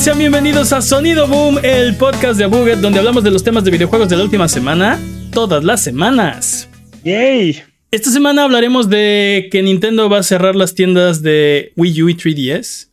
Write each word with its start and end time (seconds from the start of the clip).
Sean 0.00 0.16
bienvenidos 0.16 0.72
a 0.72 0.80
Sonido 0.80 1.28
Boom, 1.28 1.58
el 1.62 1.94
podcast 1.94 2.38
de 2.38 2.46
Buget 2.46 2.78
donde 2.78 3.00
hablamos 3.00 3.22
de 3.22 3.30
los 3.30 3.44
temas 3.44 3.64
de 3.64 3.70
videojuegos 3.70 4.08
de 4.08 4.16
la 4.16 4.22
última 4.24 4.48
semana, 4.48 4.98
todas 5.30 5.62
las 5.62 5.82
semanas. 5.82 6.70
¡Yay! 7.04 7.62
Esta 7.90 8.10
semana 8.10 8.44
hablaremos 8.44 8.88
de 8.88 9.50
que 9.52 9.62
Nintendo 9.62 10.08
va 10.08 10.20
a 10.20 10.22
cerrar 10.22 10.56
las 10.56 10.74
tiendas 10.74 11.20
de 11.20 11.74
Wii 11.76 12.02
U 12.02 12.08
y 12.08 12.14
3DS. 12.14 12.88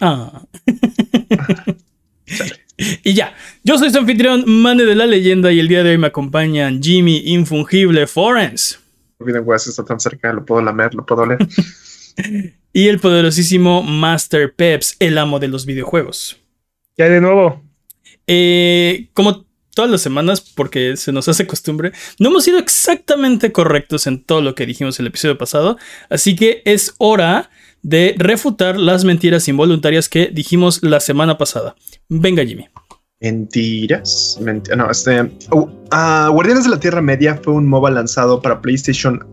Ah. 0.00 0.46
y 2.78 3.12
ya, 3.12 3.34
yo 3.62 3.76
soy 3.76 3.90
su 3.90 3.98
anfitrión, 3.98 4.44
Mane 4.46 4.84
de 4.84 4.94
la 4.94 5.04
Leyenda, 5.04 5.52
y 5.52 5.60
el 5.60 5.68
día 5.68 5.82
de 5.82 5.90
hoy 5.90 5.98
me 5.98 6.06
acompañan 6.06 6.82
Jimmy 6.82 7.24
Infungible 7.26 8.06
Forens. 8.06 8.80
Olviden, 9.18 9.42
Wes 9.44 9.66
está 9.66 9.84
tan 9.84 10.00
cerca, 10.00 10.32
lo 10.32 10.46
puedo 10.46 10.62
lamer, 10.62 10.94
lo 10.94 11.04
puedo 11.04 11.24
oler. 11.24 11.38
y 12.72 12.88
el 12.88 12.98
poderosísimo 12.98 13.82
Master 13.82 14.54
Peps, 14.54 14.96
el 14.98 15.18
amo 15.18 15.38
de 15.38 15.48
los 15.48 15.66
videojuegos. 15.66 16.38
¿Qué 16.96 17.04
hay 17.04 17.10
de 17.10 17.20
nuevo? 17.20 17.62
Eh, 18.26 19.08
como 19.14 19.44
todas 19.74 19.90
las 19.90 20.02
semanas, 20.02 20.40
porque 20.40 20.96
se 20.96 21.12
nos 21.12 21.28
hace 21.28 21.46
costumbre, 21.46 21.92
no 22.18 22.30
hemos 22.30 22.44
sido 22.44 22.58
exactamente 22.58 23.52
correctos 23.52 24.06
en 24.06 24.22
todo 24.22 24.40
lo 24.40 24.54
que 24.54 24.66
dijimos 24.66 24.98
el 25.00 25.08
episodio 25.08 25.36
pasado, 25.36 25.76
así 26.08 26.36
que 26.36 26.62
es 26.64 26.94
hora 26.98 27.50
de 27.82 28.14
refutar 28.16 28.78
las 28.78 29.04
mentiras 29.04 29.46
involuntarias 29.48 30.08
que 30.08 30.26
dijimos 30.32 30.82
la 30.82 31.00
semana 31.00 31.36
pasada. 31.36 31.76
Venga, 32.08 32.44
Jimmy. 32.44 32.66
Mentiras. 33.20 34.38
no, 34.40 34.90
este. 34.90 35.22
Uh, 35.50 35.68
Guardianes 36.30 36.64
de 36.64 36.70
la 36.70 36.80
Tierra 36.80 37.00
Media 37.00 37.38
fue 37.42 37.54
un 37.54 37.66
MOBA 37.68 37.90
lanzado 37.90 38.40
para 38.42 38.60
PlayStation 38.60 39.24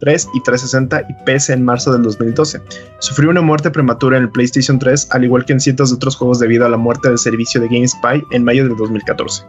3 0.00 0.28
y 0.34 0.42
360 0.42 1.06
y 1.08 1.24
PC 1.24 1.52
en 1.52 1.64
marzo 1.64 1.92
del 1.92 2.02
2012. 2.02 2.60
Sufrió 2.98 3.30
una 3.30 3.40
muerte 3.40 3.70
prematura 3.70 4.16
en 4.16 4.24
el 4.24 4.30
PlayStation 4.30 4.78
3, 4.78 5.08
al 5.10 5.24
igual 5.24 5.44
que 5.44 5.52
en 5.52 5.60
cientos 5.60 5.90
de 5.90 5.96
otros 5.96 6.16
juegos 6.16 6.38
debido 6.38 6.66
a 6.66 6.68
la 6.68 6.76
muerte 6.76 7.08
del 7.08 7.18
servicio 7.18 7.60
de 7.60 7.68
GameSpy 7.68 8.22
en 8.32 8.44
mayo 8.44 8.64
del 8.64 8.76
2014. 8.76 9.44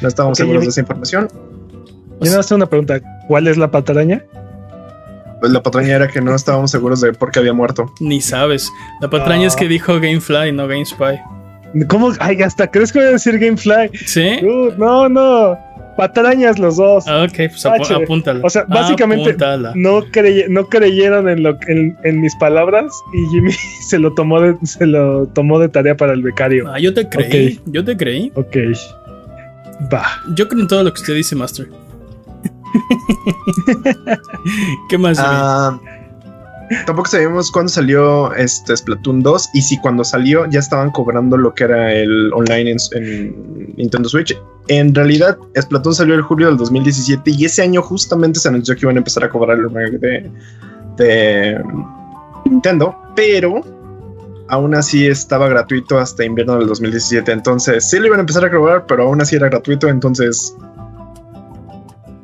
No 0.00 0.08
estábamos 0.08 0.38
seguros 0.38 0.64
de 0.64 0.70
esa 0.70 0.80
información. 0.80 1.28
Yo 2.20 2.32
no 2.32 2.40
hacer 2.40 2.56
una 2.56 2.66
pregunta. 2.66 3.00
¿Cuál 3.28 3.48
es 3.48 3.56
la 3.56 3.70
patraña? 3.70 4.24
Pues 5.40 5.50
la 5.50 5.62
patraña 5.62 5.96
era 5.96 6.08
que 6.08 6.20
no 6.20 6.34
estábamos 6.34 6.70
seguros 6.70 7.00
de 7.00 7.12
por 7.12 7.32
qué 7.32 7.40
había 7.40 7.52
muerto. 7.52 7.92
Ni 7.98 8.20
sabes. 8.20 8.70
La 9.00 9.10
patraña 9.10 9.48
es 9.48 9.56
que 9.56 9.64
ah. 9.64 9.68
dijo 9.68 9.94
GameFly, 9.94 10.52
no 10.52 10.68
GameSpy. 10.68 11.18
¿Cómo? 11.88 12.12
Ay, 12.20 12.42
hasta 12.42 12.70
crees 12.70 12.92
que 12.92 12.98
voy 12.98 13.08
a 13.08 13.12
decir 13.12 13.38
GameFly. 13.38 13.90
Sí. 14.06 14.40
no, 14.76 15.08
no. 15.08 15.58
Patrañas 15.96 16.58
los 16.58 16.76
dos. 16.76 17.06
Ah, 17.06 17.26
ok, 17.28 17.50
pues 17.50 17.66
apúntala. 17.66 18.40
O 18.42 18.50
sea, 18.50 18.64
básicamente 18.64 19.36
no, 19.74 20.02
no 20.48 20.68
creyeron 20.68 21.28
en, 21.28 21.42
lo, 21.42 21.58
en, 21.66 22.20
mis 22.20 22.34
palabras 22.36 22.92
y 23.12 23.26
Jimmy 23.28 23.52
se 23.88 23.98
lo 23.98 24.14
tomó 24.14 24.40
de, 24.40 24.56
se 24.64 24.86
lo 24.86 25.26
tomó 25.28 25.58
de 25.58 25.68
tarea 25.68 25.96
para 25.96 26.14
el 26.14 26.22
becario. 26.22 26.72
Ah, 26.72 26.78
yo 26.78 26.94
te 26.94 27.08
creí. 27.08 27.60
Yo 27.66 27.84
te 27.84 27.96
creí. 27.96 28.32
Ok. 28.34 28.56
Va. 29.92 30.06
Yo 30.34 30.48
creo 30.48 30.62
en 30.62 30.68
todo 30.68 30.82
lo 30.82 30.92
que 30.92 31.00
usted 31.00 31.14
dice, 31.14 31.36
Master. 31.36 31.68
¿Qué 34.88 34.98
más? 34.98 35.18
Ah, 35.20 35.78
tampoco 36.86 37.08
sabíamos 37.08 37.50
cuándo 37.50 37.70
salió 37.70 38.32
este 38.34 38.76
Splatoon 38.76 39.22
2 39.22 39.50
y 39.54 39.62
si 39.62 39.78
cuando 39.78 40.04
salió 40.04 40.46
ya 40.46 40.60
estaban 40.60 40.90
cobrando 40.90 41.36
lo 41.36 41.54
que 41.54 41.64
era 41.64 41.92
el 41.92 42.32
online 42.32 42.76
en, 42.92 43.74
Nintendo 43.76 44.08
Switch. 44.08 44.36
En 44.68 44.94
realidad, 44.94 45.36
Splatoon 45.60 45.94
salió 45.94 46.14
en 46.14 46.22
julio 46.22 46.46
del 46.48 46.56
2017 46.56 47.32
y 47.32 47.44
ese 47.44 47.62
año 47.62 47.82
justamente 47.82 48.38
se 48.38 48.48
anunció 48.48 48.74
que 48.74 48.82
iban 48.82 48.96
a 48.96 48.98
empezar 48.98 49.24
a 49.24 49.30
cobrar 49.30 49.58
el 49.58 49.66
online 49.66 49.98
de, 49.98 50.30
de 50.96 51.62
Nintendo, 52.44 52.96
pero 53.16 53.60
aún 54.48 54.74
así 54.74 55.06
estaba 55.06 55.48
gratuito 55.48 55.98
hasta 55.98 56.24
invierno 56.24 56.58
del 56.58 56.68
2017. 56.68 57.32
Entonces, 57.32 57.88
sí 57.88 57.98
lo 57.98 58.06
iban 58.06 58.18
a 58.18 58.20
empezar 58.20 58.44
a 58.44 58.50
cobrar, 58.50 58.86
pero 58.86 59.04
aún 59.04 59.20
así 59.20 59.36
era 59.36 59.48
gratuito. 59.48 59.88
Entonces, 59.88 60.54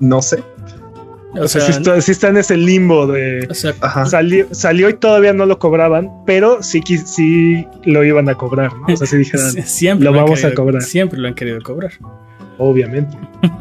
no 0.00 0.20
sé. 0.22 0.42
O, 1.40 1.48
sea, 1.48 2.00
sí 2.00 2.10
está, 2.10 2.28
en 2.28 2.36
ese 2.36 2.56
limbo 2.56 3.06
de 3.06 3.48
salió, 4.08 4.46
salió, 4.52 4.88
y 4.88 4.94
todavía 4.94 5.32
no 5.32 5.46
lo 5.46 5.58
cobraban, 5.58 6.10
pero 6.26 6.62
sí, 6.62 6.82
sí 6.82 7.66
lo 7.84 8.04
iban 8.04 8.28
a 8.28 8.34
cobrar, 8.34 8.72
¿no? 8.76 8.92
O 8.92 8.96
sea, 8.96 9.06
sí 9.06 9.16
dijeron, 9.18 9.50
siempre 9.64 10.04
lo, 10.04 10.12
vamos 10.12 10.44
a 10.44 10.54
cobrar. 10.54 10.82
Siempre 10.82 11.18
lo 11.18 11.28
han 11.28 11.34
querido 11.34 11.60
cobrar. 11.62 11.92
Obviamente. 12.58 13.16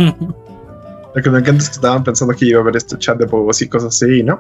Lo 1.16 1.24
que 1.24 1.32
me 1.32 1.40
encanta 1.40 1.64
es 1.64 1.70
que 1.70 1.76
estaban 1.76 2.04
pensando 2.04 2.36
que 2.36 2.46
iba 2.46 2.60
a 2.60 2.62
haber 2.62 2.78
este 2.78 2.96
chat 3.00 3.18
de 3.18 3.26
bobos 3.26 3.60
y 3.64 3.68
cosas 3.68 3.96
así, 3.96 4.22
¿no? 4.22 4.40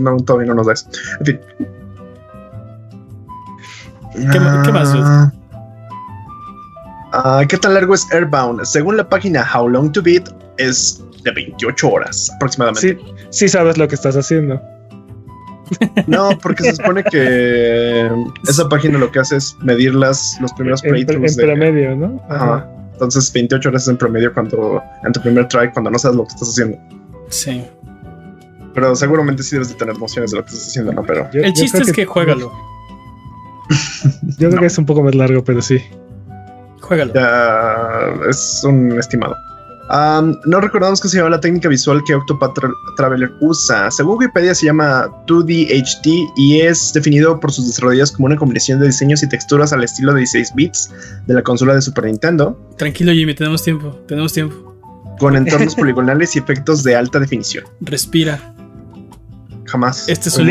No, 0.00 0.16
todavía 0.16 0.48
no 0.48 0.54
nos 0.54 0.66
da 0.66 0.72
eso. 0.72 0.88
En 1.20 1.26
fin. 1.26 1.40
¿Qué, 4.32 4.38
más? 4.72 4.94
Ah, 4.94 5.32
ah, 7.12 7.42
¿Qué 7.46 7.58
tan 7.58 7.74
largo 7.74 7.92
es 7.92 8.10
Airbound? 8.10 8.64
Según 8.64 8.96
la 8.96 9.06
página 9.06 9.46
How 9.54 9.68
Long 9.68 9.92
to 9.92 10.00
Beat, 10.00 10.30
es 10.56 11.04
de 11.24 11.32
28 11.32 11.88
horas 11.88 12.30
aproximadamente. 12.36 12.98
Sí, 12.98 13.14
sí 13.30 13.48
sabes 13.48 13.76
lo 13.78 13.88
que 13.88 13.94
estás 13.94 14.16
haciendo. 14.16 14.60
No, 16.06 16.38
porque 16.42 16.64
se 16.64 16.76
supone 16.76 17.02
que 17.04 18.10
esa 18.46 18.68
página 18.68 18.98
lo 18.98 19.10
que 19.10 19.20
hace 19.20 19.36
es 19.36 19.56
medir 19.62 19.94
las, 19.94 20.36
los 20.40 20.52
primeros 20.52 20.82
playthroughs. 20.82 21.38
En, 21.38 21.46
promedio, 21.46 21.96
¿no? 21.96 22.22
Ajá. 22.28 22.68
Entonces 22.92 23.32
28 23.32 23.68
horas 23.68 23.82
es 23.82 23.88
en 23.88 23.96
promedio 23.96 24.32
cuando 24.32 24.82
en 25.04 25.12
tu 25.12 25.20
primer 25.20 25.48
try, 25.48 25.70
cuando 25.72 25.90
no 25.90 25.98
sabes 25.98 26.16
lo 26.16 26.24
que 26.24 26.34
estás 26.34 26.50
haciendo. 26.50 26.78
Sí. 27.28 27.64
Pero 28.74 28.94
seguramente 28.94 29.42
sí 29.42 29.56
debes 29.56 29.70
de 29.70 29.74
tener 29.74 29.98
nociones 29.98 30.30
de 30.30 30.38
lo 30.38 30.44
que 30.44 30.50
estás 30.50 30.68
haciendo, 30.68 30.92
¿no? 30.92 31.02
Pero... 31.02 31.28
el 31.32 31.52
chiste 31.54 31.78
es 31.78 31.86
que, 31.86 31.92
que 31.92 32.04
juégalo. 32.06 32.52
Yo 34.38 34.48
creo 34.50 34.60
que 34.60 34.66
es 34.66 34.78
un 34.78 34.86
poco 34.86 35.02
más 35.02 35.14
largo, 35.14 35.42
pero 35.42 35.62
sí. 35.62 35.80
Juégalo. 36.80 37.12
es 38.28 38.62
un 38.64 38.98
estimado. 38.98 39.34
No 39.90 40.60
recordamos 40.60 41.00
que 41.00 41.08
se 41.08 41.18
llama 41.18 41.30
la 41.30 41.40
técnica 41.40 41.68
visual 41.68 42.02
que 42.06 42.14
Octopath 42.14 42.54
Traveler 42.96 43.30
usa. 43.40 43.90
Según 43.90 44.18
Wikipedia 44.18 44.54
se 44.54 44.66
llama 44.66 45.08
2D 45.26 45.68
HD 45.70 46.32
y 46.36 46.60
es 46.60 46.92
definido 46.92 47.38
por 47.38 47.52
sus 47.52 47.66
desarrolladores 47.66 48.12
como 48.12 48.26
una 48.26 48.36
combinación 48.36 48.80
de 48.80 48.86
diseños 48.86 49.22
y 49.22 49.28
texturas 49.28 49.72
al 49.72 49.84
estilo 49.84 50.12
de 50.12 50.20
16 50.20 50.52
bits 50.54 50.90
de 51.26 51.34
la 51.34 51.42
consola 51.42 51.74
de 51.74 51.82
Super 51.82 52.04
Nintendo. 52.04 52.58
Tranquilo 52.76 53.12
Jimmy, 53.12 53.34
tenemos 53.34 53.62
tiempo, 53.62 53.90
tenemos 54.06 54.32
tiempo. 54.32 54.74
Con 55.18 55.36
entornos 55.36 55.74
poligonales 55.74 56.34
y 56.36 56.38
efectos 56.38 56.82
de 56.82 56.96
alta 56.96 57.20
definición. 57.20 57.64
Respira. 57.80 58.40
Jamás. 59.66 60.08
Este 60.08 60.28
es 60.28 60.38
un 60.38 60.48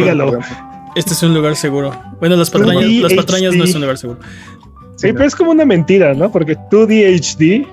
este 0.96 1.14
es 1.14 1.24
un 1.24 1.34
lugar 1.34 1.56
seguro. 1.56 1.92
Bueno, 2.20 2.36
las 2.36 2.50
patrañas, 2.50 2.86
las 2.86 3.14
patrañas 3.14 3.56
no 3.56 3.64
es 3.64 3.74
un 3.74 3.82
lugar 3.82 3.98
seguro. 3.98 4.20
Sí, 4.96 5.12
pero 5.12 5.26
es 5.26 5.36
como 5.36 5.52
una 5.52 5.66
mentira, 5.66 6.14
¿no? 6.14 6.32
Porque 6.32 6.56
2D 6.56 7.20
HD, 7.20 7.68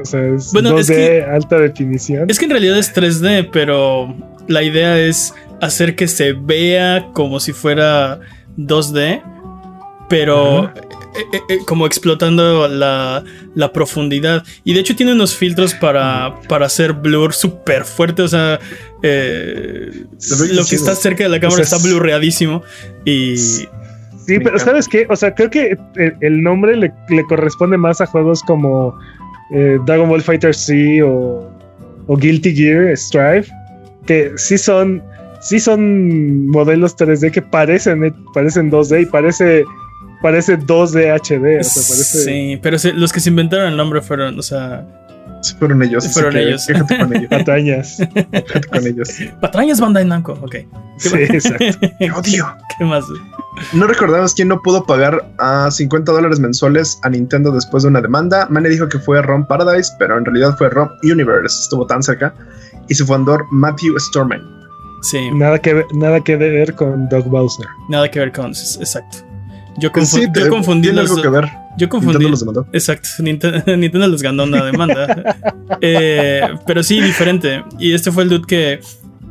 o 0.00 0.04
sea, 0.04 0.20
es 0.34 0.52
2D 0.52 1.28
alta 1.28 1.58
definición. 1.58 2.28
Es 2.30 2.38
que 2.38 2.44
en 2.44 2.50
realidad 2.50 2.78
es 2.78 2.94
3D, 2.94 3.50
pero 3.52 4.14
la 4.48 4.62
idea 4.62 4.98
es 4.98 5.34
hacer 5.60 5.94
que 5.94 6.08
se 6.08 6.32
vea 6.32 7.08
como 7.12 7.40
si 7.40 7.52
fuera 7.52 8.20
2D, 8.56 9.22
pero 10.08 10.64
eh, 10.64 11.24
eh, 11.32 11.40
eh, 11.48 11.58
como 11.66 11.86
explotando 11.86 12.68
la, 12.68 13.24
profundidad. 13.72 14.44
Y 14.64 14.74
de 14.74 14.80
hecho 14.80 14.96
tiene 14.96 15.12
unos 15.12 15.36
filtros 15.36 15.74
para, 15.74 16.40
para 16.48 16.66
hacer 16.66 16.92
blur 16.92 17.32
súper 17.32 17.84
fuerte. 17.84 18.22
O 18.22 18.28
sea, 18.28 18.58
lo 19.02 20.64
que 20.64 20.76
está 20.76 20.94
cerca 20.94 21.24
de 21.24 21.30
la 21.30 21.40
cámara 21.40 21.62
está 21.62 21.78
blurreadísimo. 21.78 22.62
Y. 23.04 23.36
Sí, 23.36 24.38
pero 24.38 24.58
¿sabes 24.58 24.86
qué? 24.86 25.06
O 25.08 25.16
sea, 25.16 25.34
creo 25.34 25.50
que 25.50 25.76
el, 26.20 26.42
nombre 26.42 26.76
le, 26.76 26.92
corresponde 27.28 27.76
más 27.76 28.00
a 28.00 28.06
juegos 28.06 28.42
como 28.42 28.96
Dragon 29.50 30.08
Ball 30.08 30.22
Fighter 30.22 30.54
C 30.54 31.02
o, 31.02 31.50
o 32.06 32.16
Guilty 32.16 32.54
Gear 32.54 32.96
Strive, 32.96 33.46
que 34.06 34.32
sí 34.36 34.56
son 34.58 35.02
sí 35.40 35.58
son 35.58 36.48
modelos 36.48 36.96
3D 36.96 37.30
que 37.30 37.42
parecen, 37.42 38.14
parecen 38.34 38.70
2D 38.70 39.02
y 39.02 39.06
parece 39.06 39.64
parece 40.22 40.58
2D 40.58 41.20
HD. 41.20 41.64
Sí, 41.64 42.58
pero 42.62 42.76
los 42.94 43.12
que 43.12 43.20
se 43.20 43.30
inventaron 43.30 43.68
el 43.68 43.76
nombre 43.76 44.00
fueron, 44.00 44.38
o 44.38 44.42
sea. 44.42 44.86
Fueron 45.58 45.82
ellos. 45.82 46.12
Fueron 46.12 46.36
ellos. 46.36 46.66
con 46.66 47.16
ellos. 47.16 47.28
Patrañas. 47.30 47.98
con 48.70 48.86
ellos. 48.86 49.08
Patrañas 49.40 49.80
Bandai 49.80 50.04
Namco, 50.04 50.32
ok. 50.40 50.56
Sí, 50.98 51.10
exacto. 51.14 51.64
odio. 52.16 52.56
¿Qué 52.78 52.84
más? 52.84 53.04
No 53.72 53.86
recordamos 53.86 54.34
quién 54.34 54.48
no 54.48 54.62
pudo 54.62 54.84
pagar 54.84 55.32
a 55.38 55.70
50 55.70 56.12
dólares 56.12 56.40
mensuales 56.40 56.98
a 57.02 57.10
Nintendo 57.10 57.50
después 57.50 57.82
de 57.82 57.88
una 57.88 58.00
demanda. 58.00 58.46
Mane 58.50 58.68
dijo 58.68 58.88
que 58.88 58.98
fue 58.98 59.20
Rom 59.22 59.46
Paradise, 59.46 59.90
pero 59.98 60.16
en 60.18 60.24
realidad 60.24 60.56
fue 60.56 60.68
Rom 60.70 60.88
Universe. 61.02 61.62
Estuvo 61.62 61.86
tan 61.86 62.02
cerca. 62.02 62.34
Y 62.88 62.94
su 62.94 63.06
fundador, 63.06 63.46
Matthew 63.50 63.98
Storman. 63.98 64.42
Sí. 65.02 65.30
Nada 65.32 65.58
que, 65.58 65.74
ver, 65.74 65.86
nada 65.94 66.20
que 66.20 66.36
ver 66.36 66.74
con 66.74 67.08
Doug 67.08 67.24
Bowser. 67.24 67.66
Nada 67.88 68.10
que 68.10 68.20
ver 68.20 68.32
con, 68.32 68.48
exacto. 68.48 69.18
Yo, 69.78 69.88
yo 69.88 70.50
confundí 70.50 70.92
los, 70.92 71.10
algo 71.10 71.22
que 71.22 71.28
ver. 71.28 71.48
Yo 71.78 71.88
confundí. 71.88 72.18
Nintendo 72.18 72.30
los 72.30 72.40
demandó. 72.40 72.66
Exacto, 72.72 73.08
Nintendo, 73.20 74.08
les 74.08 74.22
ganó 74.22 74.44
una 74.44 74.64
demanda. 74.64 75.36
Eh, 75.82 76.42
pero 76.66 76.82
sí, 76.82 77.00
diferente. 77.00 77.64
Y 77.78 77.94
este 77.94 78.12
fue 78.12 78.24
el 78.24 78.28
dude 78.28 78.44
que 78.46 78.80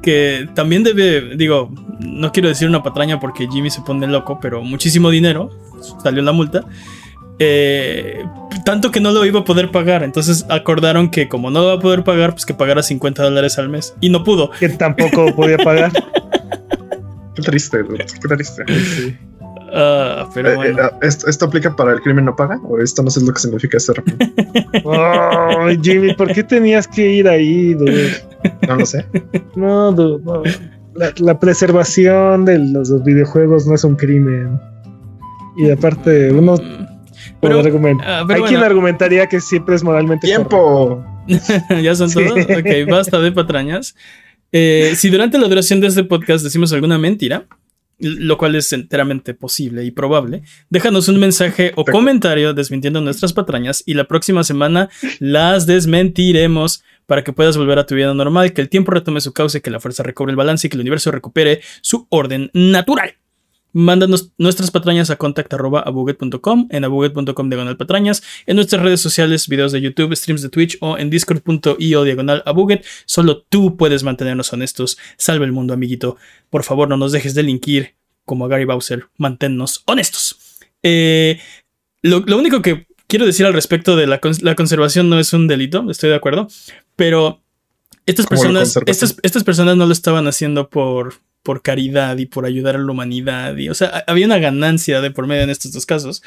que 0.01 0.50
también 0.56 0.83
debe, 0.83 1.36
digo, 1.36 1.69
no 2.00 2.31
quiero 2.31 2.47
decir 2.50 2.68
una 2.68 2.81
patraña 2.81 3.19
porque 3.19 3.47
Jimmy 3.51 3.69
se 3.69 3.81
pone 3.81 4.07
loco, 4.07 4.39
pero 4.41 4.62
muchísimo 4.62 5.09
dinero, 5.09 5.50
salió 6.01 6.21
la 6.21 6.31
multa. 6.31 6.63
Eh, 7.41 8.25
tanto 8.65 8.91
que 8.91 9.00
no 9.00 9.12
lo 9.12 9.25
iba 9.25 9.39
a 9.39 9.44
poder 9.45 9.71
pagar. 9.71 10.03
Entonces 10.03 10.45
acordaron 10.50 11.09
que 11.09 11.30
como 11.30 11.50
no 11.50 11.62
lo 11.62 11.68
va 11.68 11.74
a 11.74 11.80
poder 11.80 12.03
pagar, 12.03 12.31
pues 12.31 12.45
que 12.45 12.53
pagara 12.53 12.83
50 12.83 13.24
dólares 13.24 13.57
al 13.57 13.69
mes. 13.69 13.95
Y 14.01 14.09
no 14.09 14.24
pudo. 14.24 14.51
Que 14.51 14.69
tampoco 14.69 15.33
podía 15.36 15.57
pagar. 15.57 15.91
qué 17.36 17.41
triste, 17.41 17.80
qué 18.21 18.27
triste. 18.36 18.63
Sí. 18.68 19.18
Uh, 19.71 20.30
pero 20.33 20.51
eh, 20.51 20.56
bueno. 20.56 20.86
eh, 20.86 20.92
¿esto, 21.01 21.27
¿esto, 21.27 21.45
aplica 21.45 21.75
para 21.75 21.94
el 21.94 22.01
crimen 22.01 22.25
no 22.25 22.36
paga? 22.36 22.60
¿O 22.63 22.80
esto 22.80 23.04
no 23.04 23.10
sé 23.10 23.21
lo 23.21 23.33
que 23.33 23.39
significa 23.39 23.80
ser? 23.80 24.04
oh, 24.83 25.68
Jimmy, 25.81 26.13
¿por 26.16 26.33
qué 26.33 26.44
tenías 26.44 26.88
que 26.88 27.10
ir 27.10 27.27
ahí, 27.27 27.74
dude? 27.74 28.12
No 28.68 28.75
lo 28.77 28.86
sé. 28.86 29.06
No, 29.56 29.92
dude, 29.92 30.24
no. 30.24 30.44
La, 30.95 31.13
la, 31.19 31.39
preservación 31.39 32.45
de 32.45 32.60
los, 32.60 32.89
los, 32.89 33.04
videojuegos 33.04 33.68
no 33.68 33.75
es 33.75 33.83
un 33.83 33.95
crimen. 33.95 34.60
Y 35.57 35.69
aparte, 35.69 36.31
uno. 36.31 36.56
Pero, 37.42 37.60
argument 37.60 38.01
uh, 38.01 38.04
pero 38.04 38.19
Hay 38.19 38.25
bueno. 38.25 38.45
quien 38.48 38.63
argumentaría 38.63 39.27
que 39.27 39.39
siempre 39.39 39.75
es 39.75 39.83
moralmente. 39.83 40.27
¡Tiempo! 40.27 41.06
¿Ya 41.83 41.95
son 41.95 42.12
todos? 42.12 42.31
ok, 42.31 42.89
basta 42.89 43.19
de 43.19 43.31
patrañas. 43.31 43.95
Eh, 44.51 44.94
si 44.95 45.10
durante 45.10 45.38
la 45.38 45.48
duración 45.48 45.80
de 45.80 45.88
este 45.88 46.04
podcast 46.04 46.44
decimos 46.44 46.74
alguna 46.74 46.98
mentira, 46.98 47.45
lo 48.00 48.38
cual 48.38 48.56
es 48.56 48.72
enteramente 48.74 49.34
posible 49.34 49.84
y 49.84 49.92
probable, 49.92 50.44
déjanos 50.69 51.07
un 51.07 51.19
mensaje 51.19 51.74
o 51.75 51.86
comentario 51.86 52.54
desmintiendo 52.54 53.01
nuestras 53.01 53.34
patrañas 53.34 53.84
y 53.86 53.94
la 53.94 54.06
próxima 54.06 54.44
semana 54.44 54.90
las 55.19 55.66
desmentiremos 55.66 56.84
para 57.06 57.24
que 57.24 57.34
puedas 57.34 57.57
volver 57.57 57.80
a 57.80 57.86
tu 57.86 57.96
vida 57.96 58.13
normal, 58.13 58.54
que 58.54 58.62
el 58.62 58.69
tiempo 58.69 58.92
retome 58.92 59.19
su 59.19 59.34
cauce, 59.34 59.62
que 59.62 59.72
la 59.72 59.80
fuerza 59.80 60.04
recobre 60.04 60.31
el 60.31 60.38
balance 60.38 60.68
y 60.68 60.69
que 60.69 60.78
el 60.78 60.81
universo 60.81 61.12
recupere 61.12 61.62
su 61.81 62.07
orden 62.10 62.51
natural. 62.54 63.16
Mándanos 63.71 64.31
nuestras 64.38 64.71
patrañas 64.71 65.10
a 65.10 65.18
contact.abuget.com, 65.18 66.68
en 66.71 66.83
abuget.com 66.83 67.50
diagonal 67.50 67.77
patrañas, 67.77 68.24
en 68.45 68.56
nuestras 68.56 68.81
redes 68.81 69.01
sociales, 69.01 69.48
videos 69.48 69.71
de 69.71 69.81
YouTube, 69.81 70.16
streams 70.16 70.42
de 70.42 70.50
Twitch 70.50 70.77
o 70.81 70.98
en 70.98 71.10
discord.io 71.10 72.04
diagonal 72.04 72.44
abuget. 72.45 72.86
Solo 73.06 73.44
tú 73.44 73.77
puedes 73.77 74.04
mantenernos 74.04 74.51
honestos. 74.54 74.98
Salve 75.18 75.45
el 75.45 75.51
mundo, 75.51 75.74
amiguito. 75.74 76.18
Por 76.50 76.63
favor, 76.63 76.89
no 76.89 76.98
nos 76.98 77.12
dejes 77.12 77.36
delinquir 77.36 77.95
como 78.25 78.45
a 78.45 78.48
Gary 78.48 78.66
Bowser. 78.66 79.07
Manténnos 79.18 79.83
honestos. 79.86 80.38
Eh, 80.83 81.39
lo, 82.01 82.19
lo, 82.22 82.38
único 82.38 82.62
que 82.62 82.88
quiero 83.07 83.25
decir 83.25 83.45
al 83.45 83.54
respecto 83.54 83.95
de 83.95 84.07
la, 84.07 84.22
la, 84.42 84.56
conservación 84.56 85.10
no 85.10 85.19
es 85.19 85.33
un 85.33 85.48
delito, 85.48 85.89
estoy 85.92 86.10
de 86.10 86.15
acuerdo, 86.15 86.48
pero 86.95 87.42
estas 88.06 88.27
personas, 88.27 88.77
estas, 88.86 89.18
estas 89.24 89.44
personas 89.44 89.75
no 89.75 89.86
lo 89.86 89.92
estaban 89.92 90.27
haciendo 90.27 90.69
por 90.69 91.15
por 91.44 91.62
caridad 91.62 92.18
y 92.18 92.25
por 92.25 92.45
ayudar 92.45 92.75
a 92.75 92.80
la 92.80 92.91
humanidad. 92.91 93.56
Y, 93.57 93.69
o 93.69 93.74
sea, 93.74 94.03
había 94.07 94.25
una 94.25 94.39
ganancia 94.39 95.01
de 95.01 95.12
por 95.12 95.27
medio 95.27 95.44
en 95.44 95.50
estos 95.50 95.71
dos 95.71 95.86
casos. 95.86 96.21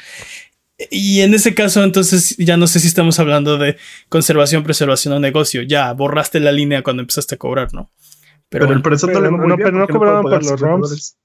Y 0.89 1.21
en 1.21 1.33
ese 1.33 1.53
caso, 1.53 1.83
entonces, 1.83 2.35
ya 2.37 2.57
no 2.57 2.67
sé 2.67 2.79
si 2.79 2.87
estamos 2.87 3.19
hablando 3.19 3.57
de 3.57 3.77
conservación, 4.09 4.63
preservación 4.63 5.13
o 5.13 5.19
negocio. 5.19 5.61
Ya 5.61 5.93
borraste 5.93 6.39
la 6.39 6.51
línea 6.51 6.81
cuando 6.81 7.01
empezaste 7.01 7.35
a 7.35 7.37
cobrar, 7.37 7.73
¿no? 7.73 7.91
Pero, 8.49 8.67
pero 8.67 8.77
no, 9.21 9.47
no, 9.47 9.57
pero 9.57 9.71
no 9.71 9.87
cobraban 9.87 10.23
por 10.23 10.43
los 10.43 10.59
ROMs. 10.59 11.17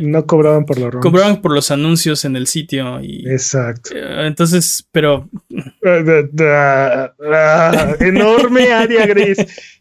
No 0.00 0.26
cobraban 0.26 0.64
por 0.64 0.78
los 0.78 0.90
ROMs. 0.90 1.02
Cobraban 1.02 1.42
por 1.42 1.52
los 1.52 1.70
anuncios 1.70 2.24
en 2.24 2.36
el 2.36 2.46
sitio. 2.46 3.00
Y, 3.02 3.28
Exacto. 3.28 3.90
Entonces, 3.94 4.86
pero. 4.90 5.28
enorme 8.00 8.72
área 8.72 9.06
gris. 9.06 9.36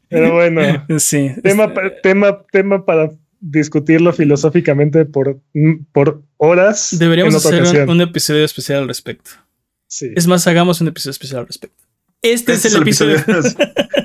Pero 0.10 0.34
bueno, 0.34 0.86
sí. 1.00 1.31
Tema, 1.42 1.74
tema, 2.04 2.46
tema 2.52 2.86
para 2.86 3.12
discutirlo 3.40 4.12
filosóficamente 4.12 5.06
por, 5.06 5.40
por 5.94 6.24
horas. 6.38 6.90
Deberíamos 7.00 7.36
hacer 7.36 7.62
ocasión. 7.62 7.90
un, 7.90 8.02
episodio 8.02 8.44
especial 8.44 8.81
al 8.81 8.88
respecto. 8.90 9.31
Sí. 9.88 10.12
Es 10.16 10.28
más, 10.28 10.46
hagamos 10.48 10.81
un 10.81 10.90
episodio 10.90 11.12
especial 11.12 11.40
al 11.42 11.48
respecto. 11.48 11.84
Este, 12.22 12.54
este 12.54 12.68
es, 12.68 12.75
el 12.75 12.81
episodio. 12.81 13.18
episodio. 13.18 13.58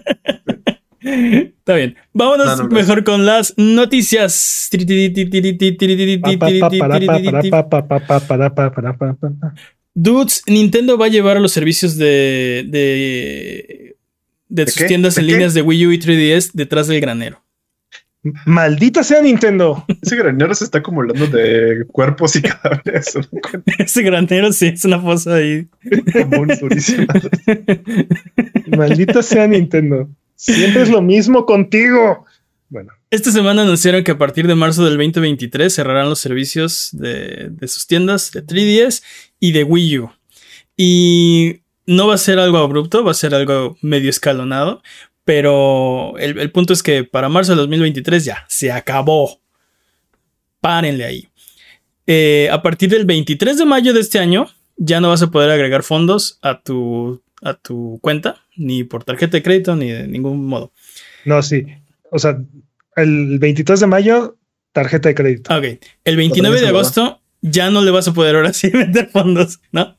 Está 1.07 1.75
bien. 1.75 1.97
Vámonos 2.13 2.59
no, 2.59 2.65
no, 2.65 2.69
mejor 2.69 3.05
con 3.05 3.25
las 3.27 3.55
noticias. 3.57 4.69
Dudes, 9.95 10.43
Nintendo 10.47 10.99
va 10.99 11.07
a 11.07 11.09
llevar 11.09 11.37
a 11.37 11.41
los 11.41 11.53
servicios 11.53 11.97
de, 11.97 12.65
de 12.69 13.97
de, 14.49 14.65
¿De 14.65 14.71
sus 14.71 14.83
qué? 14.83 14.89
tiendas 14.89 15.15
¿De 15.15 15.23
en 15.23 15.27
qué? 15.27 15.33
líneas 15.33 15.55
de 15.55 15.63
Wii 15.63 15.87
U 15.87 15.93
y 15.93 15.99
3DS 15.99 16.51
detrás 16.53 16.87
del 16.87 17.01
granero. 17.01 17.43
Maldita 18.45 19.05
sea 19.05 19.23
Nintendo. 19.23 19.85
Ese 20.03 20.17
granero 20.17 20.53
se 20.55 20.65
está 20.65 20.79
acumulando 20.79 21.27
de 21.29 21.85
cuerpos 21.93 22.35
y 22.37 22.43
cadáveres. 22.43 23.17
Ese 23.79 24.03
granero 24.03 24.53
sí 24.53 24.67
es 24.67 24.85
una 24.85 25.01
fosa 25.01 25.37
ahí. 25.37 25.69
Maldita 28.77 29.23
sea 29.23 29.47
Nintendo. 29.47 30.09
Siempre 30.37 30.83
es 30.83 30.91
lo 30.91 31.03
mismo 31.03 31.45
contigo. 31.47 32.25
Bueno. 32.69 32.93
Esta 33.11 33.31
semana 33.31 33.63
anunciaron 33.63 34.05
que 34.05 34.13
a 34.13 34.19
partir 34.19 34.47
de 34.47 34.55
marzo 34.55 34.85
del 34.85 34.97
2023 34.97 35.73
cerrarán 35.73 36.09
los 36.09 36.21
servicios 36.21 36.91
de, 36.93 37.49
de 37.51 37.69
sus 37.69 37.87
tiendas 37.87 38.33
de 38.33 38.45
3DS 38.45 39.03
y 39.41 39.53
de 39.53 39.65
Wii 39.65 39.99
U. 39.99 40.11
Y 40.77 41.61
no 41.87 42.09
va 42.09 42.15
a 42.15 42.19
ser 42.19 42.39
algo 42.39 42.59
abrupto, 42.59 43.05
va 43.05 43.13
a 43.13 43.15
ser 43.15 43.35
algo 43.35 43.77
medio 43.81 44.11
escalonado, 44.11 44.83
pero 45.25 46.17
el, 46.19 46.39
el, 46.39 46.51
punto 46.51 46.73
es 46.73 46.83
que 46.83 47.05
para 47.05 47.29
marzo 47.29 47.53
de 47.53 47.59
2023 47.59 48.25
ya 48.25 48.45
se 48.49 48.71
acabó. 48.71 49.41
Párenle 50.61 51.05
ahí. 51.05 51.29
Eh, 52.07 52.49
a 52.53 52.63
partir 52.63 52.91
del 52.91 53.05
23 53.05 53.59
de 53.59 53.65
mayo 53.65 53.93
de 53.93 54.01
este 54.01 54.19
año 54.19 54.47
ya 54.77 55.01
no 55.01 55.09
vas 55.09 55.23
a 55.23 55.31
poder 55.31 55.51
agregar 55.51 55.83
fondos 55.83 56.39
a 56.43 56.61
tu, 56.61 57.23
a 57.47 57.55
tu 57.55 57.99
cuenta, 58.03 58.43
ni 58.57 58.85
por 58.85 59.05
tarjeta 59.05 59.37
de 59.37 59.43
crédito, 59.43 59.77
ni 59.77 59.91
de 59.91 60.09
ningún 60.09 60.47
modo. 60.47 60.73
No, 61.25 61.43
sí. 61.43 61.67
O 62.11 62.19
sea, 62.19 62.39
el 62.97 63.39
23 63.39 63.81
de 63.81 63.87
mayo, 63.87 64.37
tarjeta 64.73 65.09
de 65.09 65.15
crédito. 65.15 65.57
Ok. 65.57 65.65
El 66.05 66.17
29 66.17 66.61
de 66.61 66.69
agosto 66.69 67.21
ya 67.43 67.71
no 67.71 67.83
le 67.83 67.91
vas 67.91 68.09
a 68.09 68.15
poder 68.15 68.35
ahora 68.37 68.53
sí 68.53 68.71
meter 68.75 69.09
fondos, 69.11 69.61
¿no? 69.71 69.97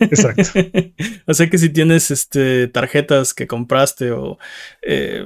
Exacto. 0.00 0.42
o 1.26 1.34
sea 1.34 1.48
que 1.48 1.58
si 1.58 1.70
tienes 1.70 2.10
este, 2.10 2.68
tarjetas 2.68 3.32
que 3.32 3.46
compraste 3.46 4.10
o 4.10 4.38
eh, 4.82 5.24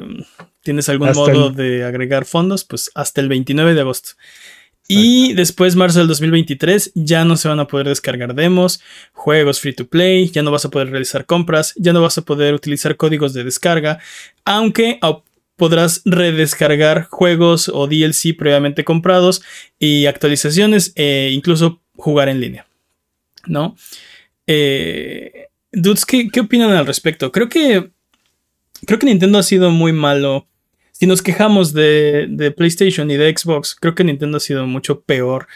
tienes 0.63 0.89
algún 0.89 1.09
hasta 1.09 1.21
modo 1.21 1.49
el... 1.49 1.55
de 1.57 1.85
agregar 1.85 2.25
fondos, 2.25 2.65
pues 2.65 2.91
hasta 2.95 3.21
el 3.21 3.29
29 3.29 3.75
de 3.75 3.81
agosto. 3.81 4.11
Y 4.91 5.35
después, 5.35 5.77
marzo 5.77 5.99
del 5.99 6.09
2023, 6.09 6.93
ya 6.95 7.27
no 7.27 7.37
se 7.37 7.47
van 7.47 7.61
a 7.61 7.67
poder 7.67 7.89
descargar 7.89 8.35
demos, 8.35 8.81
juegos 9.13 9.61
free 9.61 9.75
to 9.75 9.87
play, 9.87 10.31
ya 10.31 10.43
no 10.43 10.51
vas 10.51 10.65
a 10.65 10.71
poder 10.71 10.91
realizar 10.91 11.27
compras, 11.27 11.75
ya 11.77 11.93
no 11.93 12.01
vas 12.01 12.17
a 12.17 12.23
poder 12.23 12.55
utilizar 12.55 12.97
códigos 12.97 13.35
de 13.35 13.45
descarga, 13.45 13.99
aunque 14.47 14.99
podrás 15.57 16.01
redescargar 16.07 17.05
juegos 17.11 17.69
o 17.69 17.87
DLC 17.87 18.35
previamente 18.35 18.85
comprados 18.85 19.43
y 19.79 20.07
actualizaciones 20.07 20.93
e 20.97 21.33
incluso 21.35 21.83
jugar 21.95 22.31
en 22.31 22.41
línea. 22.41 22.67
¿No? 23.47 23.77
Eh, 24.47 25.49
dudes, 25.71 26.07
¿qué, 26.07 26.29
¿qué, 26.29 26.41
opinan 26.41 26.71
al 26.71 26.87
respecto? 26.87 27.31
Creo 27.31 27.51
que. 27.51 27.91
Creo 28.87 28.99
que 28.99 29.07
Nintendo 29.07 29.39
ha 29.39 29.43
sido 29.43 29.71
muy 29.71 29.93
malo. 29.93 30.48
Si 30.99 31.07
nos 31.07 31.23
quejamos 31.23 31.73
de, 31.73 32.27
de 32.29 32.51
PlayStation 32.51 33.09
y 33.11 33.17
de 33.17 33.33
Xbox, 33.37 33.77
creo 33.77 33.95
que 33.95 34.03
Nintendo 34.03 34.39
ha 34.39 34.41
sido 34.41 34.67
mucho 34.67 35.03
peor 35.03 35.47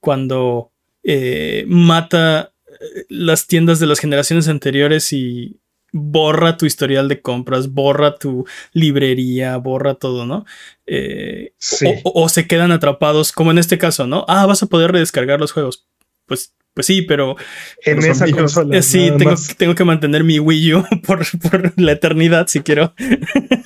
cuando 0.00 0.70
eh, 1.02 1.64
mata 1.66 2.52
eh, 2.68 3.06
las 3.08 3.46
tiendas 3.46 3.80
de 3.80 3.86
las 3.86 4.00
generaciones 4.00 4.48
anteriores 4.48 5.14
y, 5.14 5.58
borra 5.92 6.58
tu 6.58 6.66
historial 6.66 7.08
de 7.08 7.22
compras, 7.22 7.72
borra 7.72 8.16
tu 8.16 8.44
librería, 8.74 9.56
borra 9.56 9.94
todo, 9.94 10.26
¿no? 10.26 10.44
Eh, 10.84 11.54
sí. 11.56 11.86
o, 12.04 12.24
o, 12.24 12.28
se 12.28 12.46
quedan 12.46 12.70
atrapados, 12.70 13.32
como 13.32 13.50
en 13.50 13.58
este 13.58 13.78
caso, 13.78 14.06
¿no? 14.06 14.26
Ah, 14.28 14.44
vas 14.44 14.62
a 14.62 14.66
poder 14.66 14.92
redescargar 14.92 15.40
los 15.40 15.52
juegos. 15.52 15.86
Pues, 16.26 16.54
pues 16.76 16.88
sí, 16.88 17.00
pero 17.00 17.36
en 17.86 18.00
esa 18.00 18.24
amigos, 18.24 18.54
consola. 18.54 18.82
Sí, 18.82 19.10
tengo, 19.16 19.34
tengo, 19.56 19.74
que 19.74 19.84
mantener 19.84 20.22
mi 20.24 20.38
Wii 20.38 20.74
U 20.74 20.84
por, 21.06 21.24
por 21.40 21.72
la 21.80 21.92
eternidad 21.92 22.48
si 22.48 22.60
quiero 22.60 22.92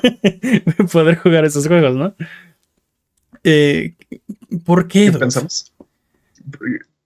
poder 0.93 1.17
jugar 1.17 1.45
esos 1.45 1.67
juegos, 1.67 1.97
¿no? 1.97 2.15
Eh, 3.43 3.95
¿Por 4.65 4.87
qué? 4.87 5.11
¿Qué 5.11 5.19
pensamos? 5.19 5.73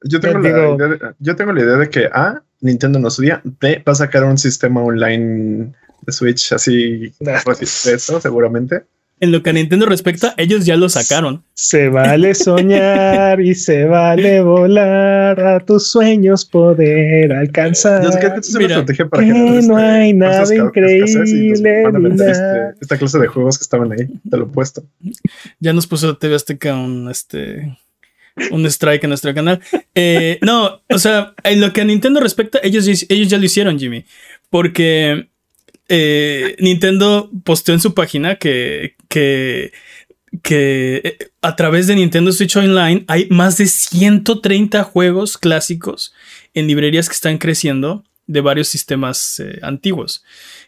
Yo 0.03 0.21
tengo, 0.21 0.41
la 0.41 0.49
idea 0.51 0.89
de, 0.89 1.15
yo 1.21 1.37
tengo 1.37 1.55
la 1.55 1.63
idea 1.63 1.77
de 1.79 1.89
que 1.89 2.05
A, 2.13 2.43
Nintendo 2.61 2.99
no 2.99 3.09
subía, 3.09 3.41
B, 3.43 3.83
va 3.89 3.93
a 3.93 3.97
sacar 3.97 4.25
un 4.25 4.37
sistema 4.37 4.83
online 4.83 5.73
de 6.03 6.13
Switch 6.13 6.53
así 6.53 7.15
eso, 7.87 8.21
seguramente. 8.21 8.85
En 9.25 9.33
lo 9.33 9.43
que 9.43 9.51
a 9.51 9.53
Nintendo 9.53 9.87
respecta, 9.87 10.35
ellos 10.37 10.65
ya 10.65 10.77
lo 10.77 10.89
sacaron. 10.89 11.43
Se 11.55 11.89
vale 11.89 12.35
soñar 12.35 13.41
y 13.41 13.55
se 13.55 13.87
vale 13.87 14.41
volar 14.43 15.41
a 15.41 15.61
tus 15.61 15.91
sueños 15.91 16.45
poder 16.45 17.33
alcanzar. 17.33 18.05
Yo 18.05 18.13
sé 18.13 18.21
que 18.21 18.27
esto 18.27 18.41
es 18.41 18.51
una 18.51 18.59
Mira, 18.59 18.75
estrategia 18.77 19.09
para 19.09 19.25
que 19.25 19.33
no 19.33 19.59
este, 19.59 19.75
hay 19.75 20.13
nada 20.13 20.55
increíble 20.55 21.83
este, 21.85 22.75
esta 22.81 22.99
clase 22.99 23.19
de 23.19 23.27
juegos 23.27 23.59
que 23.59 23.63
estaban 23.63 23.93
ahí, 23.93 24.07
te 24.31 24.37
lo 24.37 24.45
he 24.45 24.49
puesto. 24.49 24.85
Ya 25.59 25.73
nos 25.73 25.87
puso 25.87 26.17
TV 26.17 26.35
Azteca 26.37 26.75
un 26.75 27.11
este. 27.11 27.77
Un 28.51 28.67
strike 28.67 29.05
en 29.05 29.11
nuestro 29.11 29.33
canal. 29.33 29.61
Eh, 29.95 30.41
no, 30.43 30.83
o 30.91 30.99
sea, 30.99 31.35
en 31.45 31.61
lo 31.61 31.73
que 31.73 31.83
a 31.83 31.85
Nintendo 31.85 32.19
respecta, 32.19 32.59
ellos, 32.65 32.89
ellos 33.09 33.29
ya 33.29 33.39
lo 33.39 33.45
hicieron, 33.45 33.79
Jimmy. 33.79 34.05
Porque 34.51 35.29
eh, 35.89 36.57
Nintendo 36.61 37.31
posteó 37.45 37.75
en 37.75 37.81
su 37.81 37.95
página 37.95 38.37
que, 38.37 38.97
que, 39.09 39.73
que 40.43 41.01
eh, 41.05 41.19
a 41.43 41.57
través 41.57 41.87
de 41.87 41.95
Nintendo 41.95 42.33
Switch 42.33 42.57
Online 42.57 43.05
hay 43.09 43.27
más 43.31 43.59
de 43.59 43.67
130 43.67 44.83
juegos 44.85 45.39
clásicos 45.39 46.15
en 46.55 46.67
librerías 46.67 47.09
que 47.09 47.15
están 47.15 47.39
creciendo 47.39 48.05
de 48.27 48.41
varios 48.41 48.69
sistemas 48.69 49.41
eh, 49.41 49.59
antiguos. 49.63 50.25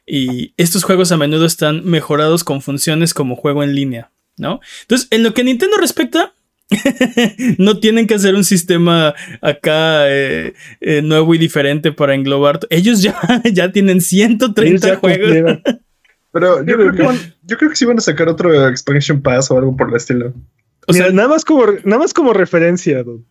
Y 0.06 0.52
estos 0.56 0.84
juegos 0.84 1.12
a 1.12 1.16
menudo 1.16 1.46
están 1.46 1.84
mejorados 1.84 2.44
con 2.44 2.60
funciones 2.60 3.14
como 3.14 3.36
juego 3.36 3.62
en 3.62 3.74
línea, 3.74 4.10
¿no? 4.36 4.60
Entonces, 4.82 5.08
en 5.10 5.22
lo 5.22 5.32
que 5.32 5.44
Nintendo 5.44 5.78
respecta, 5.78 6.34
no 7.58 7.78
tienen 7.78 8.06
que 8.06 8.14
hacer 8.14 8.34
un 8.34 8.44
sistema 8.44 9.14
acá 9.40 10.08
eh, 10.10 10.54
eh, 10.80 11.02
nuevo 11.02 11.34
y 11.34 11.38
diferente 11.38 11.92
para 11.92 12.14
englobar. 12.14 12.60
Ellos 12.70 13.02
ya, 13.02 13.16
ya 13.52 13.72
tienen 13.72 14.00
130 14.00 14.62
Ellos 14.68 14.80
ya 14.82 14.96
juegos. 14.96 15.18
cumplieron. 15.20 15.62
Pero 16.32 16.58
yo 16.58 16.64
creo, 16.64 16.76
creo 16.78 16.92
que 16.92 17.02
van- 17.02 17.34
yo 17.44 17.56
creo 17.56 17.70
que 17.70 17.76
sí 17.76 17.84
van 17.84 17.98
a 17.98 18.02
sacar 18.02 18.28
otro 18.28 18.68
expansion 18.68 19.22
pass 19.22 19.50
o 19.50 19.56
algo 19.58 19.76
por 19.76 19.88
el 19.88 19.96
estilo. 19.96 20.34
O 20.88 20.92
Mira, 20.92 21.06
sea, 21.06 21.14
nada 21.14 21.28
más 21.28 21.44
como 21.44 21.64
nada 21.84 21.98
más 21.98 22.12
como 22.12 22.32
referencia, 22.32 23.02
dude. 23.02 23.24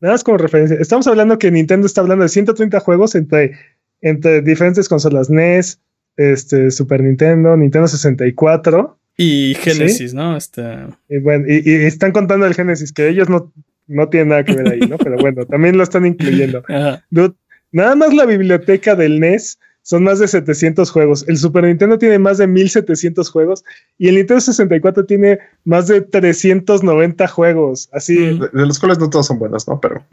Nada 0.00 0.14
más 0.14 0.24
como 0.24 0.38
referencia. 0.38 0.76
Estamos 0.80 1.06
hablando 1.06 1.38
que 1.38 1.50
Nintendo 1.50 1.86
está 1.86 2.00
hablando 2.00 2.22
de 2.24 2.28
130 2.30 2.80
juegos 2.80 3.14
entre, 3.14 3.52
entre 4.00 4.40
diferentes 4.42 4.88
consolas 4.88 5.28
NES, 5.30 5.80
este, 6.16 6.70
Super 6.70 7.02
Nintendo, 7.02 7.56
Nintendo 7.56 7.86
64. 7.86 8.98
Y 9.16 9.54
Genesis, 9.54 10.14
¿no? 10.14 10.36
Este, 10.36 10.62
Y, 11.08 11.18
bueno, 11.18 11.44
y, 11.48 11.62
y 11.64 11.74
están 11.84 12.12
contando 12.12 12.46
el 12.46 12.54
Genesis, 12.54 12.92
que 12.92 13.08
ellos 13.08 13.28
no, 13.28 13.52
no 13.86 14.08
tienen 14.08 14.28
nada 14.28 14.44
que 14.44 14.54
ver 14.54 14.68
ahí, 14.68 14.80
¿no? 14.80 14.96
Pero 14.98 15.16
bueno, 15.18 15.44
también 15.46 15.76
lo 15.76 15.82
están 15.82 16.06
incluyendo. 16.06 16.62
Dude, 17.10 17.34
nada 17.72 17.94
más 17.96 18.14
la 18.14 18.24
biblioteca 18.26 18.94
del 18.94 19.20
NES 19.20 19.58
son 19.82 20.04
más 20.04 20.18
de 20.20 20.28
700 20.28 20.90
juegos. 20.90 21.24
El 21.26 21.36
Super 21.38 21.64
Nintendo 21.64 21.98
tiene 21.98 22.18
más 22.18 22.38
de 22.38 22.46
1700 22.46 23.28
juegos 23.30 23.64
y 23.98 24.08
el 24.08 24.14
Nintendo 24.16 24.40
64 24.40 25.04
tiene 25.06 25.38
más 25.64 25.88
de 25.88 26.00
390 26.02 27.26
juegos. 27.28 27.88
Así, 27.92 28.16
Mm. 28.18 28.40
De, 28.40 28.48
de 28.52 28.66
los 28.66 28.78
cuales 28.78 28.98
no 28.98 29.10
todos 29.10 29.26
son 29.26 29.38
buenos, 29.38 29.66
¿no? 29.66 29.80
Pero 29.80 30.04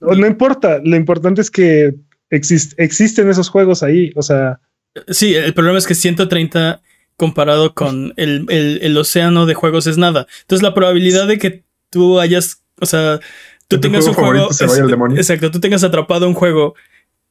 no 0.00 0.26
importa, 0.26 0.80
lo 0.84 0.96
importante 0.96 1.40
es 1.40 1.50
que 1.50 1.94
exist- 2.30 2.74
existen 2.76 3.28
esos 3.30 3.48
juegos 3.48 3.82
ahí. 3.82 4.12
O 4.16 4.22
sea, 4.22 4.60
Sí, 5.08 5.34
el 5.34 5.54
problema 5.54 5.78
es 5.78 5.86
que 5.86 5.94
130 5.94 6.82
comparado 7.22 7.72
con 7.74 8.12
el, 8.16 8.46
el- 8.48 8.80
el 8.82 8.96
océano 8.96 9.46
de 9.46 9.54
juegos 9.54 9.86
es 9.86 9.96
nada. 9.96 10.26
Entonces 10.40 10.62
la 10.64 10.74
probabilidad 10.74 11.28
de 11.28 11.38
que 11.38 11.62
tú 11.88 12.18
hayas, 12.18 12.62
o 12.80 12.86
sea, 12.86 13.20
tú 13.68 13.76
Que 13.76 13.76
tu 13.76 13.80
tengas 13.82 14.06
un 14.08 14.14
juego 14.14 14.52
se 14.52 14.66
vaya 14.66 14.86
demonio. 14.86 15.16
Exacto, 15.16 15.50
tú 15.52 15.60
tengas 15.60 15.84
atrapado 15.84 16.26
un 16.26 16.34
juego 16.34 16.74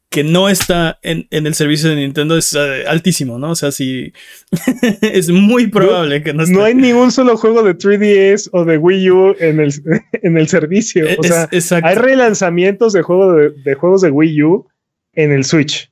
que 0.09 0.23
no 0.23 0.47
está 0.49 0.97
en, 1.03 1.27
en 1.31 1.45
el 1.47 1.53
servicio 1.55 1.89
de 1.89 1.95
Nintendo 1.97 2.37
es 2.37 2.53
eh, 2.53 2.83
altísimo, 2.87 3.37
¿no? 3.39 3.51
O 3.51 3.55
sea, 3.55 3.71
sí, 3.71 4.11
es 5.01 5.29
muy 5.29 5.67
probable 5.67 6.21
que 6.23 6.33
no 6.33 6.43
esté. 6.43 6.53
no 6.55 6.63
hay 6.63 6.73
ningún 6.75 7.11
solo 7.11 7.35
juego 7.37 7.63
de 7.63 7.77
3DS 7.77 8.49
o 8.53 8.63
de 8.65 8.77
Wii 8.77 9.09
U 9.11 9.35
en 9.39 9.59
el, 9.59 9.73
en 10.23 10.37
el 10.37 10.47
servicio. 10.47 11.05
O 11.05 11.23
Es- 11.23 11.27
sea, 11.27 11.47
exacto. 11.51 11.87
hay 11.87 11.95
relanzamientos 11.95 12.93
de, 12.93 13.01
juego 13.01 13.33
de, 13.33 13.49
de 13.51 13.73
juegos 13.75 14.01
de 14.01 14.09
Wii 14.11 14.43
U 14.43 14.67
en 15.13 15.31
el 15.31 15.43
Switch. 15.43 15.89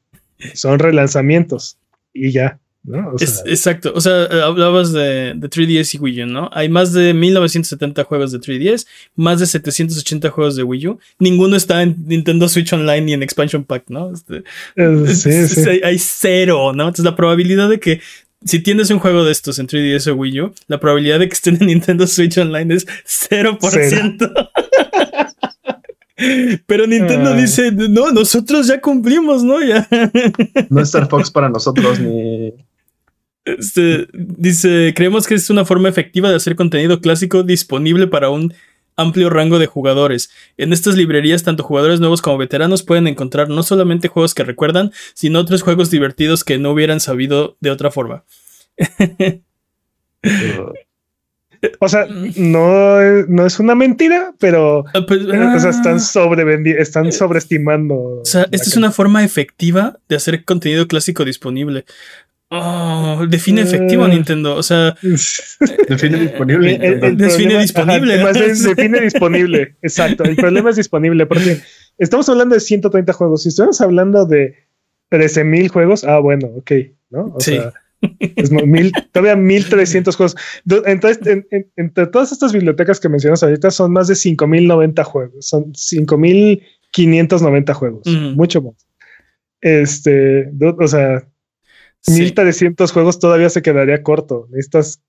Son 0.54 0.80
relanzamientos 0.80 1.78
y 2.14 2.32
ya. 2.32 2.60
¿No? 2.90 3.12
O 3.14 3.18
sea, 3.18 3.28
Es- 3.28 3.44
exacto. 3.46 3.92
O 3.96 4.02
sea, 4.02 4.24
eh, 4.26 4.42
hablabas 4.44 4.92
de, 4.92 5.34
de 5.36 5.50
3DS 5.50 5.96
y 5.96 5.98
Wii 6.00 6.24
U, 6.24 6.26
¿no? 6.26 6.50
Hay 6.52 6.68
más 6.70 6.92
de 6.92 7.14
1970 7.14 8.04
juegos 8.04 8.32
de 8.32 8.40
3DS, 8.40 8.86
más 9.16 9.40
de 9.40 9.46
780 9.46 10.30
juegos 10.32 10.56
de 10.56 10.64
Wii 10.64 10.88
U. 10.88 11.00
Ninguno 11.20 11.56
está 11.56 11.82
en 11.84 11.96
Nintendo 12.08 12.50
Switch 12.50 12.74
Online 12.74 13.02
ni 13.02 13.14
en 13.14 13.24
Expansion 13.24 13.64
Pack, 13.64 13.86
¿no? 13.90 14.12
Este, 14.14 14.44
eh, 14.76 15.04
es- 15.08 15.22
sí, 15.22 15.30
es- 15.30 15.52
sí. 15.52 15.70
Hay, 15.70 15.82
hay 15.84 15.98
cero, 16.00 16.74
¿no? 16.74 16.84
Entonces 16.84 17.06
la 17.06 17.16
probabilidad 17.16 17.70
de 17.70 17.80
que 17.80 18.02
si 18.46 18.60
tienes 18.60 18.90
un 18.90 19.00
juego 19.00 19.26
de 19.26 19.32
estos 19.34 19.60
en 19.60 19.68
3DS 19.68 20.08
o 20.12 20.16
Wii 20.16 20.42
U, 20.42 20.54
la 20.68 20.80
probabilidad 20.80 21.20
de 21.20 21.28
que 21.28 21.34
estén 21.34 21.58
en 21.60 21.68
Nintendo 21.68 22.08
Switch 22.08 22.38
Online 22.38 22.74
es 22.76 22.86
0%. 23.06 24.32
Pero 26.66 26.86
Nintendo 26.86 27.30
Ah. 27.30 27.36
dice, 27.36 27.72
no, 27.72 28.12
nosotros 28.12 28.68
ya 28.68 28.82
cumplimos, 28.82 29.42
¿no? 29.44 29.62
Ya. 29.62 29.88
no 30.70 30.82
es 30.82 30.88
Star 30.90 31.08
Fox 31.08 31.32
para 31.32 31.48
nosotros 31.50 31.98
ni. 32.00 32.54
Este, 33.46 34.08
dice, 34.14 34.94
creemos 34.96 35.26
que 35.28 35.36
es 35.36 35.50
una 35.50 35.66
forma 35.66 35.90
efectiva 35.90 36.30
de 36.30 36.36
hacer 36.36 36.56
contenido 36.56 37.02
clásico 37.02 37.44
disponible 37.44 38.08
para 38.08 38.30
un 38.30 38.54
amplio 38.96 39.30
rango 39.30 39.60
de 39.60 39.66
jugadores. 39.66 40.30
En 40.58 40.74
estas 40.74 40.96
librerías, 40.98 41.44
tanto 41.44 41.64
jugadores 41.64 42.00
nuevos 42.02 42.22
como 42.22 42.38
veteranos 42.38 42.84
pueden 42.84 43.08
encontrar 43.08 43.48
no 43.50 43.64
solamente 43.64 44.10
juegos 44.10 44.36
que 44.36 44.44
recuerdan, 44.44 44.92
sino 45.14 45.40
otros 45.40 45.62
juegos 45.62 45.90
divertidos 45.90 46.44
que 46.44 46.58
no 46.58 46.72
hubieran 46.72 47.00
sabido 47.00 47.56
de 47.62 47.72
otra 47.72 47.92
forma. 47.92 48.26
O 51.82 51.90
sea, 51.90 52.06
no, 52.38 53.02
es- 53.02 53.28
no 53.28 53.46
es 53.46 53.60
una 53.60 53.76
mentira, 53.76 54.34
pero 54.40 54.86
Ah, 54.94 55.02
pues, 55.06 55.22
o 55.26 55.60
sea, 55.60 55.70
están 55.72 55.98
ah, 55.98 56.80
están 56.80 57.12
sobreestimando. 57.12 57.96
o 57.96 58.26
sea, 58.26 58.44
esta 58.52 58.70
es 58.70 58.78
una 58.78 58.92
forma 58.92 59.24
efectiva 59.26 60.00
de 60.08 60.16
hacer 60.16 60.46
contenido 60.46 60.88
clásico 60.88 61.26
disponible. 61.26 61.84
Oh, 62.52 63.26
define 63.30 63.62
efectivo 63.62 64.06
Eh. 64.06 64.10
Nintendo. 64.10 64.56
O 64.56 64.64
sea, 64.64 64.96
Define 65.90 66.20
disponible. 66.20 66.76
El- 66.76 66.84
el- 66.84 67.04
el 67.04 67.18
Define 67.18 67.54
problema- 67.56 67.62
disponible. 67.62 68.14
ajá, 68.22 68.32
define 68.76 69.02
disponible. 69.02 69.76
Exacto. 69.82 70.24
El 70.24 70.36
problema 70.36 70.70
es 70.72 70.76
disponible 70.78 71.26
porque 71.28 71.60
estamos 72.00 72.28
hablando 72.30 72.56
de 72.56 72.62
130 72.62 73.14
juegos. 73.14 73.44
Si 73.44 73.50
estuviéramos 73.50 73.82
hablando 73.82 74.26
de 74.26 74.56
13 75.10 75.44
mil 75.44 75.68
juegos, 75.70 76.04
ah, 76.04 76.18
bueno, 76.20 76.48
ok, 76.56 76.72
¿no? 77.12 77.34
O 77.36 77.40
Sí. 77.40 77.52
sea, 77.58 77.72
es 78.20 78.52
mo- 78.52 78.66
mil, 78.66 78.92
todavía 79.12 79.36
1300 79.36 80.16
juegos. 80.16 80.36
Entonces, 80.86 81.26
en- 81.28 81.46
en- 81.52 81.68
entre 81.76 82.08
todas 82.08 82.32
estas 82.32 82.52
bibliotecas 82.54 83.00
que 83.00 83.10
mencionas 83.10 83.44
ahorita, 83.44 83.70
son 83.72 83.92
más 83.94 84.08
de 84.08 84.16
5090 84.16 85.04
juegos. 85.04 85.46
Son 85.46 85.72
5590 85.76 87.74
juegos. 87.74 88.08
Ujú. 88.08 88.36
Mucho 88.36 88.62
más. 88.62 88.74
Este, 89.62 90.50
o 90.62 90.88
sea, 90.88 91.28
sí, 92.02 92.12
1300 92.22 92.92
juegos 92.92 93.20
todavía 93.20 93.50
se 93.50 93.62
quedaría 93.62 94.02
corto. 94.04 94.48
Necesitas, 94.52 95.02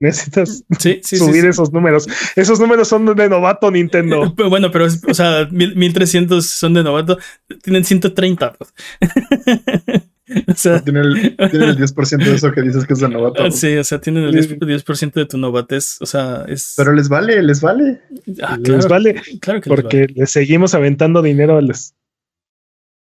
necesitas 0.00 0.64
sí, 0.78 0.94
sí, 0.94 1.00
sí, 1.02 1.16
subir 1.16 1.42
sí. 1.42 1.48
esos 1.48 1.72
números. 1.72 2.06
Esos 2.36 2.60
números 2.60 2.88
son 2.88 3.06
de 3.14 3.28
novato 3.28 3.70
Nintendo. 3.70 4.34
Pero 4.36 4.50
bueno, 4.50 4.70
pero, 4.70 4.86
es- 4.86 5.02
o 5.08 5.14
sea, 5.14 5.46
mil- 5.50 5.74
1300 5.76 6.46
son 6.46 6.74
de 6.74 6.82
novato, 6.82 7.18
tienen 7.62 7.84
130. 7.84 8.52
pues. 8.54 8.74
o 10.48 10.54
sea, 10.54 10.82
Tiene 10.82 11.00
el, 11.00 11.36
tiene 11.50 11.66
el 11.66 11.76
10% 11.78 12.24
de 12.24 12.34
eso 12.34 12.50
que 12.52 12.62
dices 12.62 12.84
que 12.86 12.92
es 12.94 12.98
de 13.00 13.08
novato. 13.08 13.50
sí, 13.50 13.76
o 13.76 13.84
sea, 13.84 14.00
tienen 14.00 14.24
el 14.24 14.34
10%, 14.34 14.58
10% 14.58 15.12
de 15.12 15.26
tu 15.26 15.38
novatez. 15.38 15.98
O 16.00 16.06
sea, 16.06 16.44
es. 16.48 16.74
Pero 16.76 16.92
les 16.92 17.08
vale, 17.08 17.42
les 17.42 17.60
vale. 17.60 18.00
Ah, 18.42 18.58
Les 18.60 18.86
vale 18.88 19.14
claro 19.40 19.60
que 19.60 19.70
les 19.70 19.76
porque 19.76 20.00
vale. 20.02 20.12
le 20.16 20.26
seguimos 20.26 20.74
aventando 20.74 21.22
dinero 21.22 21.56
a 21.56 21.62
los. 21.62 21.94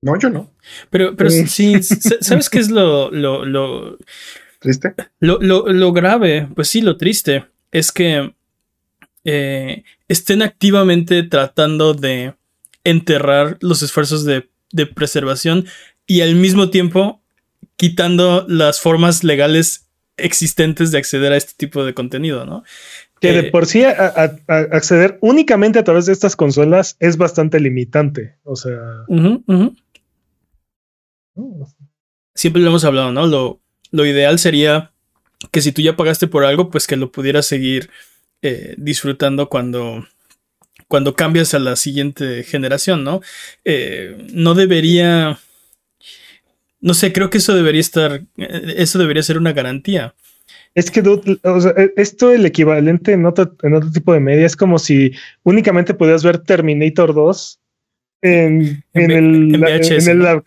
No, 0.03 0.19
yo 0.19 0.31
no. 0.31 0.53
Pero, 0.91 1.17
pero 1.17 1.31
Sí. 1.31 1.47
sí, 1.49 1.75
¿sabes 2.21 2.49
qué 2.51 2.59
es 2.59 2.71
lo, 2.71 3.11
lo, 3.11 3.45
lo, 3.45 3.99
¿Triste? 4.61 4.95
Lo, 5.21 5.39
lo- 5.41 5.67
lo 5.73 5.93
grave, 5.93 6.49
pues 6.55 6.69
sí, 6.69 6.81
lo 6.81 6.97
triste, 6.97 7.45
es 7.73 7.93
que 7.93 8.33
eh, 9.25 9.85
estén 10.09 10.43
activamente 10.43 11.23
tratando 11.25 11.95
de 11.95 12.35
enterrar 12.85 13.59
los 13.61 13.83
esfuerzos 13.83 14.25
de, 14.25 14.49
de 14.73 14.87
preservación 14.87 15.67
y 16.07 16.21
al 16.23 16.35
mismo 16.35 16.71
tiempo 16.71 17.21
quitando 17.77 18.47
las 18.49 18.81
formas 18.81 19.25
legales 19.25 19.87
existentes 20.17 20.91
de 20.91 20.99
acceder 20.99 21.33
a 21.33 21.37
este 21.37 21.53
tipo 21.57 21.85
de 21.85 21.95
contenido, 21.95 22.45
¿no? 22.47 22.65
Que 23.21 23.33
de 23.33 23.39
Eh, 23.49 23.51
por 23.51 23.67
sí 23.67 23.85
a- 23.85 23.91
a- 23.91 24.37
a- 24.49 24.59
acceder 24.77 25.19
únicamente 25.21 25.79
a 25.79 25.85
través 25.85 26.07
de 26.07 26.13
estas 26.13 26.35
consolas 26.37 26.97
es 27.01 27.17
bastante 27.17 27.61
limitante. 27.61 28.37
O 28.45 28.57
sea. 28.57 28.79
¿No? 31.39 31.67
Siempre 32.35 32.63
lo 32.63 32.69
hemos 32.69 32.85
hablado, 32.85 33.13
¿no? 33.13 33.27
Lo, 33.27 33.61
lo 33.91 34.07
ideal 34.07 34.39
sería 34.39 34.93
que 35.51 35.61
si 35.63 35.73
tú 35.73 35.83
ya 35.83 35.97
pagaste 35.97 36.27
por 36.27 36.45
algo, 36.45 36.71
pues 36.71 36.87
que 36.87 36.97
lo 36.97 37.11
pudieras 37.13 37.47
seguir 37.47 37.91
eh, 38.43 38.75
disfrutando 38.77 39.49
cuando, 39.49 40.07
cuando 40.89 41.15
cambias 41.15 41.55
a 41.55 41.59
la 41.59 41.77
siguiente 41.77 42.43
generación, 42.45 43.05
¿no? 43.05 43.21
Eh, 43.65 44.27
no 44.33 44.55
debería. 44.55 45.39
No 46.81 46.95
sé, 46.95 47.13
creo 47.13 47.31
que 47.31 47.39
eso 47.39 47.55
debería 47.55 47.81
estar. 47.81 48.23
eh, 48.37 48.75
Eso 48.77 48.99
debería 48.99 49.23
ser 49.23 49.39
una 49.39 49.53
garantía. 49.53 50.15
Es 50.75 50.91
que 50.91 51.01
e, 51.01 51.93
esto 51.97 52.33
el 52.33 52.47
equivalente 52.47 53.13
en 53.13 53.27
otro, 53.27 53.57
en 53.63 53.75
otro 53.75 53.91
tipo 53.91 54.13
de 54.13 54.21
media 54.21 54.47
es 54.47 54.55
como 54.55 54.79
si 54.79 55.13
únicamente 55.43 55.95
pudieras 55.95 56.23
ver 56.23 56.39
Terminator 56.39 57.15
2 57.15 57.61
en, 58.23 58.85
en, 58.95 59.11
el, 59.11 59.55
en, 59.55 60.43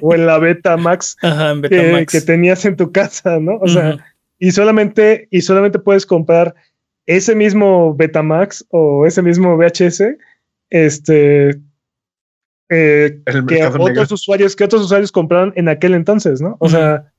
o 0.00 0.14
en 0.14 0.26
la 0.26 0.38
beta 0.38 0.76
Max, 0.76 1.16
que, 1.20 2.20
tenías 2.24 2.64
en 2.64 2.76
tu 2.76 2.92
casa, 2.92 3.38
¿no? 3.38 3.58
O 3.58 3.68
sea, 3.68 3.98
y 4.38 4.50
solamente, 4.50 5.28
y 5.30 5.42
solamente 5.42 5.78
puedes 5.78 6.06
comprar 6.06 6.54
ese 7.06 7.34
mismo 7.34 7.94
Betamax 7.94 8.64
o 8.70 9.06
ese 9.06 9.22
mismo 9.22 9.56
VHS, 9.56 10.16
este, 10.70 11.50
eh, 12.70 13.20
que 13.46 13.66
otros 13.66 14.12
usuarios, 14.12 14.56
que 14.56 14.64
otros 14.64 14.82
usuarios 14.82 15.12
compraron 15.12 15.52
en 15.56 15.68
aquel 15.68 15.94
entonces, 15.94 16.40
¿no? 16.40 16.56
O 16.60 16.68
sea, 16.68 17.12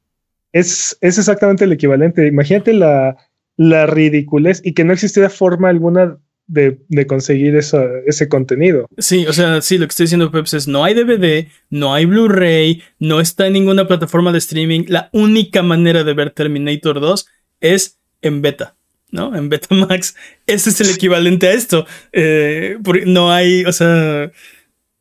es, 0.51 0.97
es 1.01 1.17
exactamente 1.17 1.65
el 1.65 1.71
equivalente. 1.71 2.27
Imagínate 2.27 2.73
la, 2.73 3.15
la 3.57 3.85
ridiculez 3.85 4.61
y 4.63 4.73
que 4.73 4.83
no 4.83 4.93
existiera 4.93 5.29
forma 5.29 5.69
alguna 5.69 6.17
de, 6.47 7.07
conseguir 7.07 7.55
ese 7.55 8.29
contenido. 8.29 8.87
Sí, 8.97 9.25
o 9.25 9.33
sea, 9.33 9.61
sí, 9.61 9.77
lo 9.77 9.87
que 9.87 9.91
estoy 9.91 10.05
diciendo 10.05 10.31
Peps 10.31 10.53
es 10.53 10.67
no 10.67 10.83
hay 10.83 10.93
DVD, 10.93 11.47
no 11.69 11.93
hay 11.93 12.05
Blu-ray, 12.05 12.83
no 12.99 13.19
está 13.19 13.47
en 13.47 13.53
ninguna 13.53 13.87
plataforma 13.87 14.31
de 14.31 14.37
streaming. 14.39 14.85
La 14.87 15.09
única 15.11 15.63
manera 15.63 16.03
de 16.03 16.13
ver 16.13 16.31
Terminator 16.31 16.99
2 16.99 17.27
es 17.61 17.99
en 18.21 18.41
beta. 18.41 18.75
¿no? 19.11 19.35
En 19.35 19.49
Betamax. 19.49 20.15
Ese 20.47 20.69
es 20.69 20.81
el 20.81 20.89
equivalente 20.89 21.47
a 21.47 21.53
esto. 21.53 21.85
Eh, 22.11 22.77
no 23.05 23.31
hay, 23.31 23.63
o 23.65 23.71
sea, 23.71 24.31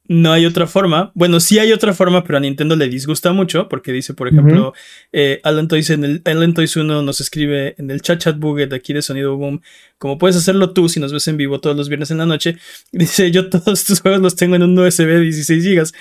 no 0.07 0.33
hay 0.33 0.45
otra 0.45 0.67
forma. 0.67 1.13
Bueno, 1.15 1.41
sí 1.41 1.59
hay 1.59 1.73
otra 1.73 1.95
forma, 1.95 2.25
pero 2.25 2.37
a 2.37 2.41
Nintendo 2.41 2.77
le 2.77 2.89
disgusta 2.89 3.33
mucho 3.33 3.69
porque 3.69 3.93
dice, 3.93 4.13
por 4.13 4.29
ejemplo, 4.29 4.75
eh, 5.13 5.41
Alan 5.45 5.69
Toys 5.69 5.89
en 5.91 6.05
el 6.05 6.23
Alan 6.25 6.53
Toys 6.53 6.77
1 6.77 7.03
nos 7.03 7.21
escribe 7.21 7.75
en 7.79 7.91
el 7.91 8.03
chat 8.03 8.21
chat 8.21 8.39
buget 8.39 8.71
de 8.71 8.77
aquí 8.77 8.93
de 8.93 9.03
Sonido 9.03 9.37
Boom, 9.37 9.63
como 9.99 10.19
puedes 10.19 10.37
hacerlo 10.37 10.73
tú 10.73 10.89
si 10.89 11.01
nos 11.01 11.13
ves 11.13 11.27
en 11.29 11.37
vivo 11.37 11.61
todos 11.61 11.77
los 11.77 11.89
viernes 11.89 12.11
en 12.11 12.19
la 12.19 12.27
noche. 12.27 12.57
Dice, 12.93 13.31
yo 13.31 13.49
todos 13.49 13.81
estos 13.81 14.01
juegos 14.01 14.21
los 14.21 14.37
tengo 14.37 14.57
en 14.57 14.63
un 14.63 14.79
USB 14.79 15.07
de 15.07 15.21
16 15.21 15.65
GB. 15.65 15.93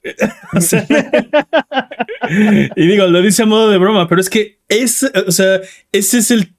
y 2.76 2.86
digo, 2.86 3.06
lo 3.08 3.20
dice 3.20 3.42
a 3.42 3.46
modo 3.46 3.68
de 3.68 3.78
broma, 3.78 4.08
pero 4.08 4.20
es 4.20 4.30
que 4.30 4.58
es, 4.68 5.10
o 5.26 5.32
sea, 5.32 5.60
ese 5.92 6.18
es 6.18 6.30
el 6.30 6.52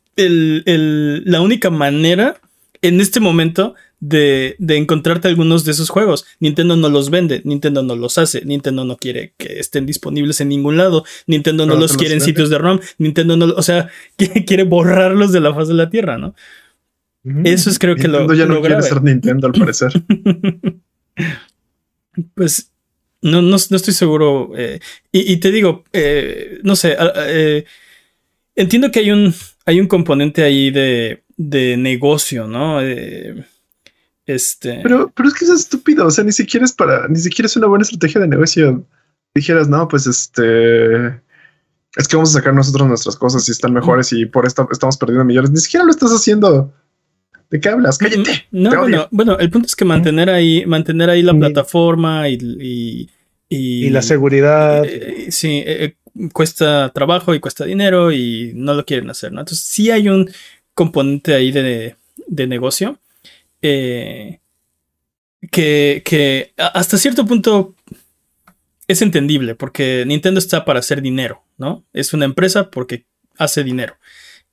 la 1.25 1.41
única 1.41 1.69
manera 1.69 2.39
en 2.81 3.01
este 3.01 3.19
momento 3.19 3.75
de, 3.99 4.55
encontrarte 4.59 5.27
algunos 5.27 5.65
de 5.65 5.71
esos 5.71 5.89
juegos. 5.89 6.25
Nintendo 6.39 6.75
no 6.75 6.89
los 6.89 7.09
vende, 7.09 7.41
Nintendo 7.43 7.83
no 7.83 7.95
los 7.95 8.17
hace, 8.17 8.43
Nintendo 8.45 8.85
no 8.85 8.97
quiere 8.97 9.33
que 9.37 9.59
estén 9.59 9.85
disponibles 9.85 10.41
en 10.41 10.49
ningún 10.49 10.77
lado, 10.77 11.05
Nintendo 11.27 11.65
no, 11.65 11.75
los 11.75 11.97
quiere 11.97 12.15
en 12.15 12.21
sitios 12.21 12.49
de 12.49 12.57
ROM, 12.57 12.79
Nintendo 12.97 13.37
no, 13.37 13.45
o 13.45 13.61
sea, 13.61 13.89
quiere 14.45 14.63
borrarlos 14.63 15.31
de 15.31 15.41
la 15.41 15.53
faz 15.53 15.67
de 15.67 15.73
la 15.73 15.89
tierra, 15.89 16.17
¿no? 16.17 16.35
Eso 17.43 17.69
es 17.69 17.77
creo 17.77 17.95
que 17.95 18.07
lo. 18.07 18.33
ya 18.33 18.45
no 18.45 18.61
quiere 18.61 18.81
ser 18.81 19.03
Nintendo 19.03 19.47
al 19.47 19.53
parecer. 19.53 19.91
pues 22.33 22.71
no, 23.21 23.41
no, 23.41 23.55
estoy 23.57 23.93
seguro. 23.93 24.51
Eh, 24.55 24.79
y, 25.11 25.37
te 25.37 25.51
digo, 25.51 25.83
eh, 25.91 26.59
no 26.63 26.77
sé, 26.77 26.95
eh, 27.27 27.65
entiendo 28.55 28.89
que 28.89 28.99
hay 28.99 29.11
un, 29.11 29.33
hay 29.65 29.81
un 29.81 29.87
componente 29.87 30.43
ahí 30.43 30.71
de, 30.71 31.23
de 31.35 31.75
negocio, 31.75 32.47
¿no? 32.47 32.79
Este. 34.33 34.79
Pero, 34.83 35.11
pero 35.15 35.29
es 35.29 35.35
que 35.35 35.45
es 35.45 35.51
estúpido. 35.51 36.05
O 36.05 36.11
sea, 36.11 36.23
ni 36.23 36.31
siquiera 36.31 36.65
es 36.65 36.73
para, 36.73 37.07
ni 37.07 37.19
siquiera 37.19 37.47
es 37.47 37.55
una 37.55 37.67
buena 37.67 37.83
estrategia 37.83 38.21
de 38.21 38.27
negocio. 38.27 38.85
Dijeras, 39.33 39.67
no, 39.67 39.87
pues 39.87 40.07
este. 40.07 41.21
Es 41.95 42.07
que 42.07 42.15
vamos 42.15 42.29
a 42.29 42.39
sacar 42.39 42.53
nosotros 42.53 42.87
nuestras 42.87 43.15
cosas 43.15 43.47
y 43.49 43.51
están 43.51 43.73
mejores 43.73 44.13
y 44.13 44.25
por 44.25 44.45
esto 44.45 44.67
estamos 44.71 44.97
perdiendo 44.97 45.25
millones. 45.25 45.51
Ni 45.51 45.57
siquiera 45.57 45.85
lo 45.85 45.91
estás 45.91 46.11
haciendo. 46.11 46.71
¿De 47.49 47.59
qué 47.59 47.69
hablas? 47.69 47.97
Cállate. 47.97 48.45
No, 48.51 48.69
bueno, 48.69 49.07
bueno, 49.09 49.39
el 49.39 49.49
punto 49.49 49.65
es 49.65 49.75
que 49.75 49.85
mantener 49.85 50.29
ahí, 50.29 50.65
mantener 50.67 51.09
ahí 51.09 51.23
la 51.23 51.33
plataforma 51.33 52.29
y, 52.29 53.09
y, 53.49 53.89
la 53.89 54.03
seguridad. 54.03 54.85
Eh, 54.85 55.31
sí, 55.31 55.63
eh, 55.65 55.95
eh, 56.15 56.29
cuesta 56.31 56.91
trabajo 56.93 57.33
y 57.33 57.39
cuesta 57.39 57.65
dinero 57.65 58.11
y 58.11 58.51
no 58.55 58.75
lo 58.75 58.85
quieren 58.85 59.09
hacer, 59.09 59.31
¿no? 59.31 59.39
Entonces 59.39 59.65
sí 59.65 59.89
hay 59.89 60.09
un 60.09 60.29
componente 60.75 61.33
ahí 61.33 61.51
de, 61.51 61.95
negocio 62.47 62.99
eh, 63.61 64.39
que, 65.51 66.01
que 66.05 66.53
hasta 66.57 66.97
cierto 66.97 67.25
punto 67.25 67.75
es 68.87 69.01
entendible 69.01 69.55
porque 69.55 70.03
Nintendo 70.07 70.39
está 70.39 70.65
para 70.65 70.79
hacer 70.79 71.01
dinero, 71.01 71.43
¿no? 71.57 71.85
Es 71.93 72.13
una 72.13 72.25
empresa 72.25 72.71
porque 72.71 73.05
hace 73.37 73.63
dinero 73.63 73.97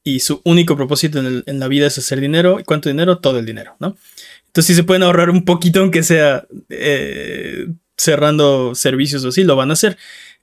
y 0.07 0.21
su 0.21 0.41
único 0.45 0.77
propósito 0.77 1.19
en, 1.19 1.59
la 1.59 1.67
vida 1.67 1.89
es 1.89 1.99
hacer 1.99 2.21
dinero. 2.21 2.61
¿Y 2.61 2.63
cuánto 2.63 2.89
dinero? 2.89 3.19
Todo 3.19 3.41
el 3.41 3.45
dinero, 3.45 3.75
¿no? 3.81 3.97
Entonces, 4.47 4.67
si 4.69 4.75
se 4.77 4.85
pueden 4.85 5.03
ahorrar 5.03 5.31
un 5.31 5.45
poquito, 5.45 5.81
aunque 5.81 6.05
sea 6.05 6.47
eh, 6.69 7.67
cerrando 7.97 8.77
servicios 8.77 9.25
o 9.25 9.29
así, 9.31 9.43
lo 9.43 9.57
van 9.57 9.71
a 9.71 9.73
hacer. 9.73 9.99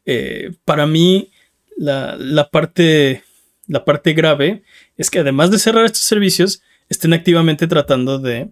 Eh, 0.06 0.52
para 0.66 0.86
mí 0.86 1.32
la, 1.78 2.50
parte, 2.52 3.24
la 3.66 3.86
parte 3.86 4.12
grave 4.12 4.64
es 4.98 5.10
que 5.10 5.20
además 5.20 5.50
de 5.50 5.60
cerrar 5.60 5.86
estos 5.86 6.04
servicios, 6.04 6.62
estén 6.94 7.14
activamente 7.14 7.68
tratando 7.68 8.20
de 8.20 8.50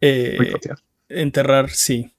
eh, 0.00 0.36
enterrar, 1.08 1.70
sí, 1.70 2.10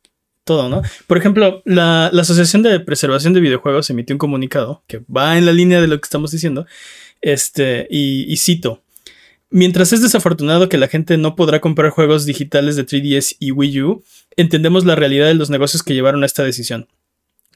todo, 0.43 0.69
¿no? 0.69 0.81
Por 1.07 1.17
ejemplo, 1.17 1.61
la, 1.65 2.07
Asociación 2.07 2.63
de 2.63 2.79
Preservación 2.79 3.33
de 3.33 3.41
Videojuegos 3.41 3.89
emitió 3.89 4.15
un 4.15 4.19
comunicado 4.19 4.83
que 4.87 5.01
va 5.15 5.37
en 5.37 5.45
la 5.45 5.51
línea 5.51 5.81
de 5.81 5.87
lo 5.87 5.99
que 5.99 6.05
estamos 6.05 6.31
diciendo, 6.31 6.65
este, 7.21 7.87
y, 7.89 8.31
y 8.31 8.37
cito. 8.37 8.81
Mientras 9.49 9.93
es 9.93 10.01
desafortunado 10.01 10.67
que 10.67 10.79
la 10.79 10.87
gente 10.87 11.17
no 11.17 11.35
podrá 11.35 11.61
comprar 11.61 11.91
juegos 11.91 12.25
digitales 12.25 12.75
de 12.75 12.85
3DS 12.85 13.35
y 13.39 13.51
Wii 13.51 13.81
U, 13.83 14.03
entendemos 14.35 14.83
la 14.85 14.95
realidad 14.95 15.27
de 15.27 15.35
los 15.35 15.49
negocios 15.49 15.83
que 15.83 15.93
llevaron 15.93 16.23
a 16.23 16.25
esta 16.25 16.43
decisión. 16.43 16.87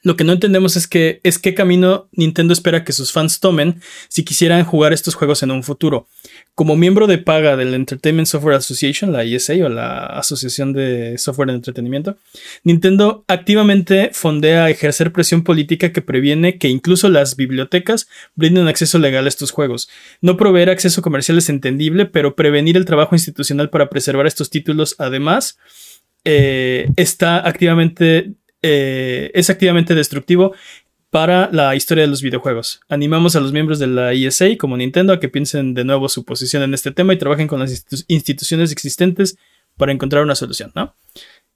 Lo 0.02 0.16
que 0.16 0.24
no 0.24 0.32
entendemos 0.32 0.76
es 0.76 0.86
que 0.86 1.20
es 1.24 1.38
qué 1.38 1.54
camino 1.54 2.08
Nintendo 2.12 2.52
espera 2.52 2.84
que 2.84 2.92
sus 2.92 3.12
fans 3.12 3.40
tomen 3.40 3.80
si 4.08 4.24
quisieran 4.24 4.64
jugar 4.64 4.92
estos 4.92 5.14
juegos 5.14 5.42
en 5.42 5.50
un 5.50 5.62
futuro. 5.64 6.06
Como 6.54 6.76
miembro 6.76 7.06
de 7.06 7.18
paga 7.18 7.56
del 7.56 7.74
Entertainment 7.74 8.28
Software 8.28 8.56
Association, 8.56 9.12
la 9.12 9.24
ESA 9.24 9.54
o 9.64 9.68
la 9.68 10.06
Asociación 10.06 10.72
de 10.72 11.18
Software 11.18 11.48
de 11.48 11.54
Entretenimiento, 11.54 12.16
Nintendo 12.64 13.24
activamente 13.26 14.10
fondea 14.12 14.70
ejercer 14.70 15.12
presión 15.12 15.42
política 15.42 15.92
que 15.92 16.02
previene 16.02 16.58
que 16.58 16.68
incluso 16.68 17.08
las 17.08 17.36
bibliotecas 17.36 18.08
brinden 18.34 18.68
acceso 18.68 18.98
legal 18.98 19.26
a 19.26 19.28
estos 19.28 19.50
juegos. 19.50 19.88
No 20.20 20.36
proveer 20.36 20.70
acceso 20.70 21.02
comercial 21.02 21.38
es 21.38 21.48
entendible, 21.48 22.06
pero 22.06 22.36
prevenir 22.36 22.76
el 22.76 22.84
trabajo 22.84 23.14
institucional 23.14 23.70
para 23.70 23.90
preservar 23.90 24.26
estos 24.26 24.50
títulos, 24.50 24.94
además, 24.98 25.58
eh, 26.24 26.90
está 26.96 27.46
activamente 27.46 28.34
eh, 28.62 29.30
es 29.34 29.50
activamente 29.50 29.94
destructivo 29.94 30.54
para 31.10 31.48
la 31.52 31.74
historia 31.74 32.02
de 32.02 32.08
los 32.08 32.22
videojuegos. 32.22 32.80
Animamos 32.88 33.34
a 33.34 33.40
los 33.40 33.52
miembros 33.52 33.78
de 33.78 33.86
la 33.86 34.12
ESA 34.12 34.56
como 34.58 34.76
Nintendo 34.76 35.12
a 35.12 35.20
que 35.20 35.28
piensen 35.28 35.74
de 35.74 35.84
nuevo 35.84 36.08
su 36.08 36.24
posición 36.24 36.62
en 36.62 36.74
este 36.74 36.90
tema 36.90 37.14
y 37.14 37.18
trabajen 37.18 37.46
con 37.46 37.60
las 37.60 37.86
instituciones 38.08 38.72
existentes 38.72 39.38
para 39.76 39.92
encontrar 39.92 40.22
una 40.22 40.34
solución, 40.34 40.72
¿no? 40.74 40.94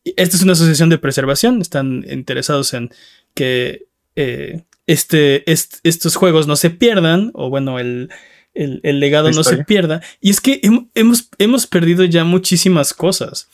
Esta 0.05 0.37
es 0.37 0.43
una 0.43 0.53
asociación 0.53 0.89
de 0.89 0.99
preservación, 0.99 1.61
están 1.61 2.05
interesados 2.09 2.73
en 2.75 2.91
que 3.35 3.87
eh, 4.17 4.63
este, 4.87 5.45
estos 5.47 6.17
juegos 6.17 6.47
no 6.47 6.57
se 6.57 6.71
pierdan, 6.71 7.31
o 7.35 7.51
bueno, 7.51 7.79
el, 7.79 8.09
legado 8.55 9.31
no 9.31 9.45
se 9.45 9.65
pierda. 9.65 10.03
Y 10.21 10.31
es 10.31 10.41
que 10.41 10.61
hemos, 10.95 11.29
hemos 11.39 11.67
perdido 11.67 12.05
ya 12.05 12.25
muchísimas 12.25 12.95
cosas. 12.95 13.49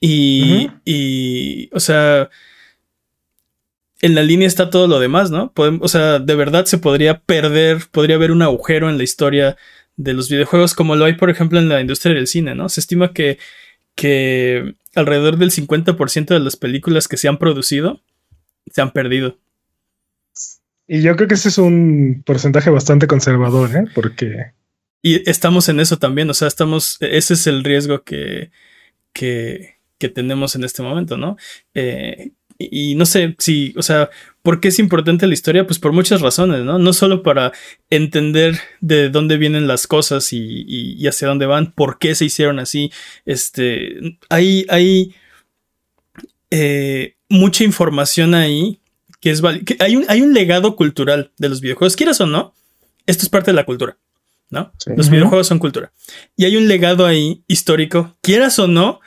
Y, 0.00 0.70
y 0.86 1.68
o 1.72 1.80
sea, 1.80 2.30
en 4.02 4.14
la 4.14 4.22
línea 4.22 4.48
está 4.48 4.70
todo 4.70 4.88
lo 4.88 4.98
demás, 4.98 5.30
¿no? 5.30 5.52
o 5.54 5.88
sea, 5.88 6.18
de 6.18 6.34
verdad 6.34 6.64
se 6.64 6.78
podría 6.78 7.20
perder, 7.20 7.82
podría 7.90 8.16
haber 8.16 8.30
un 8.30 8.42
agujero 8.42 8.88
en 8.88 8.96
la 8.96 9.04
historia 9.04 9.56
de 9.96 10.14
los 10.14 10.30
videojuegos, 10.30 10.74
como 10.74 10.96
lo 10.96 11.04
hay, 11.04 11.14
por 11.14 11.28
ejemplo, 11.28 11.58
en 11.58 11.68
la 11.68 11.80
industria 11.80 12.14
del 12.14 12.26
cine, 12.26 12.54
¿no? 12.54 12.70
Se 12.70 12.80
estima 12.80 13.12
que, 13.12 13.38
que 13.94 14.74
alrededor 14.94 15.36
del 15.36 15.50
50% 15.50 16.26
de 16.26 16.40
las 16.40 16.56
películas 16.56 17.06
que 17.06 17.18
se 17.18 17.28
han 17.28 17.38
producido 17.38 18.00
se 18.70 18.80
han 18.80 18.92
perdido. 18.92 19.38
Y 20.86 21.02
yo 21.02 21.14
creo 21.16 21.28
que 21.28 21.34
ese 21.34 21.50
es 21.50 21.58
un 21.58 22.22
porcentaje 22.24 22.70
bastante 22.70 23.06
conservador, 23.06 23.70
¿eh? 23.76 23.84
Porque... 23.94 24.52
Y 25.02 25.28
estamos 25.28 25.68
en 25.68 25.80
eso 25.80 25.98
también, 25.98 26.28
o 26.30 26.34
sea, 26.34 26.48
estamos, 26.48 26.98
ese 27.00 27.34
es 27.34 27.46
el 27.46 27.64
riesgo 27.64 28.02
que, 28.02 28.50
que, 29.12 29.76
que 29.98 30.08
tenemos 30.08 30.56
en 30.56 30.64
este 30.64 30.82
momento, 30.82 31.16
¿no? 31.16 31.36
Eh, 31.74 32.32
y, 32.60 32.94
no 32.94 33.06
sé 33.06 33.34
si, 33.38 33.72
o 33.76 33.82
sea, 33.82 34.10
¿por 34.42 34.60
qué 34.60 34.68
es 34.68 34.78
importante 34.78 35.26
la 35.26 35.32
historia? 35.32 35.66
Pues 35.66 35.78
por 35.78 35.92
muchas 35.92 36.20
razones, 36.20 36.62
¿no? 36.64 36.78
No 36.78 36.92
solo 36.92 37.22
para 37.22 37.52
entender 37.88 38.60
de 38.80 39.08
dónde 39.08 39.38
vienen 39.38 39.66
las 39.66 39.86
cosas 39.86 40.32
y, 40.32 41.06
hacia 41.06 41.28
dónde 41.28 41.46
van, 41.46 41.72
por 41.72 41.98
qué 41.98 42.14
se 42.14 42.26
hicieron 42.26 42.58
así. 42.58 42.92
Este, 43.24 44.18
hay, 44.28 44.66
hay 44.68 45.14
eh, 46.50 47.16
mucha 47.28 47.64
información 47.64 48.34
ahí 48.34 48.80
que 49.20 49.30
es 49.30 49.42
que 49.64 49.76
hay 49.80 49.96
un, 49.96 50.04
hay 50.08 50.22
un 50.22 50.32
legado 50.32 50.76
cultural 50.76 51.30
de 51.38 51.48
los 51.48 51.60
videojuegos, 51.60 51.96
quieras 51.96 52.20
o 52.20 52.26
no. 52.26 52.54
esto 53.06 53.24
es 53.24 53.28
parte 53.28 53.50
de 53.50 53.54
la 53.54 53.64
cultura, 53.64 53.98
¿no? 54.48 54.72
Los 54.96 55.10
videojuegos 55.10 55.46
son 55.46 55.58
cultura. 55.58 55.92
Y 56.36 56.46
hay 56.46 56.56
un 56.56 56.68
legado 56.68 57.06
ahí 57.06 57.44
histórico, 57.46 58.16
quieras 58.22 58.58
o 58.58 58.66
no, 58.66 59.00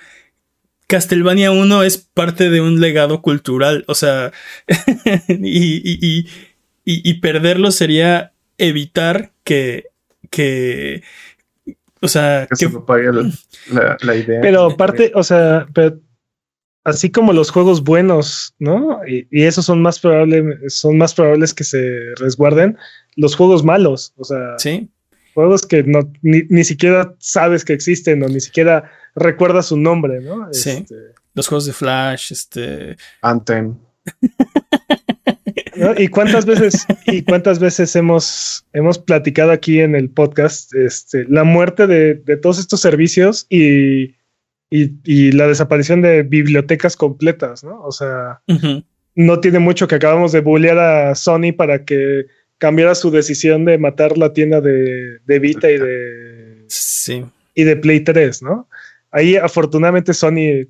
Castlevania 0.94 1.50
1 1.50 1.82
es 1.82 1.98
parte 1.98 2.52
de 2.52 2.62
un 2.62 2.80
legado 2.80 3.24
cultural, 3.24 3.84
o 3.88 3.96
sea, 3.96 4.32
y, 5.28 6.28
y, 6.86 7.14
perderlo 7.16 7.72
sería 7.72 8.34
evitar 8.60 9.32
que, 9.44 9.86
que 10.30 11.02
o 12.00 12.08
sea, 12.08 12.46
que, 12.48 12.58
se 12.58 12.70
la, 14.04 14.16
idea. 14.16 14.40
Pero 14.42 14.66
aparte, 14.66 15.12
o 15.16 15.24
sea, 15.24 15.66
así 16.84 17.10
como 17.10 17.34
los 17.34 17.50
juegos 17.50 17.84
buenos, 17.84 18.54
¿no? 18.60 19.00
Y, 19.08 19.26
esos 19.32 19.66
son 19.66 19.82
más 19.82 19.98
probables, 19.98 20.76
son 20.76 21.00
más 21.00 21.16
probables 21.16 21.56
que 21.56 21.64
se 21.64 22.14
resguarden. 22.18 22.78
Los 23.16 23.36
juegos 23.36 23.64
malos, 23.64 24.14
o 24.16 24.26
sea, 24.26 24.60
sí. 24.60 24.92
Juegos 25.34 25.66
que 25.66 25.84
no 25.84 26.12
ni, 26.22 26.64
siquiera 26.64 27.16
sabes 27.20 27.66
que 27.66 27.74
existen 27.74 28.24
o 28.24 28.28
ni 28.28 28.40
siquiera 28.40 28.92
recuerdas 29.16 29.68
su 29.68 29.78
nombre, 29.78 30.22
¿no? 30.22 30.48
Sí. 30.54 30.70
Este, 30.70 30.96
los 31.34 31.48
juegos 31.48 31.66
de 31.66 31.74
Flash, 31.74 32.32
este. 32.32 32.98
Anthem. 33.22 33.78
¿Y 35.98 36.08
cuántas 36.08 36.46
veces, 36.46 36.86
y 37.08 37.24
cuántas 37.24 37.60
veces 37.60 37.96
hemos, 37.96 38.66
hemos 38.74 39.00
platicado 39.00 39.52
aquí 39.52 39.80
en 39.80 39.96
el 39.96 40.10
podcast 40.10 40.74
este, 40.76 41.26
la 41.28 41.44
muerte 41.44 41.88
de, 41.88 42.16
todos 42.38 42.60
estos 42.60 42.80
servicios 42.80 43.48
y, 43.50 44.16
y, 44.70 45.32
la 45.32 45.48
desaparición 45.48 46.02
de 46.02 46.24
bibliotecas 46.24 46.96
completas, 46.96 47.64
¿no? 47.64 47.82
O 47.82 47.92
sea, 47.92 48.42
no 49.16 49.40
tiene 49.40 49.60
mucho 49.60 49.88
que 49.88 49.96
acabamos 49.96 50.32
de 50.32 50.42
bullear 50.42 50.78
a 50.78 51.16
Sony 51.16 51.54
para 51.56 51.86
que 51.86 52.26
cambiara 52.58 52.96
su 52.96 53.12
decisión 53.12 53.66
de 53.66 53.78
matar 53.78 54.18
la 54.18 54.34
tienda 54.34 54.62
de, 54.62 55.20
de 55.26 55.40
Vita 55.40 55.70
y 55.70 55.78
de, 55.78 56.66
sí. 56.68 57.26
y 57.56 57.64
de 57.64 57.76
Play 57.76 58.02
3, 58.02 58.42
¿no? 58.42 58.70
Ahí 59.12 59.36
afortunadamente 59.36 60.14
Sony 60.14 60.68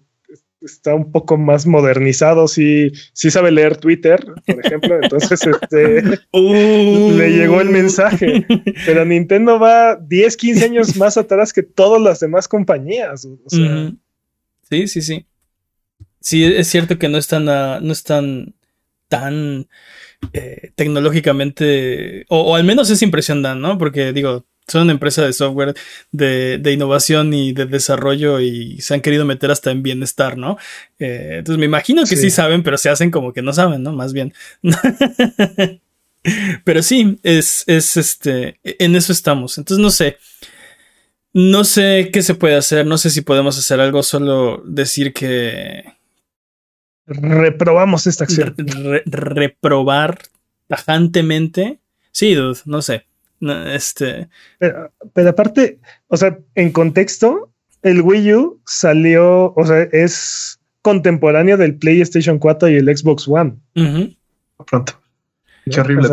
está 0.64 0.96
un 0.96 1.12
poco 1.12 1.38
más 1.38 1.66
modernizado, 1.66 2.48
sí, 2.48 2.92
sí 3.14 3.30
sabe 3.30 3.52
leer 3.52 3.78
Twitter, 3.78 4.24
por 4.46 4.66
ejemplo, 4.66 5.00
entonces 5.02 5.40
este, 5.62 6.20
uh. 6.32 7.12
le 7.12 7.32
llegó 7.32 7.62
el 7.62 7.70
mensaje, 7.70 8.46
pero 8.86 9.06
Nintendo 9.06 9.60
va 9.60 9.96
10, 9.96 10.38
15 10.38 10.66
años 10.66 10.96
más 10.98 11.18
atrás 11.18 11.54
que 11.54 11.64
todas 11.64 12.02
las 12.02 12.20
demás 12.20 12.48
compañías. 12.48 13.28
Sí, 14.70 14.88
sí, 14.88 15.02
sí. 15.02 15.26
Sí, 16.20 16.46
es 16.46 16.68
cierto 16.70 16.98
que 16.98 17.10
no 17.10 17.18
están, 17.18 17.46
no 17.46 17.92
están 17.92 18.56
tan 19.10 19.68
eh, 20.32 20.72
tecnológicamente, 20.76 22.26
o, 22.30 22.40
o, 22.42 22.56
al 22.56 22.64
menos 22.64 22.90
esa 22.90 23.06
impresión 23.06 23.42
dan, 23.42 23.62
¿no? 23.62 23.78
Porque 23.78 24.14
digo, 24.14 24.46
son 24.68 24.84
una 24.84 24.94
empresa 24.94 25.26
de 25.26 25.34
software 25.34 25.76
de, 26.12 26.62
innovación 26.72 27.34
y 27.34 27.54
de 27.54 27.66
desarrollo 27.66 28.40
y 28.40 28.80
se 28.82 28.94
han 28.94 29.02
querido 29.02 29.26
meter 29.26 29.52
hasta 29.52 29.72
en 29.72 29.84
bienestar, 29.84 30.38
¿no? 30.38 30.58
Eh, 31.00 31.36
entonces 31.40 31.60
me 31.60 31.66
imagino 31.66 32.04
que 32.06 32.16
sí. 32.16 32.30
saben, 32.30 32.64
pero 32.64 32.78
se 32.78 32.90
hacen 32.90 33.12
como 33.12 33.34
que 33.34 33.42
no 33.42 33.54
saben, 33.54 33.84
¿no? 33.84 33.92
Más 33.94 34.14
bien. 34.14 34.34
pero 36.64 36.82
sí, 36.82 37.20
es, 37.24 37.64
es 37.68 37.98
este, 37.98 38.60
en 38.64 38.96
eso 38.96 39.12
estamos. 39.12 39.58
Entonces 39.58 39.82
no 39.82 39.92
sé. 39.92 40.18
No 41.34 41.64
sé 41.64 42.12
qué 42.14 42.22
se 42.22 42.36
puede 42.36 42.56
hacer, 42.56 42.86
no 42.86 43.00
sé 43.00 43.10
si 43.10 43.22
podemos 43.22 43.58
hacer 43.58 43.80
algo, 43.80 44.04
solo 44.04 44.62
decir 44.66 45.14
que... 45.14 45.84
Reprobamos 47.06 48.08
esta 48.08 48.24
acción. 48.24 48.56
reprobar 49.06 50.20
tajantemente. 50.68 51.80
Sí, 52.12 52.34
dude, 52.36 52.60
no 52.66 52.82
sé 52.82 53.06
este. 53.74 54.30
Pero, 54.60 55.30
aparte, 55.30 55.80
o 56.08 56.18
sea, 56.18 56.38
en 56.56 56.72
contexto, 56.72 57.52
el 57.82 58.02
Wii 58.02 58.34
U 58.34 58.62
salió, 58.66 59.54
o 59.56 59.66
sea, 59.66 59.84
es 59.92 60.60
contemporáneo 60.82 61.58
del 61.58 61.76
PlayStation 61.76 62.40
4 62.40 62.70
y 62.70 62.76
el 62.76 62.98
Xbox 62.98 63.28
One. 63.28 63.56
Pronto. 64.68 64.94
Qué 65.70 65.80
horrible. 65.80 66.10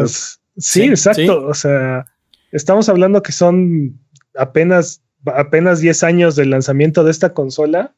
sí, 0.57 0.83
exacto. 0.85 1.47
O 1.47 1.55
sea, 1.55 2.07
estamos 2.53 2.89
hablando 2.89 3.23
que 3.23 3.33
son 3.33 3.99
apenas, 4.37 5.03
apenas 5.27 5.81
10 5.81 6.03
años 6.05 6.37
del 6.37 6.51
lanzamiento 6.51 7.05
de 7.05 7.11
esta 7.11 7.33
consola. 7.35 7.95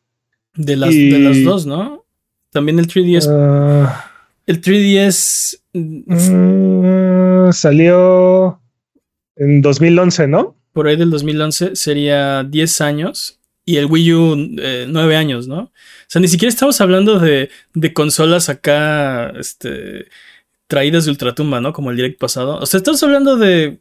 De 0.55 0.77
las, 0.77 0.91
de 0.91 1.19
las 1.19 1.43
dos, 1.45 1.65
¿no? 1.65 2.02
También 2.53 2.79
el 2.79 2.87
3DS. 2.87 3.29
Ah. 3.29 4.11
el 4.47 4.61
3DS. 4.61 5.59
Mm, 5.73 7.51
salió 7.53 8.61
en 9.37 9.63
2011, 9.63 10.29
¿no? 10.29 10.57
Por 10.73 10.87
ahí 10.87 10.97
del 10.97 11.11
2011 11.11 11.77
sería 11.77 12.45
10 12.45 12.81
años 12.81 13.39
y 13.65 13.77
el 13.77 13.87
Wii 13.87 14.13
U 14.13 14.37
9 14.37 15.15
eh, 15.15 15.17
años, 15.17 15.47
¿no? 15.47 15.59
O 15.59 15.71
sea, 16.09 16.21
ni 16.21 16.29
siquiera 16.29 16.51
estamos 16.51 16.81
hablando 16.81 17.19
de, 17.19 17.51
de 17.75 17.93
consolas 17.93 18.49
acá, 18.49 19.31
este, 19.31 20.07
traídas 20.67 21.05
de 21.05 21.11
ultratumba, 21.11 21.61
¿no? 21.61 21.73
Como 21.73 21.91
el 21.91 21.97
direct 21.97 22.19
pasado. 22.19 22.59
O 22.59 22.67
sea, 22.67 22.79
estamos 22.79 23.03
hablando 23.03 23.37
de... 23.37 23.81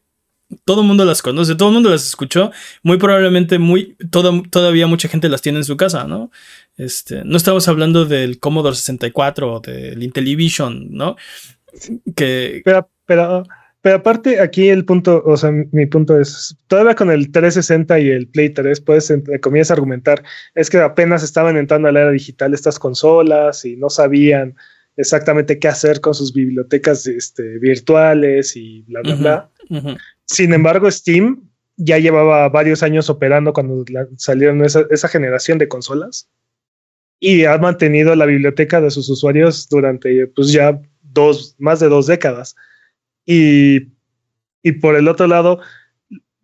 Todo 0.65 0.81
el 0.81 0.87
mundo 0.87 1.05
las 1.05 1.21
conoce, 1.21 1.55
todo 1.55 1.69
el 1.69 1.75
mundo 1.75 1.89
las 1.89 2.05
escuchó. 2.05 2.51
Muy 2.83 2.97
probablemente, 2.97 3.57
muy, 3.57 3.95
todavía 4.49 4.85
mucha 4.85 5.07
gente 5.07 5.29
las 5.29 5.41
tiene 5.41 5.59
en 5.59 5.63
su 5.63 5.77
casa, 5.77 6.03
¿no? 6.03 6.29
Este, 6.77 7.23
no 7.25 7.37
estamos 7.37 7.67
hablando 7.67 8.05
del 8.05 8.39
Commodore 8.39 8.75
64 8.75 9.53
o 9.53 9.59
del 9.59 10.01
Intellivision, 10.03 10.87
¿no? 10.91 11.15
Que... 12.15 12.61
Pero, 12.63 12.89
pero 13.05 13.43
pero 13.81 13.95
aparte, 13.95 14.39
aquí 14.39 14.69
el 14.69 14.85
punto, 14.85 15.23
o 15.25 15.35
sea, 15.35 15.51
mi 15.51 15.87
punto 15.87 16.19
es, 16.19 16.55
todavía 16.67 16.93
con 16.93 17.09
el 17.09 17.31
360 17.31 17.99
y 17.99 18.09
el 18.09 18.27
Play 18.27 18.51
3 18.51 18.79
puedes, 18.81 19.11
comienzas 19.41 19.71
a 19.71 19.73
argumentar, 19.73 20.23
es 20.53 20.69
que 20.69 20.77
apenas 20.77 21.23
estaban 21.23 21.57
entrando 21.57 21.87
a 21.87 21.91
la 21.91 22.01
era 22.01 22.11
digital 22.11 22.53
estas 22.53 22.77
consolas 22.77 23.65
y 23.65 23.77
no 23.77 23.89
sabían 23.89 24.55
exactamente 24.97 25.57
qué 25.57 25.67
hacer 25.67 25.99
con 25.99 26.13
sus 26.13 26.31
bibliotecas 26.31 27.07
este, 27.07 27.57
virtuales 27.57 28.55
y 28.55 28.83
bla, 28.83 29.01
bla, 29.01 29.15
bla. 29.15 29.49
Sin 30.25 30.53
embargo, 30.53 30.91
Steam 30.91 31.49
ya 31.75 31.97
llevaba 31.97 32.47
varios 32.49 32.83
años 32.83 33.09
operando 33.09 33.51
cuando 33.51 33.83
salieron 34.17 34.63
esa, 34.63 34.85
esa 34.91 35.07
generación 35.07 35.57
de 35.57 35.67
consolas 35.67 36.29
y 37.23 37.45
ha 37.45 37.55
mantenido 37.59 38.15
la 38.15 38.25
biblioteca 38.25 38.81
de 38.81 38.89
sus 38.89 39.07
usuarios 39.07 39.69
durante, 39.69 40.25
pues 40.27 40.51
ya 40.51 40.81
dos, 41.03 41.55
más 41.59 41.79
de 41.79 41.87
dos 41.87 42.07
décadas. 42.07 42.55
Y, 43.27 43.81
por 44.81 44.95
el 44.95 45.07
otro 45.07 45.27
lado, 45.27 45.59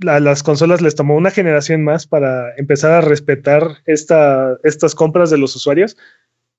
a 0.05 0.19
las 0.19 0.43
consolas 0.43 0.81
les 0.83 0.93
tomó 0.93 1.15
una 1.15 1.31
generación 1.31 1.83
más 1.83 2.05
para 2.05 2.55
empezar 2.57 2.91
a 2.91 3.01
respetar 3.01 3.77
esta, 3.85 4.55
estas 4.63 4.93
compras 4.93 5.31
de 5.31 5.39
los 5.39 5.55
usuarios 5.55 5.97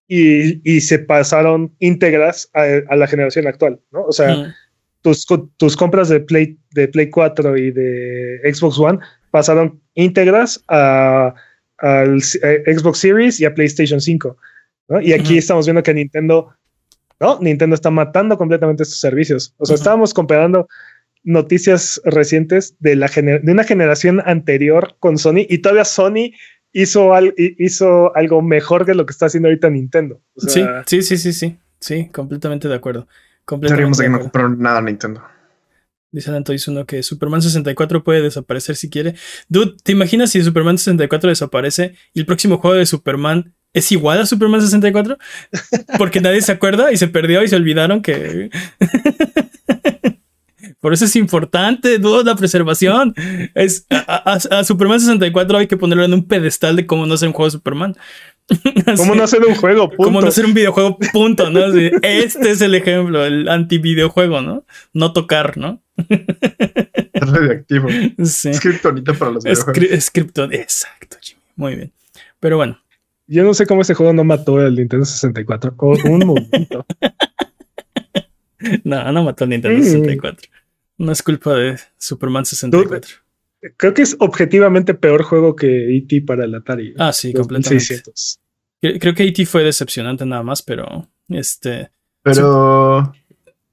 y, 0.09 0.81
se 0.81 0.98
pasaron 0.98 1.72
íntegras 1.78 2.50
a, 2.54 2.96
la 2.96 3.07
generación 3.07 3.46
actual, 3.46 3.78
¿no? 3.92 4.02
O 4.02 4.12
sea, 4.12 4.52
tus, 5.00 5.26
tus, 5.57 5.76
compras 5.76 6.09
de 6.09 6.18
Play, 6.18 6.59
de 6.72 6.88
Play 6.88 7.09
4 7.09 7.57
y 7.57 7.70
de 7.70 8.40
Xbox 8.52 8.81
One 8.81 8.98
pasaron 9.31 9.81
íntegras 9.94 10.64
a, 10.66 11.35
al 11.79 12.21
Xbox 12.23 12.99
Series 12.99 13.41
y 13.41 13.45
a 13.45 13.55
PlayStation 13.55 14.01
5. 14.01 14.37
Y 15.03 15.12
aquí 15.12 15.38
estamos 15.38 15.67
viendo 15.67 15.83
que 15.83 15.95
Nintendo 15.95 16.55
¿no? 17.21 17.38
Nintendo 17.41 17.75
está 17.75 17.91
matando 17.91 18.38
completamente 18.38 18.83
estos 18.83 19.01
servicios. 19.01 19.55
O 19.59 19.67
sea, 19.67 19.75
estábamos 19.75 20.14
comparando 20.14 20.69
noticias 21.25 22.01
recientes 22.05 22.77
de, 22.79 22.97
la 22.97 23.09
de 23.09 23.53
una 23.53 23.64
generación 23.64 24.23
anterior 24.25 24.97
con 25.01 25.19
Sony 25.19 25.45
y 25.49 25.59
todavía 25.59 25.85
Sony 25.85 26.33
hizo, 26.73 27.12
hizo 27.37 28.17
algo 28.17 28.41
mejor 28.41 28.87
que 28.87 28.95
lo 28.95 29.05
que 29.05 29.12
está 29.12 29.27
haciendo 29.27 29.49
ahorita 29.49 29.69
Nintendo. 29.71 30.21
sí, 30.37 30.64
sí, 30.87 31.03
sí, 31.03 31.19
sí, 31.19 31.33
sí, 31.33 31.59
sí, 31.81 32.09
completamente 32.12 32.69
de 32.69 32.75
acuerdo. 32.75 33.09
Completamente 33.45 34.03
que 34.03 34.09
no 34.09 34.21
compraron 34.21 34.59
nada 34.61 34.81
Nintendo. 34.81 35.23
Dice 36.11 36.33
Danto 36.33 36.55
uno 36.68 36.87
que 36.87 37.03
Superman 37.03 37.42
64 37.42 38.03
puede 38.03 38.23
desaparecer 38.23 38.77
si 38.77 38.88
quiere. 38.88 39.14
Dude, 39.49 39.77
¿te 39.83 39.92
imaginas 39.92 40.31
si 40.31 40.42
Superman 40.42 40.79
64 40.79 41.29
desaparece 41.29 41.94
y 42.14 42.21
el 42.21 42.27
próximo 42.27 42.59
juego 42.59 42.77
de 42.77 42.87
Superman 42.87 43.55
es 43.75 43.92
igual 43.92 44.21
a 44.21 44.27
Superman 44.27 44.62
64 44.62 45.18
porque 45.99 46.21
nadie 46.21 46.40
se 46.40 46.53
acuerda 46.53 46.90
y 46.92 46.97
se 46.97 47.09
perdió 47.09 47.42
y 47.42 47.49
se 47.49 47.57
olvidaron 47.57 48.03
que... 48.03 48.51
Por 50.81 50.92
eso 50.92 51.07
es 51.07 51.16
importante, 51.16 51.99
dudo, 51.99 52.23
la 52.23 52.37
preservación. 52.37 53.12
Es, 53.55 53.87
a, 53.90 54.38
Superman 54.64 55.01
64 55.01 55.59
hay 55.59 55.66
que 55.66 55.77
ponerlo 55.77 56.05
en 56.05 56.14
un 56.14 56.29
pedestal 56.29 56.77
de 56.77 56.87
cómo 56.87 57.05
no 57.05 57.14
hacer 57.14 57.27
un 57.29 57.35
juego 57.35 57.49
de 57.49 57.59
Superman. 57.59 57.97
¿Cómo 58.97 59.15
no 59.15 59.25
hacer 59.25 59.45
un 59.45 59.55
juego? 59.55 59.89
Punto. 59.89 60.05
Cómo 60.05 60.21
no 60.21 60.29
hacer 60.29 60.47
un 60.47 60.55
videojuego, 60.55 60.99
punto, 61.13 61.51
¿no? 61.51 61.67
este 62.03 62.51
es 62.51 62.61
el 62.61 62.75
ejemplo, 62.75 63.25
el 63.25 63.49
anti-videojuego, 63.49 64.41
¿no? 64.41 64.65
No 64.93 65.13
tocar, 65.13 65.57
¿no? 65.57 65.83
Es 67.19 67.33
radioactivo. 67.33 67.89
Sí. 68.25 68.51
Es 68.51 68.61
para 69.19 69.33
los 69.33 69.43
videojuegos. 69.43 69.83
Es 69.91 70.11
exacto, 70.53 71.17
Jimmy. 71.21 71.43
Muy 71.57 71.75
bien. 71.75 71.93
Pero 72.39 72.57
bueno, 72.57 72.81
yo 73.27 73.45
no 73.45 73.53
sé 73.55 73.67
cómo 73.67 73.83
ese 73.83 73.95
juego 73.95 74.13
no 74.13 74.25
mató 74.25 74.65
el 74.65 74.77
Nintendo 74.77 75.05
64. 75.05 75.75
un 76.05 76.27
momento. 76.27 76.87
no, 78.85 79.13
no 79.13 79.25
mató 79.25 79.45
el 79.45 79.51
Nintendo 79.51 79.83
64. 79.83 80.49
No 80.97 81.13
es 81.13 81.23
culpa 81.23 81.55
de 81.55 81.79
Superman 81.99 82.47
64. 82.47 83.17
Creo 83.77 83.92
que 83.92 84.03
es 84.03 84.16
objetivamente 84.21 84.94
peor 84.94 85.23
juego 85.23 85.57
que 85.57 85.97
E.T. 85.97 86.23
para 86.23 86.44
el 86.44 86.55
Atari. 86.55 86.94
Ah, 86.99 87.12
sí, 87.12 87.33
completamente. 87.33 88.03
Creo 88.81 89.14
que 89.14 89.25
E.T. 89.25 89.47
fue 89.47 89.64
decepcionante 89.64 90.25
nada 90.25 90.42
más, 90.42 90.62
pero 90.62 91.09
este. 91.29 91.90
Pero. 92.23 93.12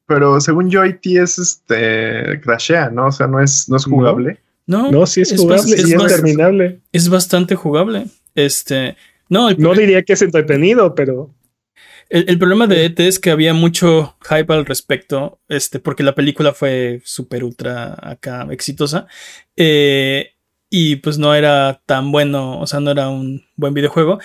Pero 0.08 0.40
según 0.42 0.70
yo, 0.70 0.84
E.T. 0.84 1.22
es 1.22 1.38
este. 1.38 2.40
crashea, 2.42 2.90
¿no? 2.90 3.08
O 3.08 3.12
sea, 3.12 3.28
no 3.28 3.40
es, 3.40 3.70
no 3.70 3.78
es 3.78 3.86
jugable. 3.86 4.40
No, 4.68 4.92
no, 4.92 5.06
sí 5.06 5.22
es, 5.22 5.36
jugable 5.38 5.76
es, 5.76 5.88
y 5.88 5.94
es 5.94 6.06
terminable. 6.08 6.82
Es 6.92 7.08
bastante 7.10 7.56
jugable. 7.56 8.08
Este. 8.34 8.98
No, 9.30 9.52
no 9.52 9.74
diría 9.74 10.02
que 10.04 10.14
es 10.14 10.22
entretenido, 10.22 10.96
pero. 10.96 11.30
El, 12.10 12.38
problema 12.38 12.68
de 12.68 12.86
ET 12.86 13.00
es 13.00 13.20
que 13.20 13.32
había 13.32 13.54
mucho 13.54 14.16
hype 14.30 14.54
al 14.54 14.66
respecto, 14.66 15.40
este, 15.48 15.80
porque 15.80 16.04
la 16.04 16.16
película 16.16 16.54
fue 16.54 17.02
súper 17.04 17.44
ultra 17.44 17.98
acá 18.00 18.48
exitosa. 18.52 19.08
Eh, 19.56 20.36
y 20.70 20.98
pues 20.98 21.18
no 21.18 21.34
era 21.34 21.82
tan 21.86 22.12
bueno, 22.12 22.60
o 22.60 22.68
sea, 22.68 22.80
no 22.80 22.92
era 22.92 23.10
un 23.10 23.46
buen 23.56 23.74
videojuego. 23.74 24.20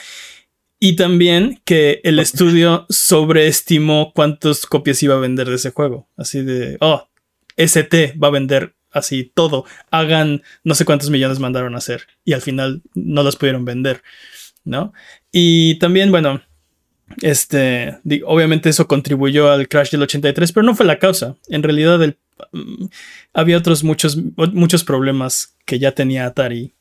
Y 0.78 0.96
también 0.96 1.60
que 1.64 2.00
el 2.04 2.18
estudio 2.18 2.86
sobreestimó 2.88 4.12
cuántas 4.14 4.66
copias 4.66 5.02
iba 5.02 5.14
a 5.14 5.20
vender 5.20 5.48
de 5.48 5.56
ese 5.56 5.70
juego. 5.70 6.08
Así 6.16 6.42
de, 6.42 6.78
oh, 6.80 7.08
ST 7.56 8.14
va 8.22 8.28
a 8.28 8.32
vender 8.32 8.74
así 8.90 9.24
todo. 9.24 9.64
Hagan 9.90 10.42
no 10.64 10.74
sé 10.74 10.84
cuántos 10.84 11.10
millones 11.10 11.38
mandaron 11.38 11.74
a 11.74 11.78
hacer. 11.78 12.06
Y 12.24 12.32
al 12.32 12.42
final 12.42 12.82
no 12.94 13.22
los 13.22 13.36
pudieron 13.36 13.64
vender, 13.64 14.02
¿no? 14.64 14.92
Y 15.30 15.78
también, 15.78 16.10
bueno, 16.10 16.42
este, 17.22 17.98
obviamente 18.24 18.68
eso 18.68 18.86
contribuyó 18.86 19.50
al 19.50 19.68
crash 19.68 19.90
del 19.90 20.02
83, 20.02 20.52
pero 20.52 20.64
no 20.64 20.74
fue 20.74 20.86
la 20.86 20.98
causa. 20.98 21.36
En 21.48 21.62
realidad 21.62 22.02
el, 22.02 22.18
mm, 22.52 22.86
había 23.34 23.58
otros 23.58 23.84
muchos, 23.84 24.18
muchos 24.52 24.84
problemas 24.84 25.56
que 25.64 25.78
ya 25.78 25.92
tenía 25.92 26.26
Atari 26.26 26.74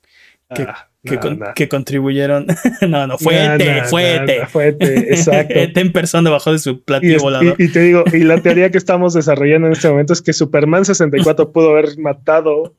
que, 0.56 0.64
ah, 0.64 1.54
que, 1.56 1.70
contribuyeron. 1.70 2.48
no, 2.88 3.08
no, 3.08 3.18
fuete, 3.18 3.84
fuete. 3.84 4.46
fuete, 4.48 5.14
exacto. 5.14 5.54
en 5.76 5.92
persona 5.92 6.30
debajo 6.30 6.52
de 6.52 6.60
su 6.60 6.84
platillo 6.84 7.20
volador. 7.20 7.56
Y, 7.58 7.70
te 7.70 7.82
digo, 7.82 8.04
y 8.12 8.20
la 8.20 8.38
teoría 8.42 8.72
que 8.72 8.78
estamos 8.78 9.14
desarrollando 9.14 9.68
en 9.68 9.74
este 9.74 9.90
momento 9.90 10.14
es 10.14 10.22
que 10.22 10.34
Superman 10.34 10.86
64 10.86 11.52
pudo 11.52 11.70
haber 11.72 11.98
matado 12.00 12.74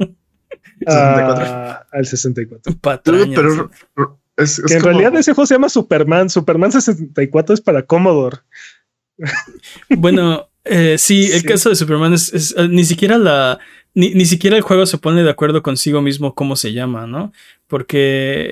al 0.86 2.06
64. 2.06 2.74
pero, 2.82 4.19
que 4.66 4.74
en 4.74 4.82
realidad 4.82 5.16
ese 5.16 5.32
juego 5.32 5.46
se 5.46 5.54
llama 5.54 5.68
Superman. 5.68 6.30
Superman 6.30 6.72
64 6.72 7.54
es 7.54 7.60
para 7.60 7.84
Commodore. 7.84 8.38
Bueno, 9.90 10.48
eh, 10.64 10.96
sí, 10.98 11.30
el 11.32 11.42
caso 11.44 11.68
de 11.68 11.76
Superman 11.76 12.12
es, 12.14 12.54
eh, 12.56 12.68
ni 12.68 12.84
siquiera 12.84 13.18
la. 13.18 13.58
Ni, 13.92 14.24
siquiera 14.24 14.56
el 14.56 14.62
juego 14.62 14.86
se 14.86 14.98
pone 14.98 15.24
de 15.24 15.30
acuerdo 15.30 15.64
consigo 15.64 16.00
mismo 16.00 16.34
cómo 16.34 16.54
se 16.54 16.72
llama, 16.72 17.06
¿no? 17.06 17.32
Porque. 17.66 18.46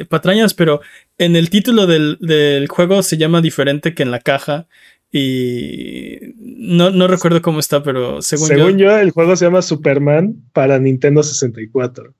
Eh, 0.00 0.04
patrañas, 0.08 0.54
pero 0.54 0.80
en 1.16 1.36
el 1.36 1.48
título 1.48 1.86
del, 1.86 2.66
juego 2.68 3.02
se 3.02 3.16
llama 3.16 3.40
diferente 3.40 3.94
que 3.94 4.02
en 4.02 4.10
la 4.10 4.20
caja. 4.20 4.66
Y 5.10 6.18
no, 6.36 6.90
no 6.90 7.08
recuerdo 7.08 7.40
cómo 7.40 7.60
está, 7.60 7.82
pero 7.82 8.20
según, 8.20 8.48
según 8.48 8.76
yo, 8.76 8.94
el 8.98 9.10
juego 9.10 9.36
se 9.36 9.46
llama 9.46 9.62
Superman 9.62 10.34
para 10.52 10.78
Nintendo 10.78 11.22
64 11.22 12.14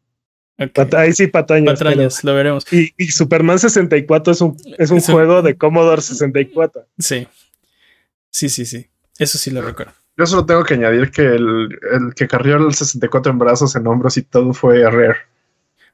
ahí 0.96 1.12
sí, 1.12 1.26
patañas. 1.28 1.78
Patrañas, 1.78 2.24
lo 2.24 2.34
veremos. 2.34 2.64
Y, 2.72 2.92
Superman 3.10 3.58
64 3.58 4.32
es 4.32 4.40
un, 4.40 4.56
es 4.78 4.90
un 4.90 5.00
juego 5.00 5.42
de 5.42 5.56
Commodore 5.56 6.02
64. 6.02 6.86
Sí. 6.98 7.26
Sí, 8.30 8.48
sí, 8.48 8.66
sí. 8.66 8.88
Eso 9.18 9.38
sí 9.38 9.50
lo 9.50 9.62
recuerdo. 9.62 9.92
Yo 10.16 10.26
solo 10.26 10.44
tengo 10.44 10.64
que 10.64 10.74
añadir 10.74 11.10
que 11.12 11.22
el, 11.22 11.68
que 12.16 12.26
carrió 12.26 12.56
el 12.56 12.74
64 12.74 13.32
en 13.32 13.38
brazos, 13.38 13.76
en 13.76 13.86
hombros 13.86 14.16
y 14.16 14.22
todo 14.22 14.52
fue 14.52 14.82
Rare. 14.82 15.16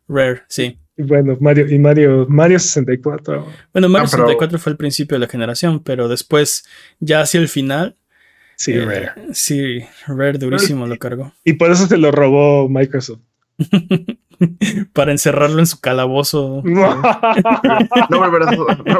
Rare, 0.08 0.42
sí. 0.48 0.78
Y 0.96 1.02
bueno, 1.02 1.36
Mario, 1.40 1.68
y 1.68 1.78
Mario, 1.78 2.24
Mario 2.28 2.58
64. 2.58 3.46
Bueno, 3.72 3.88
Mario 3.90 4.08
64 4.08 4.56
ah, 4.56 4.60
fue 4.60 4.72
el 4.72 4.78
principio 4.78 5.16
de 5.16 5.20
la 5.20 5.28
generación, 5.28 5.82
pero 5.82 6.08
después, 6.08 6.64
ya 7.00 7.20
hacia 7.20 7.40
el 7.40 7.48
final. 7.48 7.96
Sí, 8.56 8.72
eh, 8.72 8.84
Rare. 8.84 9.12
Sí, 9.34 9.80
Rare 10.06 10.38
durísimo 10.38 10.86
lo 10.86 10.96
cargó. 10.98 11.34
Y 11.44 11.54
por 11.54 11.70
eso 11.70 11.86
se 11.86 11.98
lo 11.98 12.10
robó 12.10 12.68
Microsoft. 12.68 13.20
para 14.92 15.12
encerrarlo 15.12 15.58
en 15.58 15.66
su 15.66 15.80
calabozo. 15.80 16.62
No, 18.10 18.20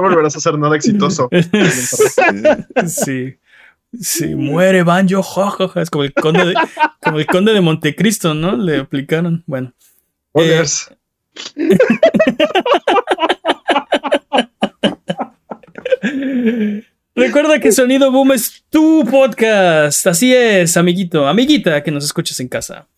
volverás, 0.00 0.34
a 0.34 0.38
hacer 0.38 0.58
nada 0.58 0.76
exitoso. 0.76 1.28
sí. 2.86 3.36
Sí, 4.00 4.34
muere 4.34 4.82
Banjo, 4.82 5.22
Es 5.76 5.90
como 5.90 6.04
el 6.04 6.12
conde 6.12 6.46
de, 6.46 6.54
como 7.00 7.18
el 7.18 7.26
conde 7.26 7.52
de 7.52 7.60
Montecristo, 7.60 8.34
¿no? 8.34 8.56
Le 8.56 8.78
aplicaron. 8.78 9.44
Bueno. 9.46 9.72
Eh, 10.34 10.64
Recuerda 17.14 17.60
que 17.60 17.70
Sonido 17.70 18.10
Boom 18.10 18.32
es 18.32 18.64
tu 18.70 19.04
podcast. 19.08 20.06
Así 20.06 20.34
es, 20.34 20.76
amiguito, 20.76 21.28
amiguita 21.28 21.82
que 21.82 21.92
nos 21.92 22.04
escuches 22.04 22.40
en 22.40 22.48
casa. 22.48 22.88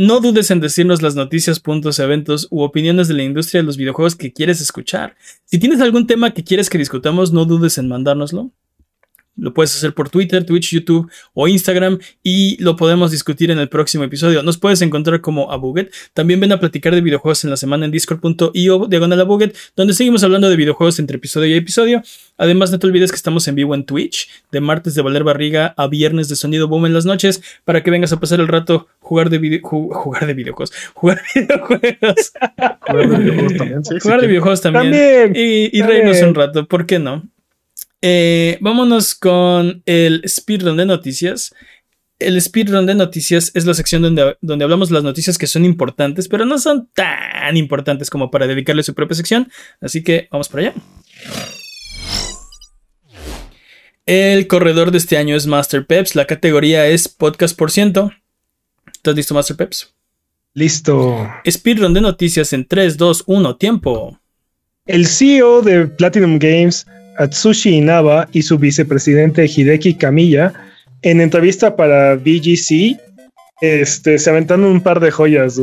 No 0.00 0.20
dudes 0.20 0.52
en 0.52 0.60
decirnos 0.60 1.02
las 1.02 1.16
noticias, 1.16 1.58
puntos, 1.58 1.98
eventos 1.98 2.46
u 2.52 2.62
opiniones 2.62 3.08
de 3.08 3.14
la 3.14 3.24
industria 3.24 3.62
de 3.62 3.66
los 3.66 3.76
videojuegos 3.76 4.14
que 4.14 4.32
quieres 4.32 4.60
escuchar. 4.60 5.16
Si 5.44 5.58
tienes 5.58 5.80
algún 5.80 6.06
tema 6.06 6.32
que 6.32 6.44
quieres 6.44 6.70
que 6.70 6.78
discutamos, 6.78 7.32
no 7.32 7.46
dudes 7.46 7.78
en 7.78 7.88
mandárnoslo. 7.88 8.52
Lo 9.38 9.54
puedes 9.54 9.74
hacer 9.74 9.94
por 9.94 10.10
Twitter, 10.10 10.44
Twitch, 10.44 10.72
YouTube 10.72 11.10
o 11.34 11.48
Instagram 11.48 11.98
y 12.22 12.62
lo 12.62 12.76
podemos 12.76 13.10
discutir 13.10 13.50
en 13.50 13.58
el 13.58 13.68
próximo 13.68 14.04
episodio. 14.04 14.42
Nos 14.42 14.58
puedes 14.58 14.82
encontrar 14.82 15.20
como 15.20 15.52
Abuget. 15.52 15.92
También 16.12 16.40
ven 16.40 16.52
a 16.52 16.60
platicar 16.60 16.94
de 16.94 17.00
videojuegos 17.00 17.44
en 17.44 17.50
la 17.50 17.56
semana 17.56 17.84
en 17.84 17.90
discord.io 17.92 18.86
diagonal 18.86 19.20
Abuget, 19.20 19.56
donde 19.76 19.94
seguimos 19.94 20.24
hablando 20.24 20.50
de 20.50 20.56
videojuegos 20.56 20.98
entre 20.98 21.16
episodio 21.16 21.54
y 21.54 21.58
episodio. 21.58 22.02
Además, 22.36 22.70
no 22.70 22.78
te 22.78 22.86
olvides 22.86 23.10
que 23.10 23.16
estamos 23.16 23.46
en 23.48 23.54
vivo 23.54 23.74
en 23.74 23.84
Twitch, 23.84 24.28
de 24.52 24.60
martes 24.60 24.94
de 24.94 25.02
Valer 25.02 25.24
Barriga 25.24 25.74
a 25.76 25.86
viernes 25.88 26.28
de 26.28 26.36
Sonido 26.36 26.68
Boom 26.68 26.86
en 26.86 26.94
las 26.94 27.04
noches, 27.04 27.42
para 27.64 27.82
que 27.82 27.90
vengas 27.90 28.12
a 28.12 28.20
pasar 28.20 28.40
el 28.40 28.48
rato 28.48 28.88
jugar 29.00 29.30
de, 29.30 29.60
jugar 29.62 30.26
de 30.26 30.34
videojuegos. 30.34 30.72
Jugar 30.94 31.20
videojuegos. 31.34 32.32
jugar 32.80 33.08
de 33.08 33.16
videojuegos 33.16 33.56
también. 33.56 34.00
jugar 34.00 34.20
de 34.20 34.26
videojuegos 34.26 34.60
también. 34.60 35.32
y, 35.34 35.78
y 35.78 35.82
reírnos 35.82 36.20
un 36.22 36.34
rato, 36.34 36.66
¿por 36.66 36.86
qué 36.86 36.98
no? 36.98 37.22
Eh, 38.00 38.58
vámonos 38.60 39.14
con 39.14 39.82
el 39.86 40.22
speedrun 40.26 40.76
de 40.76 40.86
noticias. 40.86 41.54
El 42.18 42.40
speedrun 42.40 42.86
de 42.86 42.94
noticias 42.94 43.50
es 43.54 43.64
la 43.64 43.74
sección 43.74 44.02
donde, 44.02 44.36
donde 44.40 44.64
hablamos 44.64 44.88
de 44.88 44.94
las 44.94 45.04
noticias 45.04 45.38
que 45.38 45.46
son 45.46 45.64
importantes, 45.64 46.28
pero 46.28 46.44
no 46.44 46.58
son 46.58 46.88
tan 46.94 47.56
importantes 47.56 48.10
como 48.10 48.30
para 48.30 48.46
dedicarle 48.46 48.82
su 48.82 48.94
propia 48.94 49.14
sección. 49.14 49.50
Así 49.80 50.02
que 50.02 50.28
vamos 50.30 50.48
para 50.48 50.68
allá. 50.68 50.74
El 54.06 54.46
corredor 54.46 54.90
de 54.90 54.98
este 54.98 55.16
año 55.16 55.36
es 55.36 55.46
Master 55.46 55.86
Peps. 55.86 56.14
La 56.14 56.26
categoría 56.26 56.86
es 56.86 57.08
podcast 57.08 57.56
por 57.56 57.70
ciento. 57.70 58.10
¿Estás 58.90 59.14
listo, 59.14 59.34
Master 59.34 59.56
Peps? 59.56 59.94
Listo. 60.54 61.28
Speedrun 61.48 61.92
de 61.92 62.00
noticias 62.00 62.52
en 62.52 62.64
3, 62.64 62.96
2, 62.96 63.24
1, 63.26 63.56
tiempo. 63.56 64.18
El 64.86 65.06
CEO 65.06 65.60
de 65.60 65.86
Platinum 65.86 66.38
Games 66.38 66.86
Atsushi 67.18 67.76
Inaba 67.76 68.28
y 68.32 68.42
su 68.42 68.58
vicepresidente 68.58 69.46
Hideki 69.46 69.94
Kamiya, 69.94 70.52
en 71.02 71.20
entrevista 71.20 71.76
para 71.76 72.14
BGC, 72.14 72.96
este, 73.60 74.18
se 74.18 74.30
aventaron 74.30 74.64
un 74.64 74.80
par 74.80 75.00
de 75.00 75.10
joyas. 75.10 75.60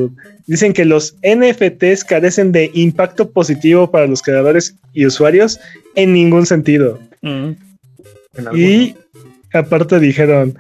Dicen 0.48 0.74
que 0.74 0.86
los 0.86 1.16
NFTs 1.24 2.04
carecen 2.04 2.52
de 2.52 2.70
impacto 2.74 3.32
positivo 3.32 3.90
para 3.90 4.08
los 4.08 4.22
creadores 4.22 4.76
y 4.94 5.06
usuarios 5.06 5.60
en 5.96 6.14
ningún 6.14 6.46
sentido. 6.46 7.00
Mm. 7.22 7.52
Y 8.54 8.96
aparte 9.54 10.00
dijeron, 10.00 10.58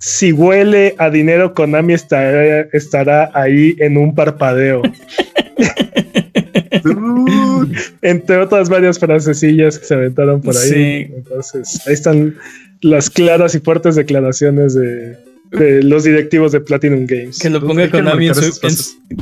si 0.00 0.32
huele 0.32 0.94
a 0.98 1.08
dinero, 1.08 1.54
Konami 1.54 1.94
estará, 1.94 2.60
estará 2.72 3.30
ahí 3.32 3.74
en 3.78 3.96
un 3.96 4.14
parpadeo. 4.14 4.82
Entre 8.02 8.36
otras 8.36 8.68
varias 8.68 8.98
frasecillas 8.98 9.78
que 9.78 9.84
se 9.84 9.94
aventaron 9.94 10.40
por 10.40 10.56
ahí. 10.56 11.12
Entonces, 11.16 11.86
ahí 11.86 11.94
están 11.94 12.36
las 12.80 13.10
claras 13.10 13.54
y 13.54 13.60
fuertes 13.60 13.96
declaraciones 13.96 14.74
de, 14.74 15.16
los 15.82 16.04
directivos 16.04 16.52
de 16.52 16.60
Platinum 16.60 17.06
Games. 17.06 17.38
Que 17.38 17.50
lo 17.50 17.60
ponga 17.60 17.90
Konami, 17.90 18.28
en 18.28 18.34
su, 18.34 18.60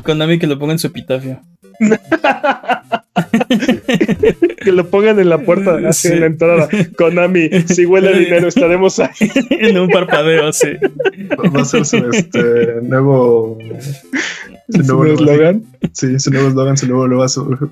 Konami 0.03 0.39
que 0.39 0.47
lo 0.47 0.59
ponga 0.59 0.73
en 0.73 0.79
su 0.79 0.87
epitafio. 0.89 1.41
que 4.63 4.73
lo 4.73 4.89
pongan 4.89 5.19
en 5.19 5.29
la 5.29 5.39
puerta, 5.39 5.79
así 5.89 6.09
en 6.09 6.21
la 6.21 6.27
entrada. 6.27 6.69
Konami, 6.97 7.51
si 7.67 7.87
huele 7.87 8.19
dinero, 8.19 8.49
estaremos 8.49 8.99
ahí. 8.99 9.11
en 9.51 9.79
un 9.79 9.89
parpadeo, 9.89 10.53
sí. 10.53 10.69
Va 11.55 11.63
a 11.63 11.65
ser 11.65 11.85
su 11.85 11.97
este, 11.97 12.81
nuevo. 12.83 13.59
Su 14.71 14.83
nuevo 14.83 15.07
eslogan. 15.07 15.65
Sí, 15.93 16.19
su 16.19 16.31
nuevo 16.31 16.49
eslogan, 16.49 16.77
su 16.77 16.87
nuevo 16.87 17.07
logo. 17.07 17.29
Su... 17.29 17.71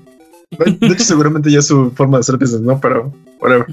De 0.51 0.87
hecho, 0.87 1.03
seguramente 1.03 1.51
ya 1.51 1.59
es 1.59 1.67
su 1.67 1.91
forma 1.91 2.17
de 2.17 2.21
hacer 2.21 2.37
piezas, 2.37 2.61
¿no? 2.61 2.79
Pero, 2.79 3.13
whatever. 3.39 3.67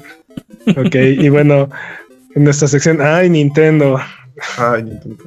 Ok, 0.76 0.94
y 0.94 1.28
bueno, 1.28 1.68
en 2.34 2.48
esta 2.48 2.66
sección, 2.66 3.00
ay, 3.00 3.30
Nintendo. 3.30 3.98
Ay, 4.56 4.84
Nintendo. 4.84 5.24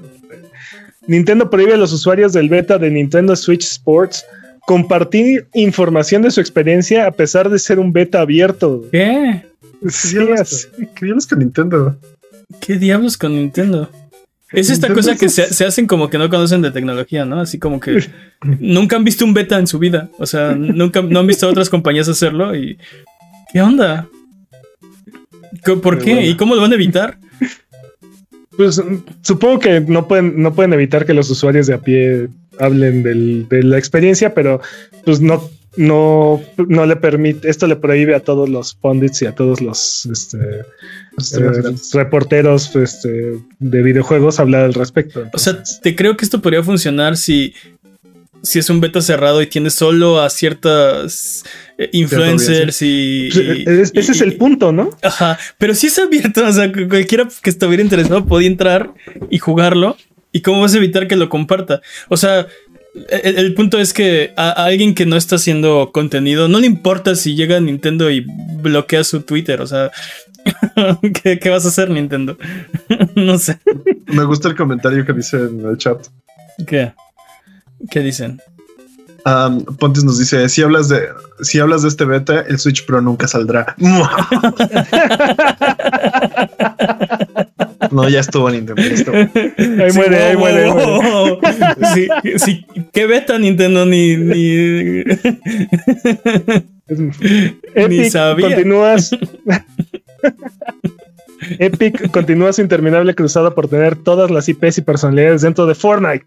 Nintendo 1.05 1.49
prohíbe 1.49 1.73
a 1.73 1.77
los 1.77 1.91
usuarios 1.91 2.33
del 2.33 2.49
beta 2.49 2.77
de 2.77 2.89
Nintendo 2.89 3.35
Switch 3.35 3.65
Sports 3.65 4.25
compartir 4.65 5.47
información 5.53 6.21
de 6.21 6.31
su 6.31 6.39
experiencia 6.41 7.05
a 7.07 7.11
pesar 7.11 7.49
de 7.49 7.59
ser 7.59 7.79
un 7.79 7.91
beta 7.93 8.21
abierto. 8.21 8.85
¿Qué? 8.91 9.43
Sí, 9.89 10.17
¿Qué 10.95 11.05
diablos 11.05 11.27
con 11.27 11.39
Nintendo? 11.39 11.97
¿Qué 12.61 12.77
diablos 12.77 13.17
con 13.17 13.35
Nintendo? 13.35 13.89
Es 14.51 14.69
esta 14.69 14.87
Nintendo 14.87 15.09
cosa 15.11 15.19
que 15.19 15.25
es- 15.25 15.33
se, 15.33 15.53
se 15.53 15.65
hacen 15.65 15.87
como 15.87 16.09
que 16.09 16.17
no 16.17 16.29
conocen 16.29 16.61
de 16.61 16.71
tecnología, 16.71 17.25
¿no? 17.25 17.41
Así 17.41 17.57
como 17.59 17.79
que 17.79 18.05
nunca 18.59 18.95
han 18.95 19.03
visto 19.03 19.25
un 19.25 19.33
beta 19.33 19.57
en 19.59 19.67
su 19.67 19.79
vida. 19.79 20.09
O 20.19 20.25
sea, 20.25 20.53
nunca 20.55 21.01
no 21.01 21.19
han 21.19 21.27
visto 21.27 21.47
a 21.47 21.49
otras 21.49 21.69
compañías 21.69 22.07
hacerlo 22.07 22.55
y. 22.55 22.77
¿Qué 23.51 23.61
onda? 23.61 24.07
¿Qué- 25.65 25.75
¿Por 25.75 25.99
qué? 25.99 26.13
bueno. 26.13 26.27
¿Y 26.29 26.37
cómo 26.37 26.55
lo 26.55 26.61
van 26.61 26.71
a 26.71 26.75
evitar? 26.75 27.17
Pues 28.55 28.81
supongo 29.21 29.59
que 29.59 29.81
no 29.81 30.07
pueden, 30.07 30.41
no 30.41 30.53
pueden 30.53 30.73
evitar 30.73 31.05
que 31.07 31.13
los 31.15 31.29
usuarios 31.31 31.65
de 31.67 31.73
a 31.73 31.79
pie 31.81 32.29
hablen 32.59 33.03
del- 33.03 33.47
de 33.49 33.63
la 33.63 33.77
experiencia, 33.77 34.33
pero 34.33 34.61
pues 35.05 35.21
no, 35.21 35.49
no, 35.75 36.41
no 36.67 36.85
le 36.85 36.95
permite, 36.95 37.49
esto 37.49 37.65
le 37.67 37.75
prohíbe 37.75 38.13
a 38.15 38.19
todos 38.19 38.47
los 38.49 38.75
pundits 38.75 39.21
y 39.23 39.25
a 39.25 39.33
todos 39.33 39.59
los 39.61 40.05
este, 40.11 40.37
eh, 40.37 41.75
reporteros 41.93 42.75
este, 42.75 43.39
de 43.59 43.81
videojuegos 43.83 44.39
hablar 44.39 44.63
al 44.65 44.73
respecto. 44.73 45.27
O 45.33 45.37
sea, 45.37 45.61
te 45.81 45.95
creo 45.95 46.15
que 46.17 46.25
esto 46.25 46.41
podría 46.41 46.63
funcionar 46.63 47.17
si, 47.17 47.53
si 48.41 48.59
es 48.59 48.69
un 48.69 48.81
beta 48.81 49.01
cerrado 49.01 49.41
y 49.41 49.47
tienes 49.47 49.73
solo 49.73 50.21
a 50.21 50.29
ciertas 50.29 51.43
eh, 51.77 51.89
influencers 51.93 52.81
y, 52.81 53.29
pues, 53.33 53.45
y- 53.45 53.63
es- 53.67 53.91
ese 53.95 54.11
es 54.11 54.21
y- 54.21 54.23
el 54.23 54.35
punto, 54.35 54.71
¿no? 54.71 54.89
Ajá, 55.01 55.39
pero 55.57 55.73
si 55.73 55.87
es 55.87 55.97
abierto, 55.97 56.45
o 56.45 56.51
sea, 56.51 56.71
cualquiera 56.71 57.27
que 57.41 57.49
estuviera 57.49 57.81
interesado 57.81 58.25
podía 58.25 58.47
entrar 58.47 58.91
y 59.29 59.39
jugarlo. 59.39 59.97
¿Y 60.33 60.41
cómo 60.41 60.61
vas 60.61 60.73
a 60.73 60.77
evitar 60.77 61.07
que 61.07 61.15
lo 61.15 61.29
comparta? 61.29 61.81
O 62.09 62.17
sea, 62.17 62.47
el, 63.09 63.37
el 63.37 63.53
punto 63.53 63.79
es 63.79 63.93
que 63.93 64.33
a, 64.35 64.49
a 64.49 64.65
alguien 64.65 64.93
que 64.93 65.05
no 65.05 65.15
está 65.15 65.37
haciendo 65.37 65.91
contenido, 65.93 66.49
no 66.49 66.59
le 66.59 66.67
importa 66.67 67.15
si 67.15 67.35
llega 67.35 67.57
a 67.57 67.61
Nintendo 67.61 68.11
y 68.11 68.25
bloquea 68.61 69.03
su 69.03 69.21
Twitter, 69.21 69.61
o 69.61 69.67
sea, 69.67 69.91
¿qué, 71.23 71.39
qué 71.39 71.49
vas 71.49 71.65
a 71.65 71.69
hacer 71.69 71.89
Nintendo? 71.89 72.37
no 73.15 73.37
sé. 73.37 73.59
Me 74.07 74.25
gusta 74.25 74.49
el 74.49 74.55
comentario 74.55 75.05
que 75.05 75.13
dice 75.13 75.37
en 75.37 75.65
el 75.65 75.77
chat. 75.77 76.07
¿Qué? 76.67 76.93
¿Qué 77.89 78.01
dicen? 78.01 78.41
Um, 79.25 79.63
Pontis 79.63 80.03
nos 80.03 80.19
dice: 80.19 80.49
si 80.49 80.61
hablas 80.61 80.89
de 80.89 81.07
si 81.41 81.59
hablas 81.59 81.83
de 81.83 81.87
este 81.87 82.03
beta, 82.03 82.41
el 82.41 82.59
Switch 82.59 82.85
Pro 82.85 82.99
nunca 83.01 83.27
saldrá. 83.27 83.73
no, 87.93 88.09
ya 88.09 88.19
estuvo 88.19 88.49
Nintendo. 88.49 88.81
ya 88.81 88.89
estuvo. 88.93 89.15
Ahí 89.15 89.91
Sí, 89.91 89.97
muere, 89.97 90.23
ahí 90.23 90.35
wow, 90.35 90.43
muere, 90.43 90.63
ahí 90.65 90.71
wow, 90.71 91.01
muere. 91.01 91.11
wow. 91.11 91.39
Sí, 91.93 92.07
sí, 92.37 92.65
¿qué 92.91 93.05
beta 93.07 93.37
Nintendo 93.39 93.85
ni... 93.85 94.17
ni... 94.17 95.03
Epic 97.75 98.09
sabía. 98.11 98.47
continúas. 98.47 99.11
Epic 101.59 102.09
continúa 102.11 102.53
su 102.53 102.61
interminable 102.61 103.15
cruzada 103.15 103.53
por 103.53 103.67
tener 103.67 103.95
todas 103.97 104.31
las 104.31 104.47
IPs 104.47 104.77
y 104.77 104.81
personalidades 104.81 105.41
dentro 105.41 105.65
de 105.65 105.75
Fortnite. 105.75 106.25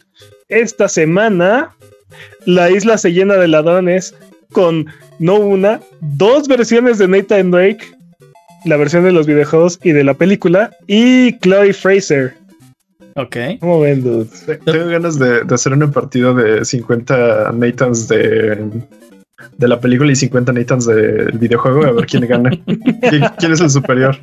Esta 0.49 0.89
semana, 0.89 1.75
la 2.45 2.71
isla 2.71 2.99
se 2.99 3.13
llena 3.13 3.35
de 3.35 3.49
ladrones 3.49 4.15
con 4.53 4.87
no 5.19 5.37
una, 5.37 5.81
dos 6.01 6.47
versiones 6.49 6.99
de 6.99 7.09
Nathan 7.09 7.51
Drake, 7.51 7.87
la 8.67 8.77
versión 8.77 9.05
de 9.05 9.13
los 9.13 9.27
videojuegos 9.27 9.79
y 9.83 9.93
de 9.93 10.05
la 10.05 10.15
película, 10.15 10.71
y 10.87 11.39
Chloe 11.39 11.73
Fraser. 11.73 12.35
Ok. 13.15 13.37
¿Cómo 13.61 13.81
ven, 13.81 14.03
dude? 14.03 14.29
Tengo 14.65 14.89
ganas 14.89 15.19
de, 15.19 15.45
de 15.45 15.55
hacer 15.55 15.73
una 15.73 15.91
partida 15.91 16.35
de 16.35 16.65
50 16.65 17.53
Nathans 17.53 18.09
de, 18.09 18.69
de 19.57 19.69
la 19.69 19.81
película 19.81 20.13
y 20.13 20.17
50 20.17 20.53
Nathans 20.53 20.87
del 20.87 21.39
videojuego, 21.39 21.85
a 21.87 21.93
ver 21.93 22.07
quién 22.07 22.27
gana. 22.27 22.51
¿Quién, 23.09 23.23
quién 23.39 23.53
es 23.53 23.61
el 23.61 23.71
superior? 23.71 24.19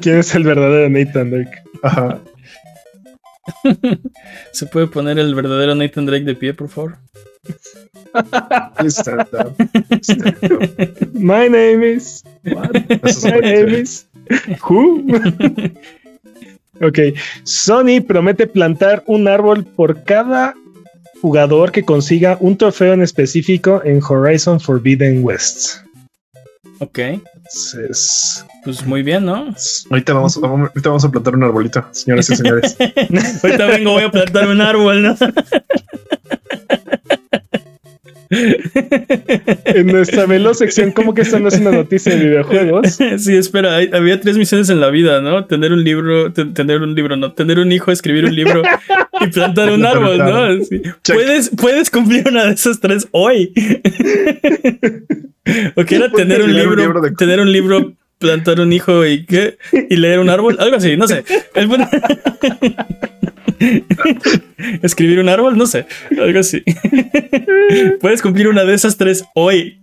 ¿Quién 0.00 0.18
es 0.18 0.34
el 0.34 0.44
verdadero 0.44 0.88
Nathan 0.88 1.30
Drake? 1.30 1.62
Ajá. 1.82 2.18
¿Se 4.52 4.66
puede 4.66 4.86
poner 4.86 5.18
el 5.18 5.34
verdadero 5.34 5.74
Nathan 5.74 6.06
Drake 6.06 6.24
de 6.24 6.34
pie, 6.34 6.54
por 6.54 6.68
favor? 6.68 6.96
Stand 8.88 9.26
up. 9.32 9.56
Stand 10.02 10.52
up. 10.52 11.14
My 11.14 11.48
name 11.48 11.82
is. 11.82 12.22
What? 12.44 12.72
My 13.24 13.40
name 13.40 13.68
is. 13.68 14.06
Who? 14.68 15.06
ok. 16.82 16.98
Sony 17.44 18.00
promete 18.06 18.46
plantar 18.46 19.02
un 19.06 19.26
árbol 19.28 19.64
por 19.64 20.04
cada 20.04 20.54
jugador 21.20 21.72
que 21.72 21.82
consiga 21.84 22.36
un 22.40 22.56
trofeo 22.56 22.92
en 22.94 23.02
específico 23.02 23.82
en 23.84 24.00
Horizon 24.02 24.60
Forbidden 24.60 25.22
West. 25.24 25.78
Ok. 26.80 26.98
Entonces, 26.98 28.44
Pues 28.64 28.86
muy 28.86 29.02
bien, 29.02 29.24
¿no? 29.26 29.54
Ahorita 29.90 30.12
vamos, 30.14 30.40
vamos- 30.40 30.68
ahorita 30.70 30.88
vamos 30.88 31.04
a 31.04 31.10
plantar 31.10 31.34
un 31.34 31.42
arbolito, 31.44 31.84
señoras 31.92 32.30
y 32.30 32.36
señores. 32.36 32.76
Ahorita 33.42 33.66
vengo, 33.66 33.92
voy 33.92 34.04
a 34.04 34.10
plantar 34.10 34.48
un 34.48 34.60
árbol, 34.60 35.02
¿no? 35.02 35.16
en 38.30 39.86
nuestra 39.88 40.26
veloz 40.26 40.58
sección, 40.58 40.92
¿cómo 40.92 41.14
que 41.14 41.22
esta 41.22 41.40
no 41.40 41.48
es 41.48 41.58
una 41.58 41.72
noticia 41.72 42.14
de 42.14 42.24
videojuegos? 42.24 42.98
Sí, 43.18 43.34
espera, 43.36 43.76
hay- 43.76 43.90
había 43.92 44.20
tres 44.20 44.36
misiones 44.38 44.70
en 44.70 44.80
la 44.80 44.90
vida, 44.90 45.20
¿no? 45.20 45.46
Tener 45.46 45.72
un 45.72 45.82
libro, 45.82 46.32
te- 46.32 46.44
tener 46.46 46.80
un 46.82 46.94
libro, 46.94 47.16
no, 47.16 47.32
tener 47.32 47.58
un 47.58 47.72
hijo, 47.72 47.90
escribir 47.90 48.24
un 48.24 48.34
libro 48.34 48.62
y 49.20 49.26
plantar 49.28 49.70
un 49.72 49.84
árbol, 49.84 50.18
¿no? 50.18 50.64
Sí. 50.64 50.80
Puedes, 51.12 51.50
puedes 51.56 51.90
cumplir 51.90 52.28
una 52.28 52.46
de 52.46 52.52
esas 52.52 52.78
tres 52.80 53.08
hoy. 53.10 53.52
o 55.74 55.84
que 55.84 55.96
era 55.96 56.10
tener 56.12 56.42
un 56.42 56.54
libro, 56.54 56.76
libro 56.76 57.00
de- 57.00 57.10
tener 57.12 57.40
un 57.40 57.50
libro, 57.52 57.92
plantar 58.18 58.60
un 58.60 58.72
hijo 58.72 59.04
y 59.06 59.24
qué, 59.26 59.58
y 59.88 59.96
leer 59.96 60.20
un 60.20 60.30
árbol, 60.30 60.56
algo 60.60 60.76
así, 60.76 60.96
no 60.96 61.08
sé. 61.08 61.24
Escribir 64.82 65.20
un 65.20 65.28
árbol, 65.28 65.56
no 65.58 65.66
sé, 65.66 65.86
algo 66.18 66.38
así. 66.40 66.62
Puedes 68.00 68.22
cumplir 68.22 68.48
una 68.48 68.64
de 68.64 68.74
esas 68.74 68.96
tres 68.96 69.24
hoy. 69.34 69.80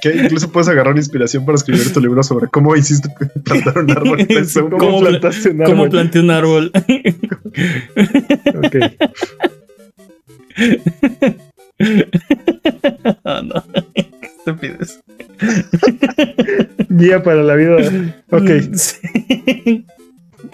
Que 0.00 0.14
incluso 0.16 0.50
puedes 0.52 0.68
agarrar 0.68 0.96
inspiración 0.96 1.44
para 1.44 1.56
escribir 1.56 1.92
tu 1.92 2.00
libro 2.00 2.22
sobre 2.22 2.46
cómo 2.46 2.76
hiciste 2.76 3.08
plantar 3.44 3.78
un 3.78 3.90
árbol. 3.90 4.26
¿Cómo, 4.54 4.78
¿Cómo 4.78 5.00
pla- 5.00 5.08
plantaste 5.10 5.50
un 5.50 5.58
¿Cómo 5.58 5.70
árbol? 5.72 5.88
planté 5.90 6.20
un 6.20 6.30
árbol? 6.30 6.72
Ok. 8.54 8.76
Ah, 13.24 13.42
no. 13.42 13.64
Qué 13.94 14.08
estupidez. 14.38 15.00
Guía 16.88 17.22
para 17.22 17.42
la 17.42 17.54
vida. 17.56 17.76
Ok. 18.30 18.50
Sí. 18.74 19.84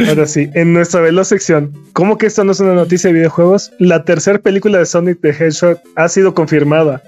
Ahora 0.09 0.27
sí, 0.27 0.49
en 0.55 0.73
nuestra 0.73 1.01
veloz 1.01 1.29
sección, 1.29 1.73
¿cómo 1.93 2.19
que 2.19 2.27
esto 2.27 2.45
no 2.45 2.53
es 2.53 2.61
una 2.61 2.75
noticia 2.75 3.09
de 3.09 3.15
videojuegos? 3.15 3.73
La 3.79 4.05
tercera 4.05 4.39
película 4.39 4.79
de 4.79 4.87
Sonic 4.87 5.21
the 5.21 5.31
Hedgehog 5.31 5.79
ha 5.97 6.09
sido 6.09 6.35
confirmada. 6.35 7.03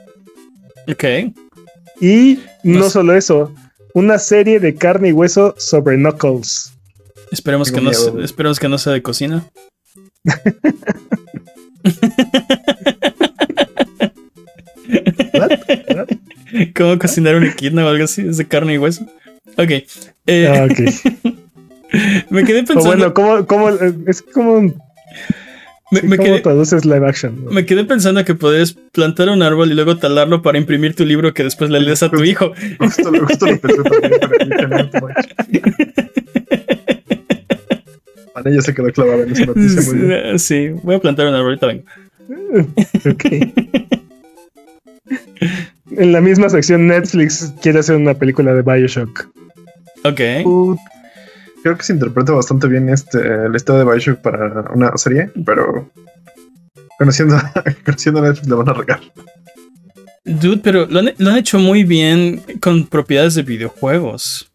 Ok. 0.89 1.05
Y 2.01 2.39
no, 2.63 2.81
No 2.81 2.91
solo 2.91 3.15
eso, 3.15 3.55
una 3.95 4.19
serie 4.19 4.61
de 4.61 4.75
carne 4.75 5.09
y 5.09 5.13
hueso 5.13 5.55
sobre 5.59 5.97
Knuckles. 5.97 6.73
Esperemos 7.33 7.71
que, 7.71 7.77
Tengo 7.77 7.91
no, 7.91 7.99
miedo. 7.99 8.19
se- 8.19 8.25
esperemos 8.25 8.61
que 8.61 8.69
no 8.69 8.79
sea 8.79 8.93
de 8.93 9.03
cocina. 9.03 9.45
¿What? 15.35 15.51
¿What? 15.95 16.09
¿Cómo 16.77 16.99
cocinar 16.99 17.35
un 17.37 17.45
equidna 17.45 17.85
o 17.85 17.89
algo 17.89 18.05
así? 18.05 18.23
Es 18.23 18.37
de 18.37 18.47
carne 18.47 18.75
y 18.75 18.79
hueso. 18.79 19.05
Ok. 19.57 19.71
Eh, 20.27 20.47
Ah, 20.49 20.67
ok. 20.71 21.35
me 22.31 22.45
quedé 22.45 22.61
O 22.63 22.65
pensando. 22.65 22.83
bueno, 22.83 23.15
¿cómo, 23.15 23.47
cómo, 23.47 23.71
eh, 23.71 23.95
es 24.07 24.23
como, 24.23 24.61
me, 24.63 26.01
sí, 26.01 26.07
me 26.07 26.17
¿cómo 26.17 26.29
quedé, 26.29 26.41
traduces 26.41 26.85
live 26.85 27.07
action? 27.09 27.45
me 27.51 27.65
quedé 27.65 27.85
pensando 27.85 28.25
que 28.25 28.35
podrías 28.35 28.73
plantar 28.93 29.29
un 29.29 29.43
árbol 29.43 29.71
y 29.71 29.75
luego 29.75 29.97
talarlo 29.97 30.43
para 30.43 30.59
imprimir 30.59 30.95
tu 30.97 31.05
libro 31.05 31.33
que 31.35 31.45
después 31.45 31.71
le 31.71 31.81
lees 31.81 32.03
a 32.03 32.11
tu 32.11 32.23
hijo. 32.25 32.53
Justo, 32.81 33.11
lo- 33.11 33.27
justo 33.27 33.47
lo 33.47 33.59
pensé 33.61 33.83
también, 34.21 34.91
no. 34.93 35.09
Ana 38.35 38.51
ya 38.51 38.61
se 38.61 38.75
quedó 38.75 38.93
clavada 38.93 39.23
en 39.23 39.33
esa 39.33 39.47
noticia 39.47 39.83
muy 39.83 40.07
bien. 40.07 40.39
Sí, 40.39 40.69
voy 40.83 40.97
a 40.97 40.99
plantar 40.99 41.27
un 41.29 41.35
árbol. 41.35 41.59
Ahorita 41.59 41.67
vengo. 41.69 41.85
Ok. 43.09 43.25
En 45.93 46.13
la 46.13 46.21
misma 46.21 46.49
sección, 46.51 46.87
Netflix 46.87 47.55
quiere 47.63 47.79
hacer 47.79 47.97
una 47.97 48.15
película 48.15 48.53
de 48.53 48.63
Bioshock. 48.63 49.29
Ok. 50.05 50.21
Creo 51.67 51.77
que 51.77 51.83
se 51.83 51.95
interpreta 51.95 52.31
bastante 52.31 52.69
bien 52.69 52.89
este 52.91 53.49
la 53.49 53.57
historia 53.57 53.81
de 53.83 53.91
Bioshock 53.91 54.21
para 54.21 54.71
una 54.73 54.97
serie, 54.97 55.33
pero 55.45 55.91
conociendo, 56.97 57.37
conociendo 57.85 58.21
a 58.21 58.23
Netflix 58.23 58.49
le 58.49 58.55
van 58.55 58.69
a 58.69 58.73
regar. 58.73 59.01
Dude, 60.25 60.61
pero 60.63 60.87
lo 60.87 61.01
han, 61.01 61.13
lo 61.19 61.31
han 61.31 61.39
hecho 61.39 61.59
muy 61.59 61.83
bien 61.83 62.41
con 62.61 62.87
propiedades 62.87 63.35
de 63.35 63.43
videojuegos. 63.43 64.49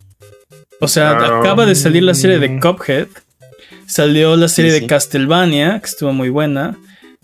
O 0.79 0.87
sea, 0.87 1.39
acaba 1.39 1.65
de 1.65 1.75
salir 1.75 2.03
la 2.03 2.13
serie 2.13 2.39
de 2.39 2.61
Cuphead. 2.61 3.09
Salió 3.87 4.37
la 4.37 4.47
serie 4.47 4.71
de 4.71 4.87
Castlevania, 4.87 5.81
que 5.81 5.87
estuvo 5.87 6.13
muy 6.13 6.29
buena. 6.29 6.77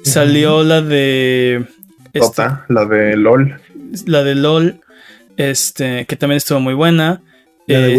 Salió 0.03 0.65
la 0.65 0.81
de. 0.81 1.65
Este, 2.11 2.43
la 2.67 2.83
de 2.83 3.15
LOL. 3.15 3.61
La 4.05 4.21
de 4.25 4.35
LOL. 4.35 4.81
Este, 5.37 6.05
que 6.07 6.17
también 6.17 6.35
estuvo 6.35 6.59
muy 6.59 6.73
buena. 6.73 7.21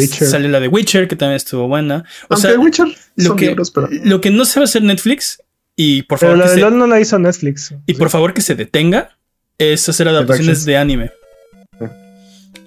Salió 0.08 0.48
la 0.48 0.60
de 0.60 0.68
Witcher, 0.68 1.08
que 1.08 1.16
también 1.16 1.36
estuvo 1.36 1.68
buena. 1.68 2.04
O 2.28 2.36
sea, 2.36 2.58
Witcher 2.58 2.88
lo, 3.16 3.36
que, 3.36 3.56
lo 4.04 4.20
que 4.20 4.30
no 4.30 4.44
se 4.44 4.60
va 4.60 4.64
a 4.64 4.64
hacer 4.64 4.82
Netflix, 4.82 5.42
y 5.76 6.02
por 6.02 6.18
favor. 6.18 6.36
Pero 6.36 6.48
la 6.48 6.54
de 6.54 6.60
LOL 6.60 6.78
no 6.78 6.86
la 6.86 7.00
hizo 7.00 7.18
Netflix. 7.18 7.72
Y 7.86 7.94
por 7.94 8.10
favor 8.10 8.34
que 8.34 8.40
se 8.40 8.56
detenga, 8.56 9.16
es 9.58 9.88
hacer 9.88 10.08
adaptaciones 10.08 10.64
de 10.64 10.76
anime. 10.76 11.12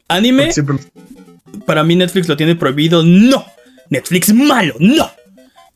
Anime, 0.08 0.49
para 1.66 1.84
mí 1.84 1.95
Netflix 1.95 2.30
lo 2.30 2.38
tiene 2.38 2.56
prohibido. 2.56 3.04
No, 3.04 3.45
Netflix 3.89 4.34
malo, 4.34 4.76
no. 4.80 5.12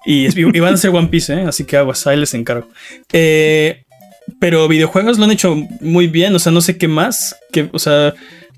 Y, 0.06 0.60
van 0.60 0.76
a 0.76 0.78
ser 0.78 0.92
One 0.92 1.08
Piece, 1.08 1.34
¿eh? 1.34 1.46
así 1.48 1.64
que 1.66 1.78
aguas, 1.78 2.06
ahí 2.08 2.18
les 2.18 2.34
encargo. 2.34 2.70
Eh, 3.12 3.84
pero 4.40 4.68
videojuegos 4.68 5.18
lo 5.18 5.26
han 5.26 5.32
hecho 5.32 5.56
muy 5.82 6.08
bien, 6.08 6.34
o 6.36 6.40
sea, 6.40 6.52
no 6.52 6.62
sé 6.62 6.78
qué 6.78 6.88
más. 6.88 7.36
Que, 7.52 7.70
o 7.74 7.80
sea, 7.80 8.14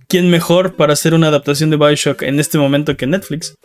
¿quién 0.08 0.30
mejor 0.30 0.76
para 0.76 0.93
hacer 0.93 1.14
una 1.14 1.28
adaptación 1.28 1.70
de 1.70 1.78
Bioshock 1.78 2.24
en 2.24 2.39
este 2.39 2.58
momento 2.58 2.97
que 2.97 3.08
Netflix? 3.08 3.55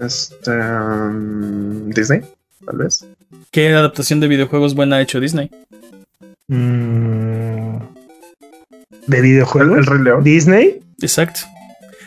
Este. 0.00 0.50
Um, 0.50 1.90
Disney, 1.90 2.22
tal 2.64 2.78
vez. 2.78 3.06
¿Qué 3.50 3.68
adaptación 3.68 4.20
de 4.20 4.28
videojuegos 4.28 4.74
buena 4.74 4.96
ha 4.96 5.02
hecho 5.02 5.20
Disney? 5.20 5.50
Mm, 6.48 7.78
¿De 9.06 9.20
videojuegos? 9.20 9.78
¿El 9.78 9.86
Rey 9.86 10.02
León? 10.02 10.24
¿Disney? 10.24 10.80
Exacto. 11.00 11.40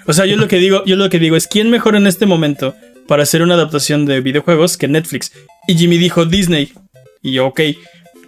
O 0.05 0.13
sea, 0.13 0.25
yo 0.25 0.37
lo 0.37 0.47
que 0.47 0.57
digo, 0.57 0.83
yo 0.85 0.95
lo 0.95 1.09
que 1.09 1.19
digo 1.19 1.35
es 1.35 1.47
quién 1.47 1.69
mejor 1.69 1.95
en 1.95 2.07
este 2.07 2.25
momento 2.25 2.75
para 3.07 3.23
hacer 3.23 3.41
una 3.41 3.55
adaptación 3.55 4.05
de 4.05 4.21
videojuegos 4.21 4.77
que 4.77 4.87
Netflix. 4.87 5.31
Y 5.67 5.75
Jimmy 5.75 5.97
dijo 5.97 6.25
Disney. 6.25 6.73
Y 7.21 7.33
yo, 7.33 7.47
ok, 7.47 7.61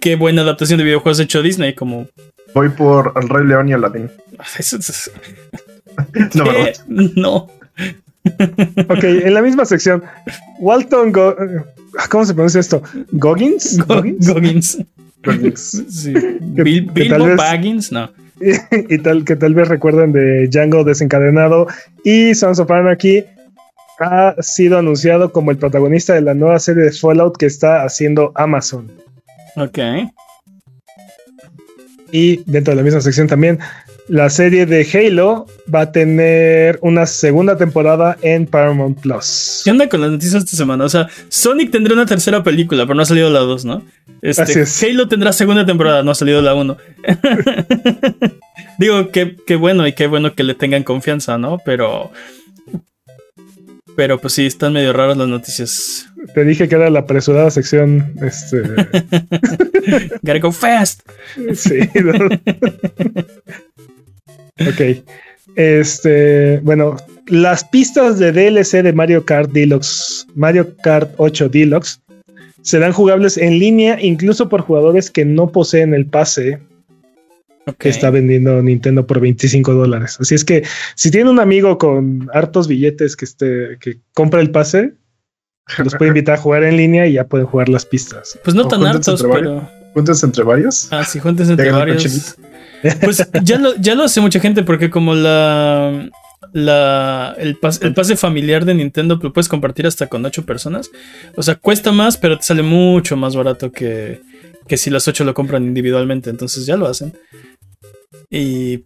qué 0.00 0.16
buena 0.16 0.42
adaptación 0.42 0.78
de 0.78 0.84
videojuegos 0.84 1.20
ha 1.20 1.24
hecho 1.24 1.42
Disney, 1.42 1.74
como. 1.74 2.08
Voy 2.54 2.68
por 2.70 3.12
El 3.20 3.28
Rey 3.28 3.46
León 3.46 3.68
y 3.68 3.72
Aladdin. 3.72 4.10
no, 6.34 6.44
no. 7.16 7.36
ok, 8.88 9.04
en 9.04 9.34
la 9.34 9.42
misma 9.42 9.64
sección, 9.64 10.02
Walton 10.58 11.12
¿Cómo 12.10 12.24
se 12.24 12.34
pronuncia 12.34 12.60
esto? 12.60 12.82
¿Goggins? 13.12 13.78
¿Goggins? 13.86 14.28
Goggins. 14.28 14.78
Sí. 15.88 16.12
Bilbo 16.40 17.36
Baggins, 17.36 17.92
no. 17.92 18.10
y 18.40 18.98
tal 18.98 19.24
que 19.24 19.36
tal 19.36 19.54
vez 19.54 19.68
recuerden 19.68 20.10
de 20.10 20.48
Django 20.48 20.82
desencadenado 20.82 21.68
y 22.02 22.34
Sons 22.34 22.58
of 22.58 22.68
Anarchy 22.72 23.24
ha 24.00 24.34
sido 24.40 24.78
anunciado 24.78 25.30
como 25.30 25.52
el 25.52 25.58
protagonista 25.58 26.14
de 26.14 26.22
la 26.22 26.34
nueva 26.34 26.58
serie 26.58 26.82
de 26.82 26.90
Fallout 26.90 27.36
que 27.36 27.46
está 27.46 27.84
haciendo 27.84 28.32
Amazon. 28.34 28.90
Ok. 29.54 29.78
Y 32.12 32.42
dentro 32.44 32.72
de 32.72 32.76
la 32.76 32.82
misma 32.82 33.00
sección 33.00 33.26
también, 33.26 33.58
la 34.06 34.28
serie 34.28 34.66
de 34.66 34.86
Halo 34.92 35.46
va 35.74 35.80
a 35.80 35.92
tener 35.92 36.78
una 36.82 37.06
segunda 37.06 37.56
temporada 37.56 38.18
en 38.20 38.46
Paramount 38.46 39.00
Plus. 39.00 39.62
¿Qué 39.64 39.70
onda 39.70 39.88
con 39.88 40.02
las 40.02 40.10
noticias 40.10 40.44
esta 40.44 40.56
semana? 40.56 40.84
O 40.84 40.88
sea, 40.90 41.08
Sonic 41.30 41.70
tendrá 41.70 41.94
una 41.94 42.04
tercera 42.04 42.42
película, 42.42 42.84
pero 42.84 42.94
no 42.94 43.02
ha 43.02 43.06
salido 43.06 43.30
la 43.30 43.40
2, 43.40 43.64
¿no? 43.64 43.82
Este, 44.20 44.64
Halo 44.86 45.08
tendrá 45.08 45.32
segunda 45.32 45.64
temporada, 45.64 46.02
no 46.02 46.10
ha 46.10 46.14
salido 46.14 46.42
la 46.42 46.54
1. 46.54 46.76
Digo, 48.78 49.08
qué 49.10 49.56
bueno 49.56 49.86
y 49.86 49.94
qué 49.94 50.06
bueno 50.06 50.34
que 50.34 50.42
le 50.42 50.54
tengan 50.54 50.82
confianza, 50.82 51.38
¿no? 51.38 51.58
Pero 51.64 52.12
pero 53.96 54.18
pues 54.18 54.34
sí, 54.34 54.46
están 54.46 54.72
medio 54.72 54.92
raras 54.92 55.16
las 55.16 55.28
noticias. 55.28 56.06
Te 56.34 56.44
dije 56.44 56.68
que 56.68 56.74
era 56.74 56.90
la 56.90 57.00
apresurada 57.00 57.50
sección. 57.50 58.14
Este. 58.22 58.62
Gotta 60.22 60.38
go 60.38 60.52
fast. 60.52 61.02
Sí. 61.54 61.80
ok. 64.60 65.04
Este. 65.56 66.60
Bueno, 66.60 66.96
las 67.26 67.64
pistas 67.64 68.18
de 68.18 68.32
DLC 68.32 68.82
de 68.82 68.92
Mario 68.92 69.24
Kart 69.24 69.50
Deluxe, 69.50 70.26
Mario 70.34 70.76
Kart 70.82 71.12
8 71.16 71.48
Deluxe, 71.48 72.00
serán 72.62 72.92
jugables 72.92 73.36
en 73.36 73.58
línea 73.58 73.98
incluso 74.00 74.48
por 74.48 74.62
jugadores 74.62 75.10
que 75.10 75.24
no 75.24 75.50
poseen 75.50 75.94
el 75.94 76.06
pase 76.06 76.60
que 77.78 77.88
está 77.88 78.10
vendiendo 78.10 78.60
Nintendo 78.62 79.06
por 79.06 79.20
25 79.20 79.74
dólares. 79.74 80.18
Así 80.20 80.34
es 80.34 80.44
que 80.44 80.64
si 80.94 81.10
tiene 81.10 81.30
un 81.30 81.40
amigo 81.40 81.78
con 81.78 82.28
hartos 82.32 82.68
billetes 82.68 83.16
que, 83.16 83.24
esté, 83.24 83.78
que 83.80 84.00
compra 84.14 84.40
el 84.40 84.50
pase, 84.50 84.94
los 85.84 85.94
puede 85.94 86.08
invitar 86.08 86.34
a 86.34 86.38
jugar 86.38 86.64
en 86.64 86.76
línea 86.76 87.06
y 87.06 87.14
ya 87.14 87.26
pueden 87.26 87.46
jugar 87.46 87.68
las 87.68 87.86
pistas. 87.86 88.38
Pues 88.42 88.54
no 88.54 88.66
tan 88.68 88.84
hartos, 88.84 89.22
pero. 89.22 89.68
¿Juntes 89.94 90.22
entre 90.22 90.42
varios? 90.42 90.88
Ah, 90.90 91.04
sí, 91.04 91.18
juntes 91.20 91.48
entre 91.50 91.70
varios. 91.70 92.36
Pues 93.00 93.28
ya 93.44 93.58
lo, 93.58 93.76
ya 93.76 93.94
lo 93.94 94.04
hace 94.04 94.20
mucha 94.20 94.40
gente 94.40 94.62
porque 94.62 94.90
como 94.90 95.14
la. 95.14 96.08
La, 96.54 97.34
el, 97.38 97.56
el 97.80 97.94
pase 97.94 98.16
familiar 98.16 98.66
de 98.66 98.74
Nintendo 98.74 99.18
lo 99.22 99.32
puedes 99.32 99.48
compartir 99.48 99.86
hasta 99.86 100.08
con 100.08 100.24
8 100.26 100.44
personas. 100.44 100.90
O 101.36 101.42
sea, 101.42 101.54
cuesta 101.54 101.92
más, 101.92 102.18
pero 102.18 102.36
te 102.36 102.42
sale 102.42 102.62
mucho 102.62 103.16
más 103.16 103.36
barato 103.36 103.70
que, 103.70 104.20
que 104.66 104.76
si 104.76 104.90
las 104.90 105.06
8 105.06 105.24
lo 105.24 105.32
compran 105.32 105.64
individualmente. 105.64 106.28
Entonces 106.28 106.66
ya 106.66 106.76
lo 106.76 106.88
hacen. 106.88 107.14
Y, 108.30 108.84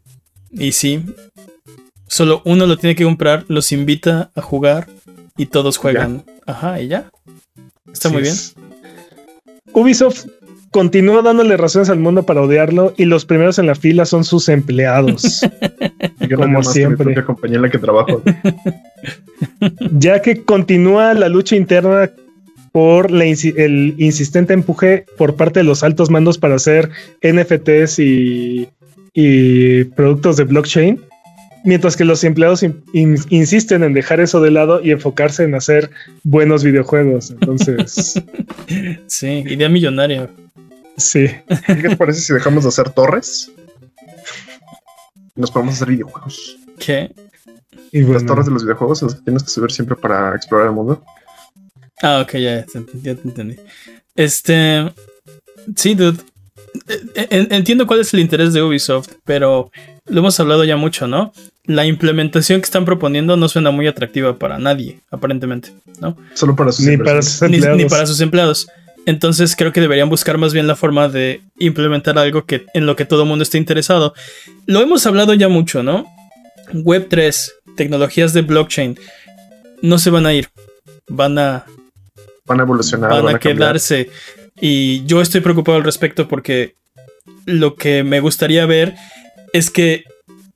y 0.51 0.73
sí, 0.73 1.05
solo 2.07 2.43
uno 2.45 2.67
lo 2.67 2.77
tiene 2.77 2.95
que 2.95 3.05
comprar, 3.05 3.45
los 3.49 3.73
invita 3.73 4.31
a 4.35 4.43
jugar 4.43 4.89
y 5.37 5.47
todos 5.47 5.77
juegan. 5.77 6.25
Ajá, 6.47 6.81
y 6.81 6.89
ya. 6.89 7.11
Está 7.93 8.09
muy 8.09 8.23
bien. 8.23 8.35
Ubisoft 9.73 10.27
continúa 10.71 11.23
dándole 11.23 11.57
razones 11.57 11.89
al 11.89 11.99
mundo 11.99 12.25
para 12.25 12.43
odiarlo 12.43 12.93
y 12.97 13.07
los 13.07 13.25
primeros 13.25 13.59
en 13.59 13.67
la 13.67 13.75
fila 13.75 14.05
son 14.05 14.25
sus 14.25 14.49
empleados. 14.49 15.41
como 16.37 16.63
siempre. 16.63 17.15
La 17.15 17.25
compañía 17.25 17.57
en 17.57 17.63
la 17.63 17.71
que 17.71 17.79
trabajo. 17.79 18.23
ya 19.93 20.21
que 20.21 20.45
continúa 20.45 21.15
la 21.15 21.29
lucha 21.29 21.57
interna 21.57 22.11
por 22.73 23.11
el 23.11 23.95
insistente 23.97 24.53
empuje 24.53 25.07
por 25.17 25.37
parte 25.37 25.61
de 25.61 25.65
los 25.65 25.83
altos 25.83 26.11
mandos 26.11 26.37
para 26.37 26.57
hacer 26.57 26.91
NFTs 27.23 27.99
y 28.01 28.69
y 29.19 29.85
productos 29.85 30.37
de 30.37 30.45
blockchain, 30.45 31.03
mientras 31.65 31.97
que 31.97 32.05
los 32.05 32.23
empleados 32.23 32.63
insisten 32.93 33.83
en 33.83 33.95
dejar 33.95 34.21
eso 34.21 34.43
de 34.43 34.51
lado 34.51 34.83
y 34.85 34.91
enfocarse 34.91 35.43
en 35.43 35.55
hacer 35.55 35.91
buenos 36.23 36.63
videojuegos. 36.63 37.31
Entonces, 37.31 38.23
sí, 39.07 39.27
idea 39.27 39.71
millonaria. 39.71 40.29
Sí. 40.99 41.29
¿Qué 41.67 41.89
te 41.89 41.97
parece 41.97 42.21
si 42.21 42.35
dejamos 42.35 42.65
de 42.65 42.69
hacer 42.69 42.91
torres? 42.91 43.51
Nos 45.35 45.51
podemos 45.51 45.77
hacer 45.77 45.89
videojuegos. 45.89 46.59
¿Qué? 46.79 47.11
Y 47.93 48.03
Las 48.03 48.27
torres 48.27 48.45
de 48.45 48.53
los 48.53 48.65
videojuegos 48.65 49.01
las 49.01 49.25
tienes 49.25 49.43
que 49.43 49.49
subir 49.49 49.73
siempre 49.73 49.97
para 49.97 50.37
explorar 50.37 50.67
el 50.67 50.75
mundo. 50.75 51.03
Ah, 52.03 52.21
ok, 52.21 52.33
ya, 52.33 52.67
ya 53.03 53.15
te 53.15 53.23
entendí. 53.25 53.57
Este. 54.15 54.93
Sí, 55.75 55.95
dude. 55.95 56.19
Entiendo 57.31 57.87
cuál 57.87 58.01
es 58.01 58.13
el 58.15 58.21
interés 58.21 58.53
de 58.53 58.63
Ubisoft, 58.63 59.09
pero 59.25 59.71
lo 60.07 60.21
hemos 60.21 60.39
hablado 60.41 60.65
ya 60.65 60.77
mucho, 60.77 61.07
¿no? 61.07 61.33
La 61.65 61.85
implementación 61.85 62.61
que 62.61 62.67
están 62.67 62.85
proponiendo 62.85 63.37
no 63.37 63.49
suena 63.49 63.71
muy 63.71 63.87
atractiva 63.87 64.39
para 64.39 64.59
nadie, 64.59 65.01
aparentemente, 65.11 65.73
¿no? 66.01 66.17
Solo 66.35 66.55
para 66.55 66.73
sus 66.73 66.87
ni 66.87 66.97
para 66.97 67.23
sus 67.23 67.43
empleados. 67.43 67.77
Ni, 67.77 67.85
para 67.87 68.07
sus 68.07 68.21
empleados. 68.21 68.69
Entonces 69.07 69.55
creo 69.57 69.73
que 69.73 69.81
deberían 69.81 70.09
buscar 70.09 70.39
más 70.39 70.53
bien 70.53 70.67
la 70.67 70.77
forma 70.77 71.09
de 71.09 71.41
implementar 71.59 72.19
algo 72.19 72.45
que, 72.45 72.67
en 72.75 72.87
lo 72.87 72.97
que 72.97 73.05
todo 73.05 73.23
el 73.23 73.29
mundo 73.29 73.43
esté 73.43 73.59
interesado. 73.59 74.15
Lo 74.67 74.81
hemos 74.81 75.07
hablado 75.07 75.35
ya 75.35 75.49
mucho, 75.49 75.83
¿no? 75.83 76.07
Web 76.73 77.07
3, 77.09 77.55
tecnologías 77.77 78.33
de 78.33 78.43
blockchain, 78.43 78.99
no 79.83 79.99
se 79.99 80.11
van 80.11 80.27
a 80.27 80.35
ir. 80.35 80.49
Van 81.09 81.39
a... 81.39 81.65
Van 82.47 82.61
a 82.61 82.63
evolucionar. 82.63 83.11
Van, 83.11 83.37
a, 83.37 83.39
quedarse. 83.39 84.11
Y 84.61 85.05
yo 85.07 85.21
estoy 85.21 85.41
preocupado 85.41 85.79
al 85.79 85.85
respecto 85.85 86.29
porque 86.29 86.75
lo 87.45 87.75
que 87.75 88.05
me 88.05 88.21
gustaría 88.21 88.67
ver 88.67 88.95
es 89.53 89.71
que 89.71 90.05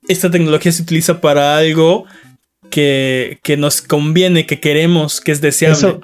esta 0.07 0.31
tecnología 0.31 0.71
se 0.71 0.83
utiliza 0.83 1.21
para 1.21 1.57
algo 1.57 2.05
que, 2.69 3.39
nos 3.57 3.81
conviene, 3.81 4.45
que 4.45 4.59
queremos, 4.59 5.21
que 5.21 5.31
es 5.31 5.41
deseable. 5.41 5.99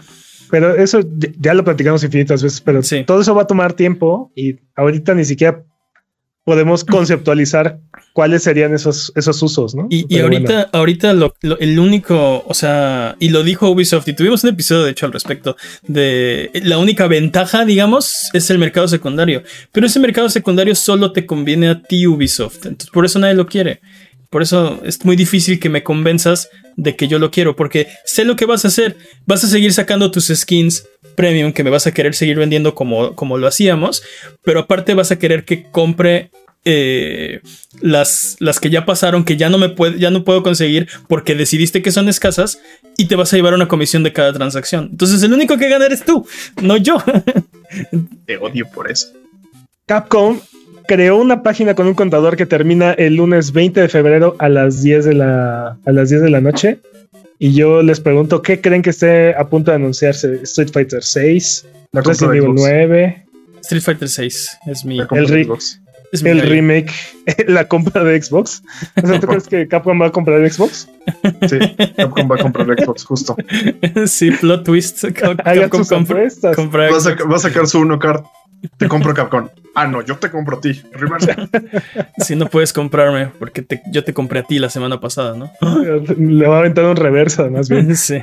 pero 0.52 0.76
eso 0.76 1.00
ya 1.39 1.54
lo 1.54 1.64
platicamos 1.64 2.04
infinitas 2.04 2.43
veces, 2.43 2.62
pero 2.62 2.82
todo 3.06 3.22
eso 3.22 3.34
va 3.34 3.43
a 3.43 3.48
tomar 3.48 3.74
tiempo 3.74 4.32
y 4.36 4.56
ahorita 4.76 5.16
ni 5.16 5.26
siquiera 5.26 5.64
podemos 6.48 6.86
conceptualizar 6.86 7.78
cuáles 8.14 8.43
serían 8.43 8.74
esos, 8.74 9.12
esos 9.18 9.43
usos, 9.43 9.76
¿no? 9.76 9.88
Y, 9.89 10.18
ahorita, 10.18 10.70
ahorita 10.72 11.12
el 11.60 11.78
único, 11.78 12.45
o 12.48 12.54
sea, 12.54 13.18
y 13.20 13.32
lo 13.32 13.43
dijo 13.43 13.70
Ubisoft, 13.70 14.08
y 14.08 14.14
tuvimos 14.14 14.45
un 14.45 14.52
episodio 14.52 14.84
de 14.84 14.91
hecho 14.91 15.06
al 15.06 15.12
respecto, 15.12 15.58
de 15.88 16.50
la 16.64 16.78
única 16.78 17.08
ventaja, 17.08 17.66
digamos, 17.66 18.30
es 18.32 18.50
el 18.50 18.60
mercado 18.60 18.88
secundario. 18.88 19.43
Pero 19.74 19.88
ese 19.88 20.00
mercado 20.00 20.30
secundario 20.30 20.74
solo 20.74 21.12
te 21.12 21.26
conviene 21.26 21.68
a 21.68 21.82
ti, 21.82 22.08
Ubisoft. 22.08 22.66
Entonces, 22.66 22.91
por 22.91 23.04
eso 23.04 23.20
nadie 23.20 23.36
lo 23.36 23.45
quiere. 23.45 23.82
Por 24.30 24.41
eso 24.41 24.80
es 24.86 25.04
muy 25.04 25.18
difícil 25.18 25.60
que 25.60 25.70
me 25.70 25.84
convenzas 25.84 26.50
de 26.78 26.95
que 26.95 27.10
yo 27.10 27.20
lo 27.20 27.30
quiero, 27.30 27.58
porque 27.58 27.88
sé 28.06 28.24
lo 28.24 28.38
que 28.38 28.45
vas 28.45 28.64
a 28.64 28.70
hacer. 28.70 28.95
Vas 29.26 29.43
a 29.43 29.48
seguir 29.48 29.74
sacando 29.74 30.12
tus 30.12 30.28
skins 30.28 30.86
premium 31.18 31.51
que 31.51 31.63
me 31.63 31.72
vas 31.72 31.88
a 31.88 31.93
querer 31.93 32.13
seguir 32.13 32.38
vendiendo 32.38 32.76
como, 32.76 33.15
como 33.15 33.38
lo 33.38 33.47
hacíamos, 33.47 34.03
pero 34.43 34.61
aparte 34.61 34.93
vas 34.93 35.11
a 35.11 35.20
querer 35.20 35.43
que 35.43 35.63
compre 35.63 36.30
eh, 36.63 37.41
las, 37.82 38.38
las 38.39 38.59
que 38.59 38.70
ya 38.70 38.86
pasaron, 38.86 39.26
que 39.26 39.36
ya 39.36 39.49
no, 39.49 39.57
me 39.57 39.70
puede, 39.70 39.99
ya 39.99 40.11
no 40.11 40.24
puedo 40.24 40.43
conseguir 40.43 40.88
porque 41.07 41.34
decidiste 41.34 41.82
que 41.82 41.91
son 41.91 42.07
escasas 42.07 42.61
y 42.97 43.07
te 43.07 43.15
vas 43.15 43.34
a 43.34 43.36
llevar 43.36 43.55
una 43.55 43.68
comisión 43.68 44.03
de 44.03 44.13
cada 44.13 44.32
transacción. 44.32 44.89
Entonces 44.91 45.24
el 45.24 45.34
único 45.34 45.57
que 45.57 45.70
gana 45.70 45.88
eres 45.88 46.05
tú, 46.05 46.28
no 46.61 46.78
yo. 46.78 46.97
Te 48.26 48.38
odio 48.38 48.70
por 48.70 48.91
eso. 48.91 49.07
Capcom 49.88 50.39
creó 50.88 51.18
una 51.18 51.41
página 51.41 51.74
con 51.74 51.88
un 51.88 51.95
contador 51.95 52.38
que 52.38 52.45
termina 52.45 52.91
el 52.91 53.15
lunes 53.15 53.53
20 53.53 53.82
de 53.82 53.89
febrero 53.89 54.36
a 54.38 54.49
las 54.49 54.84
10 54.84 55.05
de 55.05 55.13
la, 55.15 55.78
a 55.84 55.91
las 55.91 56.09
10 56.09 56.22
de 56.22 56.30
la 56.30 56.41
noche. 56.41 56.80
Y 57.40 57.54
yo 57.54 57.82
les 57.84 58.00
pregunto, 58.00 58.42
¿qué 58.42 58.60
creen 58.62 58.82
que 58.82 58.90
esté 58.90 59.36
a 59.36 59.48
punto 59.48 59.72
de 59.72 59.76
anunciarse? 59.76 60.40
Street 60.44 60.70
Fighter 60.72 61.04
6, 61.04 61.66
La 61.92 62.02
compra 62.02 62.12
Resident 62.28 62.32
de 62.32 62.38
Evil 62.38 62.58
Xbox. 62.58 62.62
9, 62.70 63.26
Street 63.62 63.82
Fighter 63.84 64.10
6 64.10 64.58
es 64.68 64.86
mi... 64.86 65.00
El 65.00 65.52
es 66.12 66.24
el 66.24 66.42
remake, 66.42 66.92
la 67.48 67.68
compra 67.68 68.04
de 68.04 68.22
Xbox. 68.22 68.64
O 69.04 69.08
sea, 69.08 69.20
¿tú 69.20 69.28
crees 69.28 69.48
que 69.48 69.68
Capcom 69.68 70.02
va 70.02 70.08
a 70.08 70.12
comprar 70.12 70.50
Xbox? 70.50 70.88
Sí, 71.50 71.58
Capcom 71.98 72.32
va 72.32 72.36
a 72.36 72.40
comprar 72.40 72.68
Xbox, 72.80 73.04
justo. 73.04 73.36
sí, 74.08 74.32
plot 74.32 74.64
twist. 74.64 75.04
Capcom 75.14 75.84
sus 75.84 75.90
compra- 75.90 76.56
compra 76.56 76.90
Va 76.90 76.98
a, 76.98 77.02
Xbox. 77.02 77.32
va 77.32 77.36
a 77.36 77.40
sacar 77.40 77.68
su 77.68 77.80
uno 77.80 78.00
card. 78.00 78.24
Te 78.78 78.88
compro 78.88 79.14
Capcom. 79.14 79.49
Ah, 79.76 79.86
no, 79.88 80.01
yo 80.01 80.18
te 80.18 80.32
compro 80.32 80.58
a 80.58 80.62
ti. 80.62 80.82
Si 82.18 82.36
no 82.36 82.47
puedes 82.47 82.74
comprarme, 82.74 83.28
porque 83.39 83.62
te- 83.62 83.82
yo 83.91 84.03
te 84.03 84.14
compré 84.14 84.39
a 84.39 84.43
ti 84.43 84.58
la 84.60 84.70
semana 84.70 84.99
pasada, 84.99 85.36
¿no? 85.38 85.51
Le 86.18 86.47
va 86.47 86.55
a 86.58 86.60
aventar 86.60 86.86
un 86.86 86.95
reversa, 86.95 87.49
más 87.49 87.70
bien. 87.70 87.95
sí, 87.95 88.22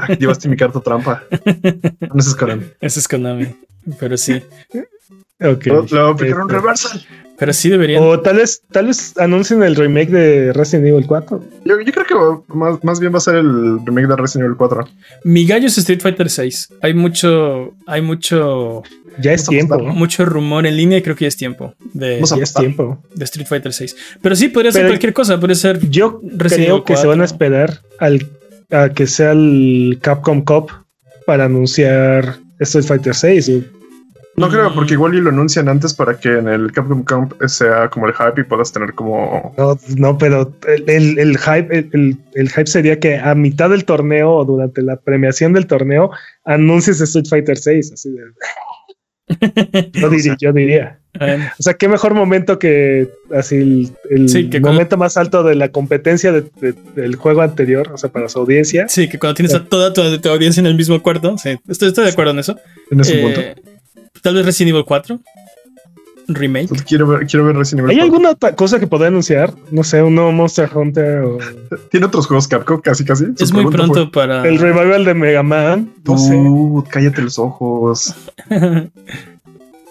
Ah, 0.00 0.14
Llevaste 0.14 0.48
mi 0.48 0.56
carta 0.56 0.80
trampa. 0.80 1.22
No 2.14 2.22
se 2.22 2.30
escalan. 2.30 2.72
ese 2.80 3.00
es 3.00 3.08
Konami. 3.08 3.54
Pero 4.00 4.16
sí, 4.16 4.42
Ok. 5.40 5.66
Le 5.66 5.72
voy 5.82 5.98
a 5.98 6.08
aplicar 6.08 6.38
un 6.40 6.42
Este, 6.50 6.54
reversal. 6.60 7.06
Pero 7.38 7.52
sí 7.52 7.68
deberían. 7.68 8.02
O 8.02 8.20
tal 8.20 8.36
vez, 8.36 8.62
tal 8.70 8.86
vez 8.86 9.16
anuncien 9.18 9.62
el 9.62 9.74
remake 9.76 10.10
de 10.10 10.52
Resident 10.52 10.86
Evil 10.88 11.06
4. 11.06 11.42
Yo, 11.64 11.80
yo 11.80 11.92
creo 11.92 12.06
que 12.06 12.14
va- 12.14 12.42
más, 12.48 12.82
más 12.84 13.00
bien 13.00 13.12
va 13.12 13.18
a 13.18 13.20
ser 13.20 13.36
el 13.36 13.78
remake 13.84 14.06
de 14.08 14.16
Resident 14.16 14.44
Evil 14.46 14.56
4. 14.56 14.88
Mi 15.24 15.46
gallo 15.46 15.66
es 15.66 15.76
Street 15.78 16.00
Fighter 16.00 16.30
6. 16.30 16.68
Hay 16.82 16.94
mucho, 16.94 17.74
hay 17.86 18.02
mucho, 18.02 18.82
Ya 19.20 19.32
es 19.32 19.46
tiempo. 19.46 19.74
apostar, 19.74 19.94
mucho 19.96 20.24
rumor 20.24 20.66
en 20.66 20.76
línea 20.76 20.98
y 20.98 21.02
creo 21.02 21.16
que 21.16 21.24
ya 21.24 21.28
es 21.28 21.36
tiempo 21.36 21.74
de, 21.92 22.14
Vamos 22.16 22.32
a 22.32 22.36
Ya 22.36 22.42
es 22.44 22.54
tiempo. 22.54 23.02
de 23.14 23.24
Street 23.24 23.46
Fighter 23.46 23.72
6. 23.72 23.96
Pero 24.22 24.36
sí, 24.36 24.48
podría 24.48 24.72
ser 24.72 24.82
Pero- 24.82 24.90
cualquier 24.92 25.12
cosa. 25.12 25.40
Puede 25.40 25.54
ser 25.54 25.80
Yo 25.90 26.20
Resident 26.22 26.64
creo 26.66 26.74
Evil 26.76 26.84
que 26.84 26.96
se 26.96 27.06
van 27.06 27.20
a 27.20 27.24
4. 27.24 27.34
esperar 27.34 27.80
al, 27.98 28.26
a 28.70 28.88
que 28.90 29.06
sea 29.06 29.32
el 29.32 29.98
Capcom 30.00 30.42
Cup 30.44 30.70
para 31.26 31.46
anunciar 31.46 32.36
Street 32.60 32.84
Fighter 32.86 33.14
6. 33.14 33.50
No 34.36 34.48
creo, 34.48 34.70
Mm. 34.70 34.74
porque 34.74 34.94
igual 34.94 35.14
y 35.14 35.20
lo 35.20 35.30
anuncian 35.30 35.68
antes 35.68 35.94
para 35.94 36.18
que 36.18 36.28
en 36.38 36.48
el 36.48 36.72
Capcom 36.72 37.04
Camp 37.04 37.34
sea 37.46 37.88
como 37.88 38.08
el 38.08 38.14
hype 38.14 38.40
y 38.40 38.44
puedas 38.44 38.72
tener 38.72 38.92
como. 38.94 39.54
No, 39.56 39.78
no, 39.96 40.18
pero 40.18 40.52
el, 40.66 40.90
el- 40.90 41.18
el 41.20 41.38
hype, 41.38 41.68
el, 41.78 41.88
el- 41.92 42.18
el 42.34 42.48
hype 42.50 42.66
sería 42.66 42.98
que 42.98 43.16
a 43.16 43.34
mitad 43.36 43.70
del 43.70 43.84
torneo 43.84 44.32
o 44.32 44.44
durante 44.44 44.82
la 44.82 44.96
premiación 44.96 45.52
del 45.52 45.66
torneo 45.68 46.10
anuncies 46.44 47.00
Street 47.00 47.26
Fighter 47.28 47.56
6. 47.56 47.92
Así 47.92 48.10
de, 48.10 48.22
yo, 49.94 50.10
diría, 50.10 50.36
yo 50.40 50.52
diría. 50.52 50.98
Bueno, 51.18 51.44
O 51.58 51.62
sea, 51.62 51.74
qué 51.74 51.86
mejor 51.88 52.12
momento 52.12 52.58
que 52.58 53.08
así 53.32 53.54
el, 53.56 53.90
el 54.10 54.28
Sí, 54.28 54.50
que 54.50 54.60
cuando- 54.60 54.72
momento 54.74 54.96
más 54.96 55.16
alto 55.16 55.44
de 55.44 55.54
la 55.54 55.68
competencia 55.70 56.32
de- 56.32 56.42
de- 56.60 56.74
del 56.96 57.14
juego 57.16 57.40
anterior, 57.42 57.88
o 57.92 57.96
sea, 57.96 58.10
para 58.10 58.28
su 58.28 58.40
audiencia. 58.40 58.88
sí, 58.88 59.08
que 59.08 59.18
cuando 59.18 59.34
tienes 59.36 59.54
a 59.54 59.64
toda 59.64 59.92
tu, 59.92 60.20
tu 60.20 60.28
audiencia 60.28 60.60
en 60.60 60.66
el 60.66 60.74
mismo 60.74 61.00
cuarto. 61.00 61.38
Sí, 61.38 61.50
estoy, 61.68 61.88
estoy 61.88 62.04
de 62.06 62.10
acuerdo 62.10 62.32
en 62.32 62.40
eso. 62.40 62.56
En 62.90 63.00
ese 63.00 63.20
Eh, 63.20 63.22
punto. 63.22 63.40
Tal 64.24 64.34
vez 64.34 64.44
Resident 64.44 64.70
Evil 64.74 64.84
4. 64.84 65.20
Remake. 66.26 66.68
Quiero 66.86 67.06
ver, 67.06 67.26
quiero 67.26 67.44
ver 67.44 67.54
Resident 67.56 67.86
¿Hay 67.90 67.98
Evil 67.98 68.10
4. 68.10 68.28
alguna 68.38 68.56
cosa 68.56 68.80
que 68.80 68.86
podría 68.86 69.08
anunciar? 69.08 69.52
No 69.70 69.84
sé, 69.84 70.02
un 70.02 70.14
nuevo 70.14 70.32
Monster 70.32 70.70
Hunter 70.74 71.18
o 71.20 71.38
¿Tiene 71.90 72.06
otros 72.06 72.26
juegos 72.26 72.48
Capcom? 72.48 72.80
Casi, 72.80 73.04
casi. 73.04 73.26
Su 73.36 73.44
Es 73.44 73.52
muy 73.52 73.66
pronto 73.66 74.10
para. 74.10 74.48
el 74.48 74.58
revival 74.58 75.04
de 75.04 75.12
Mega 75.14 75.42
Man. 75.42 75.92
No 76.04 76.16
sé. 76.16 76.34
Dude, 76.34 76.88
cállate 76.90 77.22
los 77.22 77.38
ojos. 77.38 78.14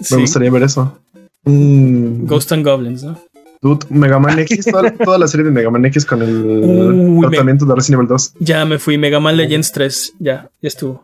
Sí, 0.02 0.16
Me 0.16 0.22
gustaría 0.22 0.52
ver 0.52 0.64
eso. 0.64 0.98
Mm, 1.46 2.26
Ghost 2.26 2.52
and 2.52 2.66
Goblins, 2.66 3.04
¿no? 3.04 3.18
Dude, 3.62 3.86
Mega 3.90 4.20
Man 4.20 4.38
X, 4.40 4.66
toda, 4.66 4.92
toda 4.92 5.18
la 5.18 5.28
serie 5.28 5.46
de 5.46 5.52
Mega 5.52 5.70
Man 5.70 5.86
X 5.86 6.04
con 6.04 6.22
el 6.22 6.44
Uy, 6.44 7.20
me- 7.22 7.28
tratamiento 7.30 7.66
de 7.66 7.76
Resident 7.76 8.00
Evil 8.00 8.08
2. 8.10 8.34
Ya 8.40 8.66
me 8.66 8.80
fui. 8.80 8.98
Mega 8.98 9.20
Man 9.22 9.38
Legends 9.38 9.72
3. 9.72 10.14
Ya, 10.20 10.50
ya 10.62 10.68
estuvo. 10.68 11.02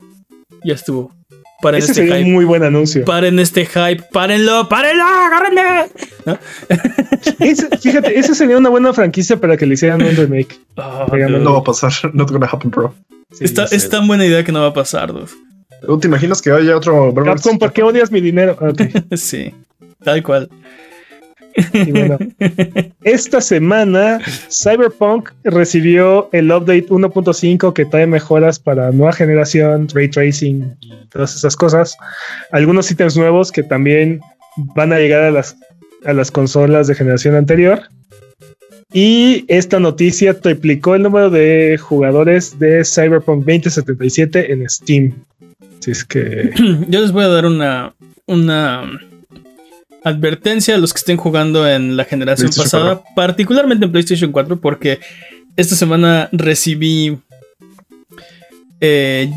Ya 0.65 0.73
estuvo. 0.73 1.11
Paren 1.61 1.79
Ese 1.79 1.91
este 1.91 2.01
sería 2.01 2.15
un 2.15 2.21
hype. 2.23 2.31
muy 2.31 2.45
buen 2.45 2.63
anuncio. 2.63 3.03
Paren 3.05 3.37
este 3.39 3.65
hype. 3.65 4.03
Párenlo. 4.13 4.69
Párenlo. 4.69 5.03
Agárrenme. 5.03 5.89
Ese- 7.39 7.77
fíjate, 7.77 8.17
esa 8.17 8.33
sería 8.33 8.57
una 8.57 8.69
buena 8.69 8.93
franquicia 8.93 9.37
para 9.37 9.57
que 9.57 9.65
le 9.65 9.73
hicieran 9.73 10.01
un 10.01 10.15
remake. 10.15 10.59
Oh, 10.77 11.05
dude. 11.09 11.39
No 11.39 11.53
va 11.53 11.59
a 11.59 11.63
pasar. 11.63 11.91
Not 12.13 12.31
gonna 12.31 12.45
happen, 12.47 12.71
bro. 12.71 12.93
Sí, 13.31 13.45
Está- 13.45 13.65
es 13.65 13.89
tan 13.89 14.07
buena 14.07 14.25
idea 14.25 14.43
que 14.43 14.51
no 14.51 14.61
va 14.61 14.67
a 14.67 14.73
pasar, 14.73 15.11
dude. 15.13 15.27
¿Tú 15.85 15.97
te 15.99 16.07
imaginas 16.07 16.41
que 16.41 16.51
haya 16.51 16.75
otro 16.75 17.13
Capcom, 17.13 17.57
¿por 17.57 17.71
qué 17.71 17.83
odias 17.83 18.11
mi 18.11 18.19
dinero? 18.21 18.57
Sí. 19.15 19.53
Tal 20.03 20.23
cual. 20.23 20.49
Y 21.73 21.91
bueno. 21.91 22.17
Esta 23.03 23.41
semana, 23.41 24.19
Cyberpunk 24.49 25.29
recibió 25.43 26.29
el 26.31 26.51
update 26.51 26.87
1.5 26.87 27.73
que 27.73 27.85
trae 27.85 28.07
mejoras 28.07 28.59
para 28.59 28.91
nueva 28.91 29.13
generación, 29.13 29.87
ray 29.93 30.09
tracing 30.09 30.75
y 30.81 30.91
todas 31.09 31.35
esas 31.35 31.55
cosas. 31.55 31.97
Algunos 32.51 32.89
ítems 32.91 33.17
nuevos 33.17 33.51
que 33.51 33.63
también 33.63 34.21
van 34.75 34.93
a 34.93 34.99
llegar 34.99 35.23
a 35.23 35.31
las, 35.31 35.55
a 36.05 36.13
las 36.13 36.31
consolas 36.31 36.87
de 36.87 36.95
generación 36.95 37.35
anterior. 37.35 37.81
Y 38.91 39.45
esta 39.47 39.79
noticia 39.79 40.39
triplicó 40.39 40.95
el 40.95 41.03
número 41.03 41.29
de 41.29 41.77
jugadores 41.77 42.57
de 42.57 42.83
Cyberpunk 42.83 43.45
2077 43.45 44.51
en 44.51 44.67
Steam. 44.67 45.13
Así 45.79 45.91
es 45.91 46.03
que 46.03 46.51
Yo 46.87 47.01
les 47.01 47.11
voy 47.11 47.23
a 47.23 47.27
dar 47.27 47.45
una, 47.45 47.93
una 48.25 48.99
advertencia 50.03 50.75
a 50.75 50.77
los 50.77 50.93
que 50.93 50.99
estén 50.99 51.17
jugando 51.17 51.67
en 51.67 51.97
la 51.97 52.05
generación 52.05 52.51
pasada, 52.55 53.01
particularmente 53.15 53.85
en 53.85 53.91
PlayStation 53.91 54.31
4, 54.31 54.59
porque 54.59 54.99
esta 55.55 55.75
semana 55.75 56.29
recibí 56.31 57.17
eh, 58.81 59.31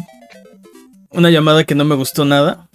una 1.11 1.31
llamada 1.31 1.65
que 1.65 1.75
no 1.75 1.85
me 1.85 1.95
gustó 1.95 2.25
nada. 2.25 2.69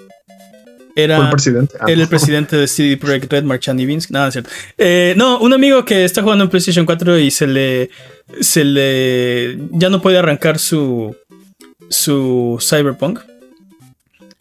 Era 0.95 1.17
el 1.17 1.29
presidente. 1.29 1.77
Ah, 1.79 1.85
el 1.87 2.07
presidente 2.07 2.57
de 2.57 2.67
CD 2.67 2.97
Projekt 2.97 3.31
Red, 3.31 3.43
Marchand 3.43 3.79
Ivinsk. 3.79 4.09
Nada, 4.09 4.29
es 4.29 4.33
cierto. 4.33 4.49
Eh, 4.79 5.13
no, 5.15 5.39
un 5.39 5.53
amigo 5.53 5.85
que 5.85 6.03
está 6.03 6.23
jugando 6.23 6.43
en 6.43 6.49
PlayStation 6.49 6.87
4 6.87 7.19
y 7.19 7.29
se 7.29 7.45
le. 7.45 7.89
Se 8.41 8.63
le. 8.63 9.59
Ya 9.71 9.89
no 9.89 10.01
puede 10.01 10.17
arrancar 10.17 10.57
su. 10.57 11.15
Su 11.87 12.57
Cyberpunk. 12.59 13.19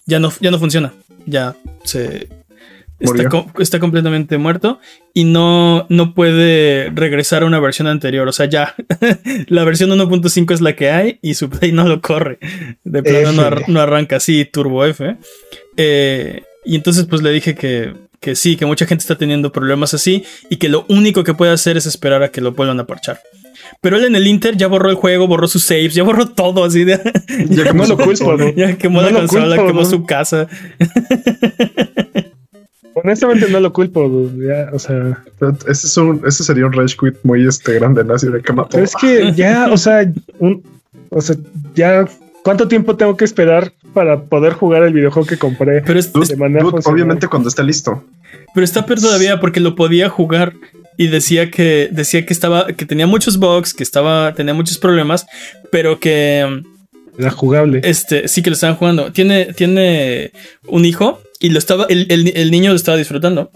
Ya 0.07 0.19
no, 0.19 0.33
ya 0.41 0.51
no 0.51 0.59
funciona. 0.59 0.95
Ya 1.27 1.55
se. 1.85 2.27
Está, 2.99 3.29
está 3.59 3.79
completamente 3.79 4.39
muerto 4.39 4.81
y 5.13 5.25
no, 5.25 5.87
no 5.91 6.15
puede 6.15 6.91
regresar 6.95 7.43
a 7.43 7.47
una 7.47 7.61
versión 7.61 7.89
anterior. 7.89 8.27
O 8.27 8.33
sea, 8.33 8.47
ya 8.47 8.75
la 9.49 9.65
versión 9.65 9.91
1.5 9.91 10.55
es 10.55 10.61
la 10.63 10.75
que 10.75 10.91
hay 10.91 11.19
y 11.21 11.35
su 11.35 11.51
play 11.51 11.73
no 11.73 11.87
lo 11.87 12.01
corre. 12.01 12.39
De 12.85 13.03
plano 13.03 13.33
no, 13.33 13.43
ar- 13.43 13.69
no 13.69 13.81
arranca 13.81 14.17
así, 14.17 14.45
Turbo 14.47 14.85
F. 14.87 15.17
Eh, 15.77 16.43
y 16.65 16.75
entonces 16.77 17.05
pues 17.05 17.23
le 17.23 17.31
dije 17.33 17.55
que, 17.55 17.93
que 18.19 18.35
sí, 18.35 18.57
que 18.57 18.65
mucha 18.65 18.87
gente 18.87 19.03
está 19.03 19.17
teniendo 19.19 19.53
problemas 19.53 19.93
así 19.93 20.25
y 20.49 20.57
que 20.57 20.69
lo 20.71 20.87
único 20.89 21.23
que 21.23 21.35
puede 21.35 21.53
hacer 21.53 21.77
es 21.77 21.85
esperar 21.87 22.23
a 22.23 22.31
que 22.31 22.41
lo 22.41 22.53
vuelvan 22.53 22.81
a 22.81 22.87
parchar. 22.87 23.21
Pero 23.83 23.97
él 23.99 24.05
en 24.05 24.17
el 24.17 24.27
Inter 24.27 24.57
ya 24.57 24.69
borró 24.69 24.89
el 24.91 24.95
juego, 24.97 25.27
borró 25.27 25.49
sus 25.49 25.65
saves, 25.65 25.95
ya 25.95 26.03
borró 26.03 26.29
todo 26.29 26.65
así 26.65 26.85
de... 26.85 26.99
Ya 27.51 27.65
no 27.65 27.71
quemó 27.71 27.85
lo 27.87 27.97
culpo. 28.05 28.37
¿no? 28.37 28.51
ya 28.55 28.79
quemó 28.79 29.03
No 29.03 29.11
la 29.11 29.19
consola, 29.19 29.57
culpo, 29.57 29.67
quemó 29.67 29.81
¿no? 29.83 29.87
su 29.87 30.05
casa. 30.07 30.47
honestamente 33.03 33.49
no 33.51 33.61
lo 33.61 33.73
culpo. 33.73 34.09
dude, 34.09 34.47
ya, 34.49 34.71
o 34.73 34.79
sea, 34.79 35.23
Ese, 35.69 35.87
es 35.87 35.97
un, 35.97 36.23
ese 36.27 36.45
sería 36.45 36.67
un 36.67 36.73
rage 36.73 36.97
quit 36.99 37.15
muy 37.23 37.47
este, 37.47 37.75
grande. 37.75 38.05
Así 38.13 38.29
de 38.29 38.41
que 38.43 38.53
mató. 38.53 38.71
pero 38.73 38.85
es 38.85 38.95
que 38.97 39.33
ya, 39.33 39.69
o 39.71 39.77
sea, 39.77 40.11
un, 40.39 40.63
o 41.11 41.21
sea, 41.21 41.37
ya, 41.75 42.05
¿cuánto 42.43 42.69
tiempo 42.69 42.97
tengo 42.97 43.17
que 43.17 43.25
esperar 43.25 43.73
para 43.95 44.21
poder 44.25 44.53
jugar 44.55 44.83
el 44.83 44.93
videojuego 44.93 45.27
que 45.29 45.39
compré? 45.39 45.83
Pero, 45.83 45.99
es- 45.99 46.13
de 46.13 46.37
manera 46.37 46.65
dude, 46.65 46.81
obviamente 46.85 47.29
cuando 47.29 47.49
esté 47.49 47.63
listo. 47.63 48.03
pero 48.55 48.65
está 48.65 48.85
peor 48.87 49.01
todavía 49.01 49.41
porque 49.41 49.61
lo 49.61 49.75
podía 49.75 50.09
jugar 50.09 50.55
y 50.99 51.09
decía 51.09 51.51
que 51.51 51.89
decía 51.93 52.25
que 52.25 52.33
estaba 52.33 52.69
que 52.69 52.87
tenía 52.87 53.07
muchos 53.07 53.39
bugs, 53.39 53.75
que 53.75 53.83
estaba 53.83 54.33
tenía 54.35 54.55
muchos 54.55 54.79
problemas, 54.79 55.27
pero 55.71 56.01
que 56.01 56.63
Era 57.19 57.31
jugable. 57.31 57.81
este 57.85 58.29
sí 58.29 58.43
que 58.43 58.51
lo 58.51 58.55
estaban 58.55 58.77
jugando. 58.77 59.13
Tiene 59.13 59.47
tiene 59.55 60.33
un 60.67 60.85
hijo 60.85 61.21
y 61.41 61.51
lo 61.51 61.59
estaba 61.59 61.87
el, 61.89 62.07
el- 62.11 62.33
el 62.37 62.51
niño 62.51 62.71
lo 62.71 62.77
estaba 62.77 62.97
disfrutando. 62.99 63.51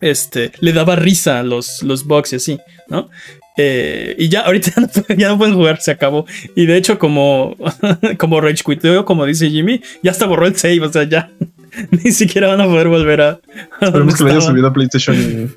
Este, 0.00 0.52
le 0.60 0.72
daba 0.72 0.96
risa 0.96 1.40
a 1.40 1.42
los, 1.42 1.82
los 1.82 2.04
bugs 2.04 2.32
y 2.32 2.36
así, 2.36 2.58
¿no? 2.88 3.10
Eh, 3.58 4.14
y 4.18 4.28
ya, 4.30 4.40
ahorita 4.40 4.70
ya 4.76 4.80
no, 4.82 5.16
ya 5.16 5.28
no 5.28 5.36
pueden 5.38 5.54
jugar, 5.54 5.78
se 5.82 5.90
acabó. 5.90 6.24
Y 6.56 6.64
de 6.64 6.76
hecho, 6.78 6.98
como, 6.98 7.54
como 8.18 8.40
Rage 8.40 8.62
Quiteo, 8.64 9.04
como 9.04 9.26
dice 9.26 9.50
Jimmy, 9.50 9.82
ya 10.02 10.10
hasta 10.12 10.24
borró 10.26 10.46
el 10.46 10.56
save, 10.56 10.80
o 10.80 10.90
sea, 10.92 11.04
ya 11.04 11.30
ni 11.90 12.12
siquiera 12.12 12.48
van 12.48 12.62
a 12.62 12.64
poder 12.64 12.88
volver 12.88 13.20
a. 13.20 13.40
Esperemos 13.82 14.14
que 14.16 14.24
lo 14.24 14.30
haya 14.30 14.40
subido 14.40 14.66
a 14.68 14.72
PlayStation. 14.72 15.54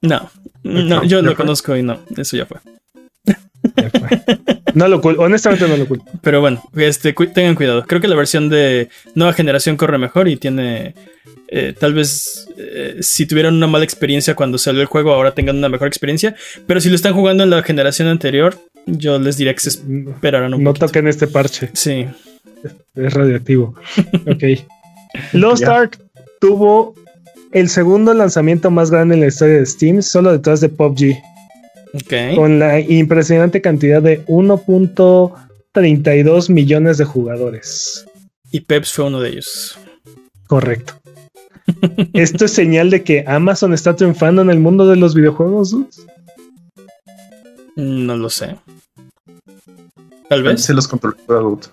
No, 0.00 0.30
no, 0.62 0.98
Ok, 0.98 1.04
yo 1.04 1.20
lo 1.20 1.30
fue. 1.32 1.36
conozco 1.36 1.76
y 1.76 1.82
no, 1.82 1.98
eso 2.16 2.36
ya 2.38 2.46
fue. 2.46 2.58
Ya 3.76 3.90
fue. 3.90 4.08
No 4.74 4.88
lo 4.88 5.00
culpo, 5.00 5.22
honestamente 5.22 5.66
no 5.68 5.76
lo 5.76 5.86
culpo. 5.86 6.04
Pero 6.22 6.40
bueno, 6.40 6.62
este, 6.76 7.14
cu- 7.14 7.26
tengan 7.26 7.54
cuidado. 7.54 7.84
Creo 7.86 8.00
que 8.00 8.08
la 8.08 8.16
versión 8.16 8.48
de 8.48 8.88
nueva 9.14 9.32
generación 9.32 9.76
corre 9.76 9.98
mejor 9.98 10.28
y 10.28 10.36
tiene. 10.36 10.94
eh, 11.50 11.74
tal 11.78 11.94
vez 11.94 12.46
eh, 12.58 12.96
si 13.00 13.26
tuvieron 13.26 13.54
una 13.54 13.66
mala 13.66 13.84
experiencia 13.84 14.34
cuando 14.34 14.58
salió 14.58 14.80
el 14.82 14.86
juego, 14.86 15.12
ahora 15.12 15.32
tengan 15.34 15.56
una 15.56 15.68
mejor 15.68 15.88
experiencia. 15.88 16.34
Pero 16.66 16.80
si 16.80 16.88
lo 16.90 16.94
están 16.94 17.14
jugando 17.14 17.42
en 17.44 17.50
la 17.50 17.62
generación 17.62 18.08
anterior, 18.08 18.56
yo 18.86 19.18
les 19.18 19.36
diría 19.36 19.54
que 19.54 19.60
se 19.60 19.70
esperarán 19.70 20.52
un 20.54 20.62
No 20.62 20.70
poquito. 20.70 20.86
toquen 20.86 21.08
este 21.08 21.26
parche, 21.26 21.70
Sí. 21.74 22.06
es 22.94 23.14
radioactivo. 23.14 23.74
Ok. 24.26 24.42
Lost. 25.32 25.64
Ark 25.64 25.98
tuvo 26.40 26.94
el 27.52 27.68
segundo 27.70 28.12
lanzamiento 28.12 28.70
más 28.70 28.90
grande 28.90 29.14
en 29.14 29.20
la 29.22 29.28
historia 29.28 29.54
de 29.56 29.66
Steam, 29.66 30.02
solo 30.02 30.32
detrás 30.32 30.60
de 30.60 30.68
PUBG, 30.68 31.16
Con 32.34 32.58
la 32.58 32.80
impresionante 32.80 33.60
cantidad 33.60 34.00
de 34.02 34.24
1.32 34.26 36.50
millones 36.50 36.98
de 36.98 37.04
jugadores. 37.04 38.04
Y 38.50 38.60
Peps 38.60 38.92
fue 38.92 39.04
uno 39.06 39.20
de 39.20 39.30
ellos. 39.30 39.78
Correcto. 40.46 40.94
¿Esto 42.14 42.46
es 42.46 42.52
señal 42.52 42.90
de 42.90 43.02
que 43.02 43.24
Amazon 43.26 43.74
está 43.74 43.96
triunfando 43.96 44.42
en 44.42 44.50
el 44.50 44.60
mundo 44.60 44.86
de 44.86 44.96
los 44.96 45.14
videojuegos? 45.14 45.76
No 47.76 48.16
lo 48.16 48.30
sé. 48.30 48.56
Tal 50.28 50.42
vez. 50.42 50.62
Se 50.62 50.74
los 50.74 50.88
controló 50.88 51.16
Adult. 51.28 51.66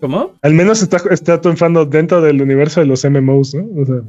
¿Cómo? 0.00 0.34
Al 0.42 0.52
menos 0.52 0.82
está, 0.82 1.00
está 1.10 1.40
triunfando 1.40 1.86
dentro 1.86 2.20
del 2.20 2.42
universo 2.42 2.80
de 2.80 2.86
los 2.86 3.04
MMOs, 3.04 3.54
¿no? 3.54 3.82
O 3.82 3.86
sea, 3.86 4.02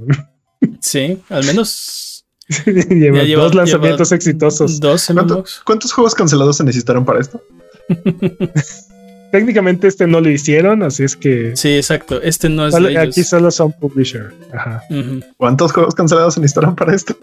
Sí, 0.81 1.21
al 1.29 1.45
menos 1.45 2.16
lleva 2.65 3.23
dos 3.43 3.55
lanzamientos 3.55 4.09
lleva 4.09 4.15
exitosos. 4.17 4.79
dos 4.79 5.07
¿Cuánto-. 5.13 5.43
¿Cuántos 5.65 5.91
juegos 5.93 6.15
cancelados 6.15 6.57
se 6.57 6.63
necesitaron 6.63 7.05
para 7.05 7.19
esto? 7.19 7.41
Técnicamente 9.31 9.87
este 9.87 10.07
no 10.07 10.21
lo 10.21 10.29
hicieron, 10.29 10.83
así 10.83 11.03
es 11.03 11.17
que 11.17 11.55
Sí, 11.55 11.75
exacto. 11.75 12.21
Este 12.21 12.47
no 12.47 12.67
es 12.67 12.73
solo- 12.73 12.87
de 12.87 12.93
ellos. 12.93 13.07
aquí 13.09 13.23
solo 13.23 13.51
son 13.51 13.73
publisher. 13.73 14.33
Ajá. 14.53 14.81
Ujú. 14.89 15.19
¿Cuántos 15.35 15.73
juegos 15.73 15.93
cancelados 15.95 16.35
se 16.35 16.39
necesitaron 16.39 16.75
para 16.75 16.95
esto? 16.95 17.15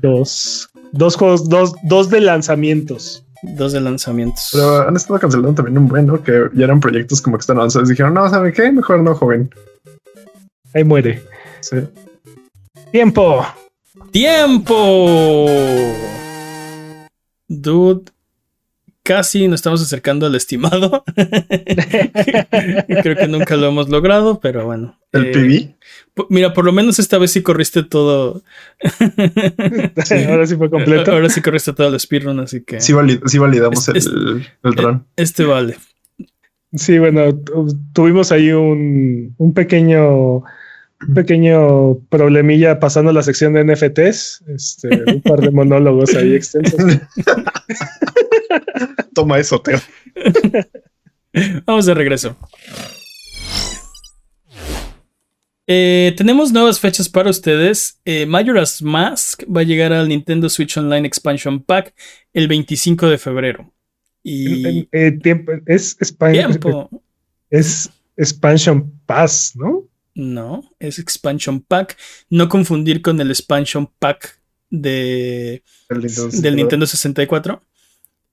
Dos. 0.00 0.68
Dos 0.92 1.16
juegos, 1.16 1.48
dos, 1.48 1.74
dos 1.84 2.08
de 2.08 2.20
lanzamientos. 2.22 3.24
Dos 3.42 3.72
de 3.72 3.80
lanzamientos. 3.80 4.48
Pero 4.52 4.88
han 4.88 4.96
estado 4.96 5.18
cancelando 5.20 5.52
también 5.54 5.76
un 5.76 5.88
bueno 5.88 6.22
que 6.22 6.48
ya 6.54 6.64
eran 6.64 6.80
proyectos 6.80 7.20
como 7.20 7.36
que 7.36 7.42
están 7.42 7.58
avanzados. 7.58 7.88
Dijeron, 7.88 8.14
no, 8.14 8.28
¿saben 8.30 8.52
qué? 8.52 8.72
Mejor 8.72 9.02
no, 9.02 9.14
joven. 9.14 9.50
Ahí 10.72 10.84
muere. 10.84 11.22
Sí. 11.60 11.76
Tiempo. 12.92 13.44
¡Tiempo! 14.10 15.46
Dude, 17.48 18.02
casi 19.02 19.46
nos 19.48 19.56
estamos 19.60 19.82
acercando 19.82 20.26
al 20.26 20.34
estimado. 20.34 21.04
Creo 23.02 23.16
que 23.16 23.28
nunca 23.28 23.56
lo 23.56 23.68
hemos 23.68 23.88
logrado, 23.88 24.40
pero 24.40 24.64
bueno. 24.66 24.98
El 25.12 25.26
Eh, 25.26 25.76
PB. 26.14 26.24
Mira, 26.30 26.52
por 26.52 26.64
lo 26.64 26.72
menos 26.72 26.98
esta 26.98 27.18
vez 27.18 27.30
sí 27.32 27.42
corriste 27.42 27.82
todo. 27.82 28.42
Ahora 30.28 30.46
sí 30.46 30.56
fue 30.56 30.70
completo. 30.70 31.12
Ahora 31.12 31.28
sí 31.30 31.40
corriste 31.40 31.72
todo 31.72 31.88
el 31.88 32.00
speedrun, 32.00 32.40
así 32.40 32.62
que. 32.62 32.80
Sí, 32.80 32.92
valid- 32.92 33.22
sí 33.26 33.38
validamos 33.38 33.88
Es- 33.88 34.06
el, 34.06 34.46
el 34.62 34.72
run. 34.74 35.06
Este 35.16 35.44
vale. 35.44 35.76
Sí, 36.74 36.98
bueno, 36.98 37.34
tu- 37.34 37.78
tuvimos 37.92 38.32
ahí 38.32 38.50
un, 38.52 39.34
un 39.36 39.52
pequeño 39.54 40.42
pequeño 41.14 41.98
problemilla 42.08 42.78
pasando 42.80 43.12
la 43.12 43.22
sección 43.22 43.52
de 43.54 43.64
NFTs, 43.64 44.44
este, 44.48 45.02
un 45.12 45.22
par 45.22 45.40
de 45.40 45.50
monólogos 45.50 46.14
ahí 46.14 46.34
extensos. 46.34 46.80
Toma 49.14 49.38
eso, 49.38 49.60
Teo. 49.60 49.78
Vamos 51.66 51.86
de 51.86 51.94
regreso. 51.94 52.36
Eh, 55.66 56.14
tenemos 56.16 56.52
nuevas 56.52 56.80
fechas 56.80 57.08
para 57.08 57.30
ustedes. 57.30 58.00
Eh, 58.04 58.26
Majora's 58.26 58.82
Mask 58.82 59.42
va 59.44 59.60
a 59.60 59.64
llegar 59.64 59.92
al 59.92 60.08
Nintendo 60.08 60.48
Switch 60.48 60.76
Online 60.76 61.06
Expansion 61.06 61.62
Pack 61.62 61.94
el 62.32 62.48
25 62.48 63.08
de 63.08 63.18
febrero. 63.18 63.72
Y 64.24 64.88
Eh, 64.92 65.12
tiempo, 65.22 65.52
es, 65.66 65.96
Span- 66.00 66.32
tiempo. 66.32 66.90
es 67.50 67.90
Expansion 68.16 68.92
Pass, 69.06 69.52
¿no? 69.56 69.84
No, 70.14 70.70
es 70.78 70.98
Expansion 70.98 71.60
Pack. 71.60 71.96
No 72.28 72.48
confundir 72.48 73.02
con 73.02 73.20
el 73.20 73.30
Expansion 73.30 73.90
Pack 73.98 74.38
de, 74.70 75.62
El 75.88 76.00
Nintendo 76.00 76.28
del 76.28 76.56
Nintendo 76.56 76.86
64. 76.86 77.62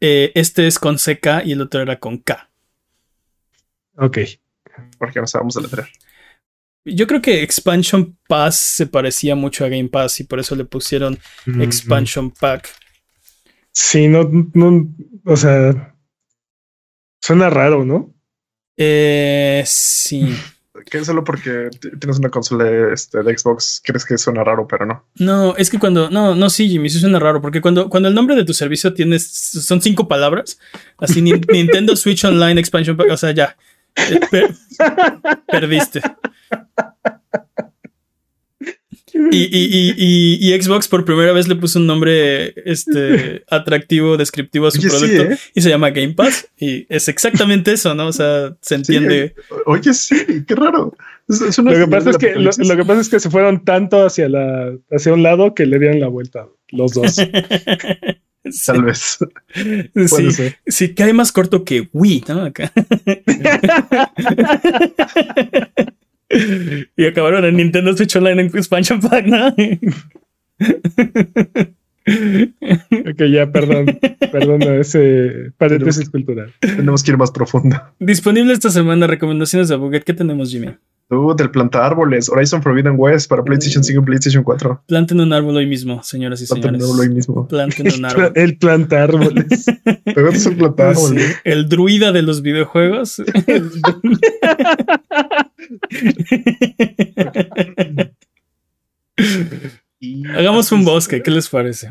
Eh, 0.02 0.32
este 0.36 0.68
es 0.68 0.80
con 0.80 0.96
CK 0.96 1.46
y 1.46 1.52
el 1.52 1.62
otro 1.62 1.82
era 1.82 2.00
con 2.00 2.18
K. 2.18 2.50
Ok. 3.96 4.20
Porque 4.98 5.20
no 5.20 5.28
sabemos 5.28 5.56
deletrear. 5.56 5.90
Yo 6.86 7.08
creo 7.08 7.22
que 7.22 7.44
Expansion 7.44 8.18
Pass 8.28 8.56
se 8.56 8.88
parecía 8.88 9.36
mucho 9.36 9.66
a 9.66 9.70
Game 9.70 9.90
Pass 9.90 10.22
y 10.22 10.24
por 10.24 10.40
eso 10.40 10.56
le 10.56 10.66
pusieron 10.66 11.20
Mm, 11.46 11.62
Expansion 11.62 12.32
Pack. 12.32 12.70
Sí, 13.72 14.08
no, 14.08 14.30
no, 14.54 14.90
o 15.26 15.38
sea, 15.38 15.96
suena 17.22 17.50
raro, 17.50 17.86
¿no? 17.86 18.14
Eh, 18.78 19.64
sí. 19.66 20.36
Que 20.86 21.04
solo 21.06 21.24
porque 21.24 21.70
tienes 22.00 22.20
una 22.20 22.30
consola 22.30 22.92
este, 22.94 23.22
de 23.24 23.38
Xbox 23.38 23.82
crees 23.84 24.06
que 24.06 24.18
suena 24.18 24.44
raro, 24.44 24.68
pero 24.68 24.86
no. 24.86 25.06
No, 25.16 25.56
es 25.58 25.70
que 25.70 25.80
cuando. 25.80 26.10
No, 26.10 26.36
no, 26.36 26.50
sí, 26.50 26.70
Jimmy, 26.70 26.88
eso 26.88 27.00
suena 27.00 27.20
raro. 27.20 27.42
Porque 27.42 27.62
cuando, 27.62 27.90
cuando 27.90 28.10
el 28.10 28.16
nombre 28.16 28.36
de 28.36 28.46
tu 28.46 28.54
servicio 28.54 28.94
tienes. 28.94 29.28
Son 29.32 29.82
cinco 29.82 30.08
palabras. 30.08 30.60
Así, 30.98 31.22
Nin- 31.22 31.46
Nintendo 31.52 31.96
Switch 31.96 32.24
Online 32.26 32.60
Expansion. 32.60 32.98
O 33.10 33.18
sea, 33.18 33.32
ya. 33.32 33.56
eh, 33.96 34.20
per- 34.32 34.56
perdiste. 35.48 36.02
Y, 39.14 39.38
y- 39.38 39.50
y- 39.52 39.94
y- 39.98 40.54
y 40.54 40.62
Xbox 40.62 40.88
por 40.88 41.06
primera 41.06 41.32
vez 41.34 41.48
le 41.48 41.56
puso 41.56 41.80
un 41.80 41.88
nombre 41.88 42.54
este, 42.66 43.44
atractivo, 43.50 44.18
descriptivo 44.18 44.68
a 44.68 44.72
su 44.72 44.80
Oye, 44.80 44.90
sí, 44.90 44.98
producto 44.98 45.24
¿eh? 45.34 45.38
y 45.56 45.62
se 45.62 45.70
llama 45.70 45.90
Game 45.92 46.14
Pass. 46.14 46.48
Y 46.58 46.86
es 46.90 47.08
exactamente 47.08 47.72
eso, 47.74 47.94
¿no? 47.96 48.08
O 48.08 48.14
sea, 48.14 48.50
se 48.62 48.70
Sí, 48.70 48.76
entiende. 48.76 49.36
Oye, 49.66 49.94
sí, 49.94 50.16
qué 50.48 50.56
raro. 50.56 50.96
Es, 51.28 51.42
es 51.42 51.58
una 51.60 51.72
Lo 51.74 51.86
que 51.86 51.92
pasa 51.92 52.10
es 52.12 52.18
que 52.18 52.36
lo, 52.36 52.52
que 52.52 52.86
pasa 52.86 53.02
es 53.02 53.10
que 53.10 53.20
se 53.20 53.30
fueron 53.30 53.64
tanto 53.64 54.06
hacia 54.06 54.30
la 54.30 54.74
hacia 54.92 55.14
un 55.14 55.24
lado 55.24 55.54
que 55.54 55.66
le 55.66 55.80
dieron 55.80 56.00
la 56.00 56.08
vuelta 56.08 56.48
los 56.70 56.94
dos. 56.94 57.16
Sí, 58.52 58.62
Tal 58.68 58.84
vez. 58.84 59.18
sí, 60.08 60.32
ser. 60.32 60.56
sí, 60.66 60.94
cae 60.96 61.12
más 61.12 61.34
corto 61.34 61.66
que 61.66 61.90
Wii, 61.92 62.24
¿no? 62.30 62.46
Acá. 62.46 62.72
y 66.96 67.06
acabaron 67.06 67.46
en 67.46 67.58
Nintendo 67.58 67.96
Switch 67.96 68.16
Online 68.16 68.42
en 68.42 68.48
Expansion 68.48 69.00
Pack, 69.00 69.26
¿no? 69.26 69.48
ok, 73.10 73.24
ya, 73.32 73.52
perdón, 73.52 74.00
perdón 74.32 74.62
ese 74.64 75.52
paréntesis 75.58 76.10
cultural. 76.10 76.54
Tenemos 76.60 77.04
que 77.04 77.12
ir 77.12 77.18
más 77.18 77.32
profundo. 77.32 77.82
Disponible 78.00 78.54
esta 78.54 78.70
semana 78.70 79.08
recomendaciones 79.08 79.70
de 79.70 79.76
Buget. 79.76 80.04
¿Qué 80.04 80.14
tenemos, 80.14 80.52
Jimmy? 80.52 80.76
Tú, 81.10 81.34
del 81.36 81.50
planta 81.50 81.84
árboles, 81.84 82.30
Horizon 82.30 82.62
Forbidden 82.62 82.94
West 82.96 83.28
para 83.30 83.44
PlayStation 83.44 83.84
5 83.84 84.00
y 84.02 84.06
PlayStation 84.06 84.44
4. 84.44 84.84
Planten 84.88 85.20
un 85.20 85.34
árbol 85.34 85.58
hoy 85.58 85.66
mismo, 85.66 86.04
señoras 86.04 86.40
y 86.42 86.46
Planta 86.46 86.68
un 86.68 86.74
señores. 86.76 86.92
árbol 86.92 87.00
hoy 87.10 87.16
mismo. 87.16 87.48
Planten 87.48 87.92
un 87.98 88.06
árbol. 88.06 88.32
El 88.36 88.58
planta 88.60 89.04
árboles. 89.04 89.66
Pero 90.06 90.30
es 90.30 90.46
un 90.46 90.58
planta 90.58 90.94
Sí, 90.94 91.02
árboles. 91.06 91.36
el 91.46 91.68
druida 91.68 92.12
de 92.12 92.22
los 92.22 92.44
videojuegos. 92.44 93.24
Hagamos 100.36 100.72
un 100.72 100.86
bosque, 100.86 101.22
¿qué 101.22 101.32
les 101.32 101.50
parece? 101.50 101.90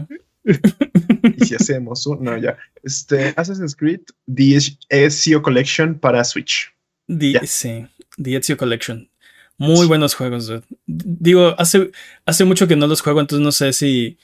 Y 1.37 1.45
si 1.45 1.55
hacemos 1.55 2.07
un. 2.07 2.23
No, 2.25 2.37
ya. 2.39 2.57
Este 2.83 3.35
Assassin's 3.37 3.77
Creed 3.77 4.01
The 4.33 4.59
Ezio 4.89 5.43
Collection 5.43 5.99
para 5.99 6.25
Switch. 6.25 6.73
The. 7.07 7.41
Sí, 7.47 7.87
The 8.23 8.37
Ezio 8.37 8.57
Collection. 8.57 9.09
Muy 9.57 9.87
buenos 9.87 10.15
juegos. 10.15 10.47
dude. 10.47 10.63
Digo, 10.87 11.55
hace, 11.59 11.91
hace 12.27 12.45
mucho 12.45 12.69
que 12.69 12.77
no 12.77 12.87
los 12.87 13.01
juego, 13.01 13.21
entonces 13.21 13.45
no 13.45 13.51
sé 13.53 13.73
si, 13.73 14.19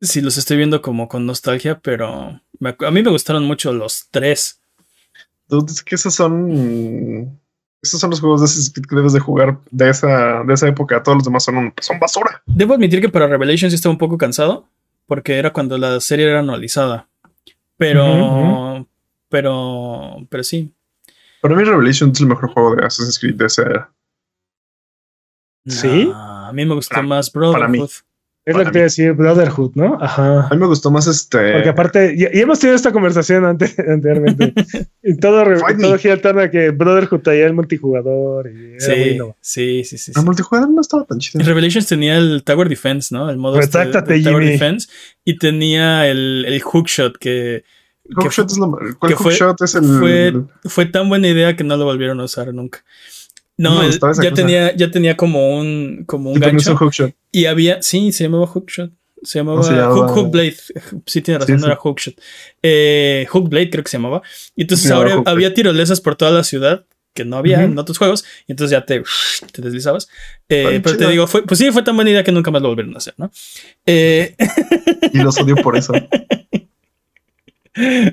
si 0.00 0.20
los 0.20 0.36
estoy 0.36 0.56
viendo 0.56 0.82
como 0.82 1.06
con 1.08 1.24
nostalgia, 1.26 1.78
pero 1.80 2.40
me 2.58 2.74
a 2.78 2.90
mí 2.90 3.02
me 3.02 3.10
gustaron 3.10 3.44
mucho 3.44 3.72
los 3.72 4.08
tres. 4.10 4.60
Dude, 5.48 5.70
es 5.72 5.82
que 5.82 5.94
esos 5.94 6.14
son. 6.14 7.38
Esos 7.82 8.00
son 8.00 8.08
los 8.10 8.20
juegos 8.20 8.40
de 8.40 8.72
Creed 8.72 8.86
que 8.88 8.96
debes 8.96 9.12
de 9.12 9.20
jugar 9.20 9.58
de 9.70 9.90
esa, 9.90 10.42
de 10.42 10.54
esa 10.54 10.66
época. 10.68 11.02
Todos 11.02 11.16
los 11.18 11.24
demás 11.24 11.44
son, 11.44 11.56
un- 11.58 11.74
son 11.80 12.00
basura. 12.00 12.42
Debo 12.46 12.72
admitir 12.74 13.00
que 13.02 13.10
para 13.10 13.26
Revelation 13.26 13.70
sí 13.70 13.74
estaba 13.76 13.92
un 13.92 13.98
poco 13.98 14.16
cansado, 14.16 14.66
porque 15.06 15.34
era 15.36 15.52
cuando 15.52 15.76
la 15.76 16.00
serie 16.00 16.26
era 16.28 16.40
anualizada. 16.40 17.08
Pero, 17.76 18.88
pero, 19.28 20.26
pero 20.30 20.42
sí. 20.44 20.72
Para 21.44 21.56
mí 21.56 21.62
Revelation 21.64 22.10
es 22.10 22.20
el 22.22 22.26
mejor 22.26 22.48
juego 22.54 22.74
de 22.74 22.86
Assassin's 22.86 23.18
Creed 23.18 23.34
de 23.34 23.44
esa 23.44 23.62
era. 23.64 23.92
¿Sí? 25.66 26.06
Nah, 26.06 26.48
a 26.48 26.52
mí 26.54 26.64
me 26.64 26.74
gustó 26.74 26.94
Para- 26.94 27.06
más 27.06 27.28
para 27.30 27.68
mí. 27.68 27.78
Brotherhood. 27.78 27.90
Es 28.46 28.54
lo 28.54 28.62
que 28.64 28.70
te 28.72 28.78
iba 28.78 28.82
a 28.82 28.84
decir, 28.84 29.12
Brotherhood, 29.14 29.72
¿no? 29.74 29.98
Ajá. 30.02 30.46
A 30.48 30.50
mí 30.50 30.58
me 30.58 30.66
gustó 30.66 30.90
más 30.90 31.06
este. 31.06 31.52
Porque 31.54 31.68
aparte, 31.70 32.14
ya, 32.16 32.30
ya 32.30 32.40
hemos 32.42 32.60
tenido 32.60 32.76
esta 32.76 32.92
conversación 32.92 33.44
antes, 33.46 33.74
anteriormente. 33.88 34.52
y 35.02 35.16
todo, 35.18 35.44
todo 35.80 35.98
gira 35.98 36.14
en 36.14 36.20
torno 36.22 36.42
a 36.42 36.50
que 36.50 36.68
Brotherhood 36.70 37.20
traía 37.20 37.46
el 37.46 37.54
multijugador 37.54 38.48
y 38.50 38.76
era 38.82 38.96
muy 38.96 39.34
Sí, 39.40 39.84
sí, 39.84 39.84
sí, 39.84 39.98
sí. 39.98 39.98
sí. 39.98 40.12
El 40.14 40.24
multijugador 40.26 40.68
no 40.70 40.80
estaba 40.82 41.04
tan 41.04 41.18
chido. 41.20 41.42
Revelations 41.42 41.86
tenía 41.86 42.18
el 42.18 42.42
Tower 42.44 42.68
Defense, 42.68 43.14
¿no? 43.14 43.30
El 43.30 43.38
modo 43.38 43.58
este 43.60 43.78
de- 43.78 43.84
Retráctate, 43.84 44.14
de 44.18 44.22
Tower 44.24 44.42
Jimmy. 44.42 44.52
Defense. 44.52 44.88
Y 45.24 45.38
tenía 45.38 46.06
el, 46.08 46.44
el 46.46 46.60
hookshot 46.62 47.16
que, 47.16 47.64
que 48.08 48.14
Hookshot 48.26 48.50
es 48.50 48.58
lo 48.58 48.70
¿Cuál 48.98 49.12
que 49.12 49.16
fue- 49.16 49.32
es 49.34 49.74
el. 49.74 49.84
fue, 49.98 50.32
fue 50.64 50.86
tan 50.86 51.08
buena 51.08 51.28
idea 51.28 51.56
que 51.56 51.64
no 51.64 51.76
lo 51.76 51.84
volvieron 51.84 52.20
a 52.20 52.24
usar 52.24 52.52
nunca. 52.52 52.84
No, 53.56 53.74
No, 53.76 53.82
el- 53.82 53.92
ya 53.92 53.98
cosa. 54.00 54.30
tenía, 54.34 54.74
ya 54.76 54.90
tenía 54.90 55.16
como 55.16 55.56
un, 55.58 56.04
como 56.06 56.30
un 56.30 56.36
un 56.36 56.40
gancho. 56.40 56.76
hookshot. 56.76 57.14
Y 57.32 57.46
había, 57.46 57.80
sí, 57.82 58.12
se 58.12 58.24
llamaba 58.24 58.46
Hookshot. 58.46 58.90
Se 59.22 59.38
llamaba, 59.38 59.58
No, 59.58 59.62
se 59.62 59.72
llamaba- 59.72 59.94
Hook, 59.94 60.10
Hook 60.10 60.30
Blade. 60.32 60.56
Sí, 61.06 61.22
tiene 61.22 61.38
razón, 61.38 61.46
Sí, 61.56 61.60
no 61.60 61.66
sí. 61.66 61.66
era 61.66 61.76
Hookshot. 61.76 62.14
Eh, 62.62 63.26
Hook 63.30 63.48
Blade 63.48 63.70
creo 63.70 63.84
que 63.84 63.90
se 63.90 63.96
llamaba. 63.96 64.22
Y 64.56 64.62
entonces 64.62 64.86
llamaba 64.88 65.04
ahora 65.04 65.16
Hook 65.18 65.28
había 65.28 65.54
tirolesas 65.54 66.00
por 66.00 66.16
toda 66.16 66.30
la 66.32 66.44
ciudad 66.44 66.84
que 67.14 67.24
no 67.24 67.36
había 67.36 67.58
Ujú. 67.58 67.66
en 67.66 67.78
otros 67.78 67.96
juegos. 67.96 68.24
Y 68.48 68.52
entonces 68.52 68.72
ya 68.72 68.84
te, 68.84 69.02
te 69.52 69.62
deslizabas. 69.62 70.08
Eh, 70.48 70.80
pero 70.82 70.96
te 70.96 70.98
chido. 71.04 71.10
digo, 71.10 71.26
fue, 71.28 71.44
pues 71.46 71.58
sí, 71.58 71.70
fue 71.70 71.82
tan 71.82 71.94
buena 71.94 72.10
idea 72.10 72.24
que 72.24 72.32
nunca 72.32 72.50
más 72.50 72.60
lo 72.60 72.68
volvieron 72.68 72.92
a 72.94 72.98
hacer, 72.98 73.14
¿no? 73.16 73.30
Eh, 73.86 74.34
Y 75.12 75.18
los 75.18 75.38
odio 75.40 75.54
por 75.56 75.76
eso. 75.76 75.92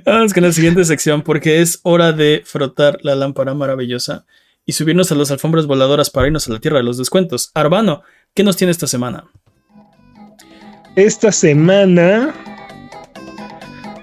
Vamos 0.06 0.34
con 0.34 0.44
la 0.44 0.52
siguiente 0.52 0.84
sección 0.86 1.22
porque 1.22 1.62
es 1.62 1.80
hora 1.84 2.14
de 2.14 2.42
frotar 2.46 2.98
la 3.04 3.16
lámpara 3.16 3.54
maravillosa 3.54 4.26
y 4.66 4.74
subirnos 4.74 5.12
a 5.12 5.16
las 5.16 5.30
alfombras 5.32 5.68
voladoras 5.68 6.10
para 6.10 6.28
irnos 6.28 6.48
a 6.48 6.54
la 6.54 6.60
tierra 6.60 6.78
de 6.78 6.84
los 6.84 6.98
descuentos. 6.98 7.52
Arbano, 7.54 8.02
¿qué 8.34 8.44
nos 8.44 8.58
tiene 8.58 8.72
esta 8.72 8.88
semana? 8.88 9.26
Esta 10.96 11.32
semana 11.32 12.34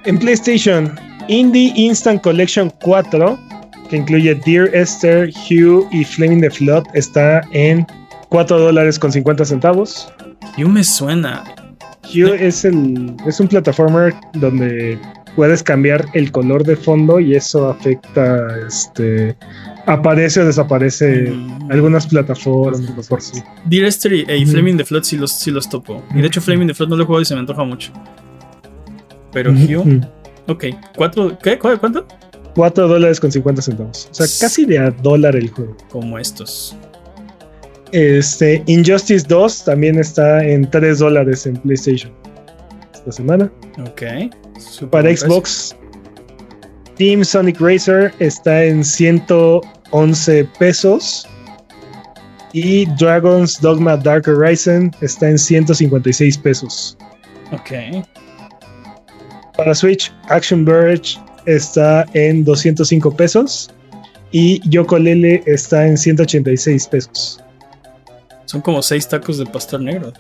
en 0.05 0.19
PlayStation, 0.19 0.99
Indie 1.29 1.73
Instant 1.77 2.23
Collection 2.23 2.71
4, 2.83 3.39
que 3.91 3.97
incluye 3.97 4.35
Dear 4.47 4.75
Esther, 4.75 5.31
Hugh 5.31 5.89
y 5.91 6.05
Flaming 6.05 6.41
the 6.41 6.51
Flood, 6.51 6.85
está 6.95 7.43
en 7.53 7.87
4 8.29 8.59
dólares 8.59 8.99
con 8.99 9.13
50 9.13 9.45
centavos. 9.45 10.13
Yo 10.57 10.69
me 10.69 10.85
suena. 10.85 11.45
Hue 12.15 12.47
es, 12.47 12.65
el, 12.65 13.15
es 13.27 13.39
un 13.39 13.49
plataformer 13.49 14.15
donde 14.35 14.99
puedes 15.37 15.63
cambiar 15.63 16.07
el 16.15 16.31
color 16.33 16.65
de 16.65 16.77
fondo 16.77 17.21
y 17.21 17.35
eso 17.35 17.69
afecta, 17.69 18.47
este, 18.67 19.37
aparece 19.87 20.41
o 20.41 20.47
desaparece 20.47 21.31
Mm. 21.31 21.71
algunas 21.73 22.07
plataformas. 22.07 23.07
por 23.09 23.21
sí. 23.23 23.43
Dear 23.65 23.85
Esther 23.87 24.13
y, 24.13 24.43
Ujú. 24.43 24.53
Flaming 24.53 24.77
the 24.77 24.85
Flood 24.85 25.03
sí 25.05 25.17
los, 25.17 25.33
sí 25.33 25.51
los 25.51 25.69
topo. 25.69 26.03
Y 26.15 26.21
de 26.21 26.27
hecho, 26.27 26.41
Flaming 26.41 26.69
the 26.69 26.75
Flood 26.75 26.89
no 26.91 26.97
lo 26.97 27.03
he 27.03 27.07
jugado 27.07 27.23
y 27.23 27.25
se 27.25 27.35
me 27.35 27.41
antoja 27.41 27.65
mucho. 27.65 27.93
Pero 29.33 29.53
Hugh, 29.53 29.77
Ujú. 29.87 30.01
ok. 30.49 30.65
¿Cuatro? 30.97 31.39
¿Qué? 31.43 31.59
¿Cu- 31.59 31.77
¿Cuánto? 31.79 32.07
4 32.55 32.89
dólares 32.89 33.21
con 33.21 33.31
50 33.31 33.63
centavos. 33.63 34.09
O 34.11 34.15
sea, 34.15 34.27
casi 34.41 34.65
de 34.65 34.79
a 34.79 34.91
dólar 34.91 35.37
el 35.37 35.49
juego. 35.51 35.77
Como 35.91 36.19
estos. 36.19 36.77
Este, 37.93 38.63
Injustice 38.67 39.25
2 39.29 39.65
también 39.65 39.99
está 39.99 40.45
en 40.45 40.69
3 40.69 40.99
dólares 40.99 41.47
en 41.47 41.57
PlayStation 41.57 42.13
esta 43.09 43.23
semana. 43.23 43.51
Ok. 43.87 44.03
Súper 44.59 44.91
Para. 44.91 45.17
Xbox, 45.17 45.75
Team 46.97 47.25
Sonic 47.25 47.61
Racer 47.61 48.13
está 48.19 48.65
en 48.65 48.85
111 48.85 50.45
pesos. 50.59 51.27
Y 52.55 52.87
Dragon's 52.97 53.61
Dogma 53.61 53.97
Dark 53.97 54.27
Horizon 54.27 54.91
está 55.01 55.31
en 55.31 55.39
156 55.39 56.39
pesos. 56.39 56.97
Ok. 57.53 58.05
Para 59.57 59.75
Switch, 59.75 60.13
Action 60.29 60.65
Verge 60.65 61.19
está 61.47 62.07
en 62.15 62.45
205 62.45 63.11
pesos. 63.17 63.71
Y 64.33 64.61
Yokolele 64.69 65.43
está 65.47 65.87
en 65.87 65.97
186 65.97 66.87
pesos. 66.89 67.43
Son 68.47 68.61
como 68.63 68.83
seis 68.83 69.07
tacos 69.07 69.39
de 69.39 69.47
pastor 69.47 69.81
negro. 69.81 70.13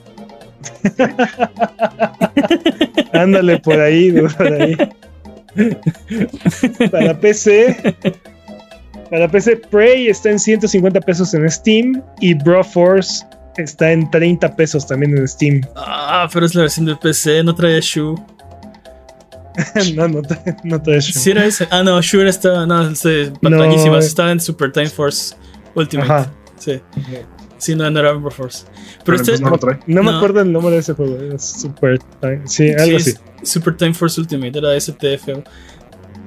Ándale 3.12 3.59
por 3.59 3.80
ahí, 3.80 4.12
por 4.36 4.52
ahí. 4.52 4.76
Para 6.90 7.18
PC. 7.18 7.94
Para 9.11 9.28
PC, 9.28 9.56
Prey 9.70 10.09
está 10.09 10.30
en 10.30 10.38
150 10.38 11.00
pesos 11.00 11.34
en 11.34 11.48
Steam. 11.50 12.02
Y 12.20 12.34
Broforce 12.34 13.24
está 13.56 13.92
en 13.92 14.11
30 14.11 14.54
pesos 14.56 14.86
también 14.86 15.16
en 15.16 15.26
Steam. 15.26 15.62
Ah, 15.76 16.28
pero 16.32 16.46
es 16.46 16.54
la 16.54 16.62
versión 16.62 16.86
de 16.86 16.96
PC, 16.96 17.42
no 17.42 17.54
trae 17.54 17.80
Shu. 17.80 18.14
no, 19.96 20.09
no, 20.09 20.22
te- 20.22 20.56
no 20.62 20.80
eso. 20.86 21.18
Sí 21.18 21.30
era 21.30 21.44
ese. 21.44 21.66
Ah, 21.70 21.82
no, 21.82 22.00
Shure 22.00 22.30
estaba, 22.30 22.66
no, 22.66 22.94
sí, 22.94 23.32
patañísimas. 23.42 24.04
Estaba 24.04 24.30
en 24.30 24.40
Super 24.40 24.70
Time 24.70 24.88
Force 24.88 25.34
Ultimate. 25.74 26.12
Ajá. 26.12 26.30
Sí. 26.59 26.80
Sí, 27.59 27.74
no, 27.74 27.90
no 27.90 28.00
era 28.00 28.14
Uber 28.16 28.32
Force. 28.32 28.64
Pero 29.04 29.18
Pero 29.18 29.32
este, 29.32 29.44
no 29.44 29.50
lo 29.50 29.59
trae. 29.59 29.78
No 29.86 30.02
me 30.02 30.11
No. 30.12 30.16
acuerdo 30.18 30.40
el 30.40 30.52
nombre 30.52 30.72
de 30.74 30.78
ese 30.78 30.94
juego. 30.94 31.16
Era 31.18 31.38
Super 31.38 31.98
Time. 32.20 32.42
Sí, 32.46 32.70
algo 32.70 32.98
sí, 33.00 33.11
así. 33.12 33.20
es 33.42 33.50
Super 33.50 33.76
Time 33.76 33.94
Force 33.94 34.20
Ultimate, 34.20 34.59
era 34.59 34.78
STF. 34.80 35.28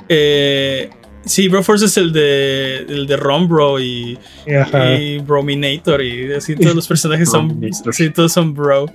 Eh, 0.09 0.89
sí, 1.25 1.47
Bro 1.47 1.63
Force 1.63 1.85
es 1.85 1.95
el 1.97 2.11
de, 2.11 2.79
el 2.79 3.07
de 3.07 3.15
Rombro 3.17 3.79
y, 3.79 4.19
y 4.45 5.19
Brominator 5.19 6.01
y 6.01 6.33
así 6.33 6.55
todos 6.55 6.75
los 6.75 6.87
personajes 6.87 7.29
son. 7.29 7.61
Sí, 7.91 8.09
todos 8.09 8.33
son 8.33 8.53
Bro. 8.53 8.87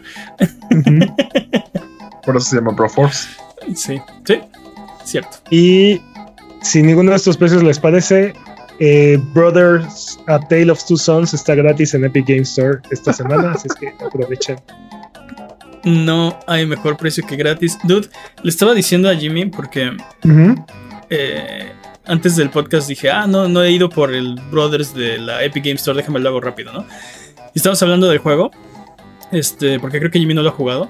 Por 2.24 2.36
eso 2.36 2.46
se 2.50 2.56
llama 2.56 2.72
Broforce. 2.72 3.28
Sí, 3.74 3.98
sí, 4.24 4.40
cierto. 5.04 5.38
Y 5.50 6.00
si 6.62 6.82
ninguno 6.82 7.10
de 7.10 7.16
estos 7.16 7.36
precios 7.36 7.62
les 7.62 7.78
parece, 7.78 8.34
eh, 8.78 9.18
Brothers 9.32 10.18
A 10.26 10.38
Tale 10.38 10.70
of 10.70 10.84
Two 10.86 10.96
Sons 10.96 11.32
está 11.34 11.54
gratis 11.54 11.94
en 11.94 12.04
Epic 12.04 12.26
Game 12.26 12.42
Store 12.42 12.80
esta 12.90 13.12
semana, 13.12 13.52
así 13.52 13.68
es 13.68 13.74
que 13.74 13.88
aprovechen. 14.04 14.56
No 15.84 16.38
hay 16.46 16.66
mejor 16.66 16.96
precio 16.96 17.24
que 17.26 17.36
gratis. 17.36 17.78
Dude, 17.84 18.08
le 18.42 18.50
estaba 18.50 18.74
diciendo 18.74 19.08
a 19.08 19.14
Jimmy 19.14 19.46
porque 19.46 19.96
eh, 21.10 21.72
antes 22.06 22.36
del 22.36 22.50
podcast 22.50 22.88
dije, 22.88 23.10
ah, 23.10 23.26
no, 23.26 23.48
no 23.48 23.62
he 23.62 23.70
ido 23.70 23.88
por 23.88 24.12
el 24.12 24.34
Brothers 24.50 24.94
de 24.94 25.18
la 25.18 25.44
Epic 25.44 25.64
Game 25.64 25.76
Store, 25.76 25.96
déjame 25.96 26.18
lo 26.20 26.30
hago 26.30 26.40
rápido, 26.40 26.72
¿no? 26.72 26.86
Y 27.54 27.58
estamos 27.58 27.80
hablando 27.82 28.08
del 28.08 28.18
juego, 28.18 28.50
este, 29.30 29.78
porque 29.78 29.98
creo 29.98 30.10
que 30.10 30.18
Jimmy 30.18 30.34
no 30.34 30.42
lo 30.42 30.50
ha 30.50 30.52
jugado. 30.52 30.88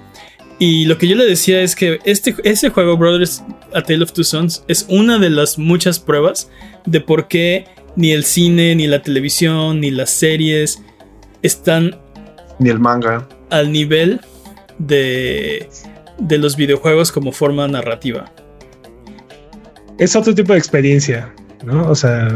Y 0.58 0.86
lo 0.86 0.96
que 0.96 1.06
yo 1.06 1.16
le 1.16 1.26
decía 1.26 1.60
es 1.60 1.76
que 1.76 1.98
este, 2.04 2.34
ese 2.44 2.70
juego, 2.70 2.96
Brothers 2.96 3.42
A 3.74 3.82
Tale 3.82 4.02
of 4.02 4.12
Two 4.12 4.24
Sons, 4.24 4.64
es 4.68 4.86
una 4.88 5.18
de 5.18 5.28
las 5.28 5.58
muchas 5.58 5.98
pruebas 5.98 6.50
de 6.86 7.00
por 7.00 7.28
qué 7.28 7.66
ni 7.94 8.12
el 8.12 8.24
cine, 8.24 8.74
ni 8.74 8.86
la 8.86 9.02
televisión, 9.02 9.80
ni 9.80 9.90
las 9.90 10.10
series 10.10 10.82
están 11.42 11.98
Ni 12.58 12.70
el 12.70 12.78
manga. 12.78 13.28
al 13.50 13.70
nivel 13.70 14.20
de, 14.78 15.68
de 16.18 16.38
los 16.38 16.56
videojuegos 16.56 17.12
como 17.12 17.32
forma 17.32 17.68
narrativa. 17.68 18.32
Es 19.98 20.16
otro 20.16 20.34
tipo 20.34 20.52
de 20.52 20.58
experiencia, 20.58 21.34
¿no? 21.64 21.88
O 21.90 21.94
sea, 21.94 22.28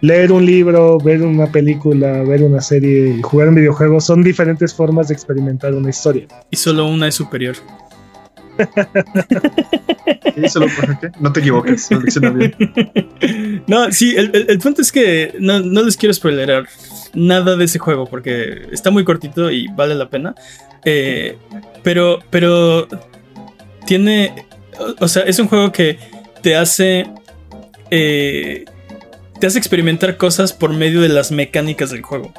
leer 0.00 0.32
un 0.32 0.44
libro, 0.46 0.98
ver 0.98 1.22
una 1.22 1.46
película, 1.50 2.22
ver 2.22 2.42
una 2.42 2.60
serie 2.60 3.16
y 3.18 3.22
jugar 3.22 3.48
un 3.48 3.54
videojuego 3.56 4.00
son 4.00 4.22
diferentes 4.22 4.72
formas 4.74 5.08
de 5.08 5.14
experimentar 5.14 5.74
una 5.74 5.90
historia. 5.90 6.26
Y 6.50 6.56
solo 6.56 6.86
una 6.86 7.08
es 7.08 7.14
superior. 7.16 7.56
¿Qué? 10.34 10.48
¿Solo 10.48 10.66
por 10.80 10.98
qué? 10.98 11.10
No 11.20 11.32
te 11.32 11.40
equivoques. 11.40 11.88
bien. 12.34 12.54
No, 13.66 13.92
sí, 13.92 14.14
el, 14.16 14.30
el- 14.34 14.46
el 14.50 14.58
punto 14.58 14.80
es 14.82 14.90
que 14.90 15.34
no, 15.38 15.60
no 15.60 15.82
les 15.82 15.96
quiero 15.96 16.14
spoilerar 16.14 16.66
nada 17.14 17.54
de 17.56 17.64
ese 17.66 17.78
juego 17.78 18.06
porque 18.06 18.62
está 18.72 18.90
muy 18.90 19.04
cortito 19.04 19.50
y 19.50 19.68
vale 19.68 19.94
la 19.94 20.08
pena. 20.08 20.34
Eh, 20.84 21.36
pero, 21.82 22.20
pero 22.30 22.88
tiene, 23.86 24.46
o, 24.78 25.04
o 25.04 25.08
sea, 25.08 25.24
es 25.24 25.38
un 25.38 25.48
juego 25.48 25.70
que 25.70 25.98
te 26.42 26.56
hace, 26.56 27.06
eh, 27.90 28.64
te 29.40 29.46
hace 29.46 29.58
experimentar 29.58 30.16
cosas 30.16 30.52
por 30.52 30.72
medio 30.72 31.00
de 31.00 31.08
las 31.08 31.30
mecánicas 31.30 31.90
del 31.90 32.02
juego. 32.02 32.32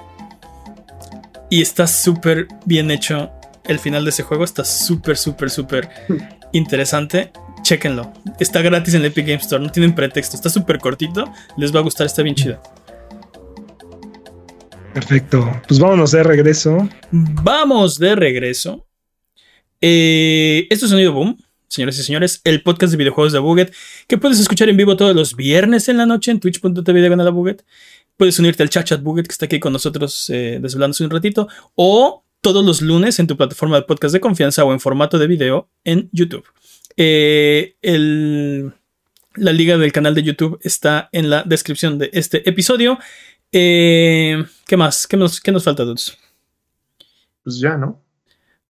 Y 1.49 1.61
está 1.61 1.87
súper 1.87 2.47
bien 2.65 2.91
hecho. 2.91 3.31
El 3.65 3.79
final 3.79 4.03
de 4.03 4.11
ese 4.11 4.23
juego 4.23 4.43
está 4.43 4.63
súper, 4.65 5.17
súper, 5.17 5.49
súper 5.49 5.89
interesante. 6.53 7.31
Chéquenlo. 7.63 8.13
Está 8.39 8.61
gratis 8.61 8.93
en 8.93 9.01
el 9.01 9.07
Epic 9.07 9.25
Game 9.27 9.41
Store. 9.41 9.63
No 9.63 9.71
tienen 9.71 9.95
pretexto. 9.95 10.35
Está 10.35 10.49
súper 10.49 10.79
cortito. 10.79 11.31
Les 11.57 11.73
va 11.73 11.79
a 11.79 11.83
gustar. 11.83 12.05
Está 12.07 12.23
bien 12.23 12.35
chido. 12.35 12.61
Perfecto. 14.93 15.61
Pues 15.67 15.79
vámonos 15.79 16.11
de 16.11 16.23
regreso. 16.23 16.89
Vamos 17.11 17.97
de 17.99 18.15
regreso. 18.15 18.85
Eh, 19.81 20.67
esto 20.69 20.85
es 20.85 20.91
Sonido 20.91 21.13
Boom, 21.13 21.37
señoras 21.69 21.97
y 21.99 22.03
señores, 22.03 22.41
el 22.43 22.61
podcast 22.61 22.91
de 22.91 22.97
videojuegos 22.97 23.31
de 23.31 23.39
Buget, 23.39 23.73
que 24.07 24.17
puedes 24.17 24.39
escuchar 24.39 24.69
en 24.69 24.77
vivo 24.77 24.97
todos 24.97 25.15
los 25.15 25.35
viernes 25.35 25.87
en 25.87 25.97
la 25.97 26.05
noche 26.05 26.31
en 26.31 26.39
twitch.tv 26.39 27.01
de 27.01 27.15
la 27.15 27.29
Buget. 27.29 27.63
Puedes 28.17 28.37
unirte 28.39 28.63
al 28.63 28.69
chat 28.69 28.85
chat 28.85 29.01
Buget 29.01 29.27
que 29.27 29.31
está 29.31 29.45
aquí 29.45 29.59
con 29.59 29.71
nosotros 29.71 30.29
eh, 30.29 30.59
desvelándose 30.61 31.05
un 31.05 31.11
ratito. 31.11 31.47
O 31.75 32.25
todos 32.41 32.65
los 32.65 32.81
lunes 32.81 33.19
en 33.19 33.27
tu 33.27 33.37
plataforma 33.37 33.77
de 33.77 33.83
podcast 33.83 34.13
de 34.13 34.19
confianza 34.19 34.65
o 34.65 34.73
en 34.73 34.79
formato 34.79 35.17
de 35.17 35.27
video 35.27 35.69
en 35.83 36.09
YouTube. 36.11 36.45
Eh, 36.97 37.75
la 39.35 39.53
liga 39.53 39.77
del 39.77 39.91
canal 39.91 40.15
de 40.15 40.23
YouTube 40.23 40.59
está 40.63 41.07
en 41.11 41.29
la 41.29 41.43
descripción 41.43 41.97
de 41.97 42.09
este 42.13 42.49
episodio. 42.49 42.97
Eh, 43.51 44.43
¿Qué 44.65 44.75
más? 44.75 45.07
¿Qué 45.07 45.17
nos, 45.17 45.39
qué 45.39 45.51
nos 45.51 45.63
falta, 45.63 45.83
Dudes? 45.83 46.17
Pues 47.43 47.59
ya, 47.59 47.77
¿no? 47.77 48.01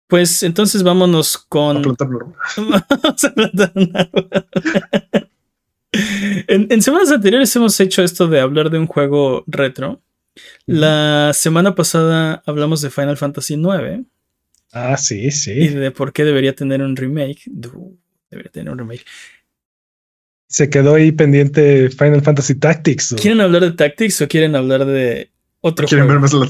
Pues 0.06 0.42
entonces 0.42 0.82
vámonos 0.82 1.36
con. 1.36 1.82
Vamos 2.56 3.24
a 3.24 3.34
plantar 3.34 3.72
un 3.74 3.90
árbol. 3.96 4.28
en, 6.48 6.82
semanas 6.82 7.10
anteriores 7.10 7.54
hemos 7.56 7.78
hecho 7.80 8.02
esto 8.02 8.28
de 8.28 8.40
hablar 8.40 8.70
de 8.70 8.78
un 8.78 8.86
juego 8.86 9.44
retro. 9.46 10.02
La 10.66 11.32
semana 11.34 11.74
pasada 11.74 12.42
hablamos 12.46 12.82
de 12.82 12.90
Final 12.90 13.16
Fantasy 13.16 13.54
IX. 13.54 14.04
Ah, 14.72 14.96
sí, 14.96 15.30
sí. 15.30 15.52
Y 15.52 15.68
de 15.68 15.90
por 15.90 16.12
qué 16.12 16.24
debería 16.24 16.54
tener 16.54 16.82
un 16.82 16.94
remake. 16.94 17.44
Debería 18.30 18.52
tener 18.52 18.72
un 18.72 18.78
remake. 18.78 19.04
Se 20.48 20.70
quedó 20.70 20.94
ahí 20.94 21.12
pendiente 21.12 21.90
Final 21.90 22.22
Fantasy 22.22 22.54
Tactics. 22.56 23.14
¿Quieren 23.20 23.40
hablar 23.40 23.62
de 23.62 23.72
Tactics 23.72 24.20
o 24.20 24.28
quieren 24.28 24.54
hablar 24.54 24.84
de 24.84 25.30
otro 25.60 25.88
¿Quieren 25.88 26.06
ver 26.06 26.20
más 26.20 26.32
la 26.32 26.46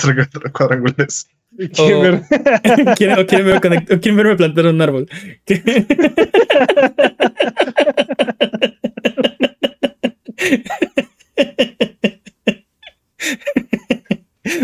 cuadrangulares? 0.52 1.28
¿Quieren, 1.56 2.02
ver? 2.02 2.20
¿quieren, 2.96 3.18
o 3.18 3.26
quieren, 3.26 3.56
o 3.56 3.60
quieren 3.60 4.16
verme 4.16 4.36
plantar 4.36 4.66
un 4.66 4.82
árbol? 4.82 5.08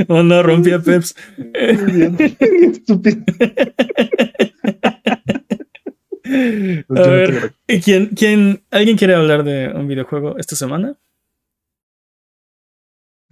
Oh 0.08 0.22
no, 0.22 0.42
rompí 0.42 0.72
a 0.72 0.80
Peps. 0.80 1.14
a 6.88 7.08
ver, 7.08 7.54
¿quién, 7.84 8.06
quién, 8.16 8.64
¿alguien 8.70 8.96
quiere 8.96 9.14
hablar 9.14 9.44
de 9.44 9.70
un 9.74 9.86
videojuego 9.88 10.38
esta 10.38 10.56
semana? 10.56 10.96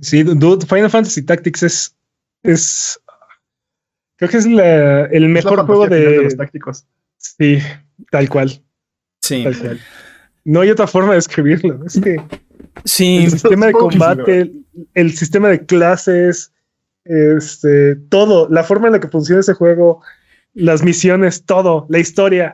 Sí, 0.00 0.22
dude, 0.22 0.66
Final 0.66 0.90
Fantasy 0.90 1.24
Tactics 1.24 1.62
es. 1.62 1.96
es 2.42 3.00
creo 4.20 4.30
que 4.30 4.36
es 4.36 4.46
el 4.46 5.28
mejor 5.30 5.64
juego 5.64 5.88
de, 5.88 6.22
los 6.22 6.36
tácticos. 6.36 6.84
Sí, 7.16 7.58
tal 8.10 8.28
cual. 8.28 8.62
Sí. 9.22 9.44
Tal 9.44 9.58
cual. 9.58 9.80
No 10.44 10.60
hay 10.60 10.70
otra 10.70 10.86
forma 10.86 11.14
de 11.14 11.20
escribirlo. 11.20 11.80
Es 11.86 11.98
que 11.98 12.20
sí, 12.84 13.24
el 13.24 13.30
sistema 13.30 13.66
de 13.66 13.72
combate, 13.72 14.52
el, 14.92 15.16
sistema 15.16 15.48
de 15.48 15.64
clases, 15.64 16.52
este, 17.04 17.96
todo, 17.96 18.46
la 18.50 18.62
forma 18.62 18.88
en 18.88 18.92
la 18.92 19.00
que 19.00 19.08
funciona 19.08 19.40
ese 19.40 19.54
juego, 19.54 20.02
las 20.52 20.82
misiones, 20.82 21.46
todo, 21.46 21.86
la 21.88 21.98
historia. 21.98 22.52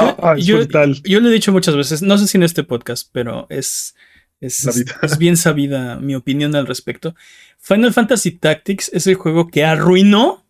yo, 0.00 0.16
ah, 0.22 0.36
yo, 0.36 1.20
lo 1.20 1.28
he 1.28 1.32
dicho 1.32 1.50
muchas 1.50 1.74
veces, 1.74 2.02
no 2.02 2.18
sé 2.18 2.28
si 2.28 2.36
en 2.36 2.44
este 2.44 2.62
podcast, 2.62 3.08
pero 3.10 3.46
es, 3.50 3.96
es, 4.40 4.64
es, 5.02 5.18
bien 5.18 5.36
sabida 5.36 5.96
mi 5.96 6.14
opinión 6.14 6.54
al 6.54 6.68
respecto. 6.68 7.16
Final 7.58 7.92
Fantasy 7.92 8.30
Tactics 8.32 8.92
es 8.92 9.08
el 9.08 9.16
juego 9.16 9.48
que 9.48 9.64
arruinó, 9.64 10.44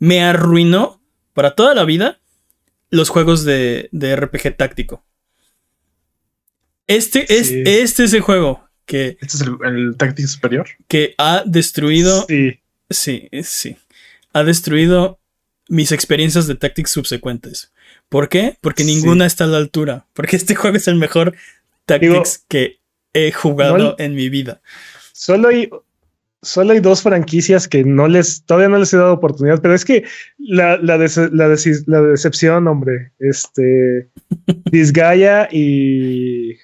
me 0.00 0.24
arruinó 0.24 1.00
para 1.32 1.54
toda 1.54 1.74
la 1.74 1.84
vida 1.84 2.18
los 2.90 3.08
juegos 3.08 3.44
de, 3.44 3.88
de 3.92 4.16
RPG 4.16 4.56
táctico. 4.56 5.04
Este, 6.88 7.32
es, 7.32 7.52
este 7.52 8.02
es 8.02 8.12
el 8.12 8.20
juego 8.20 8.68
que. 8.84 9.16
¿Este 9.20 9.36
es 9.36 9.42
el, 9.42 9.94
táctico 9.96 10.26
superior? 10.26 10.66
Que 10.88 11.14
ha 11.18 11.44
destruido. 11.46 12.26
Sí. 12.26 12.58
Sí, 12.90 13.28
sí. 13.44 13.76
Ha 14.32 14.42
destruido 14.42 15.20
mis 15.68 15.92
experiencias 15.92 16.48
de 16.48 16.56
Tactics 16.56 16.90
subsecuentes. 16.90 17.70
¿Por 18.08 18.28
qué? 18.28 18.56
Porque 18.60 18.82
ninguna 18.82 19.26
está 19.26 19.44
a 19.44 19.46
la 19.46 19.58
altura. 19.58 20.06
Porque 20.14 20.34
este 20.34 20.54
juego 20.56 20.76
es 20.76 20.88
el 20.88 20.96
mejor 20.96 21.36
Tactics 21.86 22.44
que 22.48 22.80
he 23.12 23.30
jugado 23.30 23.94
en 23.98 24.16
mi 24.16 24.28
vida. 24.28 24.60
Solo 25.12 25.48
hay, 25.48 25.70
solo 26.42 26.72
hay 26.72 26.80
dos 26.80 27.02
franquicias 27.02 27.68
que 27.68 27.84
no 27.84 28.08
les, 28.08 28.44
todavía 28.44 28.68
no 28.68 28.78
les 28.78 28.92
he 28.92 28.96
dado 28.96 29.14
oportunidad, 29.14 29.60
pero 29.60 29.74
es 29.74 29.84
que 29.84 30.04
la, 30.38 30.76
la, 30.78 30.96
la 30.96 31.48
decepción, 31.48 32.66
hombre, 32.68 33.12
este, 33.18 34.10
Disgaea 34.70 35.48
y 35.50 36.56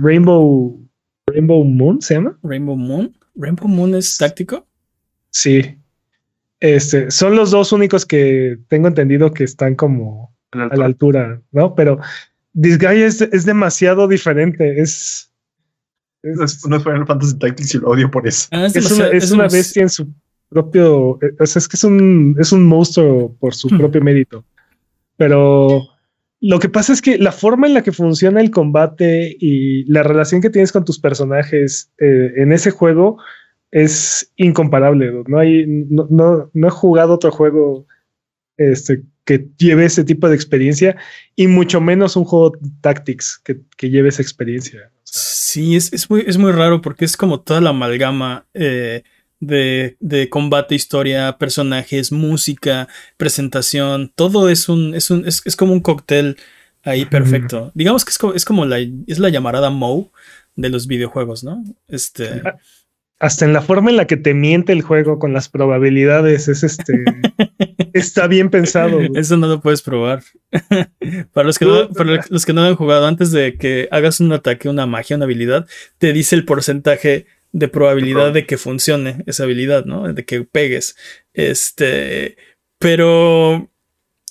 Rainbow, 0.00 0.80
Rainbow 1.26 1.64
Moon 1.64 2.00
se 2.00 2.14
llama. 2.14 2.38
Rainbow 2.42 2.76
Moon. 2.76 3.16
Rainbow 3.34 3.68
Moon 3.68 3.94
es 3.94 4.16
táctico. 4.16 4.66
Sí. 5.30 5.76
Este, 6.60 7.10
son 7.10 7.36
los 7.36 7.50
dos 7.50 7.72
únicos 7.72 8.04
que 8.04 8.58
tengo 8.68 8.88
entendido 8.88 9.32
que 9.32 9.44
están 9.44 9.74
como 9.74 10.34
a 10.52 10.76
la 10.76 10.84
altura, 10.84 11.40
¿no? 11.52 11.74
Pero 11.74 12.00
Disgaea 12.52 13.06
es, 13.06 13.22
es 13.22 13.46
demasiado 13.46 14.08
diferente. 14.08 14.80
Es, 14.80 15.29
es, 16.22 16.66
no 16.66 16.76
es 16.76 16.82
Final 16.82 17.06
Fantasy 17.06 17.38
Tactics 17.38 17.74
y 17.74 17.78
lo 17.78 17.88
odio 17.88 18.10
por 18.10 18.26
eso. 18.26 18.48
Ah, 18.52 18.66
es, 18.66 19.30
una, 19.30 19.48
bestia 19.48 19.82
en 19.82 19.88
su 19.88 20.08
propio. 20.48 21.18
O 21.38 21.46
sea, 21.46 21.60
es 21.60 21.68
que 21.68 21.76
es 21.76 21.84
un, 21.84 22.36
es 22.38 22.52
un 22.52 22.66
monstruo 22.66 23.34
por 23.38 23.54
su 23.54 23.68
hmm. 23.68 23.78
propio 23.78 24.00
mérito. 24.02 24.44
Pero 25.16 25.82
lo 26.40 26.58
que 26.58 26.68
pasa 26.68 26.92
es 26.92 27.02
que 27.02 27.18
la 27.18 27.32
forma 27.32 27.66
en 27.66 27.74
la 27.74 27.82
que 27.82 27.92
funciona 27.92 28.40
el 28.40 28.50
combate 28.50 29.36
y 29.38 29.84
la 29.84 30.02
relación 30.02 30.40
que 30.40 30.50
tienes 30.50 30.72
con 30.72 30.84
tus 30.84 30.98
personajes 30.98 31.90
eh, 31.98 32.32
en 32.36 32.52
ese 32.52 32.70
juego 32.70 33.18
es 33.70 34.32
incomparable. 34.36 35.12
No, 35.28 35.38
hay, 35.38 35.64
no, 35.66 36.50
no, 36.52 36.66
he 36.66 36.70
jugado 36.70 37.14
otro 37.14 37.30
juego 37.30 37.86
este, 38.56 39.02
que 39.30 39.46
lleve 39.58 39.84
ese 39.84 40.02
tipo 40.02 40.28
de 40.28 40.34
experiencia 40.34 40.96
y 41.36 41.46
mucho 41.46 41.80
menos 41.80 42.16
un 42.16 42.24
juego 42.24 42.52
Tactics 42.80 43.40
que, 43.44 43.60
que 43.76 43.88
lleve 43.88 44.08
esa 44.08 44.22
experiencia. 44.22 44.90
sí, 45.04 45.76
es, 45.76 45.92
es, 45.92 46.10
muy, 46.10 46.24
es 46.26 46.36
muy 46.36 46.50
raro 46.50 46.80
porque 46.80 47.04
es 47.04 47.16
como 47.16 47.38
toda 47.38 47.60
la 47.60 47.70
amalgama. 47.70 48.46
Eh, 48.54 49.04
de, 49.38 49.96
de, 50.00 50.28
combate, 50.28 50.74
historia, 50.74 51.38
personajes, 51.38 52.12
música, 52.12 52.88
presentación, 53.16 54.12
todo 54.14 54.50
es 54.50 54.68
un, 54.68 54.94
es 54.94 55.10
un, 55.10 55.26
es, 55.26 55.56
como 55.56 55.72
un 55.72 55.80
cóctel 55.80 56.36
ahí 56.82 57.06
perfecto. 57.06 57.70
Digamos 57.74 58.04
que 58.04 58.10
es 58.10 58.18
como, 58.18 58.34
es 58.34 58.44
como 58.44 58.66
la, 58.66 58.80
es 59.06 59.18
la 59.18 59.30
llamarada 59.30 59.70
Mo 59.70 60.12
de 60.56 60.68
los 60.68 60.88
videojuegos, 60.88 61.42
¿no? 61.42 61.64
Este. 61.88 62.42
Hasta 63.18 63.46
en 63.46 63.54
la 63.54 63.62
forma 63.62 63.88
en 63.90 63.96
la 63.96 64.06
que 64.06 64.18
te 64.18 64.34
miente 64.34 64.72
el 64.74 64.82
juego 64.82 65.18
con 65.18 65.32
las 65.32 65.48
probabilidades, 65.48 66.48
es 66.48 66.62
este. 66.62 67.04
está 67.92 68.26
bien 68.26 68.50
pensado. 68.50 69.00
Eso 69.14 69.36
no 69.36 69.46
lo 69.46 69.60
puedes 69.60 69.82
probar. 69.82 70.22
para, 71.32 71.46
los 71.46 71.58
que 71.58 71.64
no, 71.64 71.88
para 71.90 72.24
los 72.28 72.46
que 72.46 72.52
no 72.52 72.62
han 72.62 72.76
jugado, 72.76 73.06
antes 73.06 73.30
de 73.30 73.56
que 73.56 73.88
hagas 73.90 74.20
un 74.20 74.32
ataque, 74.32 74.68
una 74.68 74.86
magia, 74.86 75.16
una 75.16 75.24
habilidad, 75.24 75.66
te 75.98 76.12
dice 76.12 76.36
el 76.36 76.44
porcentaje 76.44 77.26
de 77.52 77.68
probabilidad 77.68 78.32
de 78.32 78.46
que 78.46 78.58
funcione 78.58 79.24
esa 79.26 79.44
habilidad, 79.44 79.84
¿no? 79.84 80.12
De 80.12 80.24
que 80.24 80.42
pegues. 80.44 80.96
Este, 81.32 82.36
pero... 82.78 83.70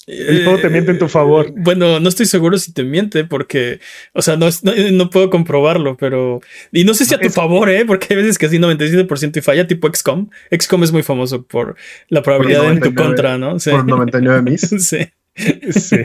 El 0.09 0.43
juego 0.43 0.59
te 0.59 0.69
miente 0.69 0.91
en 0.91 0.99
tu 0.99 1.07
favor. 1.07 1.47
Eh, 1.47 1.53
bueno, 1.55 1.99
no 1.99 2.09
estoy 2.09 2.25
seguro 2.25 2.57
si 2.57 2.73
te 2.73 2.83
miente 2.83 3.25
porque, 3.25 3.79
o 4.13 4.21
sea, 4.21 4.37
no, 4.37 4.47
no, 4.91 5.09
puedo 5.09 5.29
comprobarlo, 5.29 5.97
pero... 5.97 6.41
Y 6.71 6.83
no 6.83 6.93
sé 6.93 7.05
si 7.05 7.13
a 7.13 7.19
tu 7.19 7.29
favor, 7.29 7.69
¿eh? 7.69 7.85
Porque 7.85 8.07
hay 8.09 8.17
veces 8.17 8.37
que 8.37 8.47
así 8.47 8.57
97% 8.57 9.37
y 9.37 9.41
falla, 9.41 9.67
tipo 9.67 9.87
XCOM. 9.87 10.29
XCOM 10.51 10.83
es 10.83 10.91
muy 10.91 11.03
famoso 11.03 11.43
por 11.43 11.75
la 12.09 12.23
probabilidad 12.23 12.71
en 12.71 12.79
tu 12.79 12.93
contra, 12.95 13.37
¿no? 13.37 13.59
Sí. 13.59 13.69
Por 13.69 13.85
99 13.85 14.41
mis. 14.41 14.61
sí. 14.79 15.09
Sí. 15.71 15.97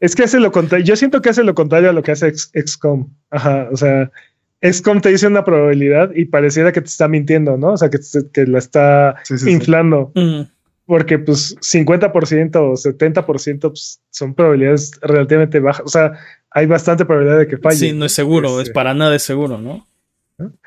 es 0.00 0.14
que 0.14 0.22
hace 0.22 0.38
lo 0.38 0.52
contrario. 0.52 0.86
Yo 0.86 0.96
siento 0.96 1.20
que 1.20 1.30
hace 1.30 1.42
lo 1.42 1.54
contrario 1.54 1.90
a 1.90 1.92
lo 1.92 2.02
que 2.02 2.12
hace 2.12 2.32
XCOM. 2.32 3.08
Ajá, 3.30 3.68
o 3.72 3.76
sea 3.76 4.10
es 4.60 4.82
como 4.82 5.00
te 5.00 5.10
dice 5.10 5.26
una 5.26 5.44
probabilidad 5.44 6.10
y 6.14 6.24
pareciera 6.24 6.72
que 6.72 6.80
te 6.80 6.88
está 6.88 7.08
mintiendo, 7.08 7.56
¿no? 7.56 7.72
O 7.72 7.76
sea, 7.76 7.90
que, 7.90 7.98
que 8.32 8.46
la 8.46 8.58
está 8.58 9.16
inflando. 9.46 10.12
Porque 10.86 11.18
pues 11.18 11.56
50% 11.56 12.56
o 12.56 12.72
70% 12.74 13.60
pues, 13.60 14.00
son 14.10 14.34
probabilidades 14.34 14.92
relativamente 15.02 15.58
bajas. 15.58 15.82
O 15.84 15.88
sea, 15.88 16.12
hay 16.50 16.66
bastante 16.66 17.04
probabilidad 17.04 17.40
de 17.40 17.48
que 17.48 17.58
falle. 17.58 17.76
Sí, 17.76 17.92
no 17.92 18.04
es 18.04 18.12
seguro, 18.12 18.60
es, 18.60 18.70
para 18.70 18.94
nada 18.94 19.18
seguro, 19.18 19.58
¿no? 19.58 19.86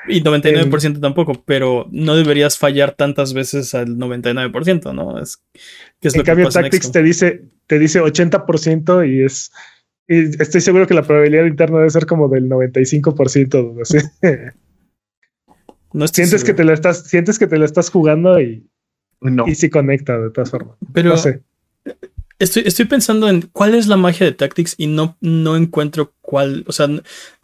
Y 0.08 0.24
99% 0.24 1.00
tampoco, 1.00 1.44
pero 1.46 1.88
no 1.92 2.16
deberías 2.16 2.58
fallar 2.58 2.94
tantas 2.94 3.34
veces 3.34 3.76
al 3.76 3.98
99%, 3.98 4.96
¿no? 4.96 5.22
Es, 5.22 5.44
que 6.02 6.08
es 6.08 6.16
en 6.16 6.24
cambio, 6.24 6.50
Tactics 6.50 6.92
te 6.92 7.04
dice, 7.04 7.44
te 7.68 7.78
dice 7.78 8.02
80% 8.02 9.08
y 9.08 9.24
es 9.24 9.52
y 10.10 10.42
estoy 10.42 10.62
seguro 10.62 10.88
que 10.88 10.96
la 10.96 11.04
probabilidad 11.04 11.46
interna 11.46 11.78
debe 11.78 11.92
ser 11.92 12.08
como 12.08 12.28
del 12.28 12.50
95%. 12.50 14.54
No 15.92 16.08
sientes 16.08 16.44
que 16.44 16.54
te 16.54 16.64
la 16.64 16.74
estás, 16.74 17.08
sientes 17.08 17.40
que 17.40 17.48
te 17.48 17.58
la 17.58 17.66
estás 17.66 17.90
jugando 17.90 18.40
y, 18.40 18.69
no. 19.22 19.48
y 19.48 19.56
sí 19.56 19.70
conecta 19.70 20.18
de 20.18 20.30
todas 20.32 20.52
formas. 20.52 20.76
Pero 20.94 21.16
Estoy, 22.40 22.64
estoy 22.66 22.86
pensando 22.86 23.28
en 23.28 23.50
cuál 23.52 23.76
es 23.76 23.88
la 23.88 23.98
magia 23.98 24.26
de 24.26 24.32
Tactics 24.32 24.76
y 24.78 24.88
no, 24.88 25.18
no 25.20 25.58
encuentro 25.58 26.14
cuál. 26.22 26.64
O 26.68 26.72
sea, 26.72 26.88
no, 26.88 27.02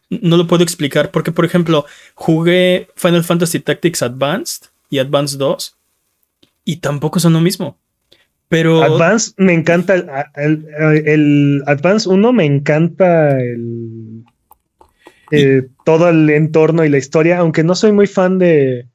no 0.10 0.38
lo 0.38 0.48
puedo 0.48 0.64
explicar. 0.64 1.12
Porque, 1.12 1.34
por 1.34 1.44
ejemplo, 1.44 1.86
jugué 2.14 2.88
Final 2.96 3.26
Fantasy 3.26 3.60
Tactics 3.60 4.02
Advanced 4.02 4.68
y 4.90 5.00
Advanced 5.00 5.38
2 5.38 5.78
y 6.64 6.78
tampoco 6.78 7.20
son 7.20 7.34
lo 7.34 7.42
mismo. 7.42 7.78
Pero. 8.48 8.84
Advance 8.84 9.34
me 9.36 9.54
encanta. 9.54 9.96
El, 10.36 10.66
el, 10.78 11.08
el 11.08 11.64
Advance 11.68 12.08
1 12.08 12.32
me 12.32 12.46
encanta 12.46 13.38
el. 13.38 14.24
Eh, 15.32 15.68
todo 15.84 16.08
el 16.08 16.30
entorno 16.30 16.86
y 16.86 16.90
la 16.90 17.00
historia, 17.00 17.40
aunque 17.40 17.64
no 17.64 17.76
soy 17.76 17.92
muy 17.92 18.08
fan 18.08 18.38
de, 18.38 18.88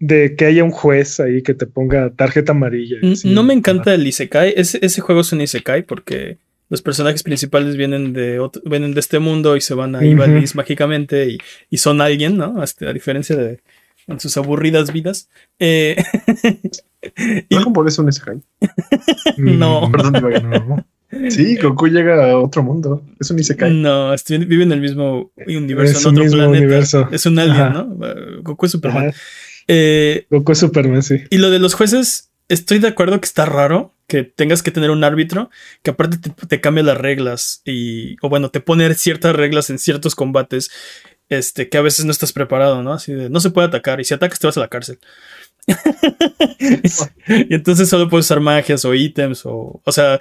de 0.00 0.34
que 0.34 0.46
haya 0.46 0.64
un 0.64 0.70
juez 0.72 1.20
ahí 1.20 1.42
que 1.42 1.54
te 1.54 1.66
ponga 1.66 2.10
tarjeta 2.10 2.50
amarilla. 2.52 2.96
Sí, 3.14 3.30
no 3.30 3.42
me 3.44 3.54
encanta 3.54 3.94
el 3.94 4.04
Isekai. 4.06 4.54
Ese, 4.56 4.78
ese 4.82 5.00
juego 5.00 5.20
es 5.20 5.32
un 5.32 5.40
Isekai 5.42 5.82
porque 5.86 6.38
los 6.68 6.82
personajes 6.82 7.22
principales 7.22 7.76
vienen 7.76 8.12
de, 8.12 8.38
otro- 8.40 8.62
vienen 8.64 8.94
de 8.94 9.00
este 9.00 9.18
mundo 9.18 9.56
y 9.56 9.60
se 9.60 9.74
van 9.74 9.94
a 9.94 9.98
Ujú. 9.98 10.06
Ivalice 10.08 10.56
mágicamente 10.56 11.28
y, 11.28 11.38
y 11.70 11.76
son 11.78 12.00
alguien, 12.00 12.36
¿no? 12.36 12.62
Este, 12.64 12.88
a 12.88 12.92
diferencia 12.92 13.36
de 13.36 13.60
en 14.08 14.18
sus 14.18 14.36
aburridas 14.36 14.92
vidas. 14.92 15.28
Eh, 15.58 15.96
y- 17.16 17.54
Dragon 17.54 17.72
Ball 17.72 17.88
es 17.88 17.98
un 17.98 18.08
Isekai. 18.08 18.38
No. 19.36 19.88
Mm, 19.88 19.92
Perdón, 19.92 20.50
no. 20.50 20.86
Sí, 21.30 21.56
Goku 21.62 21.88
llega 21.88 22.30
a 22.30 22.38
otro 22.38 22.62
mundo. 22.62 23.04
Es 23.20 23.30
un 23.30 23.38
Isekai. 23.38 23.72
no, 23.74 24.14
este, 24.14 24.38
vive 24.38 24.62
en 24.62 24.72
el 24.72 24.80
mismo 24.80 25.30
universo, 25.46 25.98
Es 25.98 26.04
en 26.04 26.08
un 26.10 26.14
otro 26.14 26.24
mismo 26.24 26.38
planeta. 26.38 26.58
universo. 26.64 27.08
Es 27.12 27.26
un 27.26 27.38
alien, 27.38 27.56
Ajá. 27.56 27.70
¿no? 27.72 27.82
Uh, 27.96 28.42
Goku 28.42 28.66
es 28.66 28.72
Superman. 28.72 29.08
Ajá. 29.08 29.16
Eh, 29.72 30.26
Goku 30.30 30.52
Superman, 30.56 31.00
sí. 31.00 31.22
Y 31.30 31.38
lo 31.38 31.48
de 31.50 31.60
los 31.60 31.74
jueces, 31.74 32.32
estoy 32.48 32.80
de 32.80 32.88
acuerdo 32.88 33.20
que 33.20 33.26
está 33.26 33.46
raro 33.46 33.94
que 34.08 34.24
tengas 34.24 34.64
que 34.64 34.72
tener 34.72 34.90
un 34.90 35.04
árbitro 35.04 35.48
que 35.84 35.92
aparte 35.92 36.18
te, 36.18 36.30
te 36.30 36.60
cambia 36.60 36.82
las 36.82 36.98
reglas 36.98 37.62
y, 37.64 38.16
o 38.20 38.28
bueno, 38.28 38.50
te 38.50 38.58
pone 38.58 38.92
ciertas 38.94 39.36
reglas 39.36 39.70
en 39.70 39.78
ciertos 39.78 40.16
combates, 40.16 40.72
este, 41.28 41.68
que 41.68 41.78
a 41.78 41.82
veces 41.82 42.04
no 42.04 42.10
estás 42.10 42.32
preparado, 42.32 42.82
¿no? 42.82 42.92
Así 42.92 43.12
de, 43.12 43.30
no 43.30 43.38
se 43.38 43.50
puede 43.50 43.68
atacar 43.68 44.00
y 44.00 44.04
si 44.04 44.12
atacas 44.12 44.40
te 44.40 44.48
vas 44.48 44.56
a 44.56 44.60
la 44.60 44.66
cárcel. 44.66 44.98
y 47.28 47.54
entonces 47.54 47.88
solo 47.88 48.08
puedes 48.08 48.26
usar 48.26 48.40
magias 48.40 48.84
o 48.84 48.92
ítems 48.92 49.46
o, 49.46 49.80
o 49.84 49.92
sea, 49.92 50.18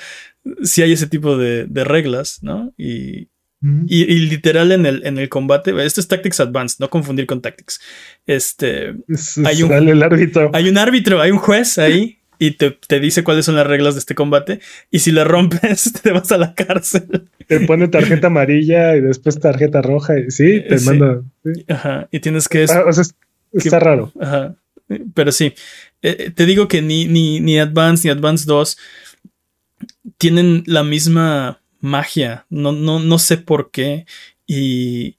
si 0.62 0.84
hay 0.84 0.92
ese 0.92 1.08
tipo 1.08 1.38
de, 1.38 1.66
de 1.66 1.84
reglas, 1.84 2.44
¿no? 2.44 2.72
Y, 2.78 3.30
y, 3.62 4.04
y 4.04 4.20
literal 4.30 4.72
en 4.72 4.86
el, 4.86 5.06
en 5.06 5.18
el 5.18 5.28
combate, 5.28 5.72
esto 5.86 6.00
es 6.00 6.08
Tactics 6.08 6.40
Advanced, 6.40 6.78
no 6.80 6.90
confundir 6.90 7.26
con 7.26 7.42
Tactics. 7.42 7.82
Este, 8.26 8.96
Es- 9.08 9.38
hay 9.40 9.64
un- 9.64 9.72
el 9.74 10.02
árbitro. 10.02 10.50
hay 10.54 10.70
un 10.70 10.78
árbitro, 10.78 11.20
hay 11.22 11.32
un 11.32 11.40
juez 11.40 11.78
ahí 11.78 12.20
y 12.38 12.52
te, 12.52 12.72
te 12.72 13.02
dice 13.02 13.24
cuáles 13.26 13.44
son 13.46 13.56
las 13.56 13.68
reglas 13.68 13.96
de 13.96 14.00
este 14.00 14.16
combate. 14.16 14.62
Y 14.92 15.00
si 15.00 15.12
le 15.12 15.26
rompes, 15.26 15.92
te 16.04 16.12
vas 16.12 16.32
a 16.32 16.38
la 16.38 16.54
cárcel. 16.54 17.28
Te 17.48 17.60
pone 17.62 17.88
tarjeta 17.90 18.28
amarilla 18.28 18.96
y 18.96 19.02
después 19.02 19.40
tarjeta 19.40 19.82
roja. 19.82 20.18
Y 20.20 20.32
sí, 20.32 20.62
te 20.68 20.78
Sí. 20.80 20.86
manda. 20.86 21.22
sí. 21.44 21.66
Ajá. 21.68 22.08
Y 22.12 22.20
tienes 22.22 22.48
que. 22.48 22.66
Ah, 22.70 22.84
o 22.88 22.94
sea, 22.94 23.02
es- 23.02 23.16
está 23.52 23.80
raro. 23.80 24.14
Ajá. 24.22 24.56
Pero 25.14 25.32
sí. 25.34 25.54
Eh, 26.02 26.32
te 26.34 26.46
digo 26.46 26.68
que 26.70 26.82
ni, 26.82 27.06
ni, 27.06 27.42
ni 27.42 27.60
Advance 27.60 28.08
ni 28.08 28.12
Advance 28.12 28.46
2 28.48 28.78
tienen 30.18 30.64
la 30.66 30.84
misma 30.84 31.60
magia. 31.80 32.46
No, 32.50 32.72
no, 32.72 33.00
no 33.00 33.20
sé 33.20 33.38
por 33.38 33.72
qué. 33.72 34.06
Y. 34.48 35.18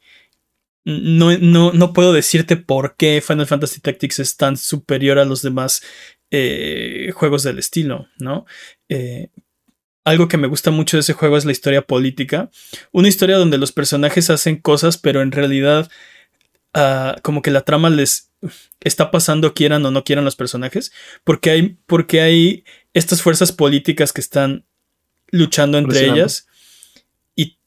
No, 0.85 1.37
no, 1.39 1.73
no 1.73 1.93
puedo 1.93 2.13
decirte 2.13 2.57
por 2.57 2.97
qué 2.97 3.23
Final 3.25 3.47
Fantasy 3.47 3.81
Tactics 3.81 4.19
es 4.19 4.37
tan 4.37 4.57
superior 4.57 5.19
a 5.19 5.27
los 5.27 5.43
demás 5.43 5.83
eh, 6.31 7.13
juegos 7.15 7.43
del 7.43 7.59
estilo, 7.59 8.09
¿no? 8.19 8.47
Eh, 8.89 9.29
algo 10.05 10.29
que 10.29 10.39
me 10.39 10.47
gusta 10.49 10.71
mucho 10.71 10.97
de 10.97 11.03
ese 11.03 11.13
juego 11.13 11.37
es 11.37 11.45
la 11.45 11.53
historia 11.53 11.83
política. 11.83 12.51
Una 12.93 13.09
historia 13.09 13.37
donde 13.37 13.59
los 13.59 13.73
personajes 13.73 14.31
hacen 14.31 14.57
cosas, 14.57 14.97
pero 14.97 15.23
en 15.23 15.33
realidad 15.33 15.91
ah, 16.73 17.17
como 17.23 17.43
que 17.43 17.51
la 17.51 17.63
trama 17.63 17.91
les 17.91 18.31
está 18.81 19.11
pasando 19.11 19.55
quieran 19.55 19.85
o 19.85 19.91
no 19.91 20.05
quieran 20.05 20.25
los 20.25 20.37
personajes. 20.37 20.93
Porque 21.25 21.51
hay, 21.51 21.79
porque 21.87 22.23
hay 22.23 22.65
estas 22.95 23.23
fuerzas 23.23 23.53
políticas 23.53 24.13
que 24.13 24.21
están 24.21 24.65
luchando 25.31 25.79
entre 25.79 26.07
ellas. 26.07 26.47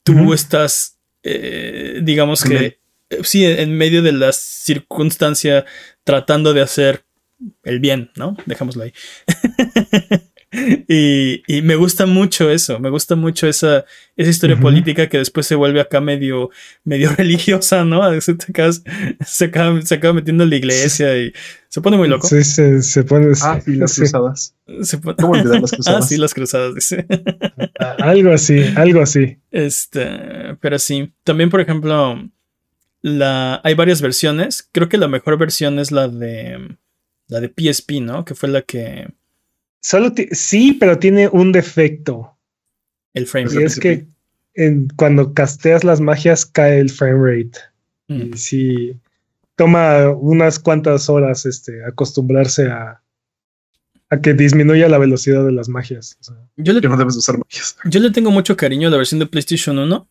Tú 0.04 0.34
estás, 0.34 1.00
eh, 1.22 2.00
digamos 2.02 2.44
que, 2.44 2.78
eh, 3.10 3.18
sí, 3.22 3.44
en 3.44 3.76
medio 3.76 4.02
de 4.02 4.12
la 4.12 4.32
circunstancia 4.32 5.64
tratando 6.04 6.52
de 6.52 6.60
hacer 6.60 7.04
el 7.62 7.80
bien, 7.80 8.10
¿no? 8.16 8.36
Dejémoslo 8.46 8.84
ahí. 8.84 8.92
y, 10.88 11.42
y 11.46 11.62
me 11.62 11.76
gusta 11.76 12.06
mucho 12.06 12.50
eso, 12.50 12.78
me 12.78 12.90
gusta 12.90 13.16
mucho 13.16 13.46
esa, 13.48 13.84
esa 14.16 14.30
historia 14.30 14.58
política 14.58 15.08
que 15.08 15.18
después 15.18 15.46
se 15.46 15.54
vuelve 15.54 15.80
acá 15.80 16.00
medio, 16.00 16.50
medio 16.84 17.10
religiosa, 17.16 17.84
¿no? 17.84 18.20
Se, 18.20 18.34
te 18.34 18.46
acabas- 18.52 18.82
se, 19.26 19.46
acaba, 19.46 19.82
se 19.82 19.94
acaba 19.96 20.14
metiendo 20.14 20.44
en 20.44 20.50
la 20.50 20.56
iglesia 20.56 21.16
y 21.18 21.32
se 21.68 21.80
pone 21.80 21.96
muy 21.96 22.08
loco. 22.08 22.26
Sí, 22.28 22.44
se, 22.44 22.82
se 22.82 23.02
pone. 23.04 23.32
Ah, 23.42 23.60
y 23.66 23.72
las 23.76 23.92
sí. 23.92 24.02
cruzadas. 24.02 24.54
Se 24.82 24.98
pone- 24.98 25.16
¿Cómo 25.16 25.32
olvidar 25.32 25.60
las 25.60 25.72
ah, 25.72 25.76
cruzadas? 25.76 26.08
sí, 26.08 26.16
las 26.16 26.34
cruzadas, 26.34 26.74
dice. 26.74 27.06
Ah, 27.80 27.96
Algo 27.98 28.32
así, 28.32 28.62
algo 28.76 29.00
así. 29.02 29.38
Este, 29.50 30.06
pero 30.60 30.78
sí. 30.78 31.12
También, 31.24 31.50
por 31.50 31.60
ejemplo, 31.60 32.30
la, 33.02 33.60
hay 33.64 33.74
varias 33.74 34.00
versiones. 34.00 34.68
Creo 34.72 34.88
que 34.88 34.98
la 34.98 35.08
mejor 35.08 35.36
versión 35.38 35.78
es 35.78 35.90
la 35.90 36.08
de 36.08 36.76
la 37.26 37.40
de 37.40 37.48
PSP, 37.48 38.00
¿no? 38.02 38.24
Que 38.24 38.34
fue 38.34 38.48
la 38.50 38.62
que 38.62 39.08
Solo 39.86 40.14
sí, 40.32 40.72
pero 40.80 40.98
tiene 40.98 41.28
un 41.28 41.52
defecto. 41.52 42.30
el 43.12 43.26
frame 43.26 43.44
Pues 43.44 43.54
Y 43.54 43.58
rate. 43.58 43.66
es 43.66 43.78
que 43.80 44.06
en- 44.54 44.88
cuando 44.96 45.34
casteas 45.34 45.84
las 45.84 46.00
magias 46.00 46.46
cae 46.46 46.78
el 46.80 46.88
frame 46.90 47.20
rate. 47.44 47.58
Mm. 48.08 48.32
Y 48.34 48.36
sí, 48.38 48.96
toma 49.56 50.08
unas 50.10 50.58
cuantas 50.58 51.08
horas 51.10 51.44
este, 51.44 51.84
acostumbrarse 51.84 52.68
a, 52.70 53.02
a 54.08 54.20
que 54.22 54.32
disminuya 54.32 54.88
la 54.88 54.96
velocidad 54.98 55.44
de 55.44 55.52
las 55.52 55.68
magias. 55.68 56.16
O 56.20 56.24
sea, 56.24 56.36
Yo 56.56 56.72
le, 56.72 56.80
Que 56.80 56.88
no 56.88 56.96
debes 56.96 57.16
usar 57.16 57.36
magias. 57.38 57.76
yo 57.84 58.00
le 58.00 58.10
tengo 58.10 58.30
mucho 58.30 58.56
cariño 58.56 58.88
a 58.88 58.90
la 58.90 58.96
versión 58.96 59.18
de 59.20 59.26
PlayStation 59.26 59.78
1. 59.78 60.08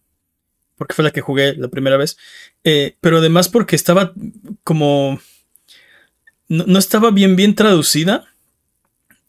Porque 0.75 0.93
fue 0.93 1.03
la 1.03 1.11
que 1.11 1.21
jugué 1.21 1.55
la 1.55 1.67
primera 1.67 1.97
vez. 1.97 2.17
Eh, 2.63 2.95
pero 3.01 3.17
además 3.17 3.49
porque 3.49 3.75
estaba 3.75 4.13
como. 4.63 5.19
No, 6.47 6.65
no 6.67 6.77
estaba 6.79 7.09
bien, 7.11 7.35
bien 7.35 7.53
traducida. 7.55 8.25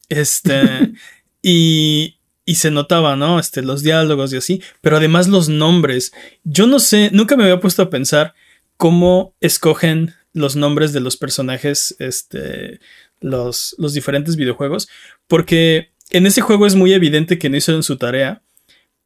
Este. 0.09 0.93
y. 1.43 2.19
Y 2.47 2.57
se 2.57 2.71
notaba, 2.71 3.17
¿no? 3.17 3.39
Este, 3.39 3.63
los 3.63 3.83
diálogos 3.83 4.31
y 4.33 4.37
así. 4.37 4.63
Pero 4.83 4.99
además 4.99 5.29
los 5.29 5.49
nombres. 5.49 6.13
Yo 6.45 6.67
no 6.67 6.79
sé, 6.79 7.09
nunca 7.11 7.37
me 7.39 7.45
había 7.45 7.59
puesto 7.59 7.81
a 7.81 7.89
pensar 7.89 8.35
cómo 8.77 9.35
escogen 9.41 10.15
los 10.35 10.55
nombres 10.55 10.93
de 10.93 11.01
los 11.01 11.17
personajes, 11.17 11.97
este, 12.01 12.81
los, 13.21 13.75
los 13.79 13.95
diferentes 13.95 14.37
videojuegos. 14.37 14.91
Porque 15.27 15.93
en 16.11 16.27
ese 16.27 16.43
juego 16.43 16.67
es 16.67 16.75
muy 16.75 16.93
evidente 16.93 17.39
que 17.39 17.49
no 17.49 17.57
hicieron 17.57 17.83
su 17.83 17.97
tarea. 17.97 18.43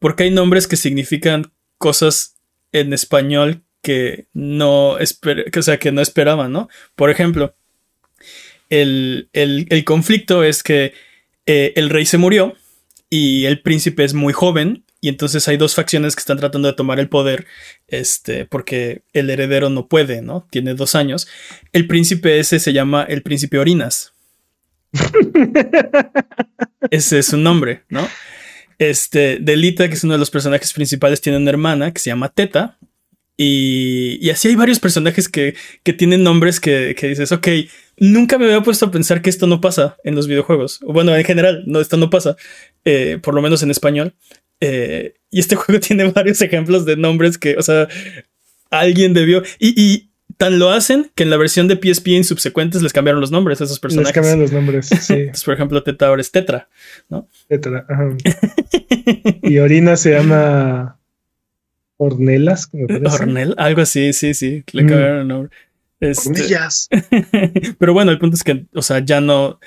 Porque 0.00 0.24
hay 0.24 0.30
nombres 0.32 0.66
que 0.66 0.76
significan 0.76 1.52
cosas 1.78 2.36
en 2.72 2.92
español 2.92 3.62
que 3.82 4.26
no, 4.32 4.96
que, 5.22 5.58
o 5.58 5.62
sea, 5.62 5.78
que 5.78 5.92
no 5.92 6.00
esperaban, 6.00 6.52
¿no? 6.52 6.68
Por 6.94 7.10
ejemplo, 7.10 7.54
el, 8.70 9.28
el- 9.32 9.66
el 9.70 9.84
conflicto 9.84 10.44
es 10.44 10.62
que 10.62 10.92
eh, 11.46 11.72
el 11.76 11.90
rey 11.90 12.06
se 12.06 12.18
murió 12.18 12.54
y 13.10 13.44
el 13.46 13.60
príncipe 13.62 14.04
es 14.04 14.14
muy 14.14 14.32
joven 14.32 14.84
y 15.00 15.08
entonces 15.08 15.46
hay 15.48 15.56
dos 15.56 15.74
facciones 15.76 16.16
que 16.16 16.20
están 16.20 16.38
tratando 16.38 16.66
de 16.68 16.74
tomar 16.74 16.98
el 16.98 17.08
poder, 17.08 17.46
este, 17.86 18.44
porque 18.46 19.02
el 19.12 19.30
heredero 19.30 19.70
no 19.70 19.86
puede, 19.86 20.22
¿no? 20.22 20.46
Tiene 20.50 20.74
dos 20.74 20.94
años. 20.96 21.28
El 21.72 21.86
príncipe 21.86 22.40
ese 22.40 22.58
se 22.58 22.72
llama 22.72 23.04
el 23.04 23.22
príncipe 23.22 23.58
Orinas. 23.58 24.12
ese 26.90 27.18
es 27.20 27.26
su 27.26 27.36
nombre, 27.36 27.82
¿no? 27.88 28.08
Este, 28.78 29.38
Delita, 29.40 29.88
que 29.88 29.94
es 29.94 30.04
uno 30.04 30.14
de 30.14 30.18
los 30.18 30.30
personajes 30.30 30.72
principales, 30.72 31.20
tiene 31.20 31.38
una 31.38 31.50
hermana 31.50 31.92
que 31.92 32.00
se 32.00 32.10
llama 32.10 32.28
Teta. 32.28 32.78
Y, 33.36 34.18
y 34.20 34.30
así 34.30 34.48
hay 34.48 34.56
varios 34.56 34.80
personajes 34.80 35.28
que, 35.28 35.54
que 35.84 35.92
tienen 35.92 36.24
nombres 36.24 36.58
que, 36.58 36.94
que 36.98 37.08
dices, 37.08 37.30
ok, 37.30 37.46
nunca 38.00 38.38
me 38.38 38.44
había 38.46 38.62
puesto 38.62 38.86
a 38.86 38.90
pensar 38.90 39.22
que 39.22 39.30
esto 39.30 39.46
no 39.46 39.60
pasa 39.60 39.96
en 40.04 40.14
los 40.14 40.26
videojuegos. 40.28 40.80
Bueno, 40.82 41.14
en 41.16 41.24
general, 41.24 41.64
no, 41.66 41.80
esto 41.80 41.96
no 41.96 42.10
pasa, 42.10 42.36
eh, 42.84 43.18
por 43.22 43.34
lo 43.34 43.42
menos 43.42 43.62
en 43.62 43.70
español. 43.70 44.14
Eh, 44.60 45.14
y 45.30 45.40
este 45.40 45.56
juego 45.56 45.80
tiene 45.80 46.10
varios 46.10 46.40
ejemplos 46.42 46.84
de 46.84 46.96
nombres 46.96 47.38
que, 47.38 47.56
o 47.56 47.62
sea, 47.62 47.88
alguien 48.70 49.14
debió. 49.14 49.42
Y, 49.58 49.74
y 49.80 50.04
tan 50.36 50.58
lo 50.58 50.70
hacen 50.70 51.10
que 51.14 51.22
en 51.24 51.30
la 51.30 51.36
versión 51.36 51.66
de 51.68 51.76
PSP 51.76 52.08
en 52.08 52.22
subsecuentes 52.24 52.82
les 52.82 52.92
cambiaron 52.92 53.20
los 53.20 53.30
nombres 53.32 53.60
a 53.60 53.64
esos 53.64 53.76
les 53.76 53.80
personajes. 53.80 54.12
cambian 54.12 54.38
los 54.40 54.52
nombres. 54.52 54.88
Sí, 55.00 55.14
Entonces, 55.14 55.44
por 55.44 55.54
ejemplo, 55.54 55.82
Teta 55.82 56.06
ahora 56.06 56.20
es 56.20 56.30
Tetra. 56.30 56.68
etcétera. 57.48 57.86
Ajá. 57.88 58.08
Y 59.42 59.58
Orina 59.58 59.96
se 59.96 60.10
llama 60.12 60.98
Ornelas. 61.96 62.70
Ornel, 62.72 63.54
algo 63.58 63.80
así, 63.82 64.12
sí, 64.12 64.34
sí, 64.34 64.62
le 64.72 64.84
Mm. 64.84 64.86
cambiaron 64.88 65.20
el 65.20 65.28
nombre. 65.28 65.50
Este, 66.00 66.46
pero 67.78 67.92
bueno, 67.92 68.10
el 68.10 68.18
punto 68.18 68.36
es 68.36 68.44
que, 68.44 68.66
o 68.74 68.82
sea, 68.82 69.00
ya 69.00 69.20
no. 69.20 69.58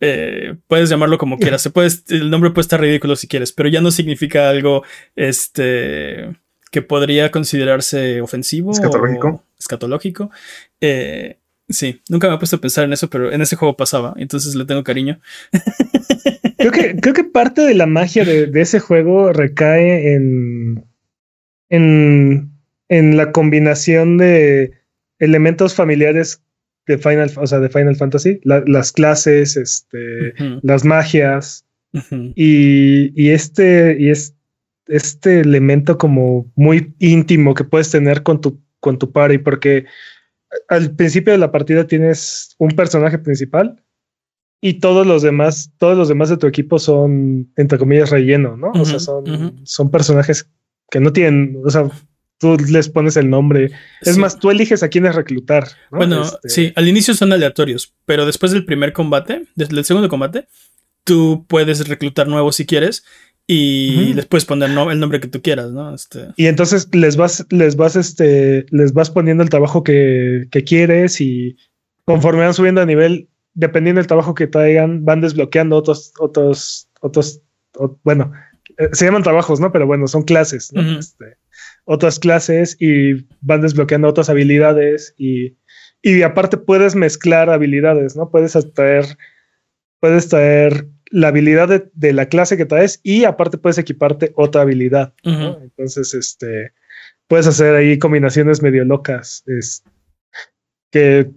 eh, 0.00 0.56
puedes 0.68 0.88
llamarlo 0.88 1.18
como 1.18 1.38
quieras. 1.38 1.62
Se 1.62 1.70
puede, 1.70 1.90
el 2.08 2.30
nombre 2.30 2.50
puede 2.50 2.62
estar 2.62 2.80
ridículo 2.80 3.16
si 3.16 3.28
quieres, 3.28 3.52
pero 3.52 3.68
ya 3.68 3.80
no 3.80 3.90
significa 3.90 4.48
algo 4.48 4.84
este, 5.16 6.36
que 6.70 6.82
podría 6.82 7.30
considerarse 7.30 8.20
ofensivo. 8.20 8.70
Escatológico. 8.70 9.28
O 9.28 9.44
escatológico. 9.58 10.30
Eh, 10.80 11.38
sí, 11.68 12.00
nunca 12.08 12.28
me 12.28 12.34
he 12.34 12.38
puesto 12.38 12.56
a 12.56 12.60
pensar 12.60 12.84
en 12.84 12.92
eso, 12.92 13.10
pero 13.10 13.32
en 13.32 13.42
ese 13.42 13.56
juego 13.56 13.76
pasaba, 13.76 14.14
entonces 14.16 14.54
le 14.54 14.64
tengo 14.64 14.84
cariño. 14.84 15.20
creo, 16.56 16.72
que, 16.72 16.96
creo 16.96 17.14
que 17.14 17.24
parte 17.24 17.62
de 17.62 17.74
la 17.74 17.86
magia 17.86 18.24
de, 18.24 18.50
ese 18.60 18.78
juego 18.80 19.32
recae 19.32 20.14
en, 20.14 20.84
en, 21.68 22.52
en 22.88 23.16
la 23.16 23.32
combinación 23.32 24.16
de 24.18 24.79
elementos 25.20 25.74
familiares 25.74 26.42
de 26.86 26.98
Final, 26.98 27.30
o 27.36 27.46
sea, 27.46 27.60
de 27.60 27.68
Final 27.68 27.96
Fantasy, 27.96 28.40
las 28.42 28.92
clases, 28.92 29.56
este, 29.56 30.34
las 30.62 30.84
magias 30.84 31.64
y, 32.34 33.12
y, 33.14 33.30
este 33.30 33.96
y 33.98 34.10
es, 34.10 34.34
este 34.86 35.40
elemento 35.40 35.98
como 35.98 36.50
muy 36.56 36.94
íntimo 36.98 37.54
que 37.54 37.64
puedes 37.64 37.90
tener 37.90 38.22
con 38.22 38.40
tu 38.40 38.60
con 38.80 38.98
tu 38.98 39.12
party, 39.12 39.38
porque 39.38 39.84
al 40.68 40.94
principio 40.96 41.32
de 41.32 41.38
la 41.38 41.52
partida 41.52 41.86
tienes 41.86 42.54
un 42.58 42.70
personaje 42.70 43.18
principal 43.18 43.82
y 44.60 44.74
todos 44.74 45.06
los 45.06 45.22
demás, 45.22 45.72
todos 45.78 45.96
los 45.96 46.08
demás 46.08 46.28
de 46.28 46.36
tu 46.36 46.46
equipo 46.46 46.78
son 46.78 47.52
entre 47.56 47.78
comillas 47.78 48.10
relleno, 48.10 48.56
¿no? 48.56 48.72
o 48.74 48.84
sea, 48.84 48.98
son, 48.98 49.60
son 49.64 49.90
personajes 49.90 50.50
que 50.90 51.00
no 51.00 51.12
tienen, 51.12 51.60
o 51.64 51.70
sea, 51.70 51.88
tú 52.40 52.56
les 52.56 52.88
pones 52.88 53.16
el 53.16 53.30
nombre. 53.30 53.70
Es 54.00 54.16
más, 54.16 54.38
tú 54.38 54.50
eliges 54.50 54.82
a 54.82 54.88
quiénes 54.88 55.14
reclutar. 55.14 55.68
Bueno, 55.90 56.22
este, 56.22 56.48
sí, 56.48 56.72
al 56.74 56.88
inicio 56.88 57.14
son 57.14 57.32
aleatorios, 57.32 57.94
pero 58.06 58.26
después 58.26 58.50
del 58.50 58.64
primer 58.64 58.92
combate, 58.92 59.44
desde 59.54 59.78
el 59.78 59.84
segundo 59.84 60.08
combate, 60.08 60.48
tú 61.04 61.44
puedes 61.46 61.86
reclutar 61.86 62.26
nuevos 62.26 62.56
si 62.56 62.66
quieres 62.66 63.04
y 63.46 64.14
les 64.14 64.26
puedes 64.26 64.44
poner 64.44 64.70
el 64.70 65.00
nombre 65.00 65.20
que 65.20 65.28
tú 65.28 65.42
quieras, 65.42 65.70
¿no? 65.70 65.94
Este... 65.94 66.28
Y 66.36 66.46
entonces 66.46 66.88
les 66.92 67.16
vas, 67.16 67.44
les 67.50 67.76
vas, 67.76 67.96
este, 67.96 68.64
les 68.70 68.92
vas 68.92 69.10
poniendo 69.10 69.42
el 69.42 69.50
trabajo 69.50 69.82
que, 69.82 70.46
que 70.50 70.64
quieres 70.64 71.20
y 71.20 71.56
conforme 72.04 72.44
van 72.44 72.54
subiendo 72.54 72.80
a 72.80 72.86
nivel, 72.86 73.28
dependiendo 73.54 73.98
del 73.98 74.06
trabajo 74.06 74.34
que 74.34 74.46
traigan, 74.46 75.04
van 75.04 75.20
desbloqueando 75.20 75.76
otros, 75.76 76.12
otros, 76.20 76.88
otros, 77.00 77.42
bueno, 78.04 78.32
eh, 78.78 78.88
se 78.92 79.04
llaman 79.04 79.24
trabajos, 79.24 79.60
¿no? 79.60 79.72
Pero 79.72 79.86
bueno, 79.86 80.06
son 80.06 80.22
clases, 80.22 80.72
¿no? 80.72 80.98
este, 80.98 81.36
otras 81.84 82.18
clases 82.18 82.76
y 82.78 83.26
van 83.40 83.60
desbloqueando 83.60 84.08
otras 84.08 84.30
habilidades 84.30 85.14
y, 85.16 85.56
y 86.02 86.22
aparte 86.22 86.56
puedes 86.56 86.94
mezclar 86.94 87.50
habilidades, 87.50 88.16
¿no? 88.16 88.30
Puedes 88.30 88.56
traer, 88.74 89.04
puedes 90.00 90.28
traer 90.28 90.86
la 91.10 91.28
habilidad 91.28 91.90
de, 91.92 92.12
la 92.12 92.26
clase 92.26 92.56
que 92.56 92.66
traes 92.66 93.00
y 93.02 93.24
aparte 93.24 93.58
puedes 93.58 93.78
equiparte 93.78 94.32
otra 94.36 94.62
habilidad. 94.62 95.12
Entonces, 95.24 96.14
este, 96.14 96.72
puedes 97.26 97.46
hacer 97.46 97.74
ahí 97.74 97.98
combinaciones 97.98 98.62
medio 98.62 98.84
locas 98.84 99.42
es, 99.46 99.82
que, 100.90 101.30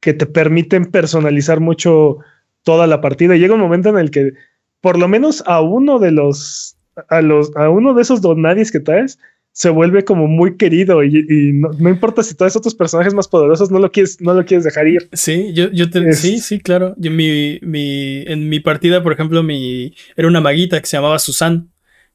que 0.00 0.14
te 0.14 0.26
permiten 0.26 0.86
personalizar 0.86 1.60
mucho 1.60 2.18
toda 2.64 2.86
la 2.86 3.00
partida. 3.00 3.36
Llega 3.36 3.54
un 3.54 3.60
momento 3.60 3.88
en 3.88 3.98
el 3.98 4.10
que 4.10 4.32
por 4.80 4.98
lo 4.98 5.08
menos 5.08 5.42
a 5.46 5.60
uno 5.60 5.98
de 5.98 6.10
los, 6.10 6.76
a 7.08 7.20
los, 7.20 7.54
a 7.56 7.68
uno 7.70 7.94
de 7.94 8.02
esos 8.02 8.20
donadies 8.20 8.72
que 8.72 8.80
traes, 8.80 9.18
se 9.60 9.68
vuelve 9.68 10.06
como 10.06 10.26
muy 10.26 10.56
querido 10.56 11.04
y, 11.04 11.52
no, 11.52 11.90
importa 11.90 12.22
si 12.22 12.34
traes 12.34 12.56
otros 12.56 12.74
personajes 12.74 13.12
más 13.12 13.28
poderosos, 13.28 13.70
no 13.70 13.78
lo 13.78 13.92
quieres, 13.92 14.18
no 14.18 14.32
lo 14.32 14.46
quieres 14.46 14.64
dejar 14.64 14.88
ir. 14.88 15.10
Sí, 15.12 15.52
yo, 15.52 15.70
yo 15.70 15.90
te, 15.90 16.14
sí, 16.14 16.38
sí, 16.38 16.60
claro. 16.60 16.94
Yo, 16.96 17.10
mi, 17.10 17.58
mi, 17.60 18.22
en 18.26 18.48
mi 18.48 18.60
partida, 18.60 19.02
por 19.02 19.12
ejemplo, 19.12 19.42
mi, 19.42 19.94
era 20.16 20.28
una 20.28 20.40
maguita 20.40 20.80
que 20.80 20.86
se 20.86 20.96
llamaba 20.96 21.18
Susan. 21.18 21.70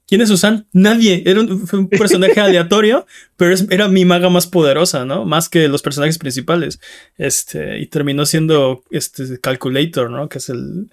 ¿Quién 0.07 0.21
es 0.21 0.29
Susan? 0.29 0.65
Nadie. 0.73 1.21
Era 1.23 1.39
un, 1.39 1.87
personaje 1.87 2.39
aleatorio, 2.39 3.05
pero 3.37 3.53
era 3.69 3.89
mi 3.89 4.05
maga 4.05 4.29
más 4.29 4.47
poderosa, 4.47 5.05
¿no? 5.05 5.23
Más 5.25 5.47
que 5.47 5.67
los 5.67 5.83
personajes 5.83 6.17
principales. 6.17 6.79
Este, 7.15 7.77
y 7.77 7.85
terminó 7.85 8.25
siendo 8.25 8.83
este 8.89 9.39
Calculator, 9.39 10.09
¿no? 10.09 10.29
Que 10.29 10.39
es 10.39 10.49
el, 10.49 10.89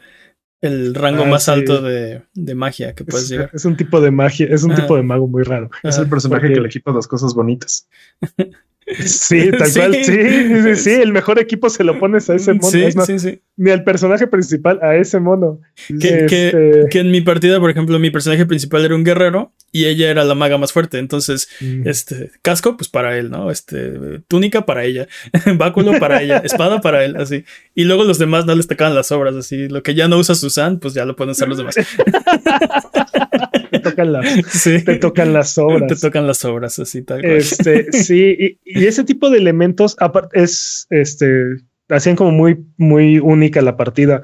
el 0.62 0.94
rango 0.94 1.24
ah, 1.24 1.26
más 1.26 1.48
alto 1.48 1.82
de, 1.82 2.22
magia 2.54 2.94
que 2.94 3.04
puedes 3.04 3.28
llegar. 3.28 3.50
Es 3.52 3.64
un 3.64 3.76
tipo 3.76 4.00
de 4.00 4.10
magia, 4.10 4.46
es 4.48 4.62
un 4.62 4.74
tipo 4.74 4.96
de 4.96 5.02
mago 5.02 5.26
muy 5.26 5.42
raro. 5.42 5.68
Es 5.82 5.98
el 5.98 6.08
personaje 6.08 6.48
que 6.48 6.60
le 6.60 6.66
equipa 6.66 6.92
las 6.92 7.06
cosas 7.06 7.34
bonitas. 7.34 7.88
Sí, 9.04 9.50
tal 9.50 9.72
cual, 9.72 9.94
sí, 10.04 10.76
sí, 10.76 10.90
el 10.90 11.12
mejor 11.12 11.38
equipo 11.38 11.70
se 11.70 11.84
lo 11.84 11.98
pones 11.98 12.28
a 12.30 12.34
ese 12.34 12.52
mono. 12.54 12.70
Sí, 12.70 12.84
sí, 13.06 13.18
sí. 13.18 13.42
Ni 13.56 13.70
al 13.70 13.84
personaje 13.84 14.26
principal, 14.26 14.78
a 14.82 14.96
ese 14.96 15.20
mono. 15.20 15.60
Que, 16.00 16.24
este 16.24 16.98
en 16.98 17.10
mi 17.10 17.20
partida, 17.20 17.60
por 17.60 17.70
ejemplo, 17.70 17.98
mi 17.98 18.10
personaje 18.10 18.46
principal 18.46 18.84
era 18.84 18.94
un 18.94 19.04
guerrero 19.04 19.52
y 19.70 19.86
ella 19.86 20.10
era 20.10 20.24
la 20.24 20.34
maga 20.34 20.58
más 20.58 20.72
fuerte. 20.72 20.98
Entonces, 20.98 21.48
mm. 21.60 21.88
este, 21.88 22.30
casco, 22.42 22.76
pues 22.76 22.88
para 22.88 23.18
él, 23.18 23.30
¿no? 23.30 23.50
Este, 23.50 24.20
túnica 24.28 24.66
para 24.66 24.84
ella, 24.84 25.08
báculo 25.56 25.98
para 25.98 26.22
ella, 26.22 26.38
espada 26.38 26.80
para 26.80 27.04
él, 27.04 27.16
así. 27.16 27.44
Y 27.74 27.84
luego 27.84 28.04
los 28.04 28.18
demás 28.18 28.46
no 28.46 28.54
les 28.54 28.66
tocaban 28.66 28.94
las 28.94 29.10
obras, 29.12 29.34
así. 29.34 29.68
Lo 29.68 29.82
que 29.82 29.94
ya 29.94 30.08
no 30.08 30.18
usa 30.18 30.34
Susan, 30.34 30.78
pues 30.78 30.94
ya 30.94 31.04
lo 31.04 31.16
pueden 31.16 31.30
usar 31.30 31.48
los 31.48 31.58
demás. 31.58 31.74
te 33.70 33.80
tocan 33.80 34.12
las, 34.12 34.62
te 34.62 34.96
tocan 34.96 35.32
las 35.32 35.56
obras. 35.58 35.88
Te 35.88 35.96
tocan 35.96 36.26
las 36.26 36.44
obras, 36.44 36.78
así 36.78 37.02
tal 37.02 37.22
cual. 37.22 37.32
Este, 37.36 37.92
sí, 37.92 38.58
y, 38.64 38.81
ese 38.86 39.04
tipo 39.04 39.30
de 39.30 39.38
elementos 39.38 39.96
es, 40.32 40.86
este, 40.90 41.56
hacían 41.88 42.16
como 42.16 42.30
muy, 42.32 42.64
muy 42.76 43.18
única 43.18 43.60
la 43.62 43.76
partida. 43.76 44.22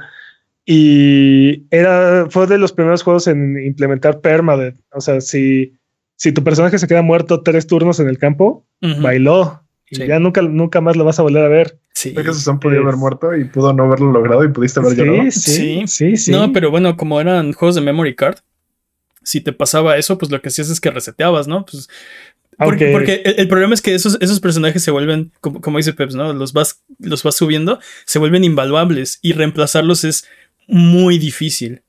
Y 0.64 1.64
era, 1.70 2.26
fue 2.28 2.46
de 2.46 2.58
los 2.58 2.72
primeros 2.72 3.02
juegos 3.02 3.26
en 3.26 3.58
implementar 3.64 4.20
permadeath. 4.20 4.76
O 4.92 5.00
sea, 5.00 5.20
si, 5.20 5.72
si 6.16 6.32
tu 6.32 6.44
personaje 6.44 6.78
se 6.78 6.86
queda 6.86 7.02
muerto 7.02 7.42
tres 7.42 7.66
turnos 7.66 8.00
en 8.00 8.08
el 8.08 8.18
campo, 8.18 8.66
bailó. 9.00 9.62
Y 9.90 10.06
ya 10.06 10.18
nunca, 10.18 10.42
nunca 10.42 10.82
más 10.82 10.96
lo 10.96 11.04
vas 11.04 11.18
a 11.18 11.22
volver 11.22 11.44
a 11.44 11.48
ver. 11.48 11.78
Sí. 11.94 12.14
que 12.14 12.22
Susan 12.24 12.60
podía 12.60 12.80
haber 12.80 12.96
muerto 12.96 13.34
y 13.34 13.44
pudo 13.44 13.72
no 13.72 13.84
haberlo 13.84 14.12
logrado 14.12 14.44
y 14.44 14.48
pudiste 14.48 14.78
haber 14.78 15.32
sí, 15.32 15.40
Sí, 15.40 15.82
sí, 15.86 16.16
sí. 16.16 16.30
No, 16.30 16.52
pero 16.52 16.70
bueno, 16.70 16.96
como 16.96 17.20
eran 17.20 17.52
juegos 17.54 17.74
de 17.74 17.80
memory 17.80 18.14
card, 18.14 18.36
si 19.22 19.40
te 19.40 19.52
pasaba 19.52 19.96
eso, 19.96 20.16
pues 20.16 20.30
lo 20.30 20.40
que 20.40 20.48
hacías 20.48 20.70
es 20.70 20.80
que 20.80 20.90
reseteabas, 20.90 21.48
¿no? 21.48 21.66
Pues 21.66 21.88
porque, 22.58 23.22
el, 23.24 23.48
problema 23.48 23.74
es 23.74 23.82
que 23.82 23.94
esos, 23.94 24.18
esos 24.20 24.40
personajes 24.40 24.82
se 24.82 24.90
vuelven, 24.90 25.32
como, 25.40 25.78
dice 25.78 25.92
Peps, 25.92 26.14
¿no? 26.14 26.32
Los 26.32 26.52
vas, 26.52 26.82
los 26.98 27.22
vas 27.22 27.36
subiendo, 27.36 27.78
se 28.04 28.18
vuelven 28.18 28.42
invaluables 28.42 29.20
y 29.22 29.32
reemplazarlos 29.32 30.04
es 30.04 30.26
muy 30.66 31.18
difícil. 31.18 31.82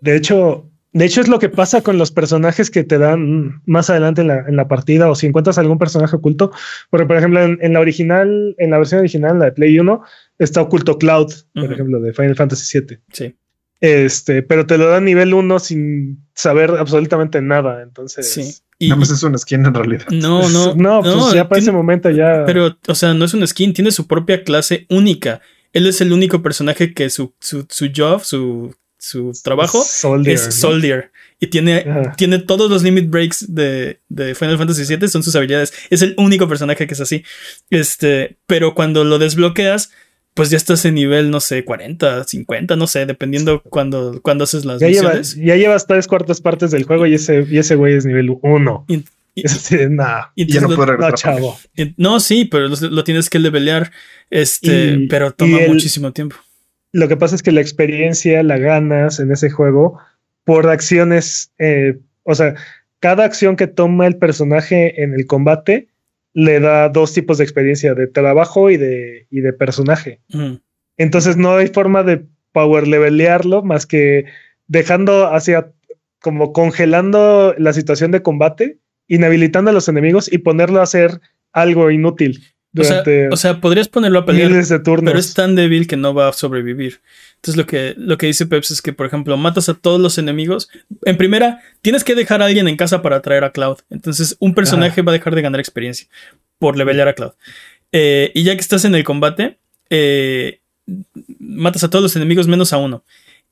De 0.00 0.16
hecho, 0.16 0.70
de 0.92 1.04
hecho 1.04 1.20
es 1.20 1.28
lo 1.28 1.38
que 1.38 1.50
pasa 1.50 1.82
con 1.82 1.98
los 1.98 2.10
personajes 2.10 2.70
que 2.70 2.84
te 2.84 2.98
dan 2.98 3.60
más 3.66 3.90
adelante 3.90 4.22
en 4.22 4.28
la, 4.28 4.44
en 4.48 4.56
la 4.56 4.66
partida 4.66 5.10
o 5.10 5.14
si 5.14 5.26
encuentras 5.26 5.58
algún 5.58 5.78
personaje 5.78 6.16
oculto. 6.16 6.52
Porque, 6.88 7.06
por 7.06 7.16
ejemplo, 7.18 7.42
en, 7.42 7.72
la 7.72 7.80
original, 7.80 8.54
en 8.58 8.70
la 8.70 8.78
versión 8.78 9.00
original, 9.00 9.38
la 9.38 9.46
de 9.46 9.52
Play 9.52 9.78
1, 9.78 10.02
está 10.38 10.62
oculto 10.62 10.98
Cloud, 10.98 11.32
por 11.54 11.72
ejemplo, 11.72 12.00
de 12.00 12.14
Final 12.14 12.36
Fantasy 12.36 12.80
VII. 12.80 12.98
Sí. 13.12 13.36
Este, 13.80 14.42
pero 14.42 14.64
te 14.64 14.78
lo 14.78 14.86
da 14.86 15.00
nivel 15.00 15.34
1 15.34 15.58
sin 15.58 16.24
saber 16.34 16.70
absolutamente 16.70 17.42
nada. 17.42 17.82
Entonces. 17.82 18.32
Sí. 18.32 18.54
Y, 18.82 18.88
Nada 18.88 18.98
más 18.98 19.10
es 19.10 19.22
un 19.22 19.38
skin 19.38 19.64
en 19.64 19.74
realidad. 19.74 20.08
No, 20.10 20.48
no. 20.48 20.74
no, 20.74 21.02
pues 21.02 21.34
ya 21.34 21.48
para 21.48 21.60
ese 21.60 21.70
momento 21.70 22.10
ya. 22.10 22.42
Pero, 22.44 22.76
o 22.88 22.94
sea, 22.96 23.14
no 23.14 23.24
es 23.24 23.32
un 23.32 23.46
skin, 23.46 23.72
tiene 23.72 23.92
su 23.92 24.08
propia 24.08 24.42
clase 24.42 24.86
única. 24.90 25.40
Él 25.72 25.86
es 25.86 26.00
el 26.00 26.12
único 26.12 26.42
personaje 26.42 26.92
que 26.92 27.08
su, 27.08 27.32
su, 27.38 27.64
su 27.70 27.90
job, 27.94 28.24
su, 28.24 28.74
su 28.98 29.30
trabajo 29.44 29.80
es 30.24 30.40
Soldier. 30.54 31.12
Y 31.38 31.46
tiene, 31.46 31.86
tiene 32.16 32.40
todos 32.40 32.68
los 32.68 32.82
limit 32.82 33.08
breaks 33.08 33.54
de, 33.54 34.00
de, 34.08 34.34
Final 34.34 34.58
Fantasy 34.58 34.96
VII, 34.96 35.08
son 35.08 35.22
sus 35.22 35.36
habilidades. 35.36 35.72
Es 35.90 36.02
el 36.02 36.16
único 36.18 36.48
personaje 36.48 36.88
que 36.88 36.94
es 36.94 37.00
así. 37.00 37.22
Este, 37.70 38.38
pero 38.48 38.74
cuando 38.74 39.04
lo 39.04 39.20
desbloqueas, 39.20 39.92
pues 40.34 40.50
ya 40.50 40.56
estás 40.56 40.84
en 40.84 40.94
nivel, 40.94 41.30
no 41.30 41.40
sé, 41.40 41.64
40, 41.64 42.24
50, 42.24 42.76
no 42.76 42.86
sé, 42.86 43.04
dependiendo 43.06 43.62
cuando, 43.62 44.20
cuando 44.22 44.44
haces 44.44 44.64
las 44.64 44.80
ya 44.80 44.88
Llevas, 44.88 45.34
ya 45.36 45.56
llevas 45.56 45.86
tres 45.86 46.06
cuartas 46.06 46.40
partes 46.40 46.70
del 46.70 46.84
juego 46.84 47.06
y 47.06 47.14
ese, 47.14 47.46
y 47.48 47.58
ese 47.58 47.74
güey 47.74 47.94
es 47.94 48.06
nivel 48.06 48.36
1. 48.40 48.86
Y, 48.88 49.04
ya 50.46 50.60
no 50.60 50.68
puedo 50.68 50.86
regresar. 50.86 51.40
No, 51.40 51.56
no, 51.96 52.20
sí, 52.20 52.44
pero 52.44 52.68
lo, 52.68 53.04
tienes 53.04 53.30
que 53.30 53.38
levelear, 53.38 53.90
este, 54.30 55.06
pero 55.08 55.32
toma 55.32 55.58
muchísimo 55.68 56.12
tiempo. 56.12 56.36
Lo 56.92 57.08
que 57.08 57.16
pasa 57.16 57.34
es 57.34 57.42
que 57.42 57.52
la 57.52 57.62
experiencia 57.62 58.42
la 58.42 58.58
ganas 58.58 59.20
en 59.20 59.32
ese 59.32 59.50
juego 59.50 59.98
por 60.44 60.68
acciones, 60.68 61.52
eh, 61.58 61.98
o 62.24 62.34
sea, 62.34 62.54
cada 63.00 63.24
acción 63.24 63.56
que 63.56 63.66
toma 63.66 64.06
el 64.06 64.16
personaje 64.16 65.02
en 65.02 65.14
el 65.14 65.26
combate 65.26 65.88
le 66.34 66.60
da 66.60 66.88
dos 66.88 67.12
tipos 67.12 67.38
de 67.38 67.44
experiencia, 67.44 67.94
de 67.94 68.06
trabajo 68.06 68.70
y 68.70 68.76
de, 68.76 69.26
y 69.30 69.40
de 69.40 69.52
personaje. 69.52 70.20
Entonces 70.96 71.36
no 71.36 71.56
hay 71.56 71.68
forma 71.68 72.02
de 72.02 72.24
power 72.52 72.86
levelearlo 72.86 73.62
más 73.62 73.86
que 73.86 74.26
dejando 74.66 75.32
hacia 75.32 75.72
como 76.20 76.52
congelando 76.52 77.54
la 77.58 77.72
situación 77.72 78.12
de 78.12 78.22
combate, 78.22 78.78
inhabilitando 79.08 79.70
a 79.70 79.74
los 79.74 79.88
enemigos 79.88 80.32
y 80.32 80.38
ponerlo 80.38 80.80
a 80.80 80.84
hacer 80.84 81.20
algo 81.52 81.90
inútil. 81.90 82.42
O 82.76 82.84
sea, 82.84 83.02
durante 83.02 83.28
o 83.28 83.36
sea, 83.36 83.60
podrías 83.60 83.88
ponerlo 83.88 84.20
a 84.20 84.24
pelear, 84.24 84.50
miles 84.50 84.68
de 84.70 84.78
turnos. 84.78 85.10
pero 85.10 85.18
es 85.18 85.34
tan 85.34 85.54
débil 85.54 85.86
que 85.86 85.96
no 85.98 86.14
va 86.14 86.28
a 86.28 86.32
sobrevivir. 86.32 87.00
Entonces 87.36 87.56
lo 87.56 87.66
que, 87.66 87.94
lo 87.98 88.16
que 88.16 88.26
dice 88.26 88.46
Peps 88.46 88.70
es 88.70 88.80
que, 88.80 88.92
por 88.92 89.06
ejemplo, 89.06 89.36
matas 89.36 89.68
a 89.68 89.74
todos 89.74 90.00
los 90.00 90.16
enemigos. 90.16 90.70
En 91.04 91.16
primera, 91.18 91.60
tienes 91.82 92.02
que 92.04 92.14
dejar 92.14 92.40
a 92.40 92.46
alguien 92.46 92.68
en 92.68 92.76
casa 92.76 93.02
para 93.02 93.16
atraer 93.16 93.44
a 93.44 93.50
Cloud. 93.52 93.78
Entonces, 93.90 94.36
un 94.38 94.54
personaje 94.54 95.02
va 95.02 95.12
a 95.12 95.14
dejar 95.14 95.34
de 95.34 95.42
ganar 95.42 95.60
experiencia 95.60 96.06
por 96.58 96.76
levelear 96.78 97.08
a 97.08 97.14
Cloud. 97.14 97.32
Eh, 97.92 98.30
y 98.34 98.42
ya 98.44 98.54
que 98.54 98.60
estás 98.60 98.84
en 98.86 98.94
el 98.94 99.04
combate, 99.04 99.58
eh, 99.90 100.60
matas 101.38 101.84
a 101.84 101.90
todos 101.90 102.02
los 102.02 102.16
enemigos 102.16 102.46
menos 102.48 102.72
a 102.72 102.78
uno. 102.78 103.04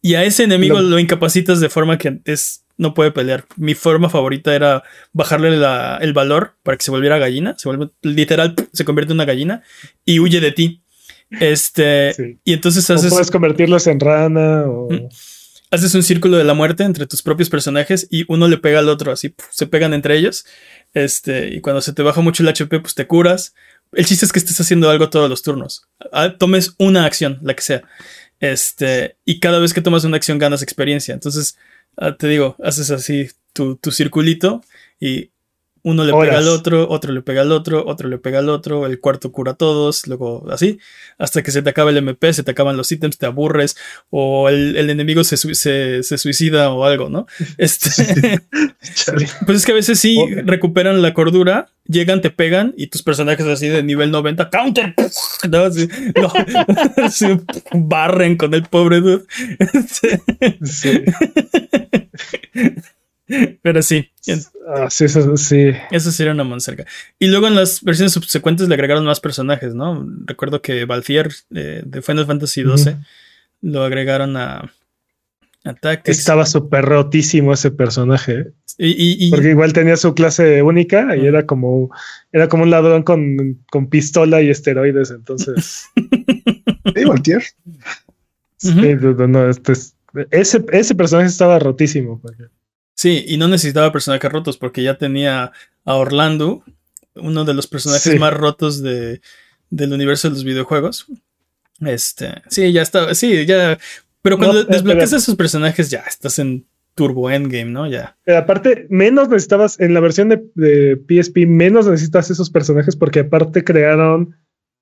Y 0.02 0.14
a 0.14 0.24
ese 0.24 0.44
enemigo 0.44 0.80
Lo- 0.80 0.88
lo 0.88 0.98
incapacitas 0.98 1.60
de 1.60 1.68
forma 1.68 1.98
que 1.98 2.20
es, 2.24 2.64
no 2.80 2.94
puede 2.94 3.10
pelear. 3.12 3.44
Mi 3.56 3.74
forma 3.74 4.08
favorita 4.08 4.54
era 4.54 4.82
bajarle 5.12 5.56
la- 5.56 5.98
el 6.00 6.12
valor 6.12 6.56
para 6.62 6.76
que 6.76 6.84
se 6.84 6.90
volviera 6.90 7.18
gallina. 7.18 7.54
Se 7.58 7.68
vuelve 7.68 7.90
literal, 8.02 8.54
se 8.72 8.84
convierte 8.84 9.12
en 9.12 9.16
una 9.18 9.24
gallina 9.26 9.62
y 10.04 10.18
huye 10.18 10.40
de 10.40 10.52
ti. 10.52 10.82
Este, 11.38 12.12
Sí. 12.14 12.38
y 12.44 12.52
entonces 12.54 12.88
O 12.90 12.94
haces, 12.94 13.10
puedes 13.12 13.30
convertirlos 13.30 13.86
en 13.86 14.00
rana 14.00 14.64
o... 14.66 14.88
Haces 15.72 15.94
un 15.94 16.02
círculo 16.02 16.36
de 16.36 16.42
la 16.42 16.54
muerte 16.54 16.82
entre 16.82 17.06
tus 17.06 17.22
propios 17.22 17.48
personajes 17.48 18.08
y 18.10 18.24
uno 18.26 18.48
le 18.48 18.58
pega 18.58 18.80
al 18.80 18.88
otro, 18.88 19.12
así 19.12 19.36
se 19.50 19.68
pegan 19.68 19.94
entre 19.94 20.16
ellos. 20.16 20.44
Este, 20.94 21.54
y 21.54 21.60
cuando 21.60 21.80
se 21.80 21.92
te 21.92 22.02
baja 22.02 22.20
mucho 22.22 22.42
el 22.42 22.48
HP, 22.48 22.80
pues 22.80 22.96
te 22.96 23.06
curas. 23.06 23.54
El 23.92 24.04
chiste 24.04 24.26
es 24.26 24.32
que 24.32 24.40
estés 24.40 24.60
haciendo 24.60 24.90
algo 24.90 25.10
todos 25.10 25.30
los 25.30 25.42
turnos. 25.42 25.82
Ah, 26.12 26.34
Tomes 26.36 26.74
una 26.78 27.04
acción, 27.04 27.38
la 27.42 27.54
que 27.54 27.62
sea. 27.62 27.82
Este, 28.40 29.16
y 29.24 29.38
cada 29.38 29.60
vez 29.60 29.72
que 29.72 29.80
tomas 29.80 30.02
una 30.02 30.16
acción 30.16 30.38
ganas 30.38 30.62
experiencia. 30.62 31.14
Entonces, 31.14 31.56
te 32.18 32.28
digo, 32.28 32.56
haces 32.62 32.90
así 32.90 33.28
tu, 33.52 33.76
tu 33.76 33.90
circulito 33.90 34.62
y 34.98 35.30
uno 35.82 36.04
le 36.04 36.12
pega 36.12 36.38
al 36.38 36.48
otro, 36.48 36.88
otro 36.90 37.12
le 37.12 37.22
pega 37.22 37.42
al 37.42 37.52
otro, 37.52 37.84
otro 37.86 38.08
le 38.08 38.18
pega 38.18 38.38
al 38.40 38.48
otro, 38.48 38.86
el 38.86 39.00
cuarto 39.00 39.32
cura 39.32 39.52
a 39.52 39.54
todos, 39.54 40.06
luego 40.06 40.46
así, 40.50 40.78
hasta 41.18 41.42
que 41.42 41.50
se 41.50 41.62
te 41.62 41.70
acaba 41.70 41.90
el 41.90 41.96
MP, 41.96 42.32
se 42.32 42.42
te 42.42 42.50
acaban 42.50 42.76
los 42.76 42.90
ítems, 42.92 43.18
te 43.18 43.26
aburres, 43.26 43.76
o 44.10 44.48
el, 44.48 44.76
el 44.76 44.90
enemigo 44.90 45.24
se, 45.24 45.36
se, 45.36 46.02
se 46.02 46.18
suicida 46.18 46.70
o 46.70 46.84
algo, 46.84 47.08
¿no? 47.08 47.26
Este, 47.58 48.40
pues 49.46 49.58
es 49.58 49.66
que 49.66 49.72
a 49.72 49.74
veces 49.74 49.98
sí 49.98 50.18
O- 50.18 50.28
recuperan 50.44 51.02
la 51.02 51.14
cordura, 51.14 51.68
llegan, 51.86 52.20
te 52.20 52.30
pegan 52.30 52.74
y 52.76 52.86
tus 52.88 53.02
personajes 53.02 53.46
así 53.46 53.68
de 53.68 53.82
nivel 53.82 54.10
90, 54.10 54.50
counter, 54.50 54.94
¿no? 55.50 55.64
Así, 55.64 55.88
barren 57.72 58.36
con 58.36 58.54
el 58.54 58.62
pobre 58.64 59.00
dude. 59.00 59.24
Este, 59.58 60.20
Sí. 60.64 61.02
Pero 63.62 63.82
sí, 63.82 64.10
Ah, 64.68 64.88
sí, 64.90 65.04
eso 65.04 65.36
sí. 65.36 65.72
eso 65.90 66.10
sería 66.12 66.32
una 66.32 66.44
monserga. 66.44 66.84
Y 67.18 67.26
luego 67.28 67.46
en 67.48 67.54
las 67.56 67.82
versiones 67.82 68.12
subsecuentes 68.12 68.68
le 68.68 68.74
agregaron 68.74 69.04
más 69.04 69.20
personajes, 69.20 69.74
¿no? 69.74 70.06
Recuerdo 70.26 70.60
que 70.62 70.84
Balthier 70.84 71.30
eh, 71.54 71.82
de 71.84 72.02
Final 72.02 72.26
Fantasy 72.26 72.62
XII 72.64 72.96
lo 73.62 73.82
agregaron 73.84 74.36
a, 74.36 74.72
a 75.64 75.74
Tactics. 75.74 76.18
Estaba 76.18 76.46
súper 76.46 76.84
rotísimo 76.84 77.52
ese 77.52 77.70
personaje. 77.70 78.52
Y, 78.78 78.88
y- 78.92 79.26
y- 79.26 79.30
Porque 79.30 79.50
igual 79.50 79.72
tenía 79.72 79.96
su 79.96 80.14
clase 80.14 80.62
única 80.62 81.14
y 81.16 81.26
era 81.26 81.44
como, 81.46 81.90
era 82.32 82.48
como 82.48 82.62
un 82.62 82.70
ladrón 82.70 83.02
con, 83.02 83.58
con 83.70 83.88
pistola 83.90 84.40
y 84.40 84.50
esteroides. 84.50 85.10
Entonces, 85.10 85.84
Sí, 86.96 87.04
Valtier. 87.04 87.42
Sí, 88.56 88.74
no, 89.00 89.26
no, 89.26 89.48
este 89.50 89.72
es- 89.72 89.94
ese, 90.30 90.64
ese 90.72 90.94
personaje 90.94 91.28
estaba 91.28 91.58
rotísimo. 91.58 92.20
porque- 92.20 92.44
Sí, 92.94 93.24
y 93.26 93.36
no 93.38 93.48
necesitaba 93.48 93.92
personajes 93.92 94.30
rotos 94.30 94.58
porque 94.58 94.82
ya 94.82 94.98
tenía 94.98 95.52
a 95.84 95.94
Orlando, 95.94 96.64
uno 97.14 97.44
de 97.44 97.54
los 97.54 97.66
personajes 97.66 98.12
Sí. 98.12 98.18
más 98.18 98.34
rotos 98.34 98.82
de, 98.82 99.20
del 99.70 99.92
universo 99.92 100.28
de 100.28 100.34
los 100.34 100.44
videojuegos. 100.44 101.06
Este, 101.80 102.42
sí, 102.48 102.72
ya 102.72 102.82
estaba, 102.82 103.14
sí, 103.14 103.46
ya. 103.46 103.78
Pero 104.22 104.36
cuando 104.36 104.58
No, 104.64 104.64
desbloqueas 104.64 105.04
espera. 105.04 105.18
esos 105.18 105.34
personajes, 105.36 105.90
ya 105.90 106.00
estás 106.00 106.38
en 106.38 106.66
Turbo 106.94 107.30
Endgame, 107.30 107.70
¿no? 107.70 107.88
Ya. 107.88 108.18
Pero 108.24 108.38
aparte, 108.38 108.86
menos 108.90 109.28
necesitabas, 109.30 109.80
en 109.80 109.94
la 109.94 110.00
versión 110.00 110.28
de, 110.28 110.42
de 110.54 110.96
PSP, 111.08 111.46
menos 111.46 111.86
necesitas 111.86 112.30
esos 112.30 112.50
personajes 112.50 112.96
porque 112.96 113.20
aparte 113.20 113.64
crearon 113.64 114.36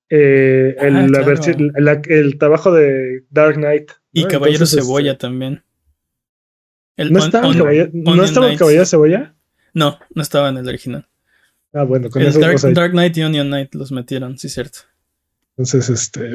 eh, 0.09 0.75
el, 0.79 0.95
Ah, 0.97 1.07
claro. 1.07 1.33
la- 1.77 2.01
el 2.09 2.37
trabajo 2.37 2.73
de 2.73 3.23
Dark 3.29 3.55
Knight. 3.55 3.91
Y. 4.11 4.23
Caballero 4.23 4.55
Entonces, 4.65 4.83
Cebolla 4.83 5.11
este, 5.11 5.21
también. 5.21 5.63
El 6.99 7.13
¿No 7.13 7.19
On- 7.19 7.25
estaba, 7.25 7.47
On- 7.47 7.57
caballero, 7.57 7.89
¿no 7.93 8.23
estaba 8.23 8.51
el. 8.51 8.57
Caballero 8.57 8.85
Cebolla? 8.85 9.35
No, 9.73 9.97
no 10.13 10.21
estaba 10.21 10.49
en 10.49 10.57
el 10.57 10.67
original. 10.67 11.07
Ah, 11.71 11.83
bueno, 11.83 12.09
con 12.09 12.21
El 12.21 12.27
eso, 12.27 12.39
Dark, 12.39 12.55
o 12.55 12.57
sea, 12.57 12.71
Dark 12.71 12.91
Knight 12.91 13.15
y 13.17 13.23
Onion 13.23 13.47
Knight 13.47 13.73
los 13.75 13.91
metieron, 13.91 14.37
sí, 14.37 14.49
cierto. 14.49 14.79
entonces, 15.51 15.89
este, 15.89 16.29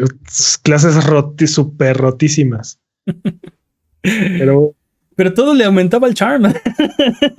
clases 0.63 1.05
roti, 1.05 1.47
súper 1.47 1.97
rotísimas. 1.97 2.81
Pero, 4.03 4.75
Pero 5.17 5.33
todo 5.35 5.55
le 5.55 5.65
aumentaba 5.65 6.09
el 6.09 6.15
charm. 6.15 6.43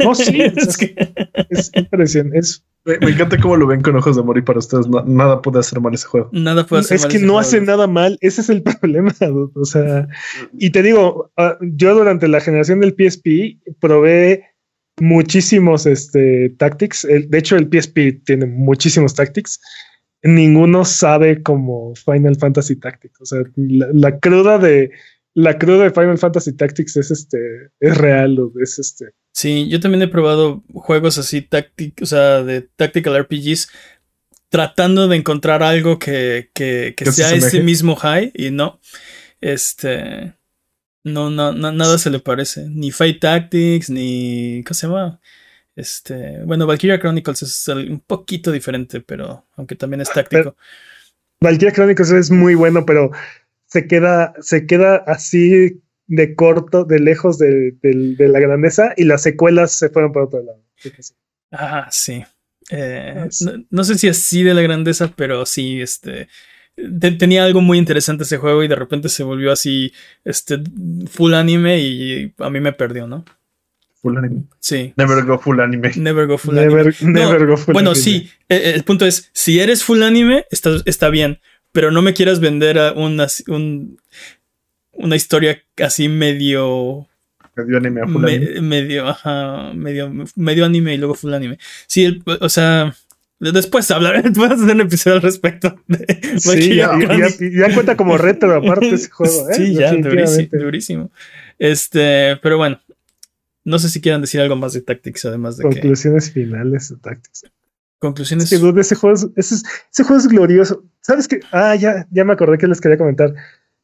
no, 0.04 0.16
sí, 0.16 0.42
Es 0.42 0.58
es, 0.68 0.78
que- 0.78 0.96
es 1.50 1.72
impresionante. 1.76 2.40
Es, 2.40 2.64
Me, 2.86 2.98
me 3.00 3.12
encanta 3.12 3.38
cómo 3.40 3.56
lo 3.58 3.68
ven 3.68 3.82
con 3.82 3.96
ojos 3.96 4.16
de 4.16 4.22
amor 4.22 4.38
y 4.38 4.42
para 4.44 4.60
ustedes 4.60 4.88
na- 4.88 5.04
nada 5.06 5.42
puede 5.42 5.60
hacer 5.60 5.80
mal 5.82 5.94
ese 5.94 6.06
juego. 6.08 6.30
nada 6.32 6.66
puede 6.66 6.82
hacer 6.82 6.96
es 6.96 7.02
mal 7.04 7.12
que 7.12 7.18
ese 7.18 7.26
no 7.26 7.34
juego. 7.34 7.40
hace 7.48 7.62
nada 7.62 7.88
mal, 7.88 8.18
ese 8.22 8.42
es 8.42 8.50
el 8.50 8.62
problema. 8.82 9.12
dude. 9.20 9.52
O 9.56 9.66
sea, 9.66 10.08
y 10.58 10.70
te 10.70 10.84
digo, 10.84 11.32
ah, 11.38 11.58
yo 11.62 11.96
durante 11.96 12.28
la 12.28 12.40
generación 12.42 12.80
del 12.80 12.96
PSP 12.98 13.60
probé 13.80 14.44
muchísimos 15.00 15.86
este, 15.86 16.50
tactics. 16.58 17.04
El- 17.06 17.30
de 17.30 17.38
hecho, 17.38 17.56
el 17.58 17.68
PSP 17.70 18.24
tiene 18.26 18.46
muchísimos 18.46 19.14
tactics. 19.14 19.60
Ninguno 20.24 20.86
sabe 20.86 21.44
como 21.44 21.94
Final 21.96 22.36
Fantasy 22.38 22.78
Tactics. 22.78 23.22
O 23.22 23.26
sea, 23.26 23.40
la, 23.56 23.88
la 23.94 24.20
cruda 24.20 24.58
de 24.58 24.90
la 25.36 25.58
cruda 25.58 25.84
de 25.84 25.92
Final 25.92 26.18
Fantasy 26.18 26.54
Tactics 26.54 26.96
es 26.96 27.12
este 27.12 27.70
es 27.80 27.98
real, 27.98 28.36
dude, 28.36 28.64
es 28.64 28.80
este. 28.80 29.12
Sí, 29.34 29.68
yo 29.68 29.82
también 29.82 30.02
he 30.02 30.08
probado 30.08 30.64
juegos 30.74 31.18
así 31.18 31.42
tácticos, 31.42 32.04
o 32.04 32.16
sea, 32.16 32.42
de 32.44 32.62
tactical 32.62 33.22
RPGs, 33.22 33.70
tratando 34.48 35.10
de 35.10 35.18
encontrar 35.18 35.62
algo 35.62 36.00
que, 36.00 36.50
que, 36.54 36.96
que 36.96 37.04
Que 37.04 37.12
se 37.12 37.24
sea 37.24 37.34
ese 37.36 37.62
mismo 37.62 37.98
high 37.98 38.32
y 38.34 38.50
no. 38.50 38.80
Este. 39.42 40.34
No, 41.04 41.30
no, 41.30 41.52
no, 41.52 41.72
nada 41.74 41.98
se 41.98 42.10
le 42.10 42.20
parece. 42.20 42.68
Ni 42.70 42.92
Fight 42.92 43.20
Tactics, 43.20 43.90
ni. 43.90 44.64
¿Cómo 44.66 44.74
se 44.74 44.88
llama? 44.88 45.20
Este. 45.76 46.44
Bueno, 46.46 46.66
Valkyria 46.66 47.00
Chronicles 47.00 47.42
es 47.42 47.68
un 47.68 48.00
poquito 48.00 48.54
diferente, 48.54 49.02
pero 49.02 49.46
aunque 49.58 49.76
también 49.76 50.00
es 50.00 50.10
táctico. 50.10 50.56
Valkyria 51.42 51.74
Chronicles 51.74 52.12
es 52.12 52.32
muy 52.32 52.56
bueno, 52.56 52.86
pero 52.86 53.12
se 53.68 53.88
queda, 53.88 54.34
se 54.42 54.66
queda 54.66 54.96
así 55.08 55.82
de 56.08 56.36
corto, 56.36 56.86
de 56.86 57.00
lejos 57.00 57.38
de, 57.40 57.72
de- 57.82 58.16
de 58.16 58.28
la 58.28 58.40
grandeza, 58.40 58.94
y 58.96 59.06
las 59.06 59.24
secuelas 59.24 59.72
se 59.72 59.90
fueron 59.90 60.12
por 60.12 60.24
otro 60.24 60.44
lado. 60.44 60.62
Ah, 61.52 61.88
sí. 61.92 62.24
Eh, 62.72 63.14
Ah, 63.18 63.28
sí. 63.30 63.46
no, 63.46 63.66
no 63.70 63.84
sé 63.84 63.98
si 63.98 64.08
así 64.08 64.44
de 64.44 64.54
la 64.54 64.62
grandeza, 64.62 65.12
pero 65.16 65.46
sí, 65.46 65.82
este. 65.82 66.28
te- 67.00 67.12
tenía 67.12 67.44
algo 67.46 67.62
muy 67.62 67.78
interesante 67.78 68.24
ese 68.24 68.38
juego 68.38 68.64
y 68.64 68.68
de 68.68 68.76
repente 68.76 69.08
se 69.10 69.24
volvió 69.24 69.52
así, 69.52 69.94
este, 70.24 70.60
full 71.10 71.34
anime 71.34 71.80
y 71.80 72.34
a 72.38 72.50
mí 72.50 72.60
me 72.60 72.74
perdió, 72.74 73.08
¿no? 73.08 73.24
Full 74.02 74.18
anime. 74.18 74.44
Sí. 74.60 74.94
Never 74.98 75.24
go 75.26 75.40
full 75.40 75.60
anime. 75.60 75.92
Never 75.96 76.28
go 76.28 76.38
full 76.38 76.58
anime. 76.58 76.76
Never, 76.76 76.96
never 77.04 77.42
No, 77.42 77.48
go 77.48 77.58
full 77.58 77.74
Bueno, 77.74 77.92
anime. 77.92 78.04
sí. 78.04 78.30
eh, 78.50 78.74
El 78.76 78.84
punto 78.84 79.06
es, 79.08 79.30
si 79.34 79.60
eres 79.60 79.84
full 79.84 80.04
anime, 80.04 80.46
está, 80.52 80.72
está 80.86 81.10
bien, 81.10 81.40
pero 81.76 81.92
no 81.92 82.02
me 82.02 82.14
quieras 82.14 82.40
vender 82.40 82.80
a 82.80 82.94
una, 82.94 83.28
un- 83.50 84.00
una 84.94 85.16
historia 85.18 85.62
así 85.84 86.08
medio 86.08 87.06
Medio 87.58 87.78
anime 87.78 88.02
a 88.02 88.08
full 88.08 88.22
Me- 88.24 88.36
anime. 88.36 88.62
medio, 88.62 89.08
ajá, 89.10 89.74
medio, 89.74 90.12
medio 90.36 90.66
anime 90.66 90.94
y 90.94 90.98
luego 90.98 91.16
full 91.16 91.34
anime. 91.34 91.58
Sí, 91.88 92.06
el- 92.06 92.24
o 92.40 92.48
sea, 92.50 92.96
después 93.40 93.92
hablar, 93.92 94.24
después 94.24 94.52
hacer 94.52 94.74
un 94.76 94.82
episodio 94.82 95.18
al 95.18 95.22
respecto. 95.22 95.76
de 95.88 96.40
Sí, 96.40 96.76
ya, 96.76 96.88
Chronicles. 96.90 97.40
ya- 97.40 97.68
ya 97.68 97.74
cuenta 97.74 97.96
como 97.98 98.18
reto 98.18 98.50
aparte 98.54 98.90
ese 98.96 99.10
juego, 99.12 99.50
¿eh? 99.50 99.54
Sí, 99.56 99.74
ya, 99.74 99.94
durísimo, 99.94 100.50
durísimo. 100.52 101.12
Este, 101.60 102.38
pero 102.42 102.58
bueno, 102.58 102.82
no 103.66 103.80
sé 103.80 103.90
si 103.90 104.00
quieran 104.02 104.22
decir 104.22 104.40
algo 104.42 104.56
más 104.56 104.74
de 104.74 104.82
Tactics, 104.82 105.26
además 105.26 105.58
de 105.58 105.64
que 105.64 105.70
Conclusiones 105.80 106.32
finales 106.32 106.90
de 106.90 106.98
Tactics. 106.98 107.46
Conclusiones. 108.08 108.46
Es 108.46 108.50
que, 108.52 108.66
dude, 108.66 108.82
ese 108.82 108.96
juego 108.96 109.16
es, 109.16 109.28
ese, 109.36 109.56
es- 109.56 109.64
ese 109.92 110.04
juego 110.04 110.20
es 110.20 110.28
glorioso. 110.28 110.84
¿Sabes 111.02 111.28
qué? 111.28 111.40
Ah, 111.52 111.76
ya, 111.76 112.08
ya 112.12 112.24
me 112.26 112.34
acordé 112.34 112.58
que 112.58 112.68
les 112.68 112.80
quería 112.82 112.98
comentar. 112.98 113.34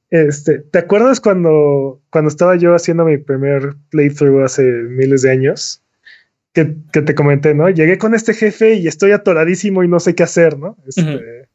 Este, 0.10 0.60
¿te 0.60 0.80
acuerdas 0.80 1.20
cuando, 1.22 2.02
cuando 2.10 2.28
estaba 2.30 2.56
yo 2.58 2.76
haciendo 2.76 3.06
mi 3.06 3.18
primer 3.18 3.76
playthrough 3.90 4.44
hace 4.44 4.64
miles 4.64 5.22
de 5.22 5.32
años? 5.32 5.82
Que, 6.54 6.76
que 6.92 7.02
te 7.02 7.16
comenté, 7.16 7.54
¿no? 7.54 7.70
Llegué 7.70 7.98
con 7.98 8.14
este 8.14 8.34
jefe 8.34 8.74
y 8.76 8.88
estoy 8.88 9.12
atoradísimo 9.14 9.84
y 9.84 9.88
no 9.88 10.02
sé 10.02 10.16
qué 10.16 10.24
hacer, 10.24 10.58
¿no? 10.60 10.76
Este. 10.86 11.48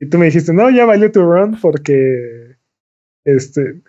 Y 0.00 0.06
tú 0.06 0.16
me 0.18 0.26
dijiste, 0.26 0.52
no, 0.52 0.70
ya 0.70 0.84
valió 0.84 1.10
tu 1.10 1.22
run 1.22 1.58
porque 1.60 2.54
este 3.24 3.80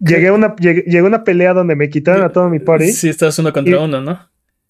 llegué 0.00 0.28
a 0.28 0.32
una, 0.32 0.56
llegué, 0.56 0.80
llegué 0.82 1.02
una 1.02 1.24
pelea 1.24 1.52
donde 1.52 1.76
me 1.76 1.90
quitaron 1.90 2.24
a 2.24 2.30
todo 2.30 2.48
mi 2.48 2.58
party 2.58 2.90
Sí, 2.92 3.08
estás 3.10 3.38
uno 3.38 3.52
contra 3.52 3.72
Y- 3.74 3.84
uno, 3.84 4.00
¿no? 4.00 4.18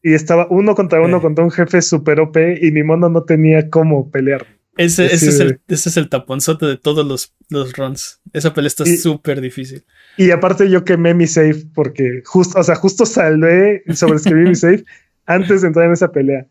Y 0.02 0.14
estaba 0.14 0.46
uno 0.50 0.74
contra 0.74 1.00
uno 1.00 1.20
contra 1.20 1.44
un 1.44 1.50
jefe 1.50 1.82
super 1.82 2.20
OP 2.20 2.36
y 2.60 2.70
mi 2.70 2.82
mono 2.82 3.08
no 3.08 3.24
tenía 3.24 3.70
cómo 3.70 4.10
pelear. 4.10 4.46
Ese, 4.76 5.06
ese, 5.06 5.30
es 5.30 5.40
el, 5.40 5.60
ese 5.68 5.88
es 5.88 5.96
el 5.96 6.10
taponzote 6.10 6.66
de 6.66 6.76
todos 6.76 7.06
los, 7.06 7.34
los 7.48 7.72
runs. 7.72 8.20
Esa 8.34 8.52
pelea 8.52 8.68
está 8.68 8.84
súper 8.84 9.40
difícil. 9.40 9.84
Y 10.18 10.30
aparte 10.30 10.68
yo 10.68 10.84
quemé 10.84 11.14
mi 11.14 11.26
save 11.26 11.64
porque 11.74 12.22
justo, 12.26 12.58
o 12.58 12.62
sea, 12.62 12.74
justo 12.74 13.06
salvé 13.06 13.82
y 13.86 13.96
sobreescribí 13.96 14.48
mi 14.48 14.54
save 14.54 14.84
antes 15.24 15.62
de 15.62 15.68
entrar 15.68 15.86
en 15.86 15.92
esa 15.92 16.12
pelea. 16.12 16.46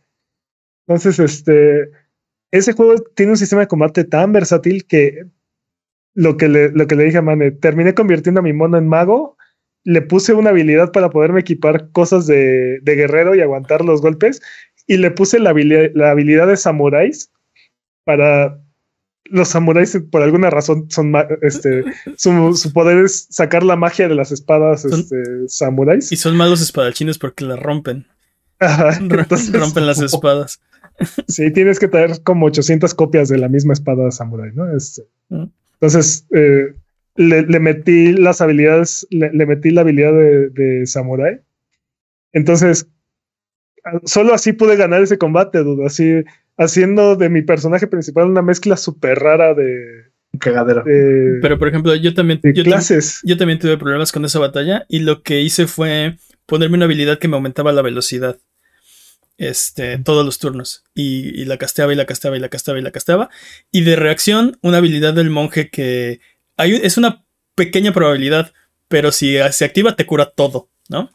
Entonces, 0.87 1.19
este, 1.19 1.91
ese 2.51 2.73
juego 2.73 2.95
tiene 3.15 3.33
un 3.33 3.37
sistema 3.37 3.61
de 3.61 3.67
combate 3.67 4.03
tan 4.03 4.33
versátil 4.33 4.85
que 4.85 5.27
lo 6.15 6.37
que 6.37 6.47
le, 6.47 6.71
lo 6.71 6.87
que 6.87 6.95
le 6.95 7.03
dije 7.03 7.17
a 7.17 7.21
Mane, 7.21 7.51
terminé 7.51 7.93
convirtiendo 7.93 8.39
a 8.39 8.43
mi 8.43 8.53
mono 8.53 8.77
en 8.77 8.87
mago, 8.87 9.37
le 9.85 10.01
puse 10.01 10.33
una 10.33 10.49
habilidad 10.49 10.91
para 10.91 11.09
poderme 11.09 11.39
equipar 11.39 11.89
cosas 11.91 12.27
de, 12.27 12.79
de 12.81 12.95
guerrero 12.95 13.35
y 13.35 13.41
aguantar 13.41 13.85
los 13.85 14.01
golpes, 14.01 14.41
y 14.87 14.97
le 14.97 15.11
puse 15.11 15.39
la 15.39 15.51
habilidad, 15.51 15.91
la 15.93 16.11
habilidad 16.11 16.47
de 16.47 16.57
samuráis 16.57 17.31
para 18.03 18.59
los 19.25 19.49
samuráis 19.49 19.97
por 20.11 20.21
alguna 20.21 20.49
razón 20.49 20.85
son 20.89 21.13
este 21.41 21.83
su, 22.15 22.71
poder 22.73 23.05
es 23.05 23.27
sacar 23.29 23.63
la 23.63 23.75
magia 23.75 24.07
de 24.07 24.15
las 24.15 24.31
espadas 24.31 24.85
este, 24.85 25.23
samuráis. 25.47 26.11
Y 26.11 26.15
son 26.15 26.35
malos 26.35 26.61
espadachines 26.61 27.17
porque 27.17 27.43
la 27.45 27.55
rompen. 27.55 28.05
Rompen 28.59 29.87
las 29.87 29.99
espadas. 30.01 30.61
Sí 31.27 31.51
tienes 31.51 31.79
que 31.79 31.87
traer 31.87 32.21
como 32.23 32.45
800 32.45 32.93
copias 32.93 33.27
de 33.27 33.37
la 33.37 33.49
misma 33.49 33.73
espada 33.73 34.11
samurai 34.11 34.51
no 34.53 34.73
este, 34.75 35.03
mm. 35.29 35.45
entonces 35.73 36.25
eh, 36.31 36.73
le, 37.15 37.59
metí 37.59 38.13
las 38.13 38.41
habilidades 38.41 39.07
le, 39.09 39.31
metí 39.45 39.71
la 39.71 39.81
habilidad 39.81 40.13
de, 40.13 40.49
de 40.49 40.85
samurai 40.85 41.41
entonces 42.33 42.87
solo 44.05 44.33
así 44.33 44.53
pude 44.53 44.75
ganar 44.75 45.01
ese 45.01 45.17
combate 45.17 45.59
dudo 45.59 45.85
así 45.85 46.23
haciendo 46.57 47.15
de 47.15 47.29
mi 47.29 47.41
personaje 47.41 47.87
principal 47.87 48.25
una 48.25 48.41
mezcla 48.41 48.77
súper 48.77 49.19
rara 49.19 49.53
de 49.53 50.05
cagadera. 50.37 50.83
Pero 50.83 51.57
por 51.57 51.67
ejemplo, 51.67 51.95
yo 51.95 52.13
también 52.13 52.39
yo 52.43 52.63
clases. 52.63 53.21
yo 53.23 53.37
también 53.37 53.59
tuve 53.59 53.77
problemas 53.77 54.11
con 54.11 54.25
esa 54.25 54.39
batalla 54.39 54.85
y 54.89 54.99
lo 54.99 55.23
que 55.23 55.41
hice 55.41 55.67
fue 55.67 56.17
ponerme 56.45 56.77
una 56.77 56.85
habilidad 56.85 57.19
que 57.19 57.27
me 57.27 57.35
aumentaba 57.35 57.71
la 57.71 57.81
velocidad. 57.81 58.37
Este, 59.37 59.97
todos 59.97 60.23
los 60.23 60.39
turnos. 60.39 60.85
Y, 60.93 61.43
la 61.43 61.57
casteaba 61.57 61.91
y 61.91 61.95
la 61.97 62.05
casteaba 62.05 62.37
y 62.37 62.39
la 62.39 62.47
casteaba 62.47 62.79
y 62.79 62.81
la 62.81 62.91
casteaba. 62.91 63.29
Y 63.69 63.81
de 63.81 63.97
reacción, 63.97 64.57
una 64.61 64.77
habilidad 64.77 65.13
del 65.13 65.29
monje 65.29 65.69
que 65.69 66.21
hay, 66.57 66.75
es 66.75 66.97
una 66.97 67.25
pequeña 67.55 67.93
probabilidad, 67.93 68.53
pero 68.87 69.11
si 69.11 69.37
se 69.51 69.65
activa 69.65 69.95
te 69.95 70.05
cura 70.05 70.31
todo, 70.31 70.69
¿no? 70.89 71.11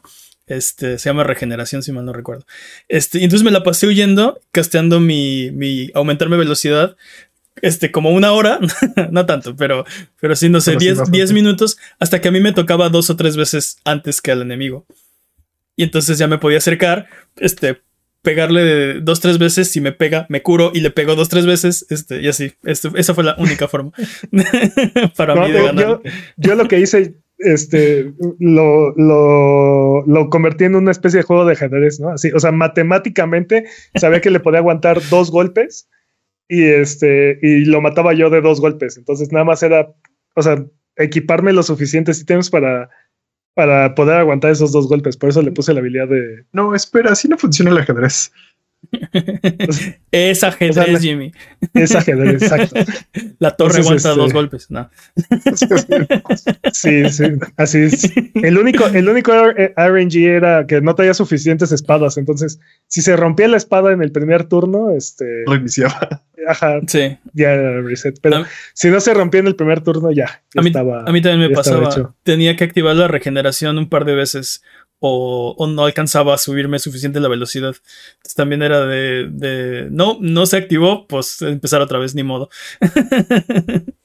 Este, 0.47 0.99
se 0.99 1.09
llama 1.09 1.23
regeneración, 1.23 1.81
si 1.81 1.91
mal 1.91 2.05
no 2.05 2.13
recuerdo. 2.13 2.45
Este, 2.89 3.19
y 3.19 3.23
entonces 3.23 3.45
me 3.45 3.51
la 3.51 3.63
pasé 3.63 3.87
huyendo, 3.87 4.39
casteando 4.51 4.99
mi, 4.99 5.49
mi 5.51 5.89
aumentarme 5.93 6.35
velocidad. 6.35 6.97
Este, 7.61 7.91
como 7.91 8.11
una 8.11 8.31
hora, 8.31 8.59
no 9.11 9.25
tanto, 9.25 9.55
pero, 9.55 9.85
pero 10.19 10.35
sí, 10.35 10.49
no 10.49 10.61
sé, 10.61 10.75
10 10.77 11.31
minutos, 11.31 11.77
hasta 11.99 12.19
que 12.19 12.29
a 12.29 12.31
mí 12.31 12.39
me 12.39 12.53
tocaba 12.53 12.89
dos 12.89 13.09
o 13.09 13.15
tres 13.15 13.37
veces 13.37 13.77
antes 13.85 14.21
que 14.21 14.31
al 14.31 14.41
enemigo. 14.41 14.85
Y 15.75 15.83
entonces 15.83 16.17
ya 16.17 16.27
me 16.27 16.37
podía 16.37 16.57
acercar, 16.57 17.07
este, 17.37 17.81
pegarle 18.21 19.01
dos, 19.01 19.19
tres 19.19 19.37
veces, 19.37 19.71
si 19.71 19.81
me 19.81 19.91
pega, 19.91 20.25
me 20.29 20.41
curo 20.41 20.71
y 20.73 20.81
le 20.81 20.91
pego 20.91 21.15
dos, 21.15 21.29
tres 21.29 21.45
veces, 21.45 21.85
este, 21.89 22.21
y 22.21 22.27
así. 22.27 22.53
Este, 22.63 22.89
esa 22.95 23.13
fue 23.13 23.23
la 23.23 23.35
única 23.37 23.67
forma 23.67 23.91
para 25.17 25.35
mí 25.35 25.51
de 25.51 25.63
ganar. 25.63 25.85
Yo, 25.85 26.01
yo, 26.37 26.55
lo 26.55 26.67
que 26.67 26.79
hice, 26.79 27.15
este, 27.39 28.13
lo, 28.39 28.93
lo, 28.95 30.05
lo, 30.05 30.29
convertí 30.29 30.65
en 30.65 30.75
una 30.75 30.91
especie 30.91 31.17
de 31.17 31.23
juego 31.23 31.45
de 31.45 31.53
ajedrez, 31.53 31.99
¿no? 31.99 32.09
Así, 32.09 32.31
o 32.31 32.39
sea, 32.39 32.51
matemáticamente 32.51 33.65
sabía 33.95 34.21
que 34.21 34.31
le 34.31 34.39
podía 34.39 34.59
aguantar 34.59 35.01
dos 35.09 35.31
golpes 35.31 35.89
y 36.47 36.63
este, 36.63 37.39
y 37.41 37.65
lo 37.65 37.81
mataba 37.81 38.13
yo 38.13 38.29
de 38.29 38.41
dos 38.41 38.61
golpes. 38.61 38.97
Entonces 38.97 39.31
nada 39.31 39.45
más 39.45 39.63
era, 39.63 39.93
o 40.35 40.41
sea, 40.41 40.63
equiparme 40.97 41.53
los 41.53 41.67
suficientes 41.67 42.21
ítems 42.21 42.49
para, 42.49 42.89
para 43.53 43.95
poder 43.95 44.17
aguantar 44.17 44.51
esos 44.51 44.71
dos 44.71 44.87
golpes. 44.87 45.17
Por 45.17 45.29
eso 45.29 45.41
le 45.41 45.51
puse 45.51 45.73
la 45.73 45.79
habilidad 45.79 46.07
de... 46.07 46.45
No, 46.53 46.73
espera, 46.75 47.11
así 47.11 47.27
no 47.27 47.37
funciona 47.37 47.71
el 47.71 47.77
ajedrez 47.77 48.31
es 50.11 50.43
ajedrez, 50.43 51.01
Jimmy. 51.01 51.31
Es 51.73 51.95
ajedrez, 51.95 52.41
exacto. 52.41 52.75
La 53.39 53.51
torre 53.55 53.79
aguanta 53.79 54.09
dos 54.09 54.27
este, 54.27 54.33
golpes, 54.33 54.71
¿no? 54.71 54.89
sí, 56.73 57.09
sí, 57.09 57.23
así 57.57 57.77
es. 57.79 58.11
El 58.35 58.57
único, 58.57 58.85
el 58.87 59.07
único 59.07 59.31
RNG 59.33 60.15
era 60.17 60.65
que 60.67 60.81
no 60.81 60.95
tenía 60.95 61.13
suficientes 61.13 61.71
espadas. 61.71 62.17
Entonces, 62.17 62.59
si 62.87 63.01
se 63.01 63.15
rompía 63.15 63.47
la 63.47 63.57
espada 63.57 63.91
en 63.91 64.01
el 64.01 64.11
primer 64.11 64.45
turno, 64.45 64.91
este. 64.91 65.25
Reiniciaba. 65.45 66.23
Ajá. 66.47 66.79
Sí. 66.87 67.17
Ya 67.33 67.51
era 67.51 67.81
reset. 67.81 68.19
Pero 68.21 68.45
si 68.73 68.89
no 68.89 68.99
se 68.99 69.13
rompía 69.13 69.41
en 69.41 69.47
el 69.47 69.55
primer 69.55 69.81
turno, 69.81 70.11
ya. 70.11 70.43
a, 70.55 70.61
mí, 70.61 70.67
estaba, 70.67 71.03
a 71.05 71.11
mí 71.11 71.21
también 71.21 71.49
me 71.49 71.55
pasaba. 71.55 72.15
Tenía 72.23 72.55
que 72.55 72.63
activar 72.63 72.95
la 72.95 73.07
regeneración 73.07 73.77
un 73.77 73.89
par 73.89 74.05
de 74.05 74.15
veces 74.15 74.63
o, 75.03 75.67
no 75.67 75.83
alcanzaba 75.83 76.35
a 76.35 76.37
subirme 76.37 76.79
suficiente 76.79 77.19
la 77.19 77.27
velocidad. 77.27 77.75
Entonces 78.13 78.35
también 78.35 78.61
era 78.61 78.85
de, 78.85 79.87
no, 79.91 80.17
no 80.21 80.45
se 80.45 80.57
activó, 80.57 81.07
pues 81.07 81.41
empezar 81.41 81.81
otra 81.81 81.99
vez, 81.99 82.15
ni 82.15 82.23
modo. 82.23 82.49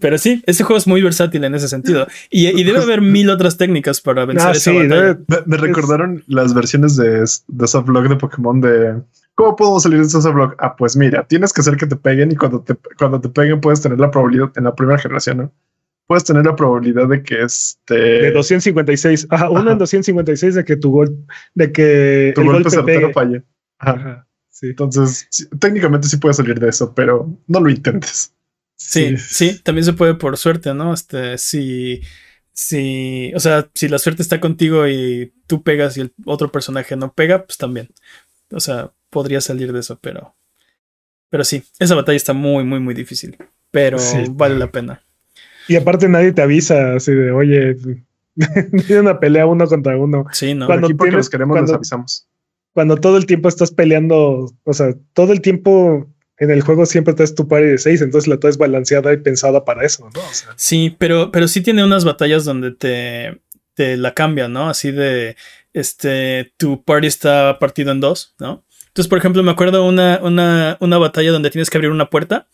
Pero 0.00 0.18
sí, 0.18 0.42
ese 0.46 0.64
juego 0.64 0.78
es 0.78 0.86
muy 0.86 1.02
versátil 1.02 1.44
en 1.44 1.54
ese 1.54 1.68
sentido. 1.68 2.08
Y, 2.30 2.64
debe 2.64 2.78
haber 2.80 3.00
mil 3.02 3.30
otras 3.30 3.56
técnicas 3.56 4.00
para 4.00 4.24
vencer 4.24 4.48
ah, 4.48 4.52
esa 4.52 4.72
batalla. 4.72 5.18
me, 5.46 5.56
recordaron 5.58 6.24
las 6.26 6.54
versiones 6.54 6.96
de, 6.96 7.24
de 7.46 7.66
Softlog 7.68 8.08
de 8.08 8.16
Pokémon 8.16 8.60
de 8.60 9.02
¿Cómo 9.34 9.56
podemos 9.56 9.82
salir 9.82 10.00
de 10.00 10.08
Softlog? 10.08 10.54
Ah, 10.58 10.74
pues 10.76 10.96
mira, 10.96 11.26
tienes 11.26 11.52
que 11.52 11.60
hacer 11.60 11.76
que 11.76 11.86
te 11.86 11.96
peguen 11.96 12.32
y 12.32 12.36
cuando 12.36 12.62
te, 12.62 12.76
cuando 12.96 13.20
te 13.20 13.28
peguen 13.28 13.60
puedes 13.60 13.80
tener 13.80 13.98
la 13.98 14.10
probabilidad 14.10 14.52
en 14.56 14.64
la 14.64 14.74
primera 14.74 14.98
generación, 14.98 15.36
¿no? 15.38 15.52
Puedes 16.06 16.24
tener 16.24 16.44
la 16.44 16.56
probabilidad 16.56 17.08
de 17.08 17.22
que 17.22 17.42
este. 17.42 17.94
De 17.94 18.30
256. 18.30 19.28
Ajá, 19.30 19.50
uno 19.50 19.72
en 19.72 19.78
256 19.78 20.54
de 20.54 20.64
que 20.64 20.76
tu 20.76 20.90
gol. 20.90 21.26
De 21.54 21.72
que 21.72 22.32
tu 22.34 22.42
el 22.42 22.46
golpe, 22.46 22.70
certero 22.70 23.12
falle. 23.12 23.42
Ajá. 23.78 24.26
Sí. 24.50 24.68
Entonces, 24.68 25.28
técnicamente 25.58 26.08
sí 26.08 26.16
puedes 26.16 26.36
salir 26.36 26.58
de 26.60 26.68
eso, 26.68 26.94
pero 26.94 27.36
no 27.46 27.60
lo 27.60 27.70
intentes. 27.70 28.34
Sí, 28.76 29.16
sí, 29.16 29.60
también 29.62 29.84
se 29.84 29.92
puede 29.92 30.14
por 30.14 30.36
suerte, 30.36 30.74
¿no? 30.74 30.92
Este, 30.94 31.38
si. 31.38 32.02
Si, 32.56 33.32
o 33.34 33.40
sea, 33.40 33.68
si 33.74 33.88
la 33.88 33.98
suerte 33.98 34.22
está 34.22 34.38
contigo 34.38 34.86
y 34.86 35.34
tú 35.48 35.64
pegas 35.64 35.96
y 35.96 36.02
el 36.02 36.14
otro 36.24 36.52
personaje 36.52 36.94
no 36.94 37.12
pega, 37.12 37.46
pues 37.46 37.58
también. 37.58 37.88
O 38.52 38.60
sea, 38.60 38.92
podría 39.10 39.40
salir 39.40 39.72
de 39.72 39.80
eso, 39.80 39.98
pero. 40.00 40.36
Pero 41.30 41.42
sí, 41.42 41.64
esa 41.80 41.96
batalla 41.96 42.14
está 42.14 42.32
muy, 42.32 42.62
muy, 42.62 42.78
muy 42.78 42.94
difícil. 42.94 43.36
Pero 43.72 43.98
vale 44.30 44.56
la 44.56 44.70
pena. 44.70 45.03
Y 45.68 45.76
aparte 45.76 46.08
nadie 46.08 46.32
te 46.32 46.42
avisa 46.42 46.94
así 46.94 47.12
de, 47.12 47.30
oye, 47.32 47.76
tiene 48.86 49.00
una 49.00 49.20
pelea 49.20 49.46
uno 49.46 49.66
contra 49.66 49.96
uno. 49.96 50.26
Sí, 50.32 50.54
no. 50.54 50.66
Cuando 50.66 50.88
porque 50.96 51.12
los 51.12 51.30
queremos, 51.30 51.54
cuando, 51.54 51.74
avisamos. 51.74 52.26
Cuando 52.72 52.96
todo 52.96 53.16
el 53.16 53.26
tiempo 53.26 53.48
estás 53.48 53.70
peleando, 53.70 54.52
o 54.64 54.72
sea, 54.72 54.94
todo 55.12 55.32
el 55.32 55.40
tiempo 55.40 56.08
en 56.38 56.50
el 56.50 56.62
juego 56.62 56.84
siempre 56.84 57.14
traes 57.14 57.34
tu 57.34 57.46
party 57.46 57.66
de 57.66 57.78
seis, 57.78 58.02
entonces 58.02 58.28
la 58.28 58.38
traes 58.38 58.58
balanceada 58.58 59.12
y 59.12 59.18
pensada 59.18 59.64
para 59.64 59.84
eso, 59.84 60.10
¿no? 60.12 60.20
sí, 60.56 60.94
pero, 60.98 61.30
pero 61.30 61.46
sí 61.46 61.60
tiene 61.60 61.84
unas 61.84 62.04
batallas 62.04 62.44
donde 62.44 62.72
te, 62.72 63.40
te 63.74 63.96
la 63.96 64.14
cambian, 64.14 64.52
¿no? 64.52 64.68
Así 64.68 64.90
de, 64.90 65.36
este, 65.72 66.52
tu 66.56 66.82
party 66.82 67.06
está 67.06 67.58
partido 67.60 67.92
en 67.92 68.00
dos, 68.00 68.34
¿no? 68.40 68.64
Entonces, 68.88 69.08
por 69.08 69.18
ejemplo, 69.18 69.42
me 69.42 69.50
acuerdo 69.52 69.86
una, 69.86 70.20
una, 70.22 70.76
una 70.80 70.98
batalla 70.98 71.32
donde 71.32 71.50
tienes 71.50 71.70
que 71.70 71.78
abrir 71.78 71.90
una 71.90 72.10
puerta 72.10 72.48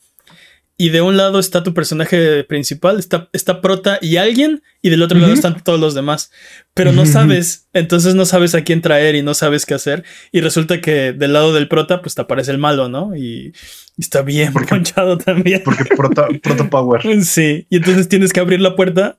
y 0.80 0.88
de 0.88 1.02
un 1.02 1.18
lado 1.18 1.38
está 1.38 1.62
tu 1.62 1.74
personaje 1.74 2.42
principal, 2.44 2.98
está, 2.98 3.28
está 3.34 3.60
Prota 3.60 3.98
y 4.00 4.16
alguien, 4.16 4.62
y 4.80 4.88
del 4.88 5.02
otro 5.02 5.18
lado 5.18 5.34
están 5.34 5.62
todos 5.62 5.78
los 5.78 5.94
demás. 5.94 6.32
Pero 6.72 6.90
no 6.90 7.04
sabes, 7.04 7.68
entonces 7.74 8.14
no 8.14 8.24
sabes 8.24 8.54
a 8.54 8.64
quién 8.64 8.80
traer 8.80 9.14
y 9.14 9.20
no 9.20 9.34
sabes 9.34 9.66
qué 9.66 9.74
hacer. 9.74 10.04
Y 10.32 10.40
resulta 10.40 10.80
que 10.80 11.12
del 11.12 11.34
lado 11.34 11.52
del 11.52 11.68
Prota, 11.68 12.00
pues 12.00 12.14
te 12.14 12.22
aparece 12.22 12.52
el 12.52 12.56
malo, 12.56 12.88
¿no? 12.88 13.14
Y, 13.14 13.52
está 13.98 14.22
bien 14.22 14.54
ponchado 14.54 15.18
también. 15.18 15.60
Porque 15.66 15.84
Prota, 15.84 16.28
Prota 16.42 16.70
Power. 16.70 17.02
Sí, 17.24 17.66
y 17.68 17.76
entonces 17.76 18.08
tienes 18.08 18.32
que 18.32 18.40
abrir 18.40 18.62
la 18.62 18.74
puerta. 18.74 19.18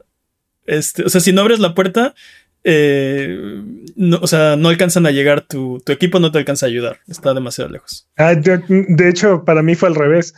Este, 0.66 1.04
o 1.04 1.10
sea, 1.10 1.22
si 1.22 1.32
no 1.32 1.42
abres 1.42 1.60
la 1.60 1.76
puerta, 1.76 2.16
eh, 2.64 3.38
no, 3.96 4.18
o 4.20 4.26
sea, 4.26 4.56
no 4.56 4.70
alcanzan 4.70 5.06
a 5.06 5.12
llegar, 5.12 5.42
tu, 5.42 5.80
tu, 5.86 5.92
equipo 5.92 6.20
no 6.20 6.32
te 6.32 6.40
alcanza 6.40 6.66
a 6.66 6.70
ayudar, 6.70 7.02
está 7.08 7.36
demasiado 7.36 7.70
lejos. 7.70 8.08
Ah, 8.18 8.34
de 8.34 9.10
hecho, 9.10 9.46
para 9.46 9.62
mí 9.62 9.76
fue 9.76 9.90
al 9.90 9.96
revés 9.96 10.34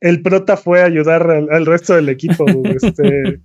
el 0.00 0.22
prota 0.22 0.56
fue 0.56 0.82
a 0.82 0.86
ayudar 0.86 1.30
al, 1.30 1.66
resto 1.66 1.94
del 1.94 2.08
equipo. 2.08 2.46
este... 2.64 3.40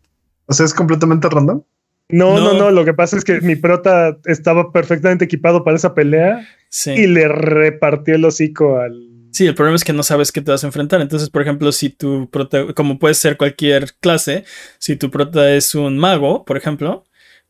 O 0.46 0.54
sea, 0.54 0.66
es 0.66 0.74
completamente 0.74 1.30
random. 1.30 1.64
No, 2.10 2.40
no, 2.40 2.54
no, 2.54 2.70
Lo 2.70 2.86
que 2.86 2.94
pasa 2.94 3.18
es 3.18 3.24
que 3.24 3.42
mi 3.42 3.56
prota 3.56 4.18
estaba 4.26 4.72
perfectamente 4.72 5.26
equipado 5.26 5.64
para 5.64 5.78
esa 5.78 5.94
pelea 5.94 6.48
y 6.86 7.08
le 7.08 7.28
repartió 7.28 8.16
el 8.16 8.26
hocico 8.26 8.78
al. 8.80 9.10
Sí, 9.32 9.48
el 9.48 9.56
problema 9.56 9.78
es 9.78 9.84
que 9.84 9.94
no 9.94 10.04
sabes 10.04 10.32
qué 10.32 10.42
te 10.42 10.52
vas 10.52 10.64
a 10.64 10.68
enfrentar. 10.68 11.02
Entonces, 11.02 11.30
por 11.30 11.42
ejemplo, 11.42 11.72
si 11.72 11.90
tu 11.90 12.30
prota, 12.30 12.72
como 12.76 13.00
puede 13.00 13.16
ser 13.16 13.36
cualquier 13.36 13.94
clase, 14.00 14.44
si 14.78 14.96
tu 14.96 15.10
prota 15.10 15.52
es 15.56 15.74
un 15.74 15.98
mago, 15.98 16.46
por 16.46 16.56
ejemplo, 16.56 17.04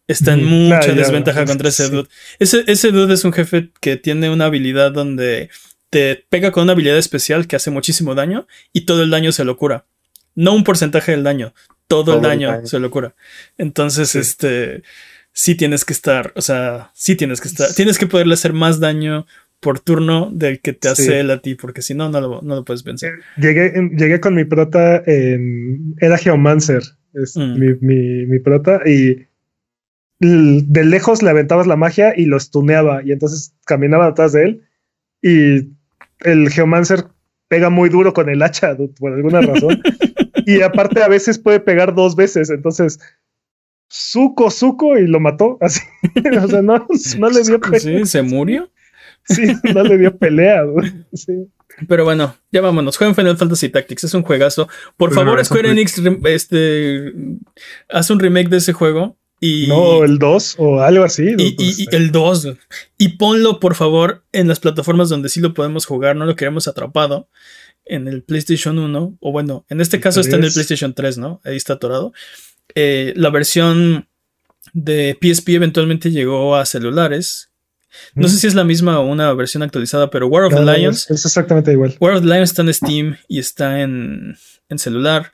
está 0.08 0.34
en 0.34 0.46
mucha 0.46 0.94
desventaja 0.94 1.44
contra 1.46 1.68
ese 1.68 1.90
dude. 1.90 2.08
Ese, 2.40 2.64
ese 2.68 2.92
dude 2.92 3.16
es 3.16 3.26
un 3.26 3.34
jefe 3.34 3.72
que 3.82 3.98
tiene 3.98 4.30
una 4.30 4.46
habilidad 4.46 4.94
donde 4.94 5.50
te 5.94 6.26
pega 6.28 6.52
con 6.52 6.64
una 6.64 6.74
habilidad 6.74 6.98
especial 6.98 7.45
que 7.45 7.56
hace 7.56 7.70
muchísimo 7.70 8.15
daño 8.15 8.48
y 8.74 8.82
todo 8.82 9.03
el 9.03 9.11
daño 9.11 9.32
se 9.32 9.45
lo 9.45 9.57
cura. 9.57 9.86
No 10.34 10.56
un 10.56 10.64
porcentaje 10.64 11.11
del 11.11 11.24
daño, 11.24 11.53
todo, 11.88 12.15
el 12.15 12.22
daño, 12.24 12.65
se 12.65 12.80
lo 12.80 12.90
cura. 12.90 13.14
Entonces, 13.60 14.15
este, 14.15 14.82
sí 15.32 15.53
tienes 15.53 15.86
que 15.86 15.94
estar, 15.94 16.34
o 16.36 16.41
sea, 16.41 16.90
sí 16.95 17.15
tienes 17.15 17.41
que 17.41 17.48
estar, 17.48 17.72
tienes 17.76 17.99
que 17.99 18.07
poderle 18.07 18.34
hacer 18.34 18.53
más 18.53 18.80
daño 18.80 19.28
por 19.60 19.80
turno 19.80 20.32
del 20.34 20.61
que 20.61 20.74
te 20.74 20.90
hace 20.90 21.20
él 21.20 21.30
a 21.30 21.41
ti, 21.44 21.53
porque 21.53 21.84
si 21.84 21.94
no, 21.94 22.10
no 22.10 22.20
lo, 22.20 22.41
no 22.41 22.56
lo 22.56 22.65
puedes 22.65 22.84
vencer. 22.84 23.14
Eh, 23.14 23.41
llegué, 23.41 23.74
llegué 23.95 24.20
con 24.20 24.34
mi 24.34 24.45
prota 24.45 25.03
en. 25.06 25.94
Era 25.99 26.18
Geomancer, 26.18 26.82
es 27.14 27.38
mm. 27.38 27.60
mi, 27.60 27.74
mi, 27.82 28.26
mi, 28.26 28.40
prota, 28.40 28.82
y 28.84 29.28
de 30.20 30.86
lejos 30.86 31.22
le 31.22 31.30
aventabas 31.30 31.68
la 31.68 31.76
magia 31.76 32.15
y 32.18 32.26
lo 32.26 32.40
stuneaba, 32.40 33.03
y 33.06 33.11
entonces 33.11 33.53
caminaba 33.65 34.07
detrás 34.07 34.34
de 34.34 34.44
él, 34.44 34.61
y 35.22 35.74
el 36.24 36.50
Geomancer 36.50 37.06
pega 37.48 37.70
muy 37.70 37.90
duro 37.90 38.14
con 38.14 38.30
el 38.30 38.41
hacha, 38.41 38.76
por 39.00 39.14
alguna 39.14 39.41
razón. 39.41 39.82
y 40.45 40.62
aparte 40.62 41.04
a 41.04 41.08
veces 41.08 41.38
puede 41.38 41.60
pegar 41.60 41.94
dos 41.94 42.16
veces, 42.16 42.50
entonces 42.50 43.00
suco, 43.94 44.50
suco 44.50 44.98
y 44.98 45.08
lo 45.08 45.20
mató. 45.20 45.58
Así. 45.62 45.82
o 46.44 46.48
sea, 46.48 46.62
no, 46.62 47.30
le 47.30 47.44
dio 47.44 47.60
pelea. 47.60 47.80
Sí, 47.80 48.06
se 48.06 48.22
murió. 48.22 48.72
Sí, 49.26 49.54
no 49.74 49.84
le 49.84 49.98
dio 49.98 50.18
pelea. 50.18 50.64
Pero 51.88 52.04
bueno, 52.04 52.36
ya 52.52 52.62
vámonos. 52.62 52.98
Jueguen 52.98 53.16
Final 53.16 53.38
Fantasy 53.38 53.70
Tactics, 53.70 54.04
es 54.04 54.14
un 54.14 54.24
juegazo. 54.24 54.68
Por 54.98 55.14
favor, 55.14 55.44
Square 55.45 55.70
Enix, 55.70 56.02
este, 56.26 57.14
haz 57.90 58.10
un 58.10 58.20
remake 58.20 58.50
de 58.50 58.58
ese 58.58 58.74
juego. 58.74 59.18
Y, 59.45 59.68
no, 59.68 60.06
el 60.06 60.20
2 60.20 60.56
o 60.57 60.80
algo 60.80 61.03
así. 61.03 61.36
Y, 61.38 61.56
y, 61.60 61.88
el 61.91 62.14
2. 62.14 62.48
Y 62.98 63.10
ponlo, 63.18 63.60
por 63.60 63.76
favor, 63.76 64.24
en 64.32 64.48
las 64.48 64.61
plataformas 64.61 65.10
donde 65.10 65.28
sí 65.28 65.41
lo 65.41 65.53
podemos 65.53 65.86
jugar. 65.86 66.15
No 66.15 66.26
lo 66.26 66.38
queremos 66.38 66.70
atrapado. 66.70 67.28
En 67.84 68.07
el 68.07 68.24
PlayStation 68.24 68.80
1. 68.80 69.18
O 69.20 69.32
bueno, 69.34 69.65
en 69.68 69.82
este 69.82 69.99
caso 69.99 70.22
está 70.22 70.38
en 70.38 70.45
el 70.45 70.53
PlayStation 70.53 70.94
3, 70.94 71.18
¿no? 71.18 71.41
Ahí 71.44 71.57
está 71.57 71.74
atorado. 71.74 72.14
Eh, 72.74 73.11
la 73.18 73.32
versión 73.32 74.07
de 74.72 75.18
PSP 75.22 75.49
eventualmente 75.49 76.10
llegó 76.10 76.56
a 76.56 76.65
celulares. 76.65 77.52
No 78.15 78.30
sé 78.30 78.38
si 78.38 78.48
es 78.48 78.56
la 78.56 78.64
misma 78.64 79.02
o 79.02 79.06
una 79.06 79.34
versión 79.34 79.61
actualizada, 79.61 80.10
pero 80.10 80.28
War 80.28 80.45
of 80.45 80.53
the 80.53 80.64
Lions. 80.64 81.11
Es 81.11 81.26
exactamente 81.26 81.74
igual. 81.74 81.98
War 81.99 82.14
of 82.14 82.22
the 82.22 82.28
Lions 82.28 82.52
está 82.52 82.61
en 82.61 82.74
Steam 82.74 83.18
y 83.28 83.40
está 83.40 83.82
en, 83.82 84.38
celular 84.78 85.34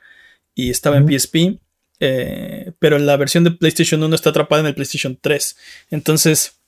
y 0.56 0.70
estaba 0.70 0.96
en 0.96 1.06
PSP. 1.06 1.60
Eh, 2.00 2.72
pero 2.78 2.98
la 2.98 3.16
versión 3.16 3.44
de 3.44 3.50
PlayStation 3.50 4.02
1 4.02 4.14
está 4.14 4.30
atrapada 4.30 4.60
en 4.60 4.66
el 4.66 4.74
PlayStation 4.74 5.18
3. 5.20 5.56
Entonces, 5.90 6.58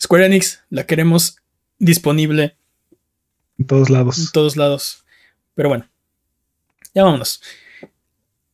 Square 0.00 0.26
Enix 0.26 0.60
la 0.68 0.84
queremos 0.84 1.36
disponible. 1.78 2.56
En 3.58 3.66
todos 3.66 3.90
lados. 3.90 4.18
En 4.18 4.32
todos 4.32 4.56
lados. 4.56 5.04
Pero 5.54 5.68
bueno, 5.68 5.88
ya 6.94 7.04
vámonos. 7.04 7.40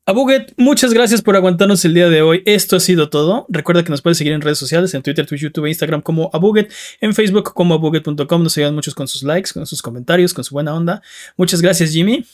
Abuget, 0.09 0.53
muchas 0.57 0.95
gracias 0.95 1.21
por 1.21 1.35
aguantarnos 1.35 1.85
el 1.85 1.93
día 1.93 2.09
de 2.09 2.23
hoy. 2.23 2.43
Esto 2.47 2.77
ha 2.77 2.81
sido 2.81 3.11
todo. 3.11 3.45
Recuerda 3.49 3.83
que 3.83 3.91
nos 3.91 4.03
puedes 4.03 4.19
seguir 4.19 4.35
en 4.35 4.41
redes 4.41 4.59
sociales, 4.59 4.95
en 4.95 5.03
Twitter, 5.03 5.27
Twitch, 5.27 5.41
YouTube 5.41 5.67
e 5.67 5.71
Instagram 5.71 6.01
como 6.01 6.31
Abuget, 6.33 6.73
en 7.01 7.13
Facebook 7.13 7.53
como 7.55 7.75
abuget.com. 7.75 8.43
Nos 8.43 8.57
ayudan 8.57 8.77
muchos 8.77 8.95
con 8.95 9.09
sus 9.09 9.25
likes, 9.25 9.53
con 9.53 9.67
sus 9.67 9.83
comentarios, 9.83 10.33
con 10.33 10.45
su 10.45 10.55
buena 10.55 10.75
onda. 10.75 11.03
Muchas 11.37 11.61
gracias, 11.61 11.91
Jimmy. 11.91 12.25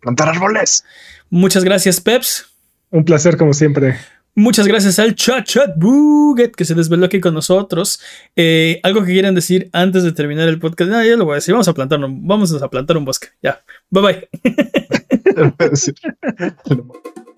Plantar 0.00 0.28
árboles. 0.28 0.84
Muchas 1.28 1.62
gracias, 1.62 2.00
Peps. 2.00 2.49
Un 2.90 3.04
placer, 3.04 3.36
como 3.36 3.52
siempre. 3.52 3.96
Muchas 4.34 4.66
gracias 4.66 4.98
al 4.98 5.14
Chat 5.16 5.44
Chat 5.44 5.72
Buget 5.76 6.52
que 6.52 6.64
se 6.64 6.74
desveló 6.74 7.04
aquí 7.06 7.20
con 7.20 7.34
nosotros. 7.34 8.00
Eh, 8.36 8.80
algo 8.82 9.04
que 9.04 9.12
quieran 9.12 9.34
decir 9.34 9.68
antes 9.72 10.04
de 10.04 10.12
terminar 10.12 10.48
el 10.48 10.58
podcast. 10.58 10.90
No, 10.90 11.04
ya 11.04 11.16
lo 11.16 11.24
voy 11.24 11.32
a 11.32 11.34
decir. 11.36 11.52
Vamos 11.52 11.68
a 11.68 11.74
plantar, 11.74 12.00
vamos 12.00 12.62
a 12.62 12.68
plantar 12.68 12.96
un 12.96 13.04
bosque. 13.04 13.28
Ya. 13.42 13.62
Bye 13.90 14.02
bye. 14.02 14.28